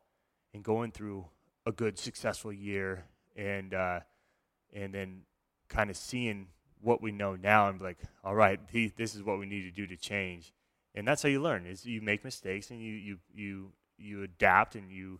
and 0.53 0.63
going 0.63 0.91
through 0.91 1.25
a 1.67 1.71
good 1.73 1.99
successful 1.99 2.53
year, 2.53 3.05
and 3.35 3.73
uh, 3.73 3.99
and 4.73 4.93
then 4.93 5.21
kind 5.67 5.89
of 5.89 5.97
seeing 5.97 6.47
what 6.81 7.01
we 7.01 7.11
know 7.11 7.35
now, 7.35 7.67
and 7.67 7.81
like, 7.81 7.97
all 8.23 8.35
right, 8.35 8.59
this 8.71 9.13
is 9.13 9.21
what 9.21 9.37
we 9.37 9.45
need 9.45 9.63
to 9.63 9.71
do 9.71 9.85
to 9.85 9.97
change, 9.97 10.53
and 10.95 11.05
that's 11.05 11.21
how 11.21 11.29
you 11.29 11.41
learn. 11.41 11.65
Is 11.65 11.85
you 11.85 12.01
make 12.01 12.23
mistakes 12.23 12.71
and 12.71 12.81
you 12.81 12.93
you 12.93 13.17
you 13.35 13.71
you 13.97 14.23
adapt 14.23 14.75
and 14.75 14.89
you 14.89 15.19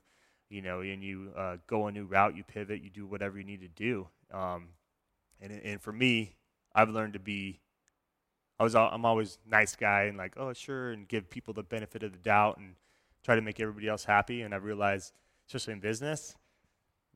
you 0.49 0.61
know 0.61 0.79
and 0.79 1.03
you 1.03 1.31
uh, 1.35 1.57
go 1.67 1.87
a 1.87 1.91
new 1.91 2.05
route, 2.05 2.37
you 2.37 2.43
pivot, 2.43 2.81
you 2.81 2.89
do 2.89 3.05
whatever 3.05 3.37
you 3.37 3.43
need 3.43 3.61
to 3.61 3.67
do. 3.67 4.07
Um, 4.31 4.69
and 5.41 5.51
and 5.51 5.81
for 5.81 5.91
me, 5.91 6.37
I've 6.73 6.89
learned 6.89 7.13
to 7.13 7.19
be 7.19 7.59
I 8.57 8.63
was 8.63 8.73
I'm 8.73 9.03
always 9.03 9.37
nice 9.45 9.75
guy 9.75 10.03
and 10.03 10.17
like 10.17 10.35
oh 10.37 10.53
sure 10.53 10.91
and 10.91 11.07
give 11.07 11.29
people 11.29 11.53
the 11.53 11.63
benefit 11.63 12.03
of 12.03 12.13
the 12.13 12.17
doubt 12.17 12.57
and 12.57 12.75
try 13.23 13.35
to 13.35 13.41
make 13.41 13.59
everybody 13.59 13.89
else 13.89 14.05
happy 14.05 14.41
and 14.41 14.53
I 14.53 14.57
realized 14.57 15.11
especially 15.47 15.73
in 15.73 15.79
business 15.79 16.35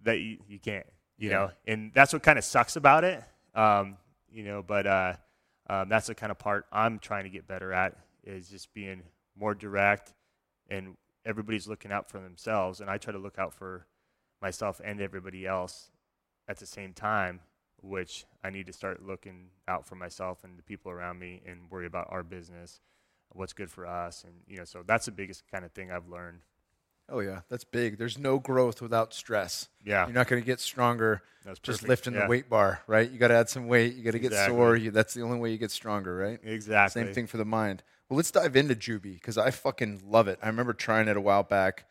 that 0.04 0.20
you, 0.20 0.38
you 0.48 0.60
can't 0.60 0.86
you 1.18 1.30
Yeah. 1.30 1.36
know 1.38 1.52
and 1.68 1.92
that's 1.94 2.14
what 2.14 2.24
kind 2.24 2.38
of 2.40 2.46
sucks 2.46 2.76
about 2.76 3.04
it 3.04 3.24
um, 3.56 3.98
you 4.32 4.44
know 4.44 4.64
but 4.64 4.88
uh, 4.88 5.14
um, 5.70 5.90
that's 5.90 6.08
the 6.08 6.16
kind 6.16 6.32
of 6.32 6.40
part 6.40 6.66
I'm 6.72 7.00
trying 7.00 7.24
to 7.26 7.30
get 7.30 7.48
better 7.48 7.72
at 7.74 7.96
is 8.24 8.50
just 8.50 8.74
being 8.74 9.04
more 9.38 9.54
direct 9.56 10.14
and 10.70 10.96
everybody's 11.26 11.68
looking 11.68 11.92
out 11.92 12.10
for 12.10 12.20
themselves 12.20 12.80
and 12.82 12.90
I 12.90 12.98
try 12.98 13.14
to 13.14 13.20
look 13.20 13.38
out 13.38 13.54
for 13.54 13.86
myself 14.42 14.82
and 14.84 15.00
everybody 15.02 15.46
else 15.46 15.92
at 16.48 16.58
the 16.58 16.66
same 16.66 16.94
time 16.94 17.42
which 17.82 18.26
I 18.44 18.50
need 18.52 18.68
to 18.68 18.74
start 18.74 19.04
looking 19.06 19.48
out 19.68 19.86
for 19.88 19.96
myself 19.96 20.44
and 20.44 20.58
the 20.58 20.64
people 20.64 20.92
around 20.92 21.20
me 21.20 21.42
and 21.48 21.70
worry 21.72 21.88
about 21.88 22.08
our 22.12 22.22
business, 22.24 22.80
what's 23.32 23.54
good 23.54 23.72
for 23.72 23.88
us, 23.88 24.24
and 24.24 24.34
you 24.48 24.58
know, 24.58 24.66
so 24.66 24.84
that's 24.86 25.06
the 25.08 25.12
biggest 25.12 25.44
kind 25.52 25.66
of 25.66 25.72
thing 25.72 25.92
I've 25.92 26.08
learned. 26.08 26.42
Oh 27.10 27.20
yeah, 27.20 27.42
that's 27.50 27.64
big. 27.64 27.98
There's 27.98 28.18
no 28.18 28.40
growth 28.40 28.82
without 28.82 29.14
stress. 29.14 29.68
Yeah, 29.84 30.06
You're 30.06 30.14
not 30.16 30.28
going 30.28 30.42
to 30.42 30.46
get 30.46 30.60
stronger 30.60 31.22
that's 31.44 31.60
just 31.60 31.80
perfect. 31.80 31.90
lifting 31.90 32.14
Yeah, 32.14 32.24
the 32.24 32.30
weight 32.30 32.50
bar, 32.50 32.82
right? 32.88 33.10
You 33.10 33.18
got 33.18 33.30
to 33.30 33.34
add 33.36 33.50
some 33.50 33.68
weight. 33.68 33.96
You 33.96 34.04
got 34.04 34.12
to 34.12 34.20
get 34.20 34.32
Exactly. 34.32 34.56
sore. 34.56 34.76
You, 34.76 34.92
that's 34.92 35.14
the 35.14 35.22
only 35.22 35.40
way 35.40 35.52
you 35.52 35.58
get 35.58 35.72
stronger, 35.72 36.16
right? 36.16 36.40
Exactly. 36.44 37.04
Same 37.04 37.14
thing 37.14 37.28
for 37.28 37.38
the 37.38 37.46
mind. 37.46 37.84
Well, 38.08 38.18
let's 38.18 38.32
dive 38.32 38.56
into 38.56 38.76
Jubi 38.76 39.14
because 39.16 39.38
I 39.38 39.52
fucking 39.52 40.04
love 40.08 40.28
it. 40.28 40.40
I 40.42 40.48
remember 40.48 40.74
trying 40.74 41.08
it 41.08 41.18
a 41.18 41.22
while 41.22 41.44
back. 41.44 41.86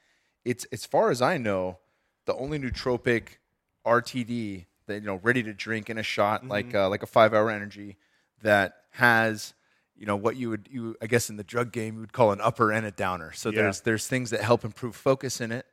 It's 0.45 0.65
as 0.67 0.87
far 0.87 1.11
as 1.11 1.21
I 1.21 1.37
know, 1.39 1.79
the 2.27 2.35
only 2.35 2.59
nootropic 2.59 3.39
RTD 3.87 4.67
that 4.87 5.01
you 5.01 5.07
know 5.07 5.21
ready 5.23 5.43
to 5.43 5.53
drink 5.53 5.91
in 5.91 5.99
a 5.99 6.03
shot, 6.03 6.47
like 6.47 6.75
uh, 6.75 6.89
like 6.89 7.03
a 7.03 7.07
five 7.07 7.35
hour 7.35 7.51
energy 7.51 7.97
that 8.43 8.75
has 8.93 9.55
you 10.01 10.07
know 10.07 10.17
what 10.17 10.35
you 10.35 10.51
would 10.51 10.67
you 10.73 10.97
I 11.01 11.07
guess 11.07 11.31
in 11.31 11.37
the 11.37 11.45
drug 11.45 11.71
game 11.71 11.95
you 11.95 12.01
would 12.01 12.13
call 12.13 12.33
an 12.33 12.41
upper 12.41 12.73
and 12.73 12.85
a 12.85 12.91
downer. 12.91 13.31
So 13.33 13.51
Yeah. 13.51 13.63
there's 13.63 13.83
there's 13.83 14.07
things 14.09 14.31
that 14.31 14.41
help 14.41 14.65
improve 14.65 14.97
focus 14.97 15.41
in 15.41 15.53
it, 15.53 15.67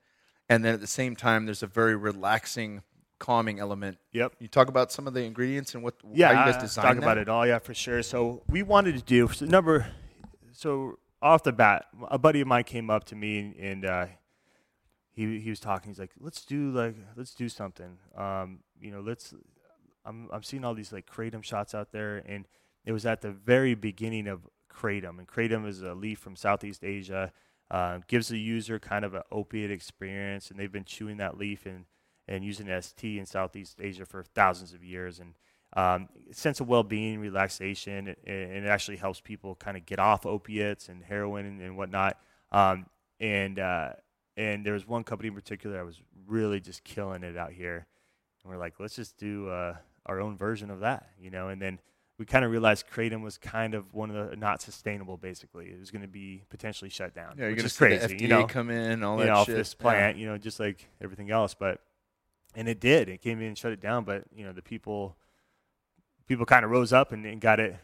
and 0.49 0.63
then 0.63 0.73
at 0.75 0.82
the 0.82 0.86
same 1.01 1.15
time 1.15 1.45
there's 1.45 1.63
a 1.63 1.67
very 1.67 1.95
relaxing, 1.95 2.84
calming 3.19 3.57
element. 3.59 3.97
Yep. 4.11 4.34
You 4.39 4.47
talk 4.49 4.67
about 4.67 4.91
some 4.91 5.07
of 5.07 5.13
the 5.15 5.23
ingredients 5.23 5.73
and 5.73 5.84
what 5.84 5.95
Yeah, 6.13 6.34
how 6.34 6.45
you 6.45 6.51
guys 6.51 6.61
designed 6.61 6.86
talk 6.86 6.95
that? 6.97 7.03
about 7.03 7.17
it 7.17 7.30
all. 7.30 7.47
Yeah, 7.47 7.59
for 7.59 7.73
sure. 7.73 8.03
So 8.03 8.43
we 8.49 8.61
wanted 8.63 8.95
to 8.97 9.01
do 9.01 9.28
so 9.30 9.45
number. 9.45 9.88
So 10.51 10.99
off 11.21 11.43
the 11.43 11.53
bat, 11.53 11.86
a 12.11 12.19
buddy 12.19 12.41
of 12.41 12.47
mine 12.47 12.65
came 12.65 12.89
up 12.89 13.05
to 13.05 13.15
me 13.15 13.39
and, 13.39 13.55
and 13.55 13.86
uh, 13.86 14.05
he 15.11 15.39
he 15.39 15.49
was 15.49 15.59
talking. 15.59 15.89
He's 15.89 15.99
like, 15.99 16.11
"Let's 16.19 16.43
do 16.45 16.69
like 16.71 16.95
let's 17.15 17.34
do 17.34 17.47
something. 17.49 17.97
Um, 18.15 18.59
you 18.80 18.91
know, 18.91 18.99
let's." 19.01 19.34
I'm 20.05 20.30
I'm 20.32 20.43
seeing 20.43 20.63
all 20.63 20.73
these 20.73 20.93
like 20.93 21.05
kratom 21.05 21.43
shots 21.43 21.73
out 21.75 21.91
there, 21.91 22.17
and 22.25 22.45
it 22.88 22.94
was 22.94 23.06
at 23.06 23.20
the 23.20 23.32
very 23.32 23.76
beginning 23.76 24.28
of 24.28 24.48
kratom, 24.74 25.20
and 25.20 25.28
kratom 25.28 25.68
is 25.68 25.82
a 25.82 25.94
leaf 25.94 26.20
from 26.20 26.38
Southeast 26.38 26.86
Asia. 26.86 27.34
Uh, 27.70 28.00
gives 28.08 28.30
the 28.30 28.40
user 28.40 28.80
kind 28.80 29.04
of 29.04 29.14
an 29.14 29.24
opiate 29.30 29.70
experience, 29.70 30.50
and 30.50 30.58
they've 30.58 30.72
been 30.72 30.86
chewing 30.86 31.18
that 31.18 31.38
leaf 31.38 31.66
and 31.66 31.84
and 32.30 32.46
using 32.46 32.70
ST 32.82 33.18
in 33.18 33.26
Southeast 33.26 33.80
Asia 33.82 34.06
for 34.06 34.24
thousands 34.24 34.72
of 34.72 34.86
years. 34.86 35.20
And 35.20 35.34
um, 35.76 36.08
sense 36.32 36.62
of 36.62 36.70
well-being, 36.70 37.20
relaxation, 37.20 38.08
and, 38.08 38.18
and 38.26 38.66
it 38.66 38.70
actually 38.70 38.98
helps 38.98 39.20
people 39.20 39.56
kind 39.56 39.76
of 39.76 39.86
get 39.86 40.00
off 40.00 40.26
opiates 40.26 40.88
and 40.88 41.04
heroin 41.04 41.46
and, 41.46 41.62
and 41.62 41.76
whatnot. 41.76 42.18
Um, 42.54 42.86
and 43.20 43.60
uh, 43.60 43.92
and 44.38 44.66
there 44.66 44.74
was 44.74 44.88
one 44.88 45.04
company 45.04 45.28
in 45.28 45.36
particular 45.36 45.76
that 45.76 45.86
was 45.86 46.02
really 46.26 46.62
just 46.62 46.86
killing 46.86 47.24
it 47.24 47.36
out 47.36 47.52
here, 47.52 47.86
and 48.44 48.54
we're 48.54 48.58
like, 48.58 48.80
let's 48.80 48.96
just 48.96 49.18
do 49.18 49.50
uh, 49.50 49.76
our 50.06 50.22
own 50.22 50.38
version 50.38 50.72
of 50.72 50.80
that, 50.80 51.10
you 51.20 51.30
know. 51.30 51.50
And 51.50 51.62
then 51.62 51.80
we 52.18 52.26
kind 52.26 52.43
of 52.43 52.51
realized 52.51 52.86
Kratom 52.91 53.22
was 53.22 53.38
kind 53.38 53.74
of 53.76 53.93
one 53.93 54.09
of 54.09 54.30
the 54.32 54.36
not 54.36 54.61
sustainable. 54.61 55.18
Basically, 55.18 55.68
it 55.68 55.80
was 55.80 55.91
going 55.91 56.01
to 56.01 56.07
be 56.07 56.43
potentially 56.49 56.89
shut 56.89 57.13
down. 57.13 57.36
Yeah, 57.38 57.43
you're 57.43 57.49
which 57.51 57.57
gonna 57.57 57.65
is 57.68 57.78
crazy. 57.78 58.07
the 58.07 58.13
FDA 58.15 58.22
you 58.22 58.28
know, 58.28 58.45
come 58.47 58.70
in, 58.72 59.03
all 59.03 59.18
that 59.18 59.28
know, 59.28 59.43
shit. 59.43 59.55
this 59.55 59.76
Yeah. 59.78 59.82
plant, 59.84 60.18
you 60.18 60.26
know, 60.28 60.38
just 60.38 60.59
like 60.59 60.88
everything 61.01 61.30
else. 61.32 61.53
But 61.53 61.80
and 62.55 62.68
it 62.68 62.80
did. 62.80 63.07
It 63.09 63.22
came 63.22 63.39
in 63.41 63.47
and 63.49 63.57
shut 63.57 63.72
it 63.72 63.80
down. 63.82 64.03
But 64.03 64.24
you 64.36 64.43
know, 64.45 64.51
the 64.53 64.61
people 64.63 65.15
people 66.28 66.45
kind 66.45 66.65
of 66.65 66.72
rose 66.72 66.91
up 66.91 67.11
and, 67.11 67.26
and 67.26 67.39
got 67.39 67.59
it 67.59 67.76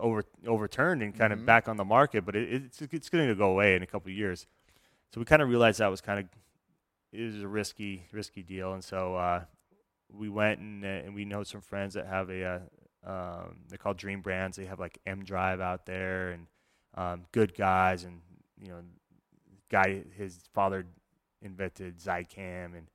over 0.00 0.24
overturned 0.46 1.02
and 1.02 1.16
kind 1.16 1.32
Mhm. 1.32 1.36
of 1.40 1.46
back 1.46 1.68
on 1.68 1.76
the 1.76 1.84
market. 1.84 2.24
But 2.26 2.36
it, 2.36 2.52
it's 2.52 2.82
it's 2.82 3.08
going 3.08 3.28
to 3.28 3.34
go 3.34 3.50
away 3.50 3.76
in 3.76 3.82
a 3.82 3.86
couple 3.86 4.10
of 4.10 4.16
years. 4.16 4.46
So 5.14 5.20
we 5.20 5.24
kind 5.24 5.40
of 5.42 5.48
realized 5.48 5.78
that 5.78 5.86
was 5.88 6.00
kind 6.00 6.20
of 6.20 6.26
it 7.12 7.22
was 7.22 7.40
a 7.42 7.48
risky 7.48 8.08
risky 8.12 8.42
deal, 8.42 8.72
and 8.74 8.82
so 8.82 9.14
uh, 9.14 9.44
we 10.12 10.28
went 10.28 10.58
and 10.60 10.84
uh, 10.84 10.88
and 10.88 11.14
we 11.14 11.24
know 11.24 11.44
some 11.44 11.60
friends 11.60 11.94
that 11.94 12.06
have 12.06 12.28
a 12.30 12.44
uh, 12.44 12.58
um, 13.04 13.56
they're 13.68 13.78
called 13.78 13.96
Dream 13.96 14.20
Brands. 14.20 14.56
They 14.56 14.66
have 14.66 14.80
like 14.80 14.98
M 15.06 15.24
Drive 15.24 15.60
out 15.60 15.86
there 15.86 16.30
and 16.30 16.46
um, 16.94 17.24
good 17.32 17.54
guys, 17.54 18.04
and 18.04 18.20
you 18.60 18.68
know, 18.68 18.80
guy 19.70 20.02
his 20.16 20.38
father 20.54 20.86
invented 21.42 21.98
Zicam, 21.98 22.76
and 22.76 22.88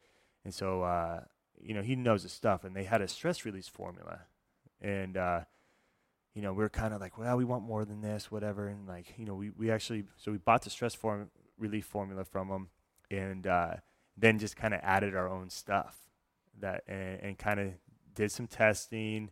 and 0.44 0.54
so 0.54 0.84
uh, 0.84 1.22
you 1.60 1.74
know 1.74 1.82
he 1.82 1.96
knows 1.96 2.24
his 2.24 2.32
stuff. 2.32 2.64
And 2.64 2.76
they 2.76 2.84
had 2.84 3.02
a 3.02 3.08
stress 3.08 3.46
release 3.46 3.68
formula, 3.68 4.22
and 4.82 5.18
uh, 5.18 5.42
you 6.34 6.42
know 6.42 6.54
we 6.54 6.64
are 6.64 6.70
kind 6.70 6.94
of 6.94 7.02
like, 7.02 7.18
well, 7.18 7.38
we 7.38 7.46
want 7.46 7.64
more 7.64 7.86
than 7.86 8.02
this, 8.02 8.32
whatever. 8.32 8.68
And 8.68 8.88
like 8.88 9.14
you 9.18 9.26
know 9.26 9.36
we 9.36 9.52
we 9.52 9.72
actually 9.72 10.06
so 10.18 10.32
we 10.32 10.38
bought 10.38 10.64
the 10.64 10.70
stress 10.70 10.96
form 10.96 11.30
relief 11.58 11.86
formula 11.86 12.26
from 12.26 12.50
them, 12.50 12.70
and 13.10 13.46
uh, 13.46 13.76
then 14.18 14.40
just 14.40 14.56
kind 14.56 14.74
of 14.74 14.80
added 14.84 15.16
our 15.16 15.30
own 15.30 15.50
stuff 15.50 15.98
that 16.60 16.84
and, 16.88 17.20
and 17.22 17.38
kind 17.38 17.60
of 17.60 17.74
did 18.14 18.32
some 18.32 18.48
testing, 18.48 19.30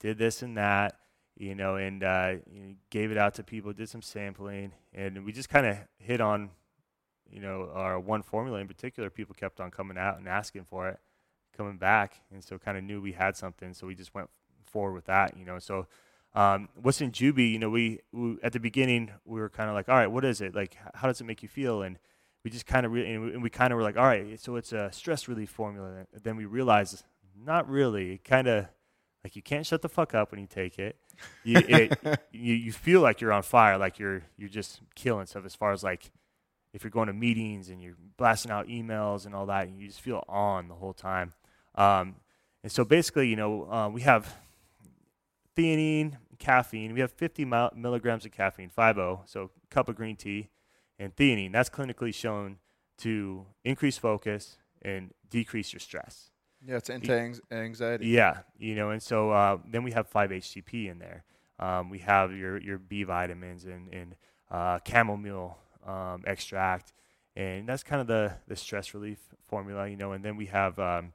did 0.00 0.18
this 0.18 0.42
and 0.42 0.56
that, 0.56 0.98
you 1.36 1.54
know, 1.54 1.76
and 1.76 2.02
uh, 2.02 2.34
you 2.50 2.60
know, 2.60 2.74
gave 2.90 3.10
it 3.10 3.18
out 3.18 3.34
to 3.34 3.42
people, 3.42 3.72
did 3.72 3.88
some 3.88 4.02
sampling, 4.02 4.72
and 4.94 5.24
we 5.24 5.32
just 5.32 5.48
kind 5.48 5.66
of 5.66 5.76
hit 5.98 6.20
on, 6.20 6.50
you 7.30 7.40
know, 7.40 7.70
our 7.74 7.98
one 7.98 8.22
formula 8.22 8.58
in 8.58 8.68
particular. 8.68 9.10
People 9.10 9.34
kept 9.34 9.60
on 9.60 9.70
coming 9.70 9.98
out 9.98 10.18
and 10.18 10.28
asking 10.28 10.64
for 10.64 10.88
it, 10.88 10.98
coming 11.56 11.76
back, 11.76 12.20
and 12.32 12.42
so 12.42 12.58
kind 12.58 12.78
of 12.78 12.84
knew 12.84 13.00
we 13.00 13.12
had 13.12 13.36
something, 13.36 13.74
so 13.74 13.86
we 13.86 13.94
just 13.94 14.14
went 14.14 14.30
forward 14.64 14.92
with 14.92 15.06
that, 15.06 15.36
you 15.36 15.44
know. 15.44 15.58
So 15.58 15.86
um, 16.34 16.68
what's 16.80 17.00
in 17.00 17.12
Jubi, 17.12 17.50
you 17.50 17.58
know, 17.58 17.70
we, 17.70 18.00
we 18.12 18.36
at 18.42 18.52
the 18.52 18.60
beginning 18.60 19.10
we 19.24 19.40
were 19.40 19.48
kind 19.48 19.68
of 19.68 19.74
like, 19.74 19.88
all 19.88 19.96
right, 19.96 20.10
what 20.10 20.24
is 20.24 20.40
it? 20.40 20.54
Like, 20.54 20.76
how 20.94 21.08
does 21.08 21.20
it 21.20 21.24
make 21.24 21.42
you 21.42 21.48
feel? 21.48 21.82
And 21.82 21.98
we 22.44 22.50
just 22.50 22.66
kind 22.66 22.84
of 22.84 22.92
re- 22.92 23.10
and 23.10 23.24
we, 23.24 23.36
we 23.38 23.50
kind 23.50 23.72
of 23.72 23.76
were 23.78 23.82
like, 23.82 23.96
all 23.96 24.04
right, 24.04 24.38
so 24.38 24.56
it's 24.56 24.72
a 24.72 24.92
stress 24.92 25.28
relief 25.28 25.50
formula. 25.50 26.06
And 26.12 26.22
then 26.22 26.36
we 26.36 26.44
realized, 26.44 27.04
not 27.42 27.68
really. 27.68 28.12
It 28.12 28.24
kind 28.24 28.48
of 28.48 28.66
like 29.26 29.34
you 29.34 29.42
can't 29.42 29.66
shut 29.66 29.82
the 29.82 29.88
fuck 29.88 30.14
up 30.14 30.30
when 30.30 30.38
you 30.38 30.46
take 30.46 30.78
it. 30.78 30.94
You, 31.42 31.58
it, 31.58 31.98
you 32.30 32.54
you 32.54 32.70
feel 32.70 33.00
like 33.00 33.20
you're 33.20 33.32
on 33.32 33.42
fire, 33.42 33.76
like 33.76 33.98
you're 33.98 34.22
you're 34.36 34.48
just 34.48 34.82
killing 34.94 35.26
stuff. 35.26 35.44
As 35.44 35.52
far 35.52 35.72
as 35.72 35.82
like 35.82 36.12
if 36.72 36.84
you're 36.84 36.92
going 36.92 37.08
to 37.08 37.12
meetings 37.12 37.68
and 37.68 37.82
you're 37.82 37.96
blasting 38.16 38.52
out 38.52 38.68
emails 38.68 39.26
and 39.26 39.34
all 39.34 39.46
that, 39.46 39.66
and 39.66 39.76
you 39.80 39.88
just 39.88 40.00
feel 40.00 40.22
on 40.28 40.68
the 40.68 40.76
whole 40.76 40.92
time. 40.92 41.32
Um, 41.74 42.14
and 42.62 42.70
so 42.70 42.84
basically, 42.84 43.26
you 43.28 43.34
know, 43.34 43.68
uh, 43.68 43.88
we 43.88 44.02
have 44.02 44.32
theanine, 45.56 46.18
caffeine. 46.38 46.94
We 46.94 47.00
have 47.00 47.10
50 47.10 47.44
mil- 47.46 47.72
milligrams 47.74 48.24
of 48.26 48.30
caffeine, 48.30 48.70
5.0, 48.70 49.22
so 49.28 49.42
a 49.42 49.74
cup 49.74 49.88
of 49.88 49.96
green 49.96 50.14
tea, 50.14 50.50
and 51.00 51.16
theanine. 51.16 51.50
That's 51.50 51.68
clinically 51.68 52.14
shown 52.14 52.58
to 52.98 53.46
increase 53.64 53.98
focus 53.98 54.58
and 54.82 55.10
decrease 55.28 55.72
your 55.72 55.80
stress. 55.80 56.30
Yeah, 56.66 56.76
it's 56.76 56.90
anti-anxiety. 56.90 58.08
Yeah, 58.08 58.38
you 58.58 58.74
know, 58.74 58.90
and 58.90 59.02
so 59.02 59.30
uh, 59.30 59.58
then 59.70 59.82
we 59.82 59.92
have 59.92 60.10
5-HTP 60.10 60.90
in 60.90 60.98
there. 60.98 61.24
Um, 61.58 61.88
we 61.88 62.00
have 62.00 62.32
your 62.32 62.58
your 62.60 62.78
B 62.78 63.04
vitamins 63.04 63.64
and 63.64 63.88
and 63.92 64.14
uh, 64.50 64.78
chamomile 64.86 65.56
um, 65.86 66.22
extract, 66.26 66.92
and 67.34 67.68
that's 67.68 67.82
kind 67.82 68.00
of 68.00 68.06
the 68.06 68.32
the 68.46 68.56
stress 68.56 68.92
relief 68.92 69.18
formula, 69.42 69.88
you 69.88 69.96
know. 69.96 70.12
And 70.12 70.24
then 70.24 70.36
we 70.36 70.46
have 70.46 70.78
um, 70.78 71.12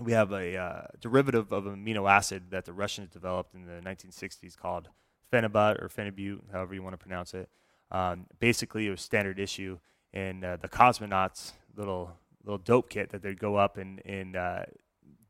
we 0.00 0.12
have 0.12 0.32
a 0.32 0.56
uh, 0.56 0.82
derivative 1.00 1.52
of 1.52 1.64
amino 1.64 2.10
acid 2.10 2.44
that 2.50 2.64
the 2.64 2.72
Russians 2.72 3.10
developed 3.10 3.54
in 3.54 3.66
the 3.66 3.82
1960s 3.82 4.56
called 4.56 4.88
phenibut 5.32 5.82
or 5.82 5.88
phenibut, 5.88 6.40
however 6.52 6.74
you 6.74 6.82
want 6.82 6.94
to 6.94 6.98
pronounce 6.98 7.34
it. 7.34 7.48
Um, 7.90 8.26
basically, 8.40 8.86
it 8.86 8.90
was 8.90 9.00
standard 9.00 9.38
issue, 9.38 9.78
and 10.12 10.44
uh, 10.44 10.56
the 10.56 10.68
cosmonauts 10.68 11.52
little 11.76 12.16
little 12.46 12.58
dope 12.58 12.88
kit 12.88 13.10
that 13.10 13.22
they'd 13.22 13.38
go 13.38 13.56
up 13.56 13.76
and 13.76 14.00
and 14.06 14.36
uh, 14.36 14.62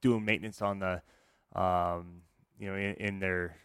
doing 0.00 0.24
maintenance 0.24 0.62
on 0.62 0.78
the 0.78 1.02
um, 1.60 2.22
you 2.58 2.68
know 2.68 2.74
in, 2.76 2.94
in 2.94 3.18
their 3.18 3.56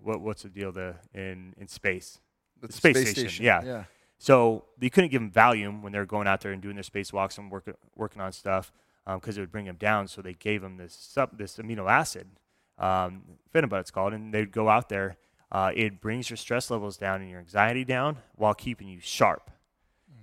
what 0.00 0.20
what's 0.20 0.42
the 0.42 0.48
deal 0.48 0.72
the 0.72 0.94
in 1.14 1.54
in 1.56 1.68
space 1.68 2.20
The 2.60 2.68
The 2.68 2.72
space 2.72 3.10
station, 3.10 3.44
yeah. 3.44 3.62
yeah. 3.64 3.84
so 4.18 4.64
they 4.78 4.90
couldn't 4.90 5.10
give 5.10 5.20
them 5.20 5.30
Valium 5.30 5.82
when 5.82 5.92
they 5.92 5.98
were 5.98 6.06
going 6.06 6.26
out 6.26 6.40
there 6.42 6.52
and 6.52 6.60
doing 6.62 6.76
their 6.76 6.84
spacewalks 6.84 7.38
and 7.38 7.50
working 7.50 7.74
working 7.96 8.20
on 8.22 8.32
stuff 8.32 8.72
because 9.06 9.36
it 9.36 9.40
would 9.40 9.52
bring 9.52 9.66
them 9.66 9.76
down. 9.76 10.08
So 10.08 10.22
they 10.22 10.34
gave 10.34 10.62
them 10.62 10.76
this 10.76 10.94
sub, 10.94 11.38
this 11.38 11.56
amino 11.56 11.90
acid, 11.90 12.28
um, 12.78 13.22
phenibut 13.54 13.80
it's 13.80 13.90
called, 13.90 14.12
and 14.12 14.32
they'd 14.32 14.52
go 14.52 14.68
out 14.68 14.88
there. 14.88 15.16
Uh, 15.50 15.70
it 15.74 16.00
brings 16.00 16.30
your 16.30 16.36
stress 16.36 16.70
levels 16.70 16.96
down 16.96 17.20
and 17.20 17.30
your 17.30 17.38
anxiety 17.38 17.84
down 17.84 18.16
while 18.36 18.54
keeping 18.54 18.88
you 18.88 19.00
sharp. 19.00 19.50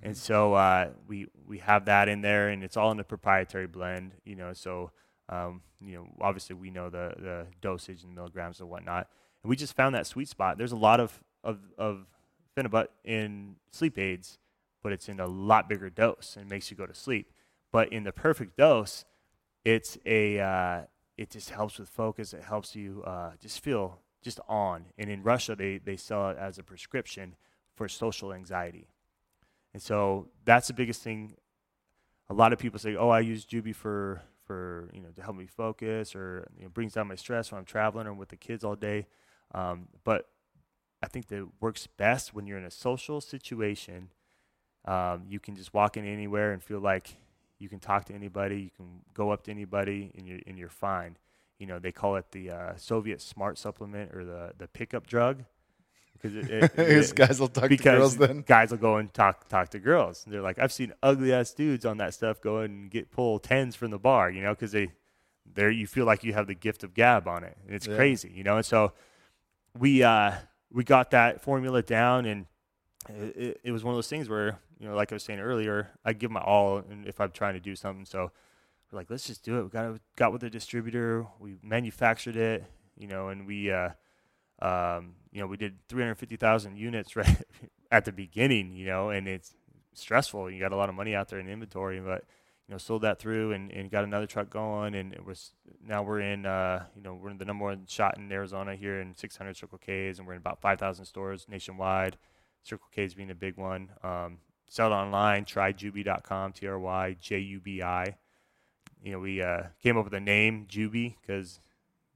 And 0.01 0.15
so 0.15 0.53
uh, 0.53 0.91
we 1.07 1.27
we 1.47 1.57
have 1.59 1.85
that 1.85 2.07
in 2.07 2.21
there, 2.21 2.49
and 2.49 2.63
it's 2.63 2.77
all 2.77 2.91
in 2.91 2.99
a 2.99 3.03
proprietary 3.03 3.67
blend. 3.67 4.13
You 4.23 4.35
know, 4.35 4.53
so 4.53 4.91
um, 5.27 5.61
you 5.81 5.95
know, 5.95 6.07
obviously 6.21 6.55
we 6.55 6.69
know 6.69 6.89
the 6.89 7.13
the 7.17 7.47
dosage 7.61 8.03
and 8.03 8.15
milligrams 8.15 8.59
and 8.59 8.69
whatnot, 8.69 9.07
and 9.43 9.49
we 9.49 9.55
just 9.55 9.75
found 9.75 9.95
that 9.95 10.07
sweet 10.07 10.27
spot. 10.27 10.57
There's 10.57 10.71
a 10.71 10.77
lot 10.77 10.99
of 10.99 11.21
of 11.43 11.59
of 11.77 12.05
in 13.05 13.55
sleep 13.71 13.97
aids, 13.97 14.37
but 14.83 14.91
it's 14.91 15.07
in 15.07 15.19
a 15.19 15.27
lot 15.27 15.69
bigger 15.69 15.89
dose 15.89 16.35
and 16.37 16.49
makes 16.49 16.69
you 16.69 16.75
go 16.75 16.85
to 16.85 16.93
sleep. 16.93 17.31
But 17.71 17.93
in 17.93 18.03
the 18.03 18.11
perfect 18.11 18.57
dose, 18.57 19.05
it's 19.63 19.97
a 20.05 20.39
uh, 20.39 20.81
it 21.17 21.29
just 21.29 21.51
helps 21.51 21.79
with 21.79 21.89
focus. 21.89 22.33
It 22.33 22.43
helps 22.43 22.75
you 22.75 23.03
uh, 23.05 23.31
just 23.41 23.61
feel 23.61 23.99
just 24.21 24.39
on. 24.47 24.85
And 24.97 25.09
in 25.09 25.23
Russia, 25.23 25.55
they 25.55 25.77
they 25.77 25.97
sell 25.97 26.29
it 26.29 26.37
as 26.37 26.57
a 26.57 26.63
prescription 26.63 27.35
for 27.75 27.87
social 27.87 28.33
anxiety. 28.33 28.87
And 29.73 29.81
so 29.81 30.27
that's 30.45 30.67
the 30.67 30.73
biggest 30.73 31.01
thing. 31.01 31.35
A 32.29 32.33
lot 32.33 32.53
of 32.53 32.59
people 32.59 32.79
say, 32.79 32.95
"Oh, 32.95 33.09
I 33.09 33.19
use 33.19 33.45
Jubi 33.45 33.75
for 33.75 34.21
for 34.45 34.89
you 34.93 35.01
know 35.01 35.09
to 35.09 35.21
help 35.21 35.35
me 35.35 35.45
focus 35.45 36.15
or 36.15 36.47
you 36.57 36.63
know, 36.63 36.69
brings 36.69 36.93
down 36.93 37.07
my 37.07 37.15
stress 37.15 37.51
when 37.51 37.59
I'm 37.59 37.65
traveling 37.65 38.07
or 38.07 38.13
with 38.13 38.29
the 38.29 38.37
kids 38.37 38.63
all 38.63 38.75
day." 38.75 39.07
Um, 39.53 39.87
but 40.03 40.29
I 41.01 41.07
think 41.07 41.27
that 41.27 41.39
it 41.39 41.47
works 41.59 41.87
best 41.87 42.33
when 42.33 42.45
you're 42.45 42.57
in 42.57 42.65
a 42.65 42.71
social 42.71 43.21
situation. 43.21 44.09
Um, 44.85 45.23
you 45.27 45.39
can 45.39 45.55
just 45.55 45.73
walk 45.73 45.97
in 45.97 46.05
anywhere 46.05 46.51
and 46.51 46.63
feel 46.63 46.79
like 46.79 47.15
you 47.57 47.69
can 47.69 47.79
talk 47.79 48.05
to 48.05 48.13
anybody. 48.13 48.61
You 48.61 48.69
can 48.75 49.01
go 49.13 49.31
up 49.31 49.43
to 49.43 49.51
anybody, 49.51 50.11
and 50.15 50.27
you're 50.27 50.39
and 50.47 50.57
you're 50.57 50.69
fine. 50.69 51.17
You 51.57 51.67
know, 51.67 51.77
they 51.77 51.91
call 51.91 52.15
it 52.15 52.31
the 52.31 52.49
uh, 52.51 52.75
Soviet 52.77 53.21
Smart 53.21 53.57
Supplement 53.57 54.15
or 54.15 54.23
the 54.23 54.53
the 54.57 54.67
pickup 54.67 55.05
drug 55.05 55.43
because 56.21 56.35
it, 56.49 56.49
it, 56.49 56.71
it- 56.77 57.15
guys 57.15 57.39
will 57.39 57.47
talk 57.47 57.69
to 57.69 57.77
girls 57.77 58.17
then. 58.17 58.41
guys 58.45 58.71
will 58.71 58.77
go 58.77 58.97
and 58.97 59.13
talk 59.13 59.47
talk 59.47 59.69
to 59.69 59.79
girls. 59.79 60.23
And 60.25 60.33
they're 60.33 60.41
like, 60.41 60.59
I've 60.59 60.73
seen 60.73 60.93
ugly 61.01 61.31
ass 61.33 61.53
dudes 61.53 61.85
on 61.85 61.97
that 61.97 62.13
stuff 62.13 62.41
go 62.41 62.57
and 62.59 62.89
get 62.91 63.11
pull 63.11 63.39
tens 63.39 63.75
from 63.75 63.91
the 63.91 63.99
bar, 63.99 64.29
you 64.29 64.41
know, 64.41 64.53
because 64.53 64.71
they 64.71 64.91
there 65.51 65.71
you 65.71 65.87
feel 65.87 66.05
like 66.05 66.23
you 66.23 66.33
have 66.33 66.47
the 66.47 66.53
gift 66.55 66.83
of 66.83 66.93
gab 66.93 67.27
on 67.27 67.43
it, 67.43 67.57
and 67.65 67.75
it's 67.75 67.87
Yeah. 67.87 67.95
crazy, 67.95 68.31
you 68.35 68.43
know. 68.43 68.57
And 68.57 68.65
so 68.65 68.93
we 69.77 70.03
uh, 70.03 70.33
we 70.71 70.83
got 70.83 71.11
that 71.11 71.41
formula 71.41 71.81
down, 71.81 72.25
and 72.25 72.45
it, 73.09 73.35
it, 73.37 73.61
it 73.65 73.71
was 73.71 73.83
one 73.83 73.93
of 73.93 73.97
those 73.97 74.07
things 74.09 74.29
where 74.29 74.59
you 74.79 74.87
know, 74.87 74.95
like 74.95 75.11
I 75.11 75.15
was 75.15 75.23
saying 75.23 75.39
earlier, 75.39 75.89
I 76.05 76.13
give 76.13 76.31
my 76.31 76.41
all, 76.41 76.77
and 76.77 77.05
if 77.07 77.19
I'm 77.19 77.31
trying 77.31 77.53
to 77.55 77.59
do 77.59 77.75
something, 77.75 78.05
so 78.05 78.31
we're 78.91 78.99
like, 78.99 79.09
let's 79.09 79.25
just 79.27 79.43
do 79.43 79.59
it. 79.59 79.63
We 79.63 79.69
got 79.69 79.99
got 80.15 80.31
with 80.31 80.41
the 80.41 80.49
distributor, 80.49 81.25
we 81.39 81.57
manufactured 81.63 82.35
it, 82.35 82.63
you 82.97 83.07
know, 83.07 83.29
and 83.29 83.47
we. 83.47 83.71
Uh, 83.71 83.89
um, 84.61 85.13
you 85.31 85.39
know, 85.41 85.47
we 85.47 85.57
did 85.57 85.77
350,000 85.89 86.75
units 86.77 87.15
right 87.15 87.41
at 87.91 88.05
the 88.05 88.11
beginning, 88.11 88.73
you 88.73 88.85
know, 88.85 89.09
and 89.09 89.27
it's 89.27 89.53
stressful. 89.93 90.49
You 90.49 90.59
got 90.59 90.71
a 90.71 90.75
lot 90.75 90.89
of 90.89 90.95
money 90.95 91.15
out 91.15 91.27
there 91.29 91.39
in 91.39 91.47
inventory, 91.47 91.99
but 91.99 92.23
you 92.67 92.73
know, 92.73 92.77
sold 92.77 93.01
that 93.01 93.17
through 93.19 93.51
and, 93.53 93.71
and 93.71 93.89
got 93.89 94.03
another 94.03 94.27
truck 94.27 94.49
going, 94.51 94.93
and 94.93 95.11
it 95.13 95.25
was 95.25 95.53
now 95.83 96.03
we're 96.03 96.19
in, 96.21 96.45
uh, 96.45 96.85
you 96.95 97.01
know, 97.01 97.15
we're 97.15 97.31
in 97.31 97.39
the 97.39 97.45
number 97.45 97.65
one 97.65 97.85
shot 97.87 98.17
in 98.17 98.31
Arizona 98.31 98.75
here 98.75 99.01
in 99.01 99.15
600 99.15 99.57
Circle 99.57 99.79
K's, 99.79 100.19
and 100.19 100.27
we're 100.27 100.33
in 100.33 100.39
about 100.39 100.61
5,000 100.61 101.05
stores 101.05 101.47
nationwide. 101.49 102.17
Circle 102.61 102.87
K's 102.91 103.15
being 103.15 103.31
a 103.31 103.35
big 103.35 103.57
one. 103.57 103.89
Um, 104.03 104.37
sell 104.69 104.91
it 104.91 104.95
online. 104.95 105.45
Tryjubi.com. 105.45 106.53
T 106.53 106.67
R 106.67 106.77
Y 106.77 107.15
J 107.19 107.39
U 107.39 107.59
B 107.59 107.81
I. 107.81 108.17
You 109.01 109.13
know, 109.13 109.19
we 109.19 109.41
uh, 109.41 109.63
came 109.81 109.97
up 109.97 110.03
with 110.03 110.11
the 110.13 110.19
name 110.19 110.67
Jubi 110.69 111.15
because 111.21 111.59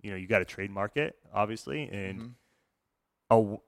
you 0.04 0.12
know 0.12 0.18
you 0.18 0.28
got 0.28 0.40
to 0.40 0.46
trademark 0.46 0.98
it 0.98 1.16
obviously, 1.34 1.84
and 1.92 2.20
Mhm. 2.20 2.32
Oh, 3.34 3.64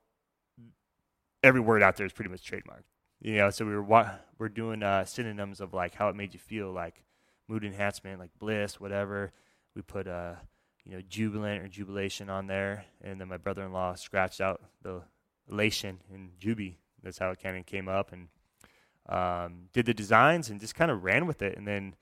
every 1.44 1.60
word 1.60 1.82
out 1.82 1.96
there 1.98 2.06
is 2.06 2.14
pretty 2.14 2.30
much 2.30 2.50
trademarked. 2.50 2.84
You 3.22 3.38
know, 3.38 3.50
so 3.50 3.66
we 3.66 3.74
were 3.74 3.84
wa- 3.84 4.12
we're 4.38 4.50
doing 4.50 4.84
uh, 4.84 5.06
synonyms 5.06 5.60
of 5.62 5.74
like 5.74 5.96
how 5.96 6.10
it 6.10 6.16
made 6.16 6.34
you 6.34 6.40
feel, 6.40 6.72
like 6.72 7.04
mood 7.48 7.64
enhancement, 7.64 8.20
like 8.20 8.32
bliss, 8.38 8.80
whatever. 8.80 9.32
We 9.76 9.82
put 9.82 10.08
uh, 10.08 10.36
you 10.86 10.92
know, 10.96 11.02
jubilant 11.10 11.64
or 11.64 11.68
jubilation 11.68 12.30
on 12.30 12.48
there, 12.48 12.86
and 13.02 13.20
then 13.20 13.28
my 13.28 13.38
brother-in-law 13.38 13.96
scratched 13.96 14.40
out 14.40 14.62
the 14.84 15.02
elation 15.50 16.00
and 16.14 16.30
jubi. 16.40 16.76
That's 17.02 17.18
how 17.18 17.32
it 17.32 17.40
kind 17.42 17.58
of 17.58 17.66
came 17.66 17.88
up, 17.88 18.12
and 18.14 18.28
um, 19.10 19.70
did 19.74 19.86
the 19.88 19.94
designs 19.94 20.50
and 20.50 20.60
just 20.60 20.76
kind 20.76 20.92
of 20.92 21.04
ran 21.04 21.26
with 21.26 21.42
it. 21.42 21.58
And 21.58 21.68
then, 21.68 21.96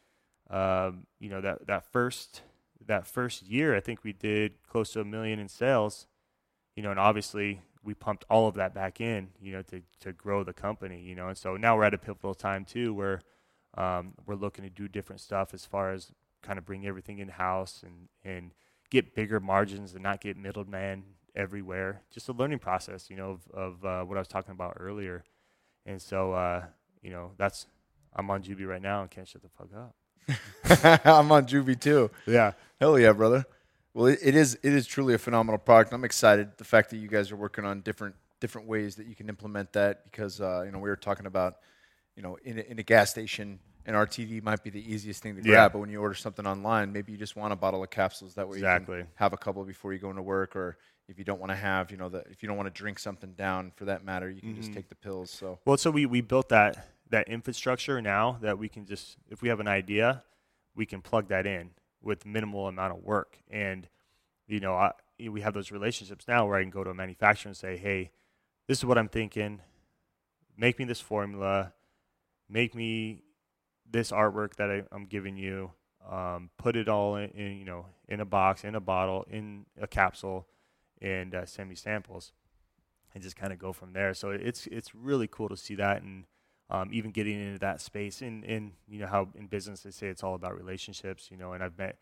um, 0.50 1.08
you 1.20 1.30
know, 1.30 1.42
that 1.42 1.68
that 1.68 1.86
first 1.92 2.42
that 2.86 3.08
first 3.08 3.44
year, 3.44 3.76
I 3.76 3.80
think 3.80 4.04
we 4.04 4.12
did 4.14 4.62
close 4.68 4.92
to 4.94 5.02
a 5.02 5.06
million 5.06 5.40
in 5.40 5.48
sales. 5.48 6.08
You 6.76 6.84
know, 6.84 6.92
and 6.92 7.00
obviously 7.00 7.62
we 7.84 7.94
pumped 7.94 8.26
all 8.30 8.48
of 8.48 8.56
that 8.56 8.74
back 8.74 9.02
in, 9.02 9.30
you 9.42 9.52
know, 9.52 9.62
to 9.64 9.82
to 10.02 10.14
grow 10.14 10.44
the 10.44 10.54
company. 10.54 11.02
You 11.02 11.16
know, 11.16 11.28
and 11.28 11.38
so 11.38 11.58
now 11.58 11.78
we're 11.78 11.84
at 11.84 11.94
a 11.94 11.98
pivotal 11.98 12.34
time 12.34 12.66
too, 12.66 12.94
where 12.94 13.22
um, 13.78 14.14
we're 14.26 14.36
looking 14.36 14.64
to 14.64 14.70
do 14.70 14.88
different 14.88 15.22
stuff 15.22 15.54
as 15.54 15.66
far 15.66 15.92
as 15.92 16.12
kind 16.42 16.60
of 16.60 16.66
bring 16.66 16.86
everything 16.86 17.20
in 17.20 17.30
house 17.30 17.84
and 17.84 18.10
and 18.24 18.52
get 18.90 19.16
bigger 19.16 19.40
margins 19.40 19.94
and 19.94 20.04
not 20.04 20.22
get 20.22 20.38
middleman 20.38 21.04
everywhere. 21.36 22.02
Just 22.12 22.30
a 22.30 22.34
learning 22.34 22.60
process, 22.60 23.10
you 23.10 23.16
know, 23.16 23.32
of, 23.32 23.42
of 23.54 23.86
uh, 23.86 24.04
what 24.06 24.18
I 24.18 24.22
was 24.22 24.28
talking 24.28 24.52
about 24.52 24.78
earlier. 24.80 25.24
And 25.86 26.02
so, 26.02 26.34
uh, 26.34 26.66
you 27.02 27.10
know, 27.10 27.32
that's 27.38 27.66
I'm 28.16 28.30
on 28.30 28.44
Jubi 28.44 28.68
right 28.68 28.82
now 28.82 29.02
and 29.02 29.10
can't 29.10 29.28
shut 29.28 29.42
the 29.42 29.50
fuck 29.50 29.70
up. 29.76 29.96
I'm 31.06 31.32
on 31.32 31.48
Jubi 31.48 31.80
too. 31.80 32.12
Yeah, 32.26 32.54
Hell 32.80 33.00
yeah, 33.00 33.14
brother. 33.14 33.46
Well, 33.94 34.08
it, 34.08 34.20
it 34.22 34.36
is 34.36 34.56
it 34.64 34.74
is 34.74 34.88
truly 34.88 35.14
a 35.14 35.18
phenomenal 35.18 35.60
product. 35.60 35.94
I'm 35.94 36.04
excited 36.06 36.52
the 36.58 36.64
fact 36.64 36.90
that 36.92 36.98
you 36.98 37.08
guys 37.08 37.32
are 37.32 37.36
working 37.36 37.66
on 37.66 37.82
different 37.82 38.16
different 38.40 38.68
ways 38.68 38.96
that 38.96 39.08
you 39.08 39.16
can 39.16 39.30
implement 39.30 39.72
that 39.74 40.04
because 40.06 40.42
uh, 40.42 40.64
you 40.66 40.72
know 40.72 40.80
we 40.80 40.90
were 40.90 40.96
talking 40.96 41.26
about 41.28 41.58
you 42.16 42.24
know 42.24 42.38
in 42.44 42.58
a, 42.60 42.62
in 42.62 42.80
a 42.80 42.84
gas 42.84 43.12
station 43.12 43.60
an 43.86 43.96
RTD 43.96 44.42
might 44.42 44.64
be 44.64 44.70
the 44.70 44.94
easiest 44.94 45.22
thing 45.22 45.36
to 45.36 45.42
grab, 45.42 45.54
Yeah. 45.54 45.68
but 45.70 45.80
when 45.80 45.90
you 45.90 46.00
order 46.00 46.16
something 46.16 46.48
online, 46.48 46.94
maybe 46.94 47.12
you 47.12 47.18
just 47.18 47.36
want 47.36 47.52
a 47.52 47.56
bottle 47.56 47.84
of 47.84 47.90
capsules 47.90 48.34
that 48.36 48.48
way 48.48 48.60
you 48.60 48.64
can 48.64 48.88
have 49.16 49.34
a 49.34 49.38
couple 49.38 49.62
before 49.66 49.92
you 49.92 50.00
go 50.00 50.10
into 50.10 50.22
work, 50.22 50.56
or 50.56 50.78
if 51.10 51.20
you 51.20 51.26
don't 51.26 51.40
want 51.42 51.52
to 51.52 51.56
have 51.58 51.92
you 51.92 51.98
know 51.98 52.10
the 52.10 52.20
if 52.32 52.42
you 52.42 52.48
don't 52.48 52.58
want 52.58 52.74
to 52.74 52.82
drink 52.82 52.98
something 52.98 53.34
down 53.34 53.72
for 53.76 53.86
that 53.86 54.04
matter, 54.06 54.30
you 54.30 54.42
can 54.42 54.56
just 54.56 54.70
Mm-hmm. 54.70 54.76
take 54.76 54.90
the 54.90 54.96
pills. 54.96 55.30
So 55.32 55.60
Well, 55.66 55.78
so 55.78 55.92
we, 55.92 56.06
we 56.06 56.22
built 56.22 56.50
that 56.50 56.88
that 57.10 57.28
infrastructure 57.28 58.02
now 58.02 58.38
that 58.42 58.58
we 58.58 58.70
can 58.70 58.86
just 58.86 59.18
if 59.30 59.42
we 59.42 59.50
have 59.50 59.60
an 59.60 59.68
idea, 59.68 60.24
we 60.76 60.86
can 60.86 61.02
plug 61.02 61.28
that 61.28 61.46
in 61.46 61.72
with 62.04 62.26
minimal 62.26 62.68
amount 62.68 62.94
of 62.94 63.04
work. 63.04 63.40
And 63.50 63.88
you 64.48 64.60
know, 64.60 64.74
I, 64.74 64.92
we 65.30 65.42
have 65.42 65.54
those 65.54 65.72
relationships 65.72 66.26
now 66.28 66.46
where 66.46 66.58
I 66.58 66.62
can 66.62 66.70
go 66.70 66.84
to 66.84 66.90
a 66.90 66.94
manufacturer 66.94 67.50
and 67.50 67.58
say, 67.58 67.78
"Hey, 67.78 68.12
this 68.68 68.78
is 68.78 68.86
what 68.86 68.98
I'm 68.98 69.10
thinking. 69.10 69.62
Make 70.58 70.80
me 70.80 70.86
this 70.86 71.02
formula. 71.02 71.74
Make 72.50 72.76
me 72.76 73.24
this 73.90 74.12
artwork 74.12 74.56
that 74.56 74.70
I, 74.70 74.84
I'm 74.92 75.06
giving 75.06 75.38
you. 75.38 75.72
Um, 76.10 76.50
put 76.58 76.76
it 76.76 76.90
all 76.90 77.16
in, 77.16 77.30
in, 77.30 77.58
you 77.58 77.66
know, 77.66 77.86
in 78.10 78.20
a 78.20 78.26
box, 78.26 78.66
in 78.66 78.76
a 78.76 78.82
bottle, 78.82 79.26
in 79.30 79.66
a 79.82 79.88
capsule, 79.88 80.48
and 81.02 81.34
uh, 81.34 81.46
send 81.46 81.70
me 81.70 81.76
samples." 81.76 82.34
and 83.14 83.22
just 83.22 83.36
kind 83.36 83.54
of 83.54 83.60
go 83.60 83.74
from 83.74 83.94
there. 83.94 84.14
So 84.14 84.32
it's 84.32 84.68
it's 84.68 84.96
really 84.96 85.28
cool 85.30 85.50
to 85.50 85.58
see 85.58 85.76
that, 85.76 86.02
and 86.02 86.26
um, 86.70 86.90
even 86.92 87.12
getting 87.12 87.40
into 87.40 87.60
that 87.60 87.82
space. 87.82 88.22
And 88.22 88.44
and 88.44 88.72
you 88.88 89.00
know 89.00 89.08
how 89.08 89.30
in 89.36 89.48
business 89.48 89.82
they 89.82 89.92
say 89.92 90.08
it's 90.08 90.24
all 90.24 90.36
about 90.36 90.58
relationships. 90.58 91.30
You 91.32 91.38
know, 91.38 91.54
and 91.54 91.64
I've 91.64 91.78
met, 91.78 91.98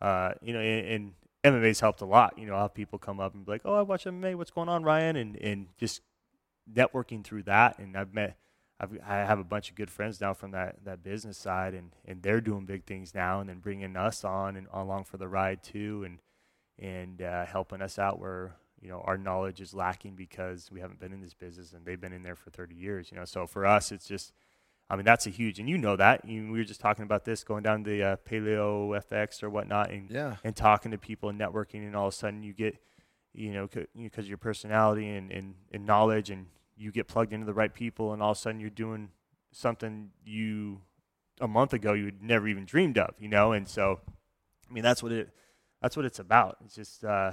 uh, 0.00 0.32
you 0.42 0.52
know, 0.52 0.60
and, 0.60 1.14
and 1.44 1.62
MMA's 1.62 1.80
helped 1.80 2.00
a 2.00 2.06
lot. 2.06 2.38
You 2.38 2.46
know, 2.46 2.56
how 2.56 2.68
people 2.68 2.98
come 2.98 3.20
up 3.20 3.34
and 3.34 3.44
be 3.44 3.52
like, 3.52 3.62
"Oh, 3.64 3.74
I 3.74 3.82
watch 3.82 4.04
MMA. 4.04 4.34
What's 4.36 4.50
going 4.50 4.68
on, 4.68 4.84
Ryan?" 4.84 5.16
And 5.16 5.36
and 5.36 5.66
just 5.78 6.00
networking 6.72 7.24
through 7.24 7.44
that. 7.44 7.78
And 7.78 7.96
I've 7.96 8.14
met. 8.14 8.36
I've, 8.80 8.98
I 9.06 9.18
have 9.18 9.38
a 9.38 9.44
bunch 9.44 9.70
of 9.70 9.76
good 9.76 9.88
friends 9.88 10.20
now 10.20 10.34
from 10.34 10.50
that, 10.50 10.84
that 10.84 11.00
business 11.04 11.38
side, 11.38 11.74
and, 11.74 11.92
and 12.04 12.20
they're 12.22 12.40
doing 12.40 12.66
big 12.66 12.84
things 12.86 13.14
now, 13.14 13.38
and 13.38 13.48
then 13.48 13.60
bringing 13.60 13.96
us 13.96 14.24
on 14.24 14.56
and 14.56 14.66
along 14.72 15.04
for 15.04 15.16
the 15.16 15.28
ride 15.28 15.62
too, 15.62 16.02
and 16.04 16.18
and 16.76 17.22
uh, 17.22 17.46
helping 17.46 17.80
us 17.80 18.00
out 18.00 18.18
where 18.18 18.56
you 18.84 18.90
know 18.90 19.00
our 19.06 19.16
knowledge 19.16 19.60
is 19.60 19.74
lacking 19.74 20.14
because 20.14 20.70
we 20.70 20.78
haven't 20.78 21.00
been 21.00 21.12
in 21.12 21.22
this 21.22 21.34
business 21.34 21.72
and 21.72 21.84
they've 21.84 22.00
been 22.00 22.12
in 22.12 22.22
there 22.22 22.36
for 22.36 22.50
30 22.50 22.74
years 22.74 23.10
you 23.10 23.16
know? 23.16 23.24
So 23.24 23.46
for 23.46 23.64
us 23.64 23.90
it's 23.90 24.06
just 24.06 24.32
i 24.90 24.96
mean 24.96 25.04
that's 25.04 25.26
a 25.26 25.30
huge 25.30 25.58
and 25.58 25.68
you 25.68 25.78
know 25.78 25.96
that 25.96 26.24
you, 26.24 26.52
we 26.52 26.58
were 26.58 26.64
just 26.64 26.80
talking 26.80 27.02
about 27.02 27.24
this 27.24 27.42
going 27.42 27.62
down 27.62 27.82
the 27.82 28.02
uh, 28.02 28.16
paleo 28.28 29.00
fx 29.10 29.42
or 29.42 29.48
whatnot 29.48 29.90
and 29.90 30.10
yeah, 30.10 30.36
and 30.44 30.54
talking 30.54 30.90
to 30.90 30.98
people 30.98 31.30
and 31.30 31.40
networking 31.40 31.86
and 31.86 31.96
all 31.96 32.08
of 32.08 32.12
a 32.12 32.16
sudden 32.16 32.42
you 32.42 32.52
get 32.52 32.76
you 33.32 33.52
know 33.52 33.68
because 33.96 34.28
your 34.28 34.38
personality 34.38 35.08
and, 35.08 35.32
and, 35.32 35.54
and 35.72 35.86
knowledge 35.86 36.30
and 36.30 36.46
you 36.76 36.92
get 36.92 37.08
plugged 37.08 37.32
into 37.32 37.46
the 37.46 37.54
right 37.54 37.72
people 37.72 38.12
and 38.12 38.22
all 38.22 38.32
of 38.32 38.36
a 38.36 38.40
sudden 38.40 38.60
you're 38.60 38.70
doing 38.70 39.08
something 39.50 40.10
you 40.24 40.80
a 41.40 41.48
month 41.48 41.72
ago 41.72 41.94
you 41.94 42.04
had 42.06 42.22
never 42.22 42.46
even 42.46 42.64
dreamed 42.64 42.98
of 42.98 43.14
you 43.18 43.28
know? 43.28 43.52
And 43.52 43.66
so 43.66 44.00
i 44.68 44.72
mean 44.72 44.84
that's 44.84 45.02
what 45.02 45.12
it 45.12 45.30
that's 45.80 45.98
what 45.98 46.06
it's 46.06 46.18
about. 46.18 46.56
It's 46.64 46.74
just 46.74 47.04
uh 47.04 47.32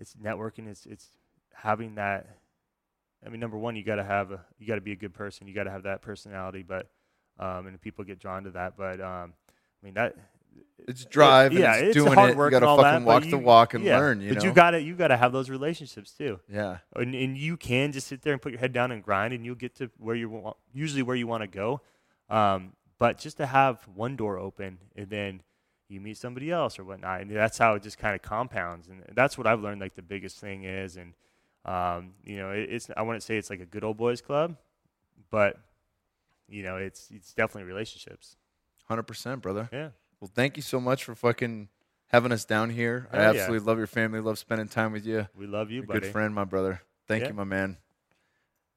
it's 0.00 0.14
networking 0.14 0.66
it's 0.66 0.86
it's 0.86 1.06
having 1.54 1.94
that 1.94 2.36
i 3.24 3.28
mean 3.28 3.38
number 3.38 3.56
one 3.58 3.76
you 3.76 3.84
got 3.84 3.96
to 3.96 4.04
have 4.04 4.32
a 4.32 4.40
you 4.58 4.66
got 4.66 4.74
to 4.76 4.80
be 4.80 4.92
a 4.92 4.96
good 4.96 5.14
person 5.14 5.46
you 5.46 5.54
got 5.54 5.64
to 5.64 5.70
have 5.70 5.84
that 5.84 6.02
personality 6.02 6.62
but 6.62 6.90
um 7.38 7.66
and 7.66 7.80
people 7.80 8.04
get 8.04 8.18
drawn 8.18 8.42
to 8.44 8.50
that 8.50 8.76
but 8.76 9.00
um 9.00 9.32
i 9.48 9.84
mean 9.84 9.94
that 9.94 10.16
it's 10.88 11.04
drive. 11.04 11.52
yeah, 11.52 11.76
and 11.76 11.86
it's, 11.86 11.96
it's 11.96 12.04
doing 12.04 12.18
hard 12.18 12.30
it. 12.30 12.36
work 12.36 12.52
you 12.52 12.58
got 12.58 12.76
to 12.76 12.82
fucking 12.82 13.04
that, 13.04 13.08
walk 13.08 13.24
you- 13.24 13.30
the 13.30 13.38
walk 13.38 13.74
and 13.74 13.84
yeah, 13.84 13.98
learn. 13.98 14.20
You 14.20 14.30
but 14.34 14.42
know, 14.42 14.48
you 14.48 14.52
got 14.54 14.70
to 14.72 14.82
you 14.82 14.96
got 14.96 15.08
to 15.08 15.16
have 15.16 15.30
those 15.32 15.48
relationships 15.48 16.10
too, 16.10 16.40
yeah, 16.52 16.78
and, 16.96 17.14
and 17.14 17.38
you 17.38 17.56
can 17.56 17.92
just 17.92 18.08
sit 18.08 18.22
there 18.22 18.32
and 18.32 18.42
put 18.42 18.50
your 18.50 18.58
head 18.58 18.72
down 18.72 18.90
and 18.90 19.00
grind, 19.00 19.32
and 19.32 19.44
you'll 19.44 19.54
get 19.54 19.76
to 19.76 19.90
where 19.98 20.16
you 20.16 20.28
want, 20.28 20.56
usually 20.72 21.02
where 21.02 21.14
you 21.14 21.28
want 21.28 21.42
to 21.42 21.46
go. 21.46 21.82
Um, 22.28 22.72
but 22.98 23.16
just 23.16 23.36
to 23.36 23.46
have 23.46 23.80
one 23.94 24.16
door 24.16 24.38
open 24.38 24.78
and 24.96 25.08
then 25.08 25.42
you 25.90 26.00
meet 26.00 26.16
somebody 26.16 26.50
else 26.50 26.78
or 26.78 26.84
whatnot, 26.84 27.20
and 27.20 27.30
that's 27.30 27.58
how 27.58 27.74
it 27.74 27.82
just 27.82 27.98
kind 27.98 28.14
of 28.14 28.22
compounds, 28.22 28.88
and 28.88 29.02
that's 29.14 29.36
what 29.36 29.46
I've 29.46 29.60
learned. 29.60 29.80
Like 29.80 29.94
the 29.94 30.02
biggest 30.02 30.38
thing 30.38 30.64
is, 30.64 30.96
and 30.96 31.14
um, 31.64 32.12
you 32.24 32.36
know, 32.38 32.50
it, 32.52 32.68
it's 32.70 32.90
I 32.96 33.02
wouldn't 33.02 33.22
say 33.22 33.36
it's 33.36 33.50
like 33.50 33.60
a 33.60 33.66
good 33.66 33.84
old 33.84 33.96
boys 33.96 34.20
club, 34.20 34.56
but 35.30 35.58
you 36.48 36.62
know, 36.62 36.76
it's 36.76 37.08
it's 37.10 37.32
definitely 37.34 37.64
relationships. 37.64 38.36
hundred 38.86 39.04
percent, 39.04 39.42
brother. 39.42 39.68
Yeah. 39.72 39.90
Well, 40.20 40.30
thank 40.34 40.56
you 40.56 40.62
so 40.62 40.80
much 40.80 41.04
for 41.04 41.14
fucking 41.14 41.68
having 42.08 42.30
us 42.32 42.44
down 42.44 42.70
here. 42.70 43.08
I 43.12 43.16
Hell 43.16 43.34
yeah. 43.34 43.40
absolutely 43.40 43.66
love 43.66 43.78
your 43.78 43.86
family. 43.86 44.20
Love 44.20 44.38
spending 44.38 44.68
time 44.68 44.92
with 44.92 45.06
you. 45.06 45.26
We 45.36 45.46
love 45.46 45.70
you, 45.70 45.82
good 45.82 46.06
friend, 46.06 46.34
my 46.34 46.44
brother. 46.44 46.82
Thank 47.08 47.22
Yeah. 47.22 47.28
you, 47.28 47.34
my 47.34 47.44
man. 47.44 47.78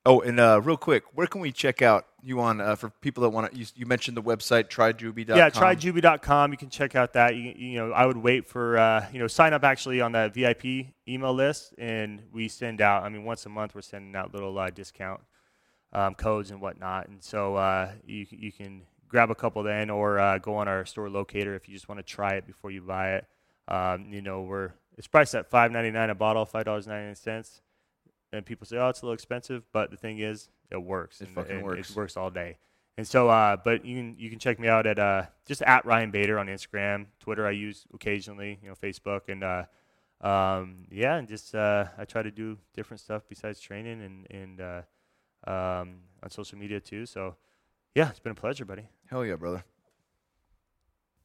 Oh, 0.06 0.20
and 0.20 0.38
uh, 0.38 0.60
real 0.62 0.76
quick, 0.76 1.04
where 1.14 1.28
can 1.28 1.40
we 1.40 1.54
check 1.54 1.82
out 1.82 2.06
you 2.22 2.42
on 2.42 2.60
uh, 2.60 2.76
for 2.76 2.90
people 2.90 3.24
that 3.24 3.30
want 3.30 3.52
to? 3.52 3.58
You, 3.58 3.66
you 3.76 3.86
mentioned 3.86 4.18
the 4.18 4.22
website 4.22 4.66
tryjubi.com. 4.68 5.38
Yeah, 5.38 5.50
tryjubi.com. 5.50 6.52
You 6.52 6.58
can 6.58 6.70
check 6.70 6.94
out 6.96 7.14
that. 7.14 7.36
You, 7.36 7.54
you 7.56 7.78
know, 7.78 7.94
I 7.94 8.06
would 8.06 8.18
wait 8.18 8.46
for 8.46 8.78
uh, 8.78 9.08
you 9.14 9.20
know 9.20 9.28
sign 9.28 9.54
up 9.54 9.64
actually 9.64 10.02
on 10.02 10.12
that 10.12 10.34
VIP 10.34 10.88
email 11.08 11.34
list, 11.34 11.74
and 11.78 12.22
we 12.34 12.50
send 12.50 12.82
out. 12.82 13.04
I 13.04 13.10
mean, 13.10 13.24
once 13.24 13.46
a 13.46 13.50
month 13.50 13.76
we're 13.76 13.82
sending 13.82 14.14
out 14.14 14.34
little 14.34 14.58
uh, 14.60 14.70
discount 14.72 15.22
um, 15.94 16.16
codes 16.16 16.52
and 16.52 16.60
whatnot, 16.60 17.08
and 17.08 17.24
so 17.24 17.56
uh, 17.56 17.92
you 18.06 18.26
you 18.30 18.52
can 18.52 18.82
grab 19.08 19.32
a 19.32 19.36
couple 19.36 19.64
then, 19.64 19.90
or 19.90 20.20
uh, 20.20 20.38
go 20.38 20.56
on 20.56 20.68
our 20.68 20.86
store 20.86 21.10
locator 21.10 21.56
if 21.56 21.70
you 21.70 21.74
just 21.74 21.88
want 21.88 22.00
to 22.00 22.04
try 22.04 22.34
it 22.34 22.46
before 22.46 22.72
you 22.72 22.82
buy 22.82 23.14
it. 23.14 23.26
Um, 23.70 24.08
you 24.12 24.22
know, 24.22 24.42
we're 24.42 24.72
it's 24.98 25.08
priced 25.08 25.34
at 25.34 25.50
five 25.50 25.72
ninety 25.72 25.92
nine 25.92 26.10
a 26.10 26.16
bottle, 26.16 26.46
five 26.46 26.66
dollars 26.66 26.88
ninety 26.88 27.06
nine 27.06 27.16
cents. 27.16 27.62
And 28.34 28.46
people 28.46 28.66
say, 28.68 28.78
"Oh, 28.78 28.90
it's 28.90 29.02
a 29.02 29.06
little 29.06 29.14
expensive," 29.14 29.64
but 29.72 29.92
the 29.92 29.98
thing 29.98 30.20
is, 30.20 30.50
it 30.72 30.82
works. 30.82 31.22
It 31.22 31.28
and- 31.28 31.36
fucking 31.36 31.56
and 31.58 31.64
works. 31.64 31.92
It 31.92 31.96
works 31.96 32.18
all 32.18 32.30
day. 32.30 32.58
And 32.98 33.08
so, 33.08 33.28
uh, 33.30 33.58
but 33.58 33.86
you 33.86 33.96
can 33.96 34.16
you 34.20 34.30
can 34.30 34.38
check 34.40 34.60
me 34.60 34.68
out 34.68 34.86
at 34.86 35.00
uh, 35.00 35.24
just 35.48 35.62
at 35.64 35.86
Ryan 35.86 36.12
Bader 36.12 36.38
on 36.38 36.48
Instagram, 36.48 37.08
Twitter. 37.20 37.48
I 37.48 37.52
use 37.52 37.88
occasionally, 37.94 38.60
you 38.62 38.70
know, 38.70 38.76
Facebook, 38.76 39.30
and 39.30 39.44
uh, 39.44 39.64
um, 40.22 40.86
yeah, 40.92 41.16
and 41.16 41.28
just 41.28 41.56
uh, 41.56 41.86
I 41.98 42.06
try 42.06 42.22
to 42.22 42.30
do 42.30 42.58
different 42.76 43.02
stuff 43.02 43.24
besides 43.28 43.60
training 43.60 44.02
and 44.02 44.28
and 44.30 44.62
uh, 44.62 44.82
um, 45.48 46.02
on 46.22 46.30
social 46.30 46.58
media 46.60 46.80
too. 46.80 47.08
So, 47.08 47.36
yeah, 47.96 48.10
it's 48.10 48.20
been 48.20 48.32
a 48.32 48.36
pleasure, 48.36 48.64
buddy. 48.64 48.88
Hell 49.10 49.26
yeah, 49.26 49.38
brother. 49.38 49.64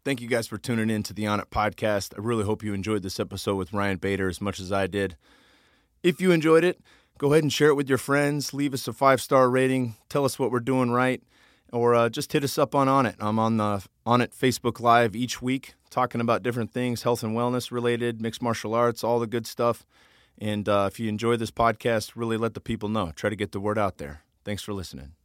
Thank 0.04 0.22
you 0.22 0.28
guys 0.28 0.46
for 0.46 0.56
tuning 0.56 0.88
in 0.88 1.02
to 1.02 1.12
the 1.12 1.26
On 1.26 1.38
It 1.38 1.50
podcast. 1.50 2.14
I 2.16 2.22
really 2.22 2.44
hope 2.44 2.62
you 2.62 2.72
enjoyed 2.72 3.02
this 3.02 3.20
episode 3.20 3.56
with 3.56 3.74
Ryan 3.74 3.98
Bader 3.98 4.28
as 4.28 4.40
much 4.40 4.58
as 4.58 4.72
I 4.72 4.86
did. 4.86 5.16
If 6.02 6.20
you 6.20 6.30
enjoyed 6.30 6.64
it, 6.64 6.80
go 7.18 7.32
ahead 7.32 7.42
and 7.42 7.52
share 7.52 7.68
it 7.68 7.74
with 7.74 7.88
your 7.88 7.98
friends. 7.98 8.54
Leave 8.54 8.74
us 8.74 8.86
a 8.88 8.92
five 8.92 9.20
star 9.20 9.50
rating. 9.50 9.96
Tell 10.08 10.24
us 10.24 10.38
what 10.38 10.50
we're 10.50 10.60
doing 10.60 10.90
right, 10.90 11.22
or 11.72 11.94
uh, 11.94 12.08
just 12.08 12.32
hit 12.32 12.44
us 12.44 12.58
up 12.58 12.74
on 12.74 12.88
On 12.88 13.06
It. 13.06 13.16
I'm 13.18 13.38
on 13.38 13.56
the 13.56 13.84
On 14.06 14.20
It 14.20 14.32
Facebook 14.32 14.80
Live 14.80 15.16
each 15.16 15.42
week, 15.42 15.74
talking 15.90 16.20
about 16.20 16.42
different 16.42 16.72
things, 16.72 17.02
health 17.02 17.22
and 17.22 17.36
wellness 17.36 17.70
related, 17.70 18.20
mixed 18.20 18.42
martial 18.42 18.74
arts, 18.74 19.02
all 19.02 19.18
the 19.18 19.26
good 19.26 19.46
stuff. 19.46 19.84
And 20.40 20.68
uh, 20.68 20.88
if 20.90 21.00
you 21.00 21.08
enjoy 21.08 21.36
this 21.36 21.50
podcast, 21.50 22.12
really 22.14 22.36
let 22.36 22.54
the 22.54 22.60
people 22.60 22.88
know. 22.88 23.12
Try 23.16 23.30
to 23.30 23.36
get 23.36 23.52
the 23.52 23.60
word 23.60 23.78
out 23.78 23.98
there. 23.98 24.22
Thanks 24.44 24.62
for 24.62 24.72
listening. 24.72 25.17